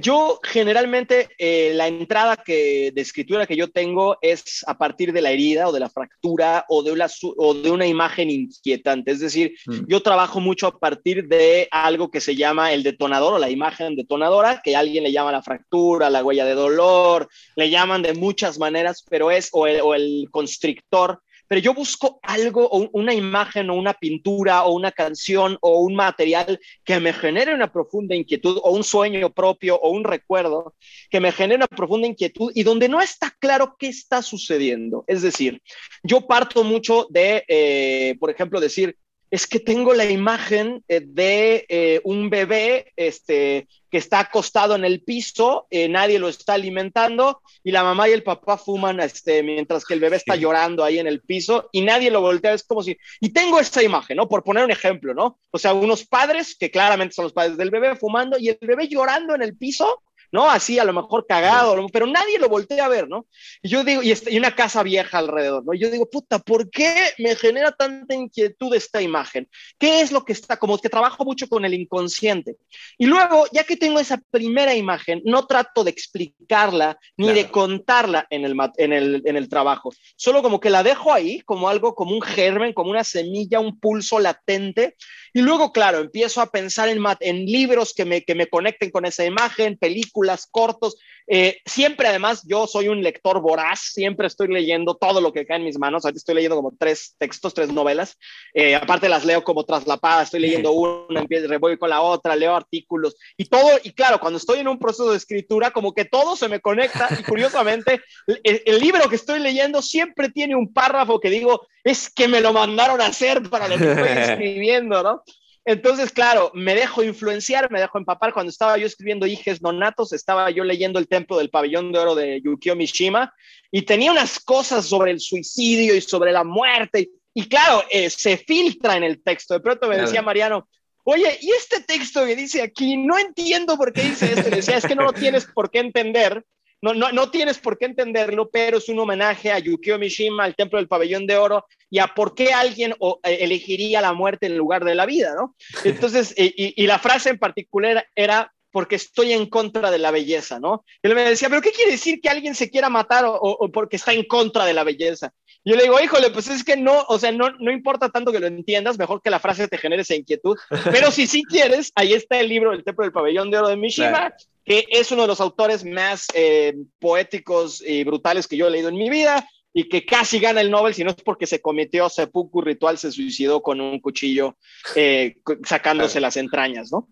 Yo 0.00 0.40
generalmente 0.42 1.28
eh, 1.38 1.72
la 1.74 1.88
entrada 1.88 2.36
que, 2.36 2.92
de 2.94 3.00
escritura 3.00 3.46
que 3.46 3.56
yo 3.56 3.70
tengo 3.70 4.18
es 4.20 4.64
a 4.66 4.78
partir 4.78 5.12
de 5.12 5.22
la 5.22 5.30
herida 5.30 5.68
o 5.68 5.72
de 5.72 5.80
la 5.80 5.90
fractura 5.90 6.64
o 6.68 6.82
de 6.82 6.92
una, 6.92 7.06
o 7.36 7.54
de 7.54 7.70
una 7.70 7.86
imagen 7.86 8.30
inquietante. 8.30 9.10
Es 9.10 9.20
decir, 9.20 9.54
mm. 9.66 9.86
yo 9.88 10.02
trabajo 10.02 10.40
mucho 10.40 10.66
a 10.66 10.78
partir 10.78 11.26
de 11.28 11.68
algo 11.70 12.10
que 12.10 12.20
se 12.20 12.36
llama 12.36 12.72
el 12.72 12.82
detonador 12.82 13.34
o 13.34 13.38
la 13.38 13.50
imagen 13.50 13.96
detonadora, 13.96 14.60
que 14.62 14.76
alguien 14.76 15.04
le 15.04 15.12
llama 15.12 15.32
la 15.32 15.42
fractura, 15.42 16.10
la 16.10 16.24
huella 16.24 16.44
de 16.44 16.54
dolor, 16.54 17.28
le 17.56 17.70
llaman 17.70 18.02
de 18.02 18.14
muchas 18.14 18.58
maneras, 18.58 19.04
pero 19.08 19.30
es 19.30 19.48
o 19.52 19.66
el, 19.66 19.80
o 19.80 19.94
el 19.94 20.28
constrictor 20.30 21.20
pero 21.48 21.60
yo 21.60 21.74
busco 21.74 22.18
algo, 22.22 22.68
una 22.92 23.14
imagen, 23.14 23.70
o 23.70 23.74
una 23.74 23.94
pintura, 23.94 24.64
o 24.64 24.74
una 24.74 24.92
canción, 24.92 25.58
o 25.60 25.80
un 25.80 25.94
material 25.94 26.58
que 26.84 27.00
me 27.00 27.12
genere 27.12 27.54
una 27.54 27.72
profunda 27.72 28.14
inquietud, 28.14 28.58
o 28.62 28.70
un 28.72 28.84
sueño 28.84 29.32
propio, 29.32 29.76
o 29.76 29.90
un 29.90 30.04
recuerdo, 30.04 30.74
que 31.10 31.20
me 31.20 31.32
genere 31.32 31.56
una 31.56 31.66
profunda 31.66 32.06
inquietud 32.06 32.52
y 32.54 32.62
donde 32.62 32.88
no 32.88 33.00
está 33.00 33.34
claro 33.38 33.76
qué 33.78 33.88
está 33.88 34.22
sucediendo. 34.22 35.04
Es 35.06 35.22
decir, 35.22 35.62
yo 36.02 36.26
parto 36.26 36.64
mucho 36.64 37.06
de, 37.10 37.44
eh, 37.48 38.16
por 38.18 38.30
ejemplo, 38.30 38.60
decir, 38.60 38.96
es 39.30 39.46
que 39.46 39.60
tengo 39.60 39.94
la 39.94 40.04
imagen 40.04 40.84
eh, 40.88 41.00
de 41.04 41.66
eh, 41.68 42.00
un 42.04 42.30
bebé 42.30 42.92
este, 42.96 43.68
que 43.90 43.98
está 43.98 44.20
acostado 44.20 44.74
en 44.74 44.84
el 44.84 45.02
piso, 45.02 45.66
eh, 45.70 45.88
nadie 45.88 46.18
lo 46.18 46.28
está 46.28 46.54
alimentando 46.54 47.42
y 47.64 47.72
la 47.72 47.82
mamá 47.82 48.08
y 48.08 48.12
el 48.12 48.22
papá 48.22 48.56
fuman 48.56 49.00
este, 49.00 49.42
mientras 49.42 49.84
que 49.84 49.94
el 49.94 50.00
bebé 50.00 50.16
está 50.16 50.36
llorando 50.36 50.84
ahí 50.84 50.98
en 50.98 51.06
el 51.06 51.20
piso 51.20 51.68
y 51.72 51.82
nadie 51.82 52.10
lo 52.10 52.20
voltea. 52.20 52.54
Es 52.54 52.64
como 52.64 52.82
si... 52.82 52.96
Y 53.20 53.30
tengo 53.30 53.58
esa 53.58 53.82
imagen, 53.82 54.16
¿no? 54.16 54.28
Por 54.28 54.44
poner 54.44 54.64
un 54.64 54.70
ejemplo, 54.70 55.14
¿no? 55.14 55.38
O 55.50 55.58
sea, 55.58 55.74
unos 55.74 56.06
padres 56.06 56.56
que 56.56 56.70
claramente 56.70 57.14
son 57.14 57.24
los 57.24 57.32
padres 57.32 57.56
del 57.56 57.70
bebé 57.70 57.96
fumando 57.96 58.38
y 58.38 58.48
el 58.48 58.58
bebé 58.60 58.88
llorando 58.88 59.34
en 59.34 59.42
el 59.42 59.56
piso 59.56 60.02
¿no? 60.32 60.48
Así 60.48 60.78
a 60.78 60.84
lo 60.84 60.92
mejor 60.92 61.26
cagado, 61.26 61.76
pero 61.92 62.06
nadie 62.06 62.38
lo 62.38 62.48
voltea 62.48 62.86
a 62.86 62.88
ver, 62.88 63.08
¿no? 63.08 63.26
Y 63.62 63.68
yo 63.68 63.84
digo, 63.84 64.02
este, 64.02 64.32
y, 64.32 64.38
una 64.38 64.54
casa 64.54 64.82
vieja 64.82 65.18
alrededor, 65.18 65.64
¿no? 65.64 65.74
Y 65.74 65.78
yo 65.78 65.90
digo, 65.90 66.08
puta, 66.08 66.38
¿por 66.38 66.70
qué 66.70 66.94
me 67.18 67.36
genera 67.36 67.72
tanta 67.72 68.14
inquietud 68.14 68.74
esta 68.74 69.02
imagen? 69.02 69.48
¿Qué 69.78 70.00
es 70.00 70.12
lo 70.12 70.24
que 70.24 70.32
está? 70.32 70.56
Como 70.56 70.78
que 70.78 70.88
trabajo 70.88 71.24
mucho 71.24 71.48
con 71.48 71.64
el 71.64 71.74
inconsciente. 71.74 72.56
Y 72.98 73.06
luego, 73.06 73.44
ya 73.52 73.64
que 73.64 73.76
tengo 73.76 73.98
esa 73.98 74.20
primera 74.30 74.74
imagen, 74.74 75.22
no 75.24 75.46
trato 75.46 75.84
de 75.84 75.90
explicarla 75.90 76.98
ni 77.16 77.32
de 77.32 77.50
contarla 77.50 78.26
en 78.30 78.44
el, 78.44 78.56
en, 78.76 78.92
el, 78.92 79.22
en 79.24 79.36
el 79.36 79.48
trabajo, 79.48 79.92
solo 80.16 80.42
como 80.42 80.60
que 80.60 80.70
la 80.70 80.82
dejo 80.82 81.12
ahí 81.12 81.40
como 81.40 81.68
algo, 81.68 81.94
como 81.94 82.14
un 82.14 82.22
germen, 82.22 82.72
como 82.72 82.90
una 82.90 83.04
semilla, 83.04 83.60
un 83.60 83.78
pulso 83.78 84.18
latente 84.18 84.96
y 85.36 85.42
luego, 85.42 85.70
claro, 85.70 85.98
empiezo 85.98 86.40
a 86.40 86.50
pensar 86.50 86.88
en, 86.88 86.98
en 87.20 87.44
libros 87.44 87.92
que 87.94 88.06
me, 88.06 88.24
que 88.24 88.34
me 88.34 88.46
conecten 88.46 88.90
con 88.90 89.04
esa 89.04 89.22
imagen, 89.22 89.76
películas, 89.76 90.48
cortos. 90.50 90.96
Eh, 91.26 91.58
siempre, 91.64 92.08
además, 92.08 92.42
yo 92.46 92.66
soy 92.66 92.88
un 92.88 93.02
lector 93.02 93.40
voraz, 93.40 93.80
siempre 93.92 94.26
estoy 94.26 94.48
leyendo 94.48 94.94
todo 94.94 95.20
lo 95.20 95.32
que 95.32 95.46
cae 95.46 95.58
en 95.58 95.64
mis 95.64 95.78
manos. 95.78 96.04
Ahorita 96.04 96.18
estoy 96.18 96.36
leyendo 96.36 96.56
como 96.56 96.74
tres 96.78 97.14
textos, 97.18 97.54
tres 97.54 97.72
novelas. 97.72 98.16
Eh, 98.54 98.74
aparte, 98.74 99.08
las 99.08 99.24
leo 99.24 99.42
como 99.42 99.64
traslapadas, 99.64 100.24
estoy 100.24 100.40
leyendo 100.40 100.72
una, 100.72 101.20
empiezo, 101.20 101.46
voy 101.58 101.78
con 101.78 101.90
la 101.90 102.00
otra, 102.00 102.36
leo 102.36 102.54
artículos 102.54 103.16
y 103.36 103.46
todo. 103.46 103.70
Y 103.82 103.92
claro, 103.92 104.20
cuando 104.20 104.38
estoy 104.38 104.60
en 104.60 104.68
un 104.68 104.78
proceso 104.78 105.10
de 105.10 105.16
escritura, 105.16 105.70
como 105.70 105.92
que 105.92 106.04
todo 106.04 106.36
se 106.36 106.48
me 106.48 106.60
conecta. 106.60 107.08
Y 107.18 107.22
curiosamente, 107.24 108.00
el, 108.44 108.62
el 108.64 108.78
libro 108.78 109.08
que 109.08 109.16
estoy 109.16 109.40
leyendo 109.40 109.82
siempre 109.82 110.30
tiene 110.30 110.54
un 110.54 110.72
párrafo 110.72 111.20
que 111.20 111.30
digo, 111.30 111.66
es 111.82 112.10
que 112.10 112.28
me 112.28 112.40
lo 112.40 112.52
mandaron 112.52 113.00
a 113.00 113.06
hacer 113.06 113.42
para 113.48 113.68
lo 113.68 113.78
que 113.78 113.90
estoy 113.90 114.08
escribiendo, 114.32 115.02
¿no? 115.02 115.22
Entonces, 115.68 116.12
claro, 116.12 116.52
me 116.54 116.76
dejo 116.76 117.02
influenciar, 117.02 117.68
me 117.72 117.80
dejo 117.80 117.98
empapar. 117.98 118.32
Cuando 118.32 118.50
estaba 118.50 118.78
yo 118.78 118.86
escribiendo 118.86 119.26
Hijes 119.26 119.60
Nonatos, 119.60 120.12
estaba 120.12 120.48
yo 120.50 120.62
leyendo 120.62 121.00
El 121.00 121.08
Templo 121.08 121.38
del 121.38 121.50
Pabellón 121.50 121.90
de 121.90 121.98
Oro 121.98 122.14
de 122.14 122.40
Yukio 122.40 122.76
Mishima 122.76 123.34
y 123.72 123.82
tenía 123.82 124.12
unas 124.12 124.38
cosas 124.38 124.86
sobre 124.86 125.10
el 125.10 125.18
suicidio 125.18 125.96
y 125.96 126.00
sobre 126.00 126.30
la 126.30 126.44
muerte. 126.44 127.10
Y, 127.34 127.48
claro, 127.48 127.82
eh, 127.90 128.08
se 128.10 128.36
filtra 128.36 128.96
en 128.96 129.02
el 129.02 129.20
texto. 129.24 129.54
De 129.54 129.60
pronto 129.60 129.88
me 129.88 129.96
decía 129.96 130.22
Mariano, 130.22 130.68
oye, 131.02 131.36
¿y 131.40 131.50
este 131.50 131.80
texto 131.80 132.24
que 132.24 132.36
dice 132.36 132.62
aquí? 132.62 132.96
No 132.96 133.18
entiendo 133.18 133.76
por 133.76 133.92
qué 133.92 134.02
dice 134.02 134.34
esto. 134.34 134.48
Decía, 134.48 134.76
es 134.76 134.86
que 134.86 134.94
no 134.94 135.02
lo 135.02 135.12
tienes 135.12 135.46
por 135.46 135.68
qué 135.72 135.80
entender 135.80 136.44
no, 136.82 136.94
no, 136.94 137.10
no, 137.12 137.30
tienes 137.30 137.58
por 137.58 137.78
qué 137.78 137.86
entenderlo, 137.86 138.50
pero 138.50 138.78
es 138.78 138.88
un 138.88 138.98
homenaje 138.98 139.50
a 139.50 139.58
Yukio 139.58 139.98
Mishima, 139.98 140.44
al 140.44 140.54
Templo 140.54 140.78
del 140.78 140.88
Pabellón 140.88 141.26
de 141.26 141.36
Oro, 141.36 141.66
y 141.90 141.98
a 141.98 142.08
por 142.08 142.34
qué 142.34 142.52
alguien 142.52 142.92
eh, 142.92 143.38
elegiría 143.40 144.00
la 144.00 144.12
muerte 144.12 144.46
en 144.46 144.56
lugar 144.56 144.84
de 144.84 144.94
la 144.94 145.06
vida, 145.06 145.34
¿no? 145.34 145.54
Entonces, 145.84 146.34
y, 146.36 146.74
y, 146.82 146.86
la 146.86 146.98
frase 146.98 147.30
en 147.30 147.38
particular 147.38 148.06
era 148.14 148.52
porque 148.76 148.96
estoy 148.96 149.32
en 149.32 149.46
contra 149.46 149.90
de 149.90 149.96
la 149.96 150.10
belleza, 150.10 150.60
¿no? 150.60 150.84
Él 151.00 151.14
me 151.14 151.22
decía, 151.22 151.48
pero 151.48 151.62
¿qué 151.62 151.72
quiere 151.72 151.92
decir 151.92 152.20
que 152.20 152.28
alguien 152.28 152.54
se 152.54 152.68
quiera 152.68 152.90
matar 152.90 153.24
o, 153.24 153.34
o, 153.40 153.72
porque 153.72 153.96
está 153.96 154.12
en 154.12 154.24
contra 154.24 154.66
de 154.66 154.74
la 154.74 154.84
belleza? 154.84 155.32
Yo 155.64 155.76
le 155.76 155.84
digo, 155.84 155.98
híjole, 155.98 156.28
pues 156.28 156.48
es 156.48 156.62
que 156.62 156.76
no, 156.76 157.06
o 157.08 157.18
sea, 157.18 157.32
no, 157.32 157.52
no 157.58 157.72
importa 157.72 158.10
tanto 158.10 158.32
que 158.32 158.38
lo 158.38 158.48
entiendas, 158.48 158.98
mejor 158.98 159.22
que 159.22 159.30
la 159.30 159.40
frase 159.40 159.66
te 159.66 159.78
genere 159.78 160.02
esa 160.02 160.14
inquietud, 160.14 160.58
pero 160.92 161.10
si 161.10 161.26
sí 161.26 161.42
quieres, 161.44 161.90
ahí 161.94 162.12
está 162.12 162.38
el 162.38 162.50
libro 162.50 162.74
El 162.74 162.84
Templo 162.84 163.04
del 163.04 163.14
Pabellón 163.14 163.50
de 163.50 163.56
Oro 163.56 163.68
de 163.68 163.76
Mishima, 163.76 164.34
que 164.62 164.84
es 164.90 165.10
uno 165.10 165.22
de 165.22 165.28
los 165.28 165.40
autores 165.40 165.82
más 165.82 166.26
eh, 166.34 166.74
poéticos 166.98 167.82
y 167.82 168.04
brutales 168.04 168.46
que 168.46 168.58
yo 168.58 168.66
he 168.66 168.70
leído 168.70 168.90
en 168.90 168.96
mi 168.96 169.08
vida 169.08 169.48
y 169.72 169.88
que 169.88 170.04
casi 170.04 170.38
gana 170.38 170.60
el 170.60 170.70
Nobel, 170.70 170.92
si 170.92 171.02
no 171.02 171.12
es 171.12 171.16
porque 171.16 171.46
se 171.46 171.62
cometió 171.62 172.10
seppuku 172.10 172.60
ritual, 172.60 172.98
se 172.98 173.10
suicidó 173.10 173.62
con 173.62 173.80
un 173.80 174.00
cuchillo 174.00 174.58
eh, 174.94 175.36
sacándose 175.64 176.20
las 176.20 176.36
entrañas, 176.36 176.92
¿no? 176.92 177.08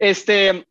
Este, 0.00 0.64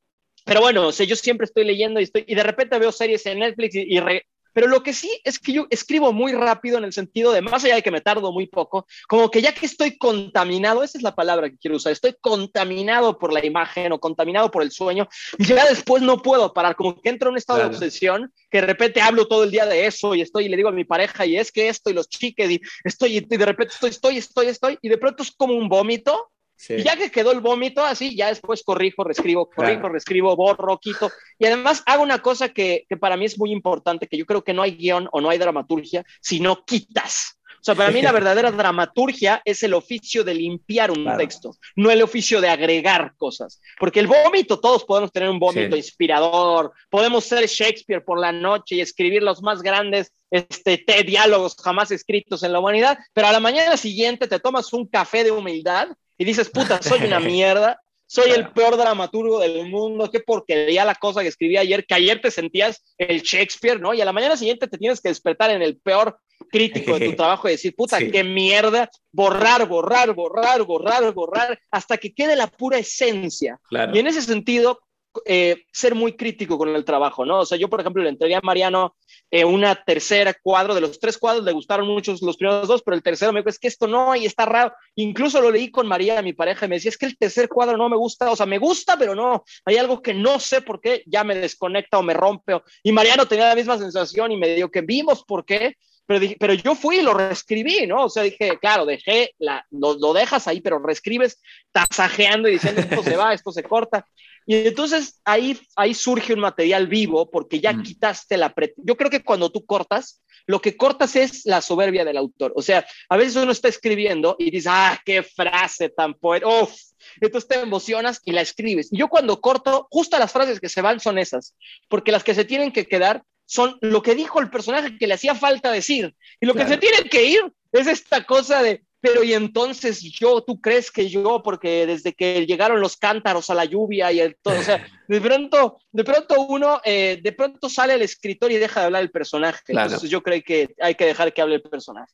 pero 0.46 0.62
bueno, 0.62 0.88
o 0.88 0.92
sea, 0.92 1.06
yo 1.06 1.16
siempre 1.16 1.46
estoy 1.46 1.66
leyendo 1.66 2.00
y, 2.00 2.04
estoy, 2.04 2.26
y 2.28 2.36
de 2.36 2.44
repente 2.44 2.80
veo 2.80 2.92
series 2.92 3.26
en 3.26 3.40
Netflix 3.40 3.76
y, 3.76 3.82
y 3.82 4.00
re, 4.00 4.26
pero 4.54 4.68
lo 4.68 4.84
que 4.84 4.94
sí 4.94 5.20
es 5.24 5.40
que 5.40 5.52
yo 5.52 5.68
escribo 5.70 6.14
muy 6.14 6.32
rápido 6.32 6.78
en 6.78 6.84
el 6.84 6.94
sentido 6.94 7.32
de, 7.32 7.42
más 7.42 7.64
allá 7.64 7.76
de 7.76 7.82
que 7.82 7.92
me 7.92 8.02
tardo 8.02 8.32
muy 8.32 8.48
poco, 8.48 8.86
como 9.08 9.30
que 9.30 9.42
ya 9.42 9.54
que 9.54 9.66
estoy 9.66 9.98
contaminado, 9.98 10.84
esa 10.84 10.98
es 10.98 11.04
la 11.04 11.16
palabra 11.16 11.50
que 11.50 11.58
quiero 11.58 11.78
usar, 11.78 11.92
estoy 11.92 12.16
contaminado 12.22 13.18
por 13.18 13.34
la 13.34 13.44
imagen 13.44 13.92
o 13.92 14.00
contaminado 14.00 14.52
por 14.52 14.62
el 14.62 14.72
sueño, 14.72 15.08
y 15.38 15.46
ya 15.46 15.66
después 15.68 16.04
no 16.04 16.22
puedo 16.22 16.54
parar, 16.54 16.76
como 16.76 17.02
que 17.02 17.10
entro 17.10 17.30
en 17.30 17.34
un 17.34 17.38
estado 17.40 17.60
de 17.60 17.66
obsesión, 17.66 18.32
que 18.50 18.62
de 18.62 18.68
repente 18.68 19.02
hablo 19.02 19.28
todo 19.28 19.44
el 19.44 19.52
día 19.52 19.66
de 19.66 19.88
eso 19.88 20.14
y 20.14 20.22
estoy 20.22 20.46
y 20.46 20.50
le 20.50 20.58
digo 20.58 20.70
a 20.70 20.74
mi 20.74 20.86
pareja, 20.86 21.26
y 21.26 21.38
es 21.38 21.52
que 21.52 21.68
esto 21.68 21.90
y 21.90 21.94
los 21.94 22.08
chiques, 22.08 22.50
y 22.50 22.62
estoy, 22.84 23.18
y 23.18 23.20
de 23.22 23.46
repente 23.46 23.74
estoy, 23.74 23.90
estoy, 23.90 24.18
estoy, 24.18 24.48
estoy, 24.48 24.78
y 24.82 24.90
de 24.90 24.98
pronto 24.98 25.24
es 25.24 25.32
como 25.32 25.56
un 25.56 25.68
vómito 25.68 26.30
y 26.70 26.84
ya 26.84 26.96
que 26.96 27.12
quedó 27.12 27.32
el 27.32 27.42
vómito, 27.42 27.84
así, 27.84 28.16
ya 28.16 28.28
después 28.28 28.64
corrijo, 28.64 29.04
reescribo, 29.04 29.50
corrijo, 29.50 29.90
reescribo, 29.90 30.36
borro, 30.36 30.80
quito. 30.80 31.12
Y 31.40 31.46
además 31.46 31.84
hago 31.86 32.04
una 32.04 32.22
cosa 32.22 32.50
que, 32.50 32.86
que, 32.88 32.98
para 32.98 33.18
mí 33.18 33.26
es 33.26 33.38
muy 33.38 33.52
importante, 33.52 34.08
que 34.08 34.18
yo 34.18 34.26
creo 34.26 34.44
que 34.44 34.54
no 34.54 34.62
hay 34.62 34.76
guion 34.76 35.10
o 35.12 35.22
no 35.22 35.30
hay 35.30 35.38
dramaturgia 35.38 36.06
si 36.22 36.40
no 36.40 36.64
quitas. 36.66 37.40
O 37.64 37.66
sea, 37.66 37.76
para 37.76 37.92
mí 37.92 38.02
la 38.02 38.12
verdadera 38.12 38.52
dramaturgia 38.52 39.42
es 39.46 39.64
el 39.64 39.74
oficio 39.74 40.26
de 40.26 40.34
limpiar 40.34 40.92
un 40.92 41.04
claro. 41.04 41.18
texto, 41.18 41.56
no 41.78 41.92
el 41.92 42.02
oficio 42.02 42.42
de 42.42 42.50
agregar 42.50 43.14
cosas. 43.16 43.62
Porque 43.80 44.02
el 44.02 44.08
vómito, 44.08 44.60
todos 44.60 44.84
podemos 44.84 45.14
tener 45.14 45.30
un 45.30 45.40
vómito 45.40 45.72
sí. 45.72 45.78
inspirador, 45.78 46.74
podemos 46.90 47.24
ser 47.24 47.48
Shakespeare 47.48 48.04
por 48.04 48.20
la 48.20 48.34
noche 48.34 48.76
y 48.76 48.82
escribir 48.82 49.24
los 49.24 49.42
más 49.42 49.62
grandes 49.62 50.12
este, 50.30 50.84
diálogos 51.06 51.56
jamás 51.64 51.92
escritos 51.92 52.44
en 52.44 52.52
la 52.52 52.60
humanidad, 52.60 52.98
pero 53.14 53.28
a 53.28 53.32
la 53.32 53.40
mañana 53.40 53.78
siguiente 53.78 54.28
te 54.28 54.40
tomas 54.40 54.74
un 54.74 54.86
café 54.86 55.24
de 55.24 55.32
humildad 55.32 55.88
y 56.18 56.26
dices, 56.26 56.50
puta, 56.50 56.82
soy 56.82 57.06
una 57.06 57.20
mierda, 57.22 57.82
soy 58.06 58.32
el 58.32 58.52
peor 58.52 58.78
dramaturgo 58.78 59.40
del 59.40 59.68
mundo, 59.70 60.10
qué 60.12 60.20
porquería 60.20 60.86
la 60.86 60.96
cosa 60.96 61.22
que 61.22 61.30
escribí 61.30 61.58
ayer, 61.58 61.86
que 61.86 61.96
ayer 61.96 62.22
te 62.22 62.32
sentías 62.32 62.84
el 62.98 63.22
Shakespeare, 63.22 63.80
¿no? 63.80 63.94
Y 63.94 64.02
a 64.02 64.06
la 64.06 64.14
mañana 64.14 64.38
siguiente 64.38 64.68
te 64.68 64.78
tienes 64.78 65.02
que 65.02 65.10
despertar 65.10 65.52
en 65.52 65.62
el 65.62 65.78
peor 65.78 66.18
crítico 66.52 66.98
de 67.00 67.08
tu 67.08 67.16
trabajo 67.16 67.48
y 67.48 67.52
decir, 67.52 67.76
puta, 67.76 67.98
sí. 67.98 68.12
qué 68.12 68.24
mierda, 68.24 68.90
borrar, 69.12 69.68
borrar, 69.68 70.14
borrar, 70.14 70.64
borrar, 70.64 71.14
borrar, 71.14 71.60
hasta 71.72 71.98
que 71.98 72.14
quede 72.14 72.36
la 72.36 72.48
pura 72.48 72.78
esencia. 72.78 73.60
Claro. 73.70 73.96
Y 73.96 74.00
en 74.00 74.08
ese 74.08 74.22
sentido, 74.22 74.80
eh, 75.26 75.66
ser 75.72 75.96
muy 75.96 76.14
crítico 76.14 76.58
con 76.58 76.76
el 76.76 76.86
trabajo, 76.86 77.26
¿no? 77.26 77.40
O 77.40 77.46
sea, 77.46 77.58
yo, 77.58 77.70
por 77.70 77.80
ejemplo, 77.80 78.04
le 78.04 78.10
entregué 78.10 78.36
a 78.36 78.42
Mariano 78.42 78.96
eh, 79.32 79.46
una 79.46 79.76
tercera 79.76 80.34
cuadro, 80.42 80.76
de 80.76 80.82
los 80.82 81.00
tres 81.00 81.18
cuadros 81.18 81.44
le 81.44 81.52
gustaron 81.52 81.88
mucho 81.88 82.16
los 82.22 82.38
primeros 82.38 82.68
dos, 82.68 82.82
pero 82.84 82.96
el 82.96 83.04
tercero 83.04 83.34
me 83.34 83.40
dijo, 83.40 83.50
es 83.50 83.60
que 83.60 83.68
esto 83.68 83.88
no, 83.88 84.16
y 84.16 84.26
está 84.26 84.46
raro. 84.46 84.74
Incluso 84.96 85.42
lo 85.42 85.52
leí 85.52 85.72
con 85.72 85.88
María, 85.88 86.22
mi 86.22 86.34
pareja, 86.34 86.66
y 86.66 86.70
me 86.70 86.76
decía, 86.76 86.90
es 86.90 86.98
que 86.98 87.06
el 87.06 87.18
tercer 87.18 87.50
cuadro 87.50 87.78
no 87.78 87.90
me 87.90 87.98
gusta, 87.98 88.32
o 88.32 88.36
sea, 88.36 88.46
me 88.46 88.58
gusta, 88.58 88.98
pero 88.98 89.16
no, 89.16 89.44
hay 89.66 89.78
algo 89.78 90.02
que 90.02 90.14
no 90.14 90.40
sé 90.40 90.62
por 90.62 90.82
qué, 90.82 91.04
ya 91.06 91.24
me 91.24 91.36
desconecta 91.36 92.00
o 92.00 92.04
me 92.04 92.14
rompe. 92.14 92.62
Y 92.84 92.92
Mariano 92.92 93.28
tenía 93.28 93.50
la 93.50 93.56
misma 93.56 93.78
sensación 93.78 94.32
y 94.32 94.38
me 94.38 94.56
dijo 94.56 94.70
que 94.70 94.82
vimos 94.82 95.24
por 95.24 95.46
qué, 95.46 95.78
pero, 96.06 96.20
dije, 96.20 96.36
pero 96.40 96.54
yo 96.54 96.76
fui 96.76 96.98
y 96.98 97.02
lo 97.02 97.14
reescribí, 97.14 97.88
¿no? 97.88 98.06
O 98.06 98.10
sea, 98.10 98.24
dije, 98.24 98.58
claro, 98.60 98.86
dejé, 98.86 99.34
la, 99.40 99.66
lo, 99.72 99.94
lo 99.94 100.14
dejas 100.14 100.48
ahí, 100.48 100.60
pero 100.60 100.80
reescribes 100.80 101.42
tasajeando 101.72 102.50
y 102.50 102.54
diciendo, 102.54 102.82
esto 102.82 103.04
se 103.04 103.16
va, 103.16 103.34
esto 103.34 103.52
se 103.52 103.64
corta. 103.64 104.06
Y 104.46 104.68
entonces 104.68 105.22
ahí, 105.24 105.60
ahí 105.76 105.94
surge 105.94 106.34
un 106.34 106.40
material 106.40 106.88
vivo 106.88 107.30
porque 107.30 107.60
ya 107.60 107.74
mm. 107.74 107.84
quitaste 107.84 108.38
la... 108.38 108.54
Pre 108.54 108.74
Yo 108.78 108.98
creo 108.98 109.10
que 109.10 109.24
cuando 109.24 109.52
tú 109.52 109.66
cortas, 109.66 110.22
lo 110.46 110.62
que 110.62 110.76
cortas 110.76 111.16
es 111.16 111.46
la 111.46 111.62
soberbia 111.62 112.06
del 112.06 112.18
autor. 112.18 112.54
O 112.56 112.62
sea, 112.62 112.86
a 113.10 113.18
veces 113.18 113.36
uno 113.36 113.52
está 113.52 113.68
escribiendo 113.68 114.36
y 114.40 114.52
dice, 114.52 114.70
ah, 114.72 115.00
qué 115.06 115.24
frase 115.24 115.90
tan 115.90 116.14
poética, 116.14 116.64
¡Uf! 116.64 116.74
entonces 117.22 117.48
te 117.48 117.60
emocionas 117.60 118.22
y 118.26 118.32
la 118.32 118.42
escribes. 118.42 118.92
Y 118.92 118.98
yo 118.98 119.08
cuando 119.08 119.40
corto, 119.42 119.88
justo 119.90 120.18
las 120.18 120.32
frases 120.32 120.60
que 120.60 120.70
se 120.70 120.82
van 120.82 121.00
son 121.00 121.18
esas, 121.18 121.56
porque 121.90 122.12
las 122.12 122.24
que 122.24 122.36
se 122.36 122.46
tienen 122.46 122.72
que 122.72 122.86
quedar 122.86 123.24
son 123.46 123.78
lo 123.82 124.02
que 124.02 124.16
dijo 124.16 124.40
el 124.40 124.50
personaje 124.50 124.98
que 124.98 125.08
le 125.08 125.16
hacía 125.16 125.36
falta 125.36 125.72
decir. 125.72 126.16
Y 126.40 126.46
lo 126.46 126.54
que 126.54 126.68
se 126.68 126.78
tiene 126.78 127.10
que 127.10 127.26
ir 127.26 127.42
es 127.72 127.88
esta 127.88 128.26
cosa 128.26 128.62
de, 128.64 128.84
pero 129.04 129.22
y 129.22 129.34
entonces 129.34 130.02
yo, 130.02 130.42
¿tú 130.44 130.62
crees 130.62 130.90
que 130.90 131.10
yo? 131.10 131.44
Porque 131.44 131.86
desde 131.86 132.14
que 132.14 132.46
llegaron 132.46 132.80
los 132.80 132.96
cántaros 132.96 133.50
a 133.50 133.54
la 133.54 133.66
lluvia 133.66 134.14
y 134.14 134.22
el 134.22 134.38
todo, 134.42 134.58
o 134.58 134.64
sea, 134.64 134.88
de 135.10 135.20
pronto, 135.20 135.78
de 135.92 136.06
pronto 136.06 136.40
uno, 136.44 136.80
eh, 136.86 137.20
de 137.22 137.32
pronto 137.34 137.68
sale 137.70 137.96
el 137.96 138.02
escritor 138.02 138.50
y 138.54 138.58
deja 138.58 138.80
de 138.80 138.86
hablar 138.86 139.02
el 139.02 139.12
personaje. 139.12 139.60
Entonces 139.68 140.10
yo 140.10 140.24
creo 140.24 140.42
que 140.42 140.74
hay 140.80 140.96
que 140.96 141.06
dejar 141.06 141.34
que 141.34 141.42
hable 141.42 141.56
el 141.56 141.62
personaje. 141.62 142.14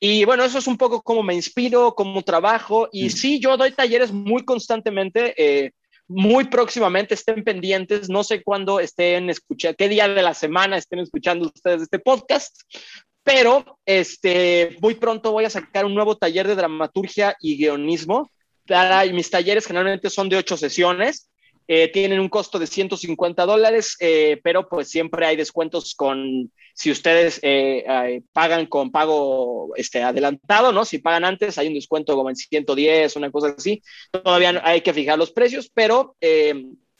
Y 0.00 0.24
bueno, 0.24 0.42
eso 0.42 0.58
es 0.58 0.66
un 0.66 0.76
poco 0.76 1.00
cómo 1.00 1.22
me 1.22 1.32
inspiro, 1.32 1.94
cómo 1.94 2.20
trabajo. 2.22 2.88
Y 2.90 3.04
mm. 3.04 3.10
sí, 3.10 3.38
yo 3.38 3.56
doy 3.56 3.70
talleres 3.70 4.10
muy 4.10 4.44
constantemente. 4.44 5.32
Eh, 5.38 5.70
muy 6.08 6.44
próximamente 6.44 7.14
estén 7.14 7.42
pendientes, 7.42 8.08
no 8.08 8.22
sé 8.22 8.42
cuándo 8.42 8.78
estén 8.78 9.28
escuchando, 9.28 9.76
qué 9.76 9.88
día 9.88 10.08
de 10.08 10.22
la 10.22 10.34
semana 10.34 10.76
estén 10.76 11.00
escuchando 11.00 11.46
ustedes 11.46 11.82
este 11.82 11.98
podcast, 11.98 12.62
pero 13.26 13.80
este, 13.84 14.76
muy 14.80 14.94
pronto 14.94 15.32
voy 15.32 15.44
a 15.44 15.50
sacar 15.50 15.84
un 15.84 15.96
nuevo 15.96 16.16
taller 16.16 16.46
de 16.46 16.54
dramaturgia 16.54 17.36
y 17.40 17.56
guionismo. 17.56 18.30
mis 19.12 19.30
talleres 19.30 19.66
generalmente 19.66 20.10
son 20.10 20.28
de 20.28 20.36
ocho 20.36 20.56
sesiones, 20.56 21.28
eh, 21.66 21.88
tienen 21.88 22.20
un 22.20 22.28
costo 22.28 22.60
de 22.60 22.68
150 22.68 23.44
dólares, 23.44 23.96
eh, 23.98 24.40
pero 24.44 24.68
pues 24.68 24.88
siempre 24.88 25.26
hay 25.26 25.34
descuentos 25.34 25.96
con, 25.96 26.52
si 26.72 26.92
ustedes 26.92 27.40
eh, 27.42 28.22
pagan 28.32 28.66
con 28.66 28.92
pago 28.92 29.74
este, 29.74 30.04
adelantado, 30.04 30.70
¿no? 30.70 30.84
Si 30.84 30.98
pagan 30.98 31.24
antes, 31.24 31.58
hay 31.58 31.66
un 31.66 31.74
descuento 31.74 32.14
como 32.14 32.30
en 32.30 32.36
110, 32.36 33.16
una 33.16 33.32
cosa 33.32 33.56
así. 33.58 33.82
Todavía 34.12 34.62
hay 34.62 34.82
que 34.82 34.94
fijar 34.94 35.18
los 35.18 35.32
precios, 35.32 35.68
pero 35.74 36.14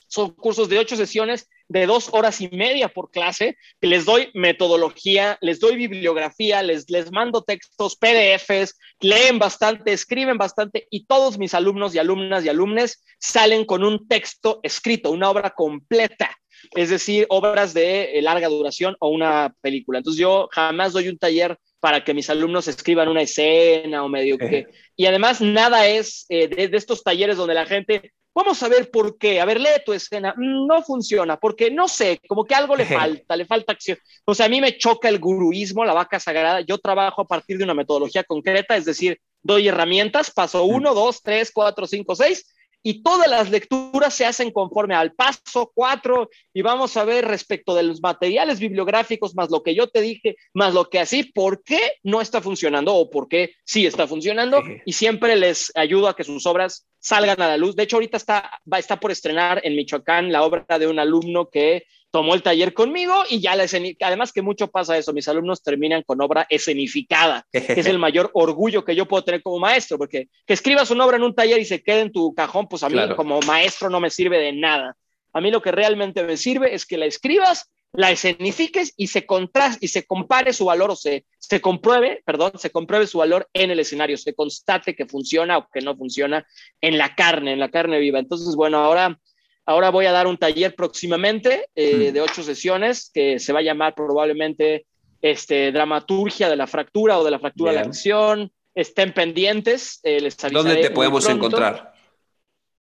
son 0.07 0.31
cursos 0.31 0.69
de 0.69 0.79
ocho 0.79 0.97
sesiones 0.97 1.49
de 1.69 1.87
dos 1.87 2.11
horas 2.13 2.41
y 2.41 2.49
media 2.49 2.89
por 2.89 3.11
clase, 3.11 3.57
que 3.81 3.89
les 3.89 4.05
doy 4.05 4.31
metodología, 4.35 5.37
les 5.41 5.59
doy 5.59 5.77
bibliografía, 5.77 6.63
les, 6.63 6.89
les 6.91 7.11
mando 7.11 7.43
textos, 7.43 7.97
PDFs, 7.97 8.79
leen 9.01 9.39
bastante, 9.39 9.93
escriben 9.93 10.39
bastante 10.39 10.87
y 10.91 11.07
todos 11.07 11.39
mis 11.39 11.55
alumnos 11.55 11.95
y 11.95 11.99
alumnas 11.99 12.45
y 12.45 12.49
alumnes 12.49 13.05
salen 13.19 13.65
con 13.65 13.83
un 13.83 14.07
texto 14.07 14.61
escrito, 14.63 15.11
una 15.11 15.31
obra 15.31 15.51
completa. 15.51 16.37
Es 16.75 16.91
decir, 16.91 17.27
obras 17.29 17.75
de 17.75 18.19
eh, 18.19 18.23
larga 18.23 18.49
duración 18.49 18.97
o 19.01 19.09
una 19.09 19.55
película. 19.61 19.99
Entonces 19.99 20.21
yo 20.21 20.49
jamás 20.53 20.93
doy 20.93 21.09
un 21.09 21.19
taller 21.19 21.59
para 21.81 22.03
que 22.05 22.15
mis 22.15 22.31
alumnos 22.31 22.69
escriban 22.69 23.09
una 23.09 23.23
escena 23.23 24.03
o 24.05 24.09
medio 24.09 24.39
que... 24.39 24.67
Y 24.99 25.05
además 25.05 25.43
nada 25.43 25.87
es 25.87 26.25
eh, 26.31 26.49
de, 26.49 26.75
estos 26.75 27.03
talleres 27.03 27.37
donde 27.37 27.53
la 27.53 27.67
gente 27.67 28.13
Vamos 28.37 28.63
a 28.63 28.69
ver 28.69 28.91
por 28.91 29.17
qué. 29.17 29.41
A 29.41 29.47
ver, 29.47 29.59
lee 29.59 29.83
tu 29.83 29.95
escena. 29.95 30.35
No 30.37 30.83
funciona, 30.83 31.39
porque 31.39 31.71
no 31.71 31.89
sé, 31.89 32.21
como 32.29 32.45
que 32.45 32.55
algo 32.55 32.77
le 32.77 32.85
falta, 33.25 33.35
le 33.35 33.47
falta 33.47 33.73
acción. 33.73 33.97
O 34.27 34.35
sea, 34.35 34.45
a 34.45 34.49
mí 34.51 34.61
me 34.61 34.77
choca 34.77 35.09
el 35.09 35.19
guruismo, 35.19 35.87
la 35.87 35.95
vaca 35.95 36.21
sagrada. 36.21 36.61
Yo 36.61 36.77
trabajo 36.77 37.23
a 37.23 37.27
partir 37.27 37.57
de 37.57 37.65
una 37.65 37.73
metodología 37.73 38.25
concreta, 38.25 38.77
es 38.77 38.85
decir, 38.85 39.19
doy 39.43 39.69
herramientas, 39.69 40.31
paso 40.31 40.65
uno, 40.65 40.93
dos, 40.93 41.23
tres, 41.23 41.51
cuatro, 41.51 41.87
cinco, 41.87 42.15
seis, 42.15 42.45
y 42.89 43.03
todas 43.03 43.29
las 43.29 43.51
lecturas 43.51 44.15
se 44.15 44.25
hacen 44.25 44.53
conforme 44.53 44.95
al 44.95 45.13
paso 45.13 45.73
cuatro 45.75 46.31
y 46.55 46.63
vamos 46.63 46.97
a 46.97 47.05
ver 47.05 47.25
respecto 47.25 47.75
de 47.75 47.83
los 47.83 48.01
materiales 48.01 48.61
bibliográficos, 48.61 49.35
más 49.35 49.51
lo 49.51 49.65
que 49.65 49.75
yo 49.75 49.89
te 49.89 50.01
dije, 50.01 50.37
más 50.55 50.73
lo 50.73 50.89
que 50.89 51.01
así, 51.01 51.25
por 51.25 51.65
qué 51.65 51.81
no 52.05 52.21
está 52.21 52.41
funcionando 52.41 52.95
o 52.95 53.11
por 53.11 53.27
qué 53.27 53.55
sí 53.65 53.87
está 53.87 54.07
funcionando 54.07 54.63
y 54.85 54.93
siempre 54.93 55.35
les 55.35 55.73
ayudo 55.75 56.07
a 56.07 56.15
que 56.15 56.23
sus 56.23 56.47
obras 56.47 56.87
salgan 57.01 57.43
a 57.43 57.49
la 57.49 57.57
luz. 57.57 57.75
De 57.75 57.83
hecho, 57.83 57.97
ahorita 57.97 58.19
está, 58.19 58.53
va, 58.73 58.79
está 58.79 59.01
por 59.01 59.11
estrenar 59.11 59.61
en 59.65 59.75
Michoacán 59.75 60.31
la 60.31 60.45
obra 60.45 60.79
de 60.79 60.87
un 60.87 61.01
alumno 61.01 61.51
que 61.51 61.87
tomó 62.17 62.33
el 62.33 62.43
taller 62.43 62.73
conmigo 62.73 63.25
y 63.29 63.41
ya 63.41 63.55
la 63.57 63.65
escenificó. 63.65 64.07
Además 64.07 64.33
que 64.33 64.41
mucho 64.41 64.69
pasa 64.69 64.97
eso, 64.97 65.13
mis 65.13 65.29
alumnos 65.29 65.63
terminan 65.63 66.03
con 66.03 66.19
obra 66.23 66.47
escenificada, 66.49 67.47
que 67.53 67.79
es 67.79 67.85
el 67.85 67.99
mayor 67.99 68.31
orgullo 68.33 68.87
que 68.87 68.97
yo 68.97 69.07
puedo 69.07 69.23
tener 69.23 69.43
como 69.43 69.59
maestro, 69.59 69.99
porque 69.99 70.31
que 70.47 70.55
escribas 70.55 70.91
una 70.91 71.05
obra 71.05 71.19
en 71.19 71.25
un 71.25 71.35
taller 71.35 71.59
y 71.61 71.67
se 71.67 71.83
quede 71.83 72.01
en 72.01 72.13
tu 72.13 72.35
cajón, 72.35 72.69
pues 72.69 72.83
a 72.85 72.89
mí 72.89 72.99
como 73.17 73.41
maestro 73.41 73.91
no 73.91 74.01
me 74.01 74.09
sirve 74.09 74.39
de 74.39 74.55
nada. 74.55 74.97
A 75.35 75.43
mí 75.43 75.51
lo 75.51 75.61
que 75.61 75.73
realmente 75.73 76.23
me 76.23 76.39
sirve 76.39 76.75
es 76.75 76.87
que 76.87 76.97
la 76.97 77.05
escribas, 77.05 77.71
la 77.93 78.11
escenifiques 78.11 78.95
y 78.97 79.09
se 79.09 79.27
contraste 79.27 79.85
y 79.85 79.89
se 79.89 80.07
compare 80.07 80.55
su 80.55 80.65
valor 80.65 80.93
o 80.93 80.97
se, 80.97 81.27
se 81.37 81.61
compruebe, 81.61 82.23
perdón, 82.25 82.53
se 82.57 82.71
compruebe 82.71 83.07
su 83.07 83.19
valor 83.19 83.47
en 83.53 83.71
el 83.71 83.81
escenario, 83.81 84.17
se 84.17 84.33
constate 84.33 84.97
que 84.97 85.05
funciona 85.05 85.59
o 85.59 85.69
que 85.69 85.83
no 85.83 85.95
funciona 85.95 86.47
en 86.81 86.97
la 86.97 87.15
carne, 87.15 87.53
en 87.53 87.61
la 87.61 87.71
carne 87.71 87.99
viva. 87.99 88.19
Entonces, 88.21 88.57
bueno, 88.57 88.79
ahora 88.79 89.21
Ahora 89.67 89.91
voy 89.91 90.07
a 90.07 90.13
dar 90.13 90.29
un 90.29 90.39
taller 90.39 90.75
próximamente 90.77 91.69
eh, 91.75 92.11
hmm. 92.11 92.15
de 92.15 92.21
ocho 92.21 92.43
sesiones 92.43 93.11
que 93.13 93.41
se 93.41 93.53
va 93.53 93.59
a 93.59 93.63
llamar 93.63 93.95
probablemente 93.95 94.87
este, 95.21 95.73
Dramaturgia 95.73 96.49
de 96.49 96.57
la 96.57 96.69
Fractura 96.69 97.19
o 97.19 97.25
de 97.25 97.33
la 97.33 97.41
Fractura 97.41 97.73
de 97.73 97.79
la 97.79 97.85
Acción. 97.85 98.53
Estén 98.75 99.13
pendientes. 99.13 100.01
Eh, 100.05 100.29
¿Dónde 100.53 100.77
te 100.77 100.91
podemos 100.91 101.29
encontrar? 101.29 101.95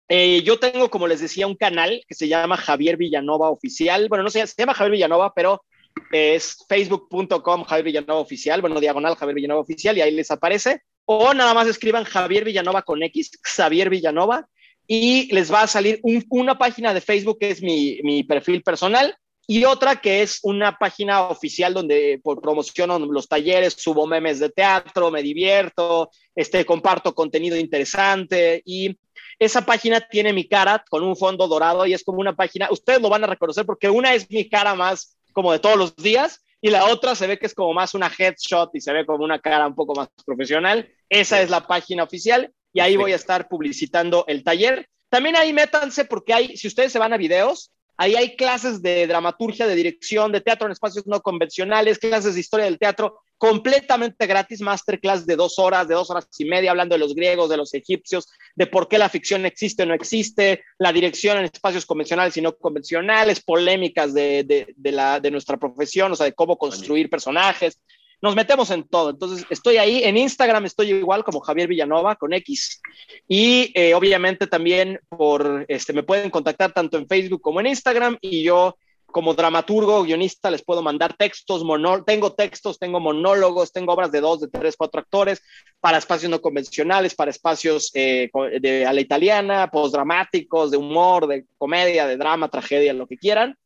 Eh, 0.08 0.42
yo 0.44 0.60
tengo, 0.60 0.88
como 0.88 1.08
les 1.08 1.20
decía, 1.20 1.48
un 1.48 1.56
canal 1.56 2.04
que 2.06 2.14
se 2.14 2.28
llama 2.28 2.56
Javier 2.56 2.96
Villanova 2.96 3.50
Oficial. 3.50 4.08
Bueno, 4.08 4.22
no 4.22 4.30
sé, 4.30 4.46
se 4.46 4.54
llama 4.56 4.74
Javier 4.74 4.92
Villanova, 4.92 5.32
pero 5.34 5.64
es 6.12 6.64
facebook.com 6.68 7.64
Javier 7.64 7.84
Villanova 7.84 8.20
Oficial, 8.20 8.60
bueno, 8.60 8.78
diagonal 8.78 9.16
Javier 9.16 9.34
Villanova 9.34 9.62
Oficial, 9.62 9.98
y 9.98 10.02
ahí 10.02 10.12
les 10.12 10.30
aparece. 10.30 10.82
O 11.04 11.34
nada 11.34 11.54
más 11.54 11.66
escriban 11.66 12.04
Javier 12.04 12.44
Villanova 12.44 12.82
con 12.82 13.02
X, 13.02 13.32
Xavier 13.42 13.90
Villanova, 13.90 14.48
y 14.86 15.32
les 15.34 15.52
va 15.52 15.62
a 15.62 15.66
salir 15.66 16.00
una 16.28 16.58
página 16.58 16.94
de 16.94 17.00
Facebook 17.00 17.38
que 17.38 17.50
es 17.50 17.62
mi, 17.62 17.98
mi, 18.02 18.22
perfil 18.22 18.62
personal 18.62 19.16
y 19.46 19.64
otra 19.64 19.96
que 19.96 20.22
es 20.22 20.40
una 20.42 20.76
página 20.76 21.22
oficial 21.28 21.74
donde 21.74 22.20
por 22.22 22.40
promociono 22.40 22.98
los 22.98 23.28
talleres, 23.28 23.74
subo 23.74 24.06
memes 24.06 24.40
de 24.40 24.50
teatro, 24.50 25.10
me 25.10 25.22
divierto, 25.22 26.10
este, 26.34 26.64
comparto 26.64 27.14
contenido 27.14 27.56
interesante 27.56 28.62
y 28.64 28.96
esa 29.38 29.64
página 29.64 30.00
tiene 30.00 30.32
mi 30.32 30.48
cara 30.48 30.84
con 30.88 31.02
un 31.02 31.16
fondo 31.16 31.46
dorado 31.46 31.86
y 31.86 31.94
es 31.94 32.02
como 32.02 32.20
una 32.20 32.34
página, 32.34 32.68
ustedes 32.70 33.00
lo 33.00 33.08
van 33.08 33.24
a 33.24 33.28
reconocer 33.28 33.66
porque 33.66 33.90
una 33.90 34.14
es 34.14 34.30
mi 34.30 34.48
cara 34.48 34.74
más 34.74 35.16
como 35.32 35.52
de 35.52 35.58
todos 35.58 35.76
los 35.76 35.94
días 35.96 36.42
y 36.60 36.70
la 36.70 36.86
otra 36.86 37.14
se 37.14 37.26
ve 37.26 37.38
que 37.38 37.46
es 37.46 37.54
como 37.54 37.74
más 37.74 37.94
una 37.94 38.10
headshot 38.10 38.74
y 38.74 38.80
se 38.80 38.92
ve 38.92 39.04
como 39.04 39.24
una 39.24 39.38
cara 39.38 39.66
un 39.66 39.74
poco 39.74 39.94
más 39.94 40.08
profesional. 40.24 40.88
Esa 41.08 41.40
es 41.42 41.50
la 41.50 41.66
página 41.66 42.02
oficial 42.02 42.52
y 42.76 42.80
ahí 42.80 42.94
voy 42.98 43.12
a 43.12 43.16
estar 43.16 43.48
publicitando 43.48 44.26
el 44.28 44.44
taller. 44.44 44.86
También 45.08 45.34
ahí 45.34 45.54
métanse 45.54 46.04
porque 46.04 46.34
hay, 46.34 46.56
si 46.58 46.68
ustedes 46.68 46.92
se 46.92 46.98
van 46.98 47.14
a 47.14 47.16
videos, 47.16 47.72
ahí 47.96 48.16
hay 48.16 48.36
clases 48.36 48.82
de 48.82 49.06
dramaturgia, 49.06 49.66
de 49.66 49.74
dirección, 49.74 50.30
de 50.30 50.42
teatro 50.42 50.66
en 50.66 50.72
espacios 50.72 51.06
no 51.06 51.22
convencionales, 51.22 51.98
clases 51.98 52.34
de 52.34 52.40
historia 52.40 52.66
del 52.66 52.78
teatro 52.78 53.22
completamente 53.38 54.26
gratis, 54.26 54.60
masterclass 54.60 55.24
de 55.24 55.36
dos 55.36 55.58
horas, 55.58 55.88
de 55.88 55.94
dos 55.94 56.10
horas 56.10 56.28
y 56.36 56.44
media, 56.44 56.70
hablando 56.70 56.94
de 56.94 56.98
los 56.98 57.14
griegos, 57.14 57.48
de 57.48 57.56
los 57.56 57.72
egipcios, 57.72 58.28
de 58.54 58.66
por 58.66 58.88
qué 58.88 58.98
la 58.98 59.08
ficción 59.08 59.46
existe 59.46 59.84
o 59.84 59.86
no 59.86 59.94
existe, 59.94 60.62
la 60.76 60.92
dirección 60.92 61.38
en 61.38 61.46
espacios 61.46 61.86
convencionales 61.86 62.36
y 62.36 62.42
no 62.42 62.58
convencionales, 62.58 63.40
polémicas 63.40 64.12
de, 64.12 64.44
de, 64.44 64.74
de, 64.76 64.92
la, 64.92 65.18
de 65.18 65.30
nuestra 65.30 65.56
profesión, 65.56 66.12
o 66.12 66.14
sea, 66.14 66.26
de 66.26 66.34
cómo 66.34 66.58
construir 66.58 67.08
personajes 67.08 67.80
nos 68.22 68.34
metemos 68.34 68.70
en 68.70 68.84
todo. 68.84 69.10
Entonces, 69.10 69.46
estoy 69.50 69.76
ahí. 69.76 70.02
En 70.04 70.16
Instagram 70.16 70.64
estoy 70.64 70.90
igual 70.90 71.24
como 71.24 71.40
Javier 71.40 71.68
Villanova 71.68 72.16
con 72.16 72.32
X. 72.32 72.80
Y 73.28 73.72
eh, 73.74 73.94
obviamente 73.94 74.46
también 74.46 75.00
por, 75.08 75.64
este, 75.68 75.92
me 75.92 76.02
pueden 76.02 76.30
contactar 76.30 76.72
tanto 76.72 76.96
en 76.96 77.06
Facebook 77.06 77.40
como 77.40 77.60
en 77.60 77.66
Instagram. 77.66 78.16
Y 78.20 78.42
yo, 78.42 78.76
como 79.06 79.34
dramaturgo, 79.34 80.02
guionista, 80.02 80.50
les 80.50 80.62
puedo 80.62 80.82
mandar 80.82 81.16
textos, 81.16 81.62
tengo 82.06 82.32
textos, 82.32 82.78
tengo 82.78 83.00
monólogos, 83.00 83.72
tengo 83.72 83.92
obras 83.92 84.12
de 84.12 84.20
dos, 84.20 84.40
de 84.40 84.48
tres, 84.48 84.76
cuatro 84.76 85.00
actores 85.00 85.42
para 85.80 85.98
espacios 85.98 86.30
no 86.30 86.40
convencionales, 86.40 87.14
para 87.14 87.30
espacios 87.30 87.90
eh, 87.94 88.28
de 88.60 88.84
a 88.84 88.92
la 88.92 89.00
italiana, 89.00 89.70
postdramáticos, 89.70 90.70
de 90.70 90.76
humor, 90.76 91.26
de 91.26 91.46
comedia, 91.56 92.06
de 92.06 92.16
drama, 92.16 92.48
tragedia, 92.48 92.92
lo 92.92 93.06
que 93.06 93.16
quieran. 93.16 93.56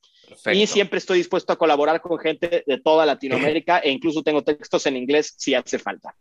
Y 0.53 0.67
siempre 0.67 0.99
estoy 0.99 1.19
dispuesto 1.19 1.53
a 1.53 1.57
colaborar 1.57 2.01
con 2.01 2.19
gente 2.19 2.65
de 2.67 2.81
toda 2.81 3.07
Latinoamérica 3.07 3.79
e 3.79 3.91
incluso 3.91 4.23
tengo 4.23 4.43
textos 4.43 4.87
en 4.87 4.97
inglés 4.97 5.35
si 5.37 5.55
hace 5.55 5.79
falta. 5.79 6.15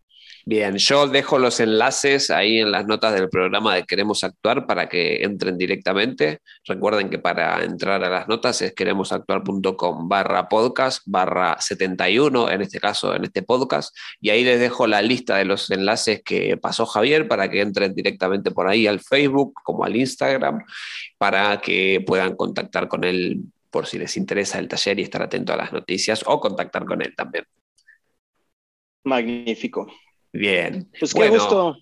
Bien, 0.46 0.78
yo 0.78 1.08
dejo 1.08 1.38
los 1.38 1.60
enlaces 1.60 2.32
ahí 2.32 2.60
en 2.60 2.72
las 2.72 2.88
notas 2.88 3.14
del 3.14 3.30
programa 3.30 3.76
de 3.76 3.84
Queremos 3.84 4.24
Actuar 4.24 4.66
para 4.66 4.88
que 4.88 5.24
entren 5.24 5.58
directamente. 5.58 6.40
Recuerden 6.66 7.10
que 7.10 7.20
para 7.20 7.64
entrar 7.64 8.04
a 8.04 8.10
las 8.10 8.28
notas 8.28 8.62
es 8.62 8.74
queremosactuar.com 8.74 10.08
barra 10.08 10.48
podcast 10.48 11.04
barra 11.06 11.60
71, 11.60 12.50
en 12.52 12.62
este 12.62 12.80
caso, 12.80 13.16
en 13.16 13.26
este 13.26 13.44
podcast. 13.44 13.96
Y 14.22 14.30
ahí 14.30 14.44
les 14.44 14.60
dejo 14.60 14.88
la 14.88 15.02
lista 15.02 15.38
de 15.38 15.46
los 15.46 15.70
enlaces 15.72 16.22
que 16.24 16.58
pasó 16.58 16.86
Javier 16.86 17.28
para 17.28 17.50
que 17.50 17.62
entren 17.62 17.94
directamente 17.94 18.50
por 18.52 18.68
ahí 18.68 18.88
al 18.88 19.02
Facebook 19.02 19.54
como 19.64 19.84
al 19.84 19.96
Instagram 19.96 20.64
para 21.18 21.60
que 21.60 22.04
puedan 22.08 22.36
contactar 22.36 22.88
con 22.88 23.04
él 23.04 23.44
por 23.70 23.86
si 23.86 23.98
les 23.98 24.18
interesa 24.18 24.60
el 24.60 24.68
taller 24.68 25.00
y 25.00 25.04
estar 25.04 25.22
atento 25.22 25.54
a 25.54 25.58
las 25.58 25.72
noticias 25.72 26.24
o 26.26 26.40
contactar 26.40 26.86
con 26.86 27.02
él 27.02 27.16
también. 27.16 27.46
Magnífico. 29.04 29.92
Bien. 30.32 30.90
Pues 31.00 31.14
qué 31.14 31.30
gusto. 31.30 31.78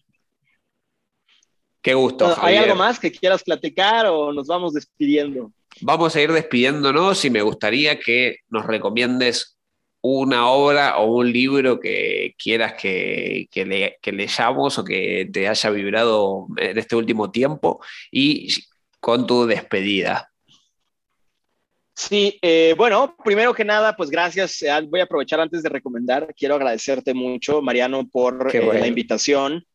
Qué 1.81 1.93
gusto. 1.93 2.35
¿Hay 2.41 2.55
algo 2.55 2.75
más 2.75 2.99
que 2.99 3.11
quieras 3.11 3.43
platicar 3.43 4.07
o 4.07 4.33
nos 4.33 4.47
vamos 4.47 4.73
despidiendo? 4.73 5.51
Vamos 5.81 6.15
a 6.15 6.21
ir 6.21 6.31
despidiéndonos 6.31 7.23
y 7.23 7.29
me 7.29 7.41
gustaría 7.41 7.99
que 7.99 8.37
nos 8.49 8.65
recomiendes 8.65 9.57
una 10.01 10.49
obra 10.49 10.97
o 10.97 11.17
un 11.17 11.31
libro 11.31 11.79
que 11.79 12.35
quieras 12.37 12.73
que, 12.73 13.47
que, 13.51 14.11
leyamos 14.11 14.77
o 14.77 14.83
que 14.83 15.29
te 15.31 15.47
haya 15.47 15.69
vibrado 15.69 16.47
en 16.57 16.77
este 16.77 16.95
último 16.95 17.31
tiempo 17.31 17.81
y 18.11 18.49
con 18.99 19.27
tu 19.27 19.45
despedida. 19.45 20.31
Sí, 21.97 22.37
eh, 22.43 22.75
bueno, 22.77 23.15
primero 23.25 23.55
que 23.55 23.65
nada, 23.65 23.95
pues 23.95 24.11
gracias. 24.11 24.61
Eh, 24.61 24.69
voy 24.87 24.99
a 24.99 25.05
aprovechar 25.05 25.39
antes 25.39 25.63
de 25.63 25.69
recomendar. 25.69 26.31
Quiero 26.37 26.53
agradecerte 26.53 27.15
mucho, 27.15 27.59
Mariano, 27.63 28.07
por 28.07 28.55
eh, 28.55 28.79
la 28.79 28.85
invitación. 28.85 29.65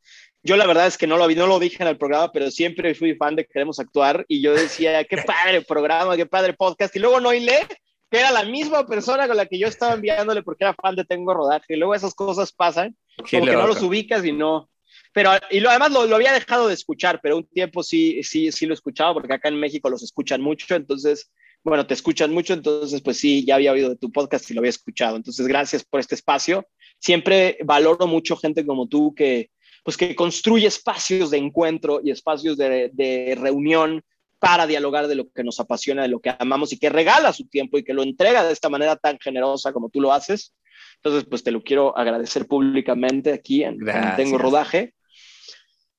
Yo 0.40 0.57
la 0.57 0.65
verdad 0.69 0.86
es 0.86 0.97
que 0.97 1.09
no 1.09 1.16
lo, 1.16 1.28
no 1.28 1.47
lo 1.49 1.59
dije 1.59 1.82
en 1.82 1.89
el 1.89 1.99
programa, 1.99 2.31
pero 2.31 2.49
siempre 2.53 2.94
fui 2.94 3.16
fan 3.16 3.35
de 3.35 3.44
Queremos 3.44 3.81
Actuar 3.81 4.24
y 4.28 4.40
yo 4.40 4.55
decía, 4.55 5.03
qué 5.11 5.16
padre 5.16 5.62
programa, 5.62 6.16
qué 6.16 6.24
padre 6.24 6.53
podcast. 6.53 6.94
Y 6.94 7.01
luego 7.01 7.19
no 7.19 7.32
lee 7.32 7.66
que 8.09 8.20
era 8.20 8.31
la 8.31 8.44
misma 8.44 8.86
persona 8.86 9.27
con 9.27 9.36
la 9.36 9.47
que 9.47 9.59
yo 9.59 9.66
estaba 9.66 9.94
enviándole 9.94 10.44
porque 10.44 10.62
era 10.62 10.74
fan 10.74 10.94
de 10.94 11.05
Tengo 11.05 11.35
Rodaje. 11.35 11.74
Y 11.74 11.77
luego 11.77 11.97
esas 11.97 12.15
cosas 12.15 12.53
pasan, 12.53 12.97
como 13.16 13.47
que 13.47 13.53
no 13.53 13.66
los 13.66 13.82
ubicas 13.82 14.24
y 14.24 14.31
no. 14.31 14.70
Pero, 15.12 15.32
y 15.51 15.59
lo, 15.59 15.70
además 15.70 15.90
lo, 15.90 16.07
lo, 16.07 16.15
había 16.15 16.32
dejado 16.32 16.69
de 16.69 16.74
escuchar, 16.74 17.19
pero 17.20 17.36
un 17.36 17.47
tiempo 17.49 17.82
sí, 17.82 18.23
sí, 18.23 18.53
sí 18.53 18.66
lo 18.66 18.74
escuchaba 18.74 19.12
porque 19.12 19.35
acá 19.35 19.49
en 19.49 19.59
México 19.59 19.90
los 19.90 20.05
escuchan 20.05 20.40
mucho, 20.40 20.74
entonces, 20.74 21.31
bueno, 21.65 21.87
te 21.87 21.95
escuchan 21.95 22.33
mucho, 22.33 22.55
entonces, 22.55 23.01
pues 23.03 23.19
sí, 23.19 23.45
ya 23.45 23.55
había 23.55 23.73
oído 23.73 23.91
de 23.91 23.97
tu 23.97 24.11
podcast 24.11 24.51
y 24.51 24.55
lo 24.55 24.61
había 24.61 24.71
escuchado. 24.71 25.17
Entonces, 25.17 25.47
gracias 25.47 25.85
por 25.85 26.01
este 26.01 26.15
espacio. 26.15 26.67
Siempre 26.99 27.59
valoro 27.65 28.07
mucho 28.07 28.37
gente 28.37 28.67
como 28.67 28.89
tú 28.89 29.15
que, 29.15 29.51
pues 29.85 29.97
que 29.97 30.15
construye 30.15 30.67
espacios 30.67 31.31
de 31.31 31.39
encuentro 31.39 32.01
y 32.03 32.11
espacios 32.11 32.57
de, 32.57 32.91
de 32.93 33.37
reunión 33.39 34.03
para 34.39 34.67
dialogar 34.67 35.07
de 35.07 35.15
lo 35.15 35.31
que 35.31 35.45
nos 35.45 35.61
apasiona, 35.61 36.03
de 36.03 36.09
lo 36.09 36.19
que 36.19 36.35
amamos 36.37 36.73
y 36.73 36.79
que 36.79 36.91
regala 36.91 37.33
su 37.33 37.47
tiempo 37.47 37.79
y 37.79 37.85
que 37.85 37.95
lo 37.95 38.03
entrega 38.03 38.43
de 38.43 38.53
esta 38.53 38.69
manera 38.69 38.97
tan 38.97 39.19
generosa 39.21 39.73
como 39.73 39.89
tú 39.89 40.01
lo 40.01 40.13
haces. 40.13 40.53
Entonces, 40.97 41.29
pues 41.29 41.45
te 41.45 41.53
lo 41.53 41.63
quiero 41.63 41.97
agradecer 41.97 42.47
públicamente 42.47 43.33
aquí 43.33 43.63
en, 43.63 43.79
Tengo 44.17 44.39
Rodaje. 44.39 44.95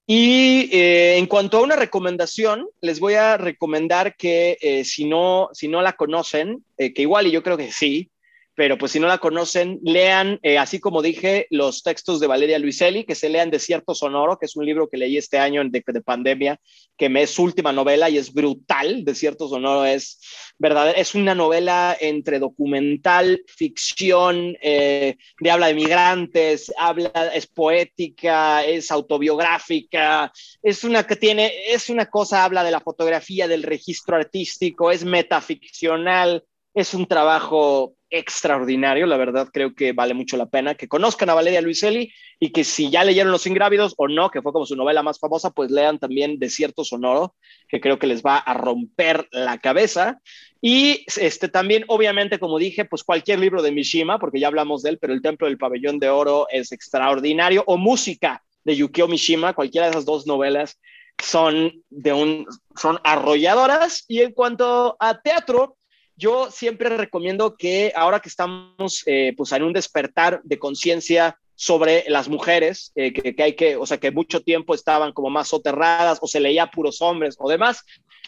Y 0.05 0.69
eh, 0.75 1.17
en 1.17 1.27
cuanto 1.27 1.57
a 1.57 1.61
una 1.61 1.77
recomendación, 1.77 2.67
les 2.81 2.99
voy 2.99 3.13
a 3.13 3.37
recomendar 3.37 4.17
que 4.17 4.57
eh, 4.61 4.83
si, 4.83 5.05
no, 5.05 5.49
si 5.53 5.69
no 5.69 5.81
la 5.81 5.93
conocen, 5.93 6.65
eh, 6.77 6.93
que 6.93 7.03
igual 7.03 7.27
y 7.27 7.31
yo 7.31 7.41
creo 7.41 7.55
que 7.55 7.71
sí, 7.71 8.11
pero 8.55 8.77
pues 8.77 8.91
si 8.91 8.99
no 8.99 9.07
la 9.07 9.17
conocen, 9.17 9.79
lean, 9.83 10.39
eh, 10.43 10.57
así 10.57 10.79
como 10.79 11.01
dije, 11.01 11.47
los 11.49 11.81
textos 11.81 12.19
de 12.19 12.27
Valeria 12.27 12.59
Luiselli, 12.59 13.03
que 13.03 13.15
se 13.15 13.29
lean 13.29 13.49
Desierto 13.49 13.95
Sonoro, 13.95 14.37
que 14.37 14.45
es 14.45 14.55
un 14.55 14.65
libro 14.65 14.89
que 14.89 14.97
leí 14.97 15.17
este 15.17 15.39
año 15.39 15.63
de, 15.63 15.83
de 15.85 16.01
pandemia, 16.01 16.59
que 16.95 17.09
me 17.09 17.23
es 17.23 17.31
su 17.31 17.43
última 17.43 17.71
novela 17.71 18.09
y 18.09 18.17
es 18.17 18.31
brutal. 18.33 19.03
Desierto 19.03 19.47
Sonoro 19.47 19.85
es 19.85 20.19
verdad, 20.59 20.93
es 20.95 21.15
una 21.15 21.33
novela 21.33 21.97
entre 21.99 22.37
documental, 22.39 23.43
ficción, 23.47 24.55
eh, 24.61 25.17
de 25.39 25.51
habla 25.51 25.67
de 25.67 25.73
migrantes, 25.73 26.71
habla, 26.77 27.31
es 27.33 27.47
poética, 27.47 28.63
es 28.63 28.91
autobiográfica, 28.91 30.31
es 30.61 30.83
una 30.83 31.07
que 31.07 31.15
tiene, 31.15 31.51
es 31.69 31.89
una 31.89 32.05
cosa, 32.05 32.43
habla 32.43 32.63
de 32.63 32.71
la 32.71 32.81
fotografía, 32.81 33.47
del 33.47 33.63
registro 33.63 34.15
artístico, 34.15 34.91
es 34.91 35.03
metaficcional, 35.03 36.43
es 36.73 36.93
un 36.93 37.05
trabajo 37.05 37.95
extraordinario, 38.13 39.07
la 39.07 39.17
verdad 39.17 39.49
creo 39.51 39.73
que 39.73 39.91
vale 39.91 40.13
mucho 40.13 40.37
la 40.37 40.45
pena 40.45 40.75
que 40.75 40.87
conozcan 40.87 41.31
a 41.31 41.33
Valeria 41.33 41.61
Luiselli 41.61 42.13
y 42.39 42.51
que 42.51 42.63
si 42.63 42.91
ya 42.91 43.03
leyeron 43.03 43.31
Los 43.31 43.47
Ingrávidos 43.47 43.95
o 43.97 44.07
no, 44.07 44.29
que 44.29 44.43
fue 44.43 44.53
como 44.53 44.67
su 44.67 44.75
novela 44.75 45.01
más 45.01 45.19
famosa, 45.19 45.49
pues 45.49 45.71
lean 45.71 45.97
también 45.97 46.37
Desierto 46.37 46.83
Sonoro, 46.83 47.35
que 47.67 47.81
creo 47.81 47.97
que 47.97 48.05
les 48.05 48.21
va 48.21 48.37
a 48.37 48.53
romper 48.53 49.27
la 49.31 49.57
cabeza. 49.57 50.19
Y 50.61 51.03
este 51.17 51.49
también, 51.49 51.85
obviamente, 51.87 52.37
como 52.37 52.59
dije, 52.59 52.85
pues 52.85 53.03
cualquier 53.03 53.39
libro 53.39 53.63
de 53.63 53.71
Mishima, 53.71 54.19
porque 54.19 54.39
ya 54.39 54.47
hablamos 54.47 54.83
de 54.83 54.91
él, 54.91 54.99
pero 55.01 55.13
El 55.13 55.23
Templo 55.23 55.47
del 55.47 55.57
Pabellón 55.57 55.97
de 55.97 56.09
Oro 56.09 56.45
es 56.51 56.71
extraordinario, 56.71 57.63
o 57.65 57.77
Música 57.77 58.43
de 58.63 58.75
Yukio 58.75 59.07
Mishima, 59.07 59.53
cualquiera 59.53 59.87
de 59.87 59.91
esas 59.91 60.05
dos 60.05 60.27
novelas 60.27 60.79
son 61.21 61.83
de 61.89 62.13
un 62.13 62.45
son 62.75 62.99
arrolladoras. 63.03 64.05
Y 64.07 64.21
en 64.21 64.33
cuanto 64.33 64.95
a 64.99 65.19
teatro 65.19 65.77
yo 66.15 66.51
siempre 66.51 66.89
recomiendo 66.95 67.55
que 67.55 67.91
ahora 67.95 68.19
que 68.19 68.29
estamos 68.29 69.03
eh, 69.05 69.33
pues 69.35 69.51
en 69.51 69.63
un 69.63 69.73
despertar 69.73 70.41
de 70.43 70.59
conciencia 70.59 71.37
sobre 71.55 72.05
las 72.07 72.29
mujeres, 72.29 72.91
eh, 72.95 73.13
que, 73.13 73.41
hay 73.41 73.53
que, 73.53 73.75
o 73.75 73.85
sea, 73.85 73.99
que 73.99 74.11
mucho 74.11 74.41
tiempo 74.41 74.73
estaban 74.73 75.13
como 75.13 75.29
más 75.29 75.47
soterradas 75.49 76.19
o 76.21 76.27
se 76.27 76.39
leía 76.39 76.67
puros 76.67 77.01
hombres 77.01 77.35
o 77.39 77.49
demás, 77.49 77.83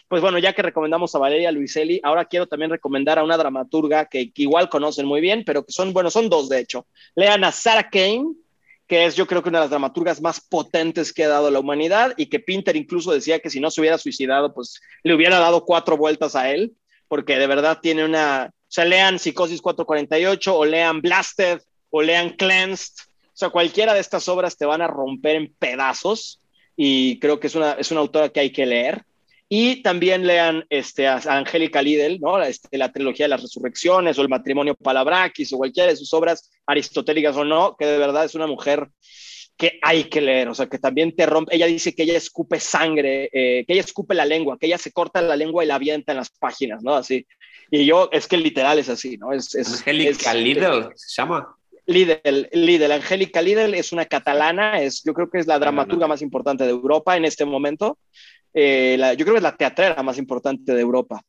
pues 0.07 0.21
bueno, 0.21 0.37
ya 0.37 0.53
que 0.53 0.61
recomendamos 0.61 1.15
a 1.15 1.19
Valeria 1.19 1.51
Luiselli, 1.51 1.99
ahora 2.03 2.25
quiero 2.25 2.47
también 2.47 2.69
recomendar 2.69 3.17
a 3.17 3.23
una 3.23 3.37
dramaturga 3.37 4.05
que, 4.05 4.31
igual 4.35 4.69
conocen 4.69 5.07
muy 5.07 5.19
bien, 5.19 5.43
pero 5.45 5.65
que 5.65 5.71
son, 5.71 5.93
bueno, 5.93 6.11
son 6.11 6.29
dos 6.29 6.47
de 6.47 6.59
hecho. 6.59 6.85
Lean 7.15 7.43
a 7.43 7.51
Sarah 7.51 7.89
Kane, 7.89 8.27
que 8.87 9.05
es 9.05 9.15
yo 9.15 9.25
creo 9.25 9.41
que 9.41 9.49
una 9.49 9.59
de 9.59 9.63
las 9.63 9.71
dramaturgas 9.71 10.21
más 10.21 10.39
potentes 10.39 11.11
que 11.11 11.23
ha 11.23 11.29
dado 11.29 11.49
la 11.49 11.59
humanidad 11.59 12.13
y 12.17 12.27
que 12.27 12.39
Pinter 12.39 12.75
incluso 12.75 13.11
decía 13.11 13.39
que 13.39 13.49
si 13.49 13.59
no 13.59 13.71
se 13.71 13.81
hubiera 13.81 13.97
suicidado, 13.97 14.53
pues 14.53 14.79
le 15.01 15.15
hubiera 15.15 15.39
dado 15.39 15.65
cuatro 15.65 15.97
vueltas 15.97 16.35
a 16.35 16.51
él 16.51 16.75
porque 17.07 17.37
de 17.37 17.47
verdad 17.47 17.79
tiene 17.81 18.03
una, 18.05 18.49
o 18.51 18.65
sea, 18.67 18.85
lean 18.85 19.19
Psicosis 19.19 19.61
448 19.61 20.55
o 20.55 20.65
lean 20.65 21.01
Blasted 21.01 21.61
o 21.89 22.01
lean 22.01 22.31
Cleansed, 22.31 22.93
o 23.35 23.37
sea, 23.37 23.49
cualquiera 23.49 23.93
de 23.93 23.99
estas 23.99 24.27
obras 24.29 24.57
te 24.57 24.65
van 24.65 24.81
a 24.81 24.87
romper 24.87 25.35
en 25.35 25.53
pedazos 25.59 26.41
y 26.77 27.19
creo 27.19 27.39
que 27.39 27.47
es 27.47 27.55
una, 27.55 27.73
es 27.73 27.91
una 27.91 28.01
autora 28.01 28.29
que 28.29 28.39
hay 28.39 28.51
que 28.51 28.65
leer. 28.65 29.03
Y 29.47 29.83
también 29.83 30.25
lean 30.25 30.65
este, 30.69 31.07
a 31.07 31.17
Angélica 31.17 31.81
Lidl, 31.81 32.19
¿no? 32.19 32.41
Este, 32.41 32.77
la 32.77 32.91
trilogía 32.91 33.25
de 33.25 33.29
las 33.29 33.43
resurrecciones 33.43 34.17
o 34.17 34.21
el 34.21 34.29
matrimonio 34.29 34.73
Palabrakis 34.73 35.53
o 35.53 35.57
cualquiera 35.57 35.89
de 35.89 35.95
sus 35.95 36.13
obras 36.13 36.49
aristotélicas 36.65 37.35
o 37.35 37.45
no, 37.45 37.75
que 37.77 37.85
de 37.85 37.97
verdad 37.99 38.25
es 38.25 38.33
una 38.33 38.47
mujer 38.47 38.89
que 39.57 39.79
hay 39.81 40.05
que 40.05 40.21
leer, 40.21 40.49
o 40.49 40.53
sea, 40.53 40.67
que 40.67 40.79
también 40.79 41.15
te 41.15 41.25
rompe, 41.25 41.55
ella 41.55 41.65
dice 41.65 41.93
que 41.93 42.03
ella 42.03 42.17
escupe 42.17 42.59
sangre, 42.59 43.29
eh, 43.31 43.63
que 43.65 43.73
ella 43.73 43.81
escupe 43.81 44.13
la 44.13 44.25
lengua, 44.25 44.57
que 44.59 44.65
ella 44.65 44.77
se 44.77 44.91
corta 44.91 45.21
la 45.21 45.35
lengua 45.35 45.63
y 45.63 45.67
la 45.67 45.75
avienta 45.75 46.11
en 46.11 46.17
las 46.17 46.29
páginas, 46.29 46.83
¿no? 46.83 46.95
Así. 46.95 47.25
Y 47.71 47.85
yo, 47.85 48.09
es 48.11 48.27
que 48.27 48.37
literal 48.37 48.79
es 48.79 48.89
así, 48.89 49.17
¿no? 49.17 49.31
Es, 49.31 49.55
es 49.55 49.79
Angélica 49.79 50.33
Lidl, 50.33 50.91
¿se 50.95 51.21
llama? 51.21 51.55
Lidl, 51.85 52.49
Lidl, 52.51 52.91
Angélica 52.91 53.41
Lidl 53.41 53.73
es 53.75 53.91
una 53.91 54.05
catalana, 54.05 54.81
es, 54.81 55.03
yo 55.03 55.13
creo 55.13 55.29
que 55.29 55.39
es 55.39 55.47
la 55.47 55.59
dramaturga 55.59 56.07
más 56.07 56.21
importante 56.21 56.63
de 56.63 56.71
Europa 56.71 57.15
en 57.15 57.25
este 57.25 57.45
momento. 57.45 57.97
Eh, 58.53 58.97
yo 59.17 59.25
creo 59.25 59.35
que 59.35 59.39
es 59.39 59.43
la 59.43 59.55
teatrera 59.55 60.01
más 60.03 60.17
importante 60.17 60.73
de 60.73 60.81
Europa 60.81 61.21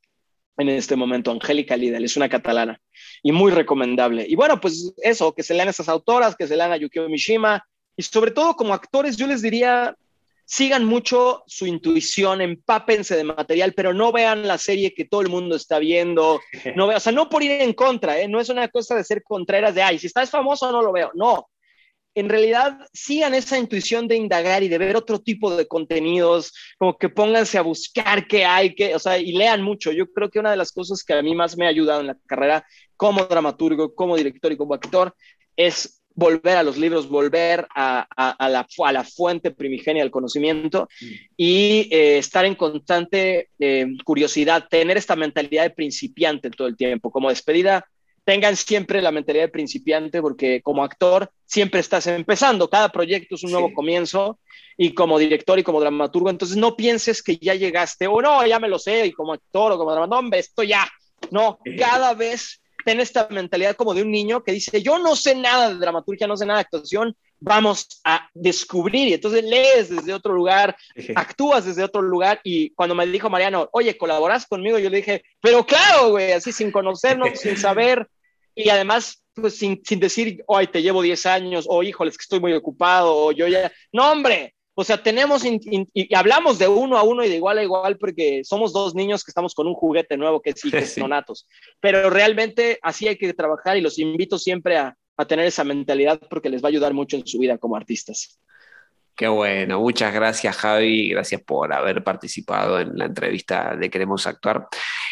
en 0.58 0.70
este 0.70 0.96
momento, 0.96 1.30
Angélica 1.30 1.76
Lidl, 1.76 2.02
es 2.04 2.16
una 2.16 2.28
catalana 2.28 2.80
y 3.22 3.32
muy 3.32 3.52
recomendable. 3.52 4.24
Y 4.26 4.34
bueno, 4.36 4.60
pues 4.60 4.94
eso, 5.02 5.34
que 5.34 5.42
se 5.42 5.54
lean 5.54 5.68
esas 5.68 5.88
autoras, 5.88 6.34
que 6.34 6.46
se 6.46 6.56
lean 6.56 6.72
a 6.72 6.78
Yukio 6.78 7.08
Mishima, 7.08 7.62
y 7.96 8.02
sobre 8.02 8.30
todo 8.30 8.54
como 8.54 8.74
actores, 8.74 9.16
yo 9.16 9.26
les 9.26 9.42
diría, 9.42 9.96
sigan 10.44 10.84
mucho 10.84 11.42
su 11.46 11.66
intuición, 11.66 12.40
empápense 12.40 13.16
de 13.16 13.24
material, 13.24 13.72
pero 13.74 13.92
no 13.92 14.12
vean 14.12 14.46
la 14.46 14.58
serie 14.58 14.94
que 14.94 15.04
todo 15.04 15.20
el 15.22 15.28
mundo 15.28 15.56
está 15.56 15.78
viendo. 15.78 16.40
No 16.76 16.86
o 16.86 17.00
sea, 17.00 17.12
no 17.12 17.28
por 17.28 17.42
ir 17.42 17.50
en 17.50 17.72
contra, 17.72 18.20
¿eh? 18.20 18.28
no 18.28 18.40
es 18.40 18.48
una 18.48 18.68
cosa 18.68 18.94
de 18.94 19.04
ser 19.04 19.22
contreras 19.22 19.74
de, 19.74 19.82
ay, 19.82 19.98
si 19.98 20.06
estás 20.06 20.30
famoso 20.30 20.70
no 20.70 20.82
lo 20.82 20.92
veo. 20.92 21.10
No, 21.14 21.48
en 22.16 22.30
realidad 22.30 22.78
sigan 22.94 23.34
esa 23.34 23.58
intuición 23.58 24.08
de 24.08 24.16
indagar 24.16 24.62
y 24.62 24.68
de 24.68 24.78
ver 24.78 24.96
otro 24.96 25.20
tipo 25.20 25.54
de 25.54 25.68
contenidos, 25.68 26.54
como 26.78 26.96
que 26.96 27.10
pónganse 27.10 27.58
a 27.58 27.62
buscar 27.62 28.26
qué 28.26 28.44
hay, 28.44 28.74
que, 28.74 28.94
o 28.94 28.98
sea, 28.98 29.18
y 29.18 29.32
lean 29.32 29.62
mucho. 29.62 29.92
Yo 29.92 30.10
creo 30.10 30.30
que 30.30 30.38
una 30.38 30.50
de 30.50 30.56
las 30.56 30.72
cosas 30.72 31.04
que 31.04 31.12
a 31.12 31.22
mí 31.22 31.34
más 31.34 31.58
me 31.58 31.66
ha 31.66 31.68
ayudado 31.68 32.00
en 32.00 32.06
la 32.06 32.16
carrera 32.26 32.66
como 32.96 33.26
dramaturgo, 33.26 33.94
como 33.94 34.16
director 34.16 34.50
y 34.50 34.56
como 34.56 34.72
actor 34.72 35.14
es 35.56 36.02
volver 36.16 36.56
a 36.56 36.62
los 36.62 36.78
libros, 36.78 37.08
volver 37.08 37.68
a, 37.74 38.08
la, 38.16 38.66
a 38.78 38.92
la, 38.92 39.04
fuente 39.04 39.50
primigenia 39.50 40.02
del 40.02 40.10
conocimiento 40.10 40.88
y 41.36 41.88
eh, 41.92 42.18
estar 42.18 42.44
en 42.46 42.54
constante 42.54 43.50
eh, 43.60 43.86
curiosidad, 44.02 44.66
tener 44.68 44.96
esta 44.96 45.14
mentalidad 45.14 45.64
de 45.64 45.70
principiante 45.70 46.50
todo 46.50 46.68
el 46.68 46.76
tiempo. 46.76 47.10
Como 47.10 47.28
despedida, 47.28 47.86
tengan 48.24 48.56
siempre 48.56 49.02
la 49.02 49.12
mentalidad 49.12 49.44
de 49.44 49.50
principiante 49.50 50.22
porque 50.22 50.62
como 50.62 50.82
actor 50.82 51.30
siempre 51.44 51.80
estás 51.80 52.06
empezando, 52.06 52.68
cada 52.70 52.88
proyecto 52.88 53.34
es 53.36 53.44
un 53.44 53.52
nuevo 53.52 53.72
comienzo 53.74 54.40
y 54.76 54.94
como 54.94 55.18
director 55.18 55.58
y 55.58 55.62
como 55.62 55.80
dramaturgo, 55.80 56.30
entonces 56.30 56.56
no 56.56 56.76
pienses 56.76 57.22
que 57.22 57.36
ya 57.36 57.54
llegaste 57.54 58.06
o 58.06 58.20
no, 58.20 58.44
ya 58.46 58.58
me 58.58 58.68
lo 58.68 58.78
sé 58.78 59.06
y 59.06 59.12
como 59.12 59.34
actor 59.34 59.72
o 59.72 59.78
como 59.78 59.92
dramaturgo, 59.92 60.22
no, 60.22 60.36
esto 60.36 60.62
ya, 60.62 60.88
no, 61.30 61.58
cada 61.78 62.14
vez 62.14 62.62
ten 62.86 63.00
esta 63.00 63.26
mentalidad 63.30 63.74
como 63.74 63.94
de 63.94 64.02
un 64.02 64.12
niño 64.12 64.44
que 64.44 64.52
dice, 64.52 64.80
yo 64.80 64.96
no 65.00 65.16
sé 65.16 65.34
nada 65.34 65.70
de 65.70 65.74
dramaturgia, 65.74 66.28
no 66.28 66.36
sé 66.36 66.46
nada 66.46 66.60
de 66.60 66.66
actuación, 66.66 67.16
vamos 67.40 68.00
a 68.04 68.30
descubrir. 68.32 69.08
Y 69.08 69.14
entonces 69.14 69.42
lees 69.42 69.88
desde 69.88 70.14
otro 70.14 70.32
lugar, 70.32 70.76
actúas 71.16 71.64
desde 71.64 71.82
otro 71.82 72.00
lugar. 72.00 72.40
Y 72.44 72.70
cuando 72.70 72.94
me 72.94 73.04
dijo 73.08 73.28
Mariano, 73.28 73.68
oye, 73.72 73.98
¿colaboras 73.98 74.46
conmigo? 74.46 74.78
Yo 74.78 74.88
le 74.88 74.98
dije, 74.98 75.24
pero 75.42 75.66
claro, 75.66 76.10
güey, 76.10 76.30
así 76.30 76.52
sin 76.52 76.70
conocernos, 76.70 77.30
sin 77.40 77.56
saber. 77.56 78.06
Y 78.54 78.68
además, 78.68 79.20
pues 79.34 79.58
sin, 79.58 79.82
sin 79.84 79.98
decir, 79.98 80.44
hoy 80.46 80.68
te 80.68 80.80
llevo 80.80 81.02
10 81.02 81.26
años, 81.26 81.66
o 81.68 81.82
híjoles, 81.82 82.16
que 82.16 82.22
estoy 82.22 82.38
muy 82.38 82.52
ocupado, 82.52 83.16
o 83.16 83.32
yo 83.32 83.48
ya. 83.48 83.72
No, 83.90 84.12
hombre, 84.12 84.54
o 84.78 84.84
sea, 84.84 85.02
tenemos 85.02 85.42
y 85.44 86.14
hablamos 86.14 86.58
de 86.58 86.68
uno 86.68 86.98
a 86.98 87.02
uno 87.02 87.24
y 87.24 87.30
de 87.30 87.36
igual 87.36 87.56
a 87.56 87.62
igual 87.62 87.96
porque 87.96 88.42
somos 88.44 88.74
dos 88.74 88.94
niños 88.94 89.24
que 89.24 89.30
estamos 89.30 89.54
con 89.54 89.66
un 89.66 89.74
juguete 89.74 90.18
nuevo 90.18 90.42
que 90.42 90.52
sí, 90.56 90.70
que 90.70 90.86
Nonatos. 90.98 91.48
Pero 91.80 92.10
realmente 92.10 92.78
así 92.82 93.08
hay 93.08 93.16
que 93.16 93.32
trabajar 93.32 93.78
y 93.78 93.80
los 93.80 93.98
invito 93.98 94.38
siempre 94.38 94.76
a, 94.76 94.94
a 95.16 95.24
tener 95.24 95.46
esa 95.46 95.64
mentalidad 95.64 96.20
porque 96.28 96.50
les 96.50 96.62
va 96.62 96.66
a 96.66 96.72
ayudar 96.72 96.92
mucho 96.92 97.16
en 97.16 97.26
su 97.26 97.38
vida 97.38 97.56
como 97.56 97.74
artistas. 97.74 98.38
Qué 99.16 99.28
bueno, 99.28 99.80
muchas 99.80 100.12
gracias 100.12 100.54
Javi, 100.58 101.08
gracias 101.08 101.40
por 101.40 101.72
haber 101.72 102.04
participado 102.04 102.78
en 102.78 102.98
la 102.98 103.06
entrevista 103.06 103.74
de 103.74 103.88
Queremos 103.88 104.26
Actuar. 104.26 104.68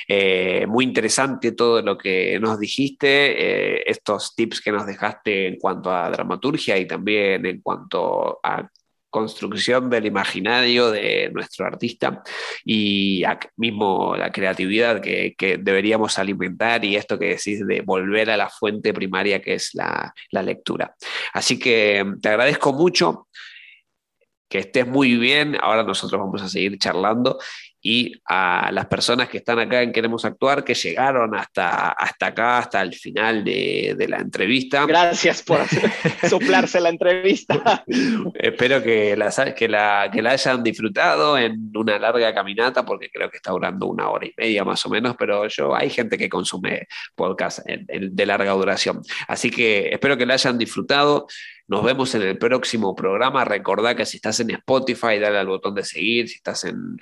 Eh, 0.07 0.67
muy 0.69 0.85
interesante 0.85 1.53
todo 1.53 1.81
lo 1.81 1.97
que 1.97 2.39
nos 2.39 2.59
dijiste, 2.59 3.79
eh, 3.79 3.83
estos 3.87 4.35
tips 4.35 4.61
que 4.61 4.73
nos 4.73 4.85
dejaste 4.85 5.47
en 5.47 5.57
cuanto 5.57 5.91
a 5.91 6.11
dramaturgia 6.11 6.77
y 6.77 6.87
también 6.87 7.47
en 7.47 7.63
cuanto 7.63 8.41
a 8.43 8.69
construcción 9.15 9.89
del 9.89 10.07
imaginario 10.07 10.91
de 10.91 11.31
nuestro 11.33 11.65
artista 11.65 12.21
y 12.65 13.23
mismo 13.57 14.17
la 14.17 14.33
creatividad 14.33 15.01
que, 15.01 15.37
deberíamos 15.61 16.19
alimentar 16.19 16.85
y 16.85 16.97
esto 16.97 17.17
que 17.17 17.37
decís 17.37 17.65
de 17.65 17.83
volver 17.83 18.29
a 18.29 18.37
la 18.37 18.51
fuente 18.51 18.93
primaria 18.93 19.41
que 19.41 19.55
es 19.55 19.73
la, 19.75 20.13
la 20.33 20.43
lectura. 20.43 20.97
Así 21.33 21.61
que 21.61 22.05
te 22.21 22.29
agradezco 22.29 22.73
mucho 22.73 23.29
que 24.49 24.59
estés 24.59 24.85
muy 24.85 25.17
bien. 25.17 25.57
Ahora 25.61 25.85
nosotros 25.85 26.21
vamos 26.21 26.43
a 26.43 26.49
seguir 26.49 26.77
charlando 26.79 27.39
y 27.87 28.15
a 28.25 28.71
las 28.73 28.87
personas 28.87 29.29
que 29.29 29.37
están 29.37 29.59
acá 29.59 29.83
en 29.83 29.93
Queremos 29.93 30.25
Actuar, 30.25 30.65
que 30.65 30.73
llegaron 30.73 31.35
hasta, 31.35 31.91
hasta 31.91 32.29
acá, 32.29 32.57
hasta 32.57 32.81
el 32.81 32.95
final 32.95 33.45
de, 33.45 34.07
la 34.09 34.17
entrevista. 34.17 34.87
Gracias 34.87 35.43
por 35.43 35.61
soplarse 36.29 36.81
la 36.81 36.89
entrevista. 36.89 37.85
Espero 38.37 38.83
que 38.83 39.15
la, 39.19 39.31
que, 39.55 39.69
la, 39.69 40.09
que 40.11 40.23
la 40.23 40.31
hayan 40.31 40.63
disfrutado 40.63 41.37
en 41.37 41.71
una 41.75 41.99
larga 41.99 42.35
caminata, 42.35 42.87
porque 42.87 43.11
creo 43.11 43.31
que 43.31 43.37
está 43.37 43.53
durando 43.53 43.87
una 43.87 44.09
hora 44.09 44.27
y 44.27 44.33
media 44.35 44.65
más 44.65 44.87
o 44.87 44.89
menos, 44.89 45.15
pero 45.19 45.47
yo 45.49 45.77
hay 45.77 45.91
gente 45.91 46.17
que 46.17 46.31
consume 46.31 46.89
podcast 47.15 47.59
de 47.67 48.27
larga 48.27 48.53
duración. 48.53 49.03
Así 49.29 49.51
que 49.51 49.91
espero 49.91 50.17
que 50.17 50.25
la 50.25 50.35
hayan 50.35 50.57
disfrutado. 50.57 51.27
Nos 51.67 51.85
vemos 51.85 52.15
en 52.15 52.23
el 52.23 52.39
próximo 52.39 52.95
programa. 52.95 53.45
Recordá 53.45 53.95
que 53.95 54.07
si 54.07 54.17
estás 54.17 54.41
en 54.41 54.53
Spotify, 54.53 55.19
dale 55.19 55.37
al 55.37 55.49
botón 55.49 55.75
de 55.75 55.85
seguir. 55.85 56.29
Si 56.29 56.37
estás 56.37 56.65
en, 56.65 56.99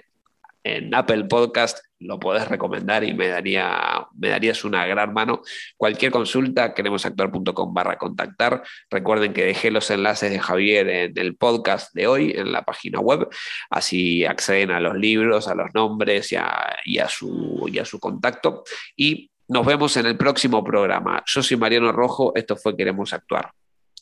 en 0.64 0.94
Apple 0.94 1.24
Podcast 1.24 1.78
lo 2.02 2.18
podés 2.18 2.48
recomendar 2.48 3.04
y 3.04 3.14
me, 3.14 3.28
daría, 3.28 4.06
me 4.14 4.28
darías 4.28 4.64
una 4.64 4.86
gran 4.86 5.12
mano. 5.12 5.42
Cualquier 5.76 6.10
consulta, 6.10 6.74
queremosactuar.com 6.74 7.74
barra 7.74 7.96
contactar. 7.96 8.62
Recuerden 8.90 9.32
que 9.32 9.44
dejé 9.44 9.70
los 9.70 9.90
enlaces 9.90 10.30
de 10.30 10.38
Javier 10.38 10.88
en 10.88 11.12
el 11.16 11.36
podcast 11.36 11.94
de 11.94 12.06
hoy, 12.06 12.32
en 12.36 12.52
la 12.52 12.62
página 12.62 13.00
web, 13.00 13.28
así 13.70 14.24
acceden 14.24 14.70
a 14.70 14.80
los 14.80 14.96
libros, 14.96 15.48
a 15.48 15.54
los 15.54 15.68
nombres 15.74 16.32
y 16.32 16.36
a, 16.36 17.08
su, 17.08 17.68
y 17.72 17.78
a 17.78 17.84
su 17.84 17.98
contacto. 18.00 18.64
Y 18.96 19.30
nos 19.48 19.66
vemos 19.66 19.96
en 19.96 20.06
el 20.06 20.16
próximo 20.16 20.64
programa. 20.64 21.22
Yo 21.26 21.42
soy 21.42 21.56
Mariano 21.56 21.92
Rojo, 21.92 22.32
esto 22.34 22.56
fue 22.56 22.76
Queremos 22.76 23.12
Actuar. 23.12 23.52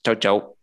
Chau, 0.03 0.15
chau. 0.17 0.60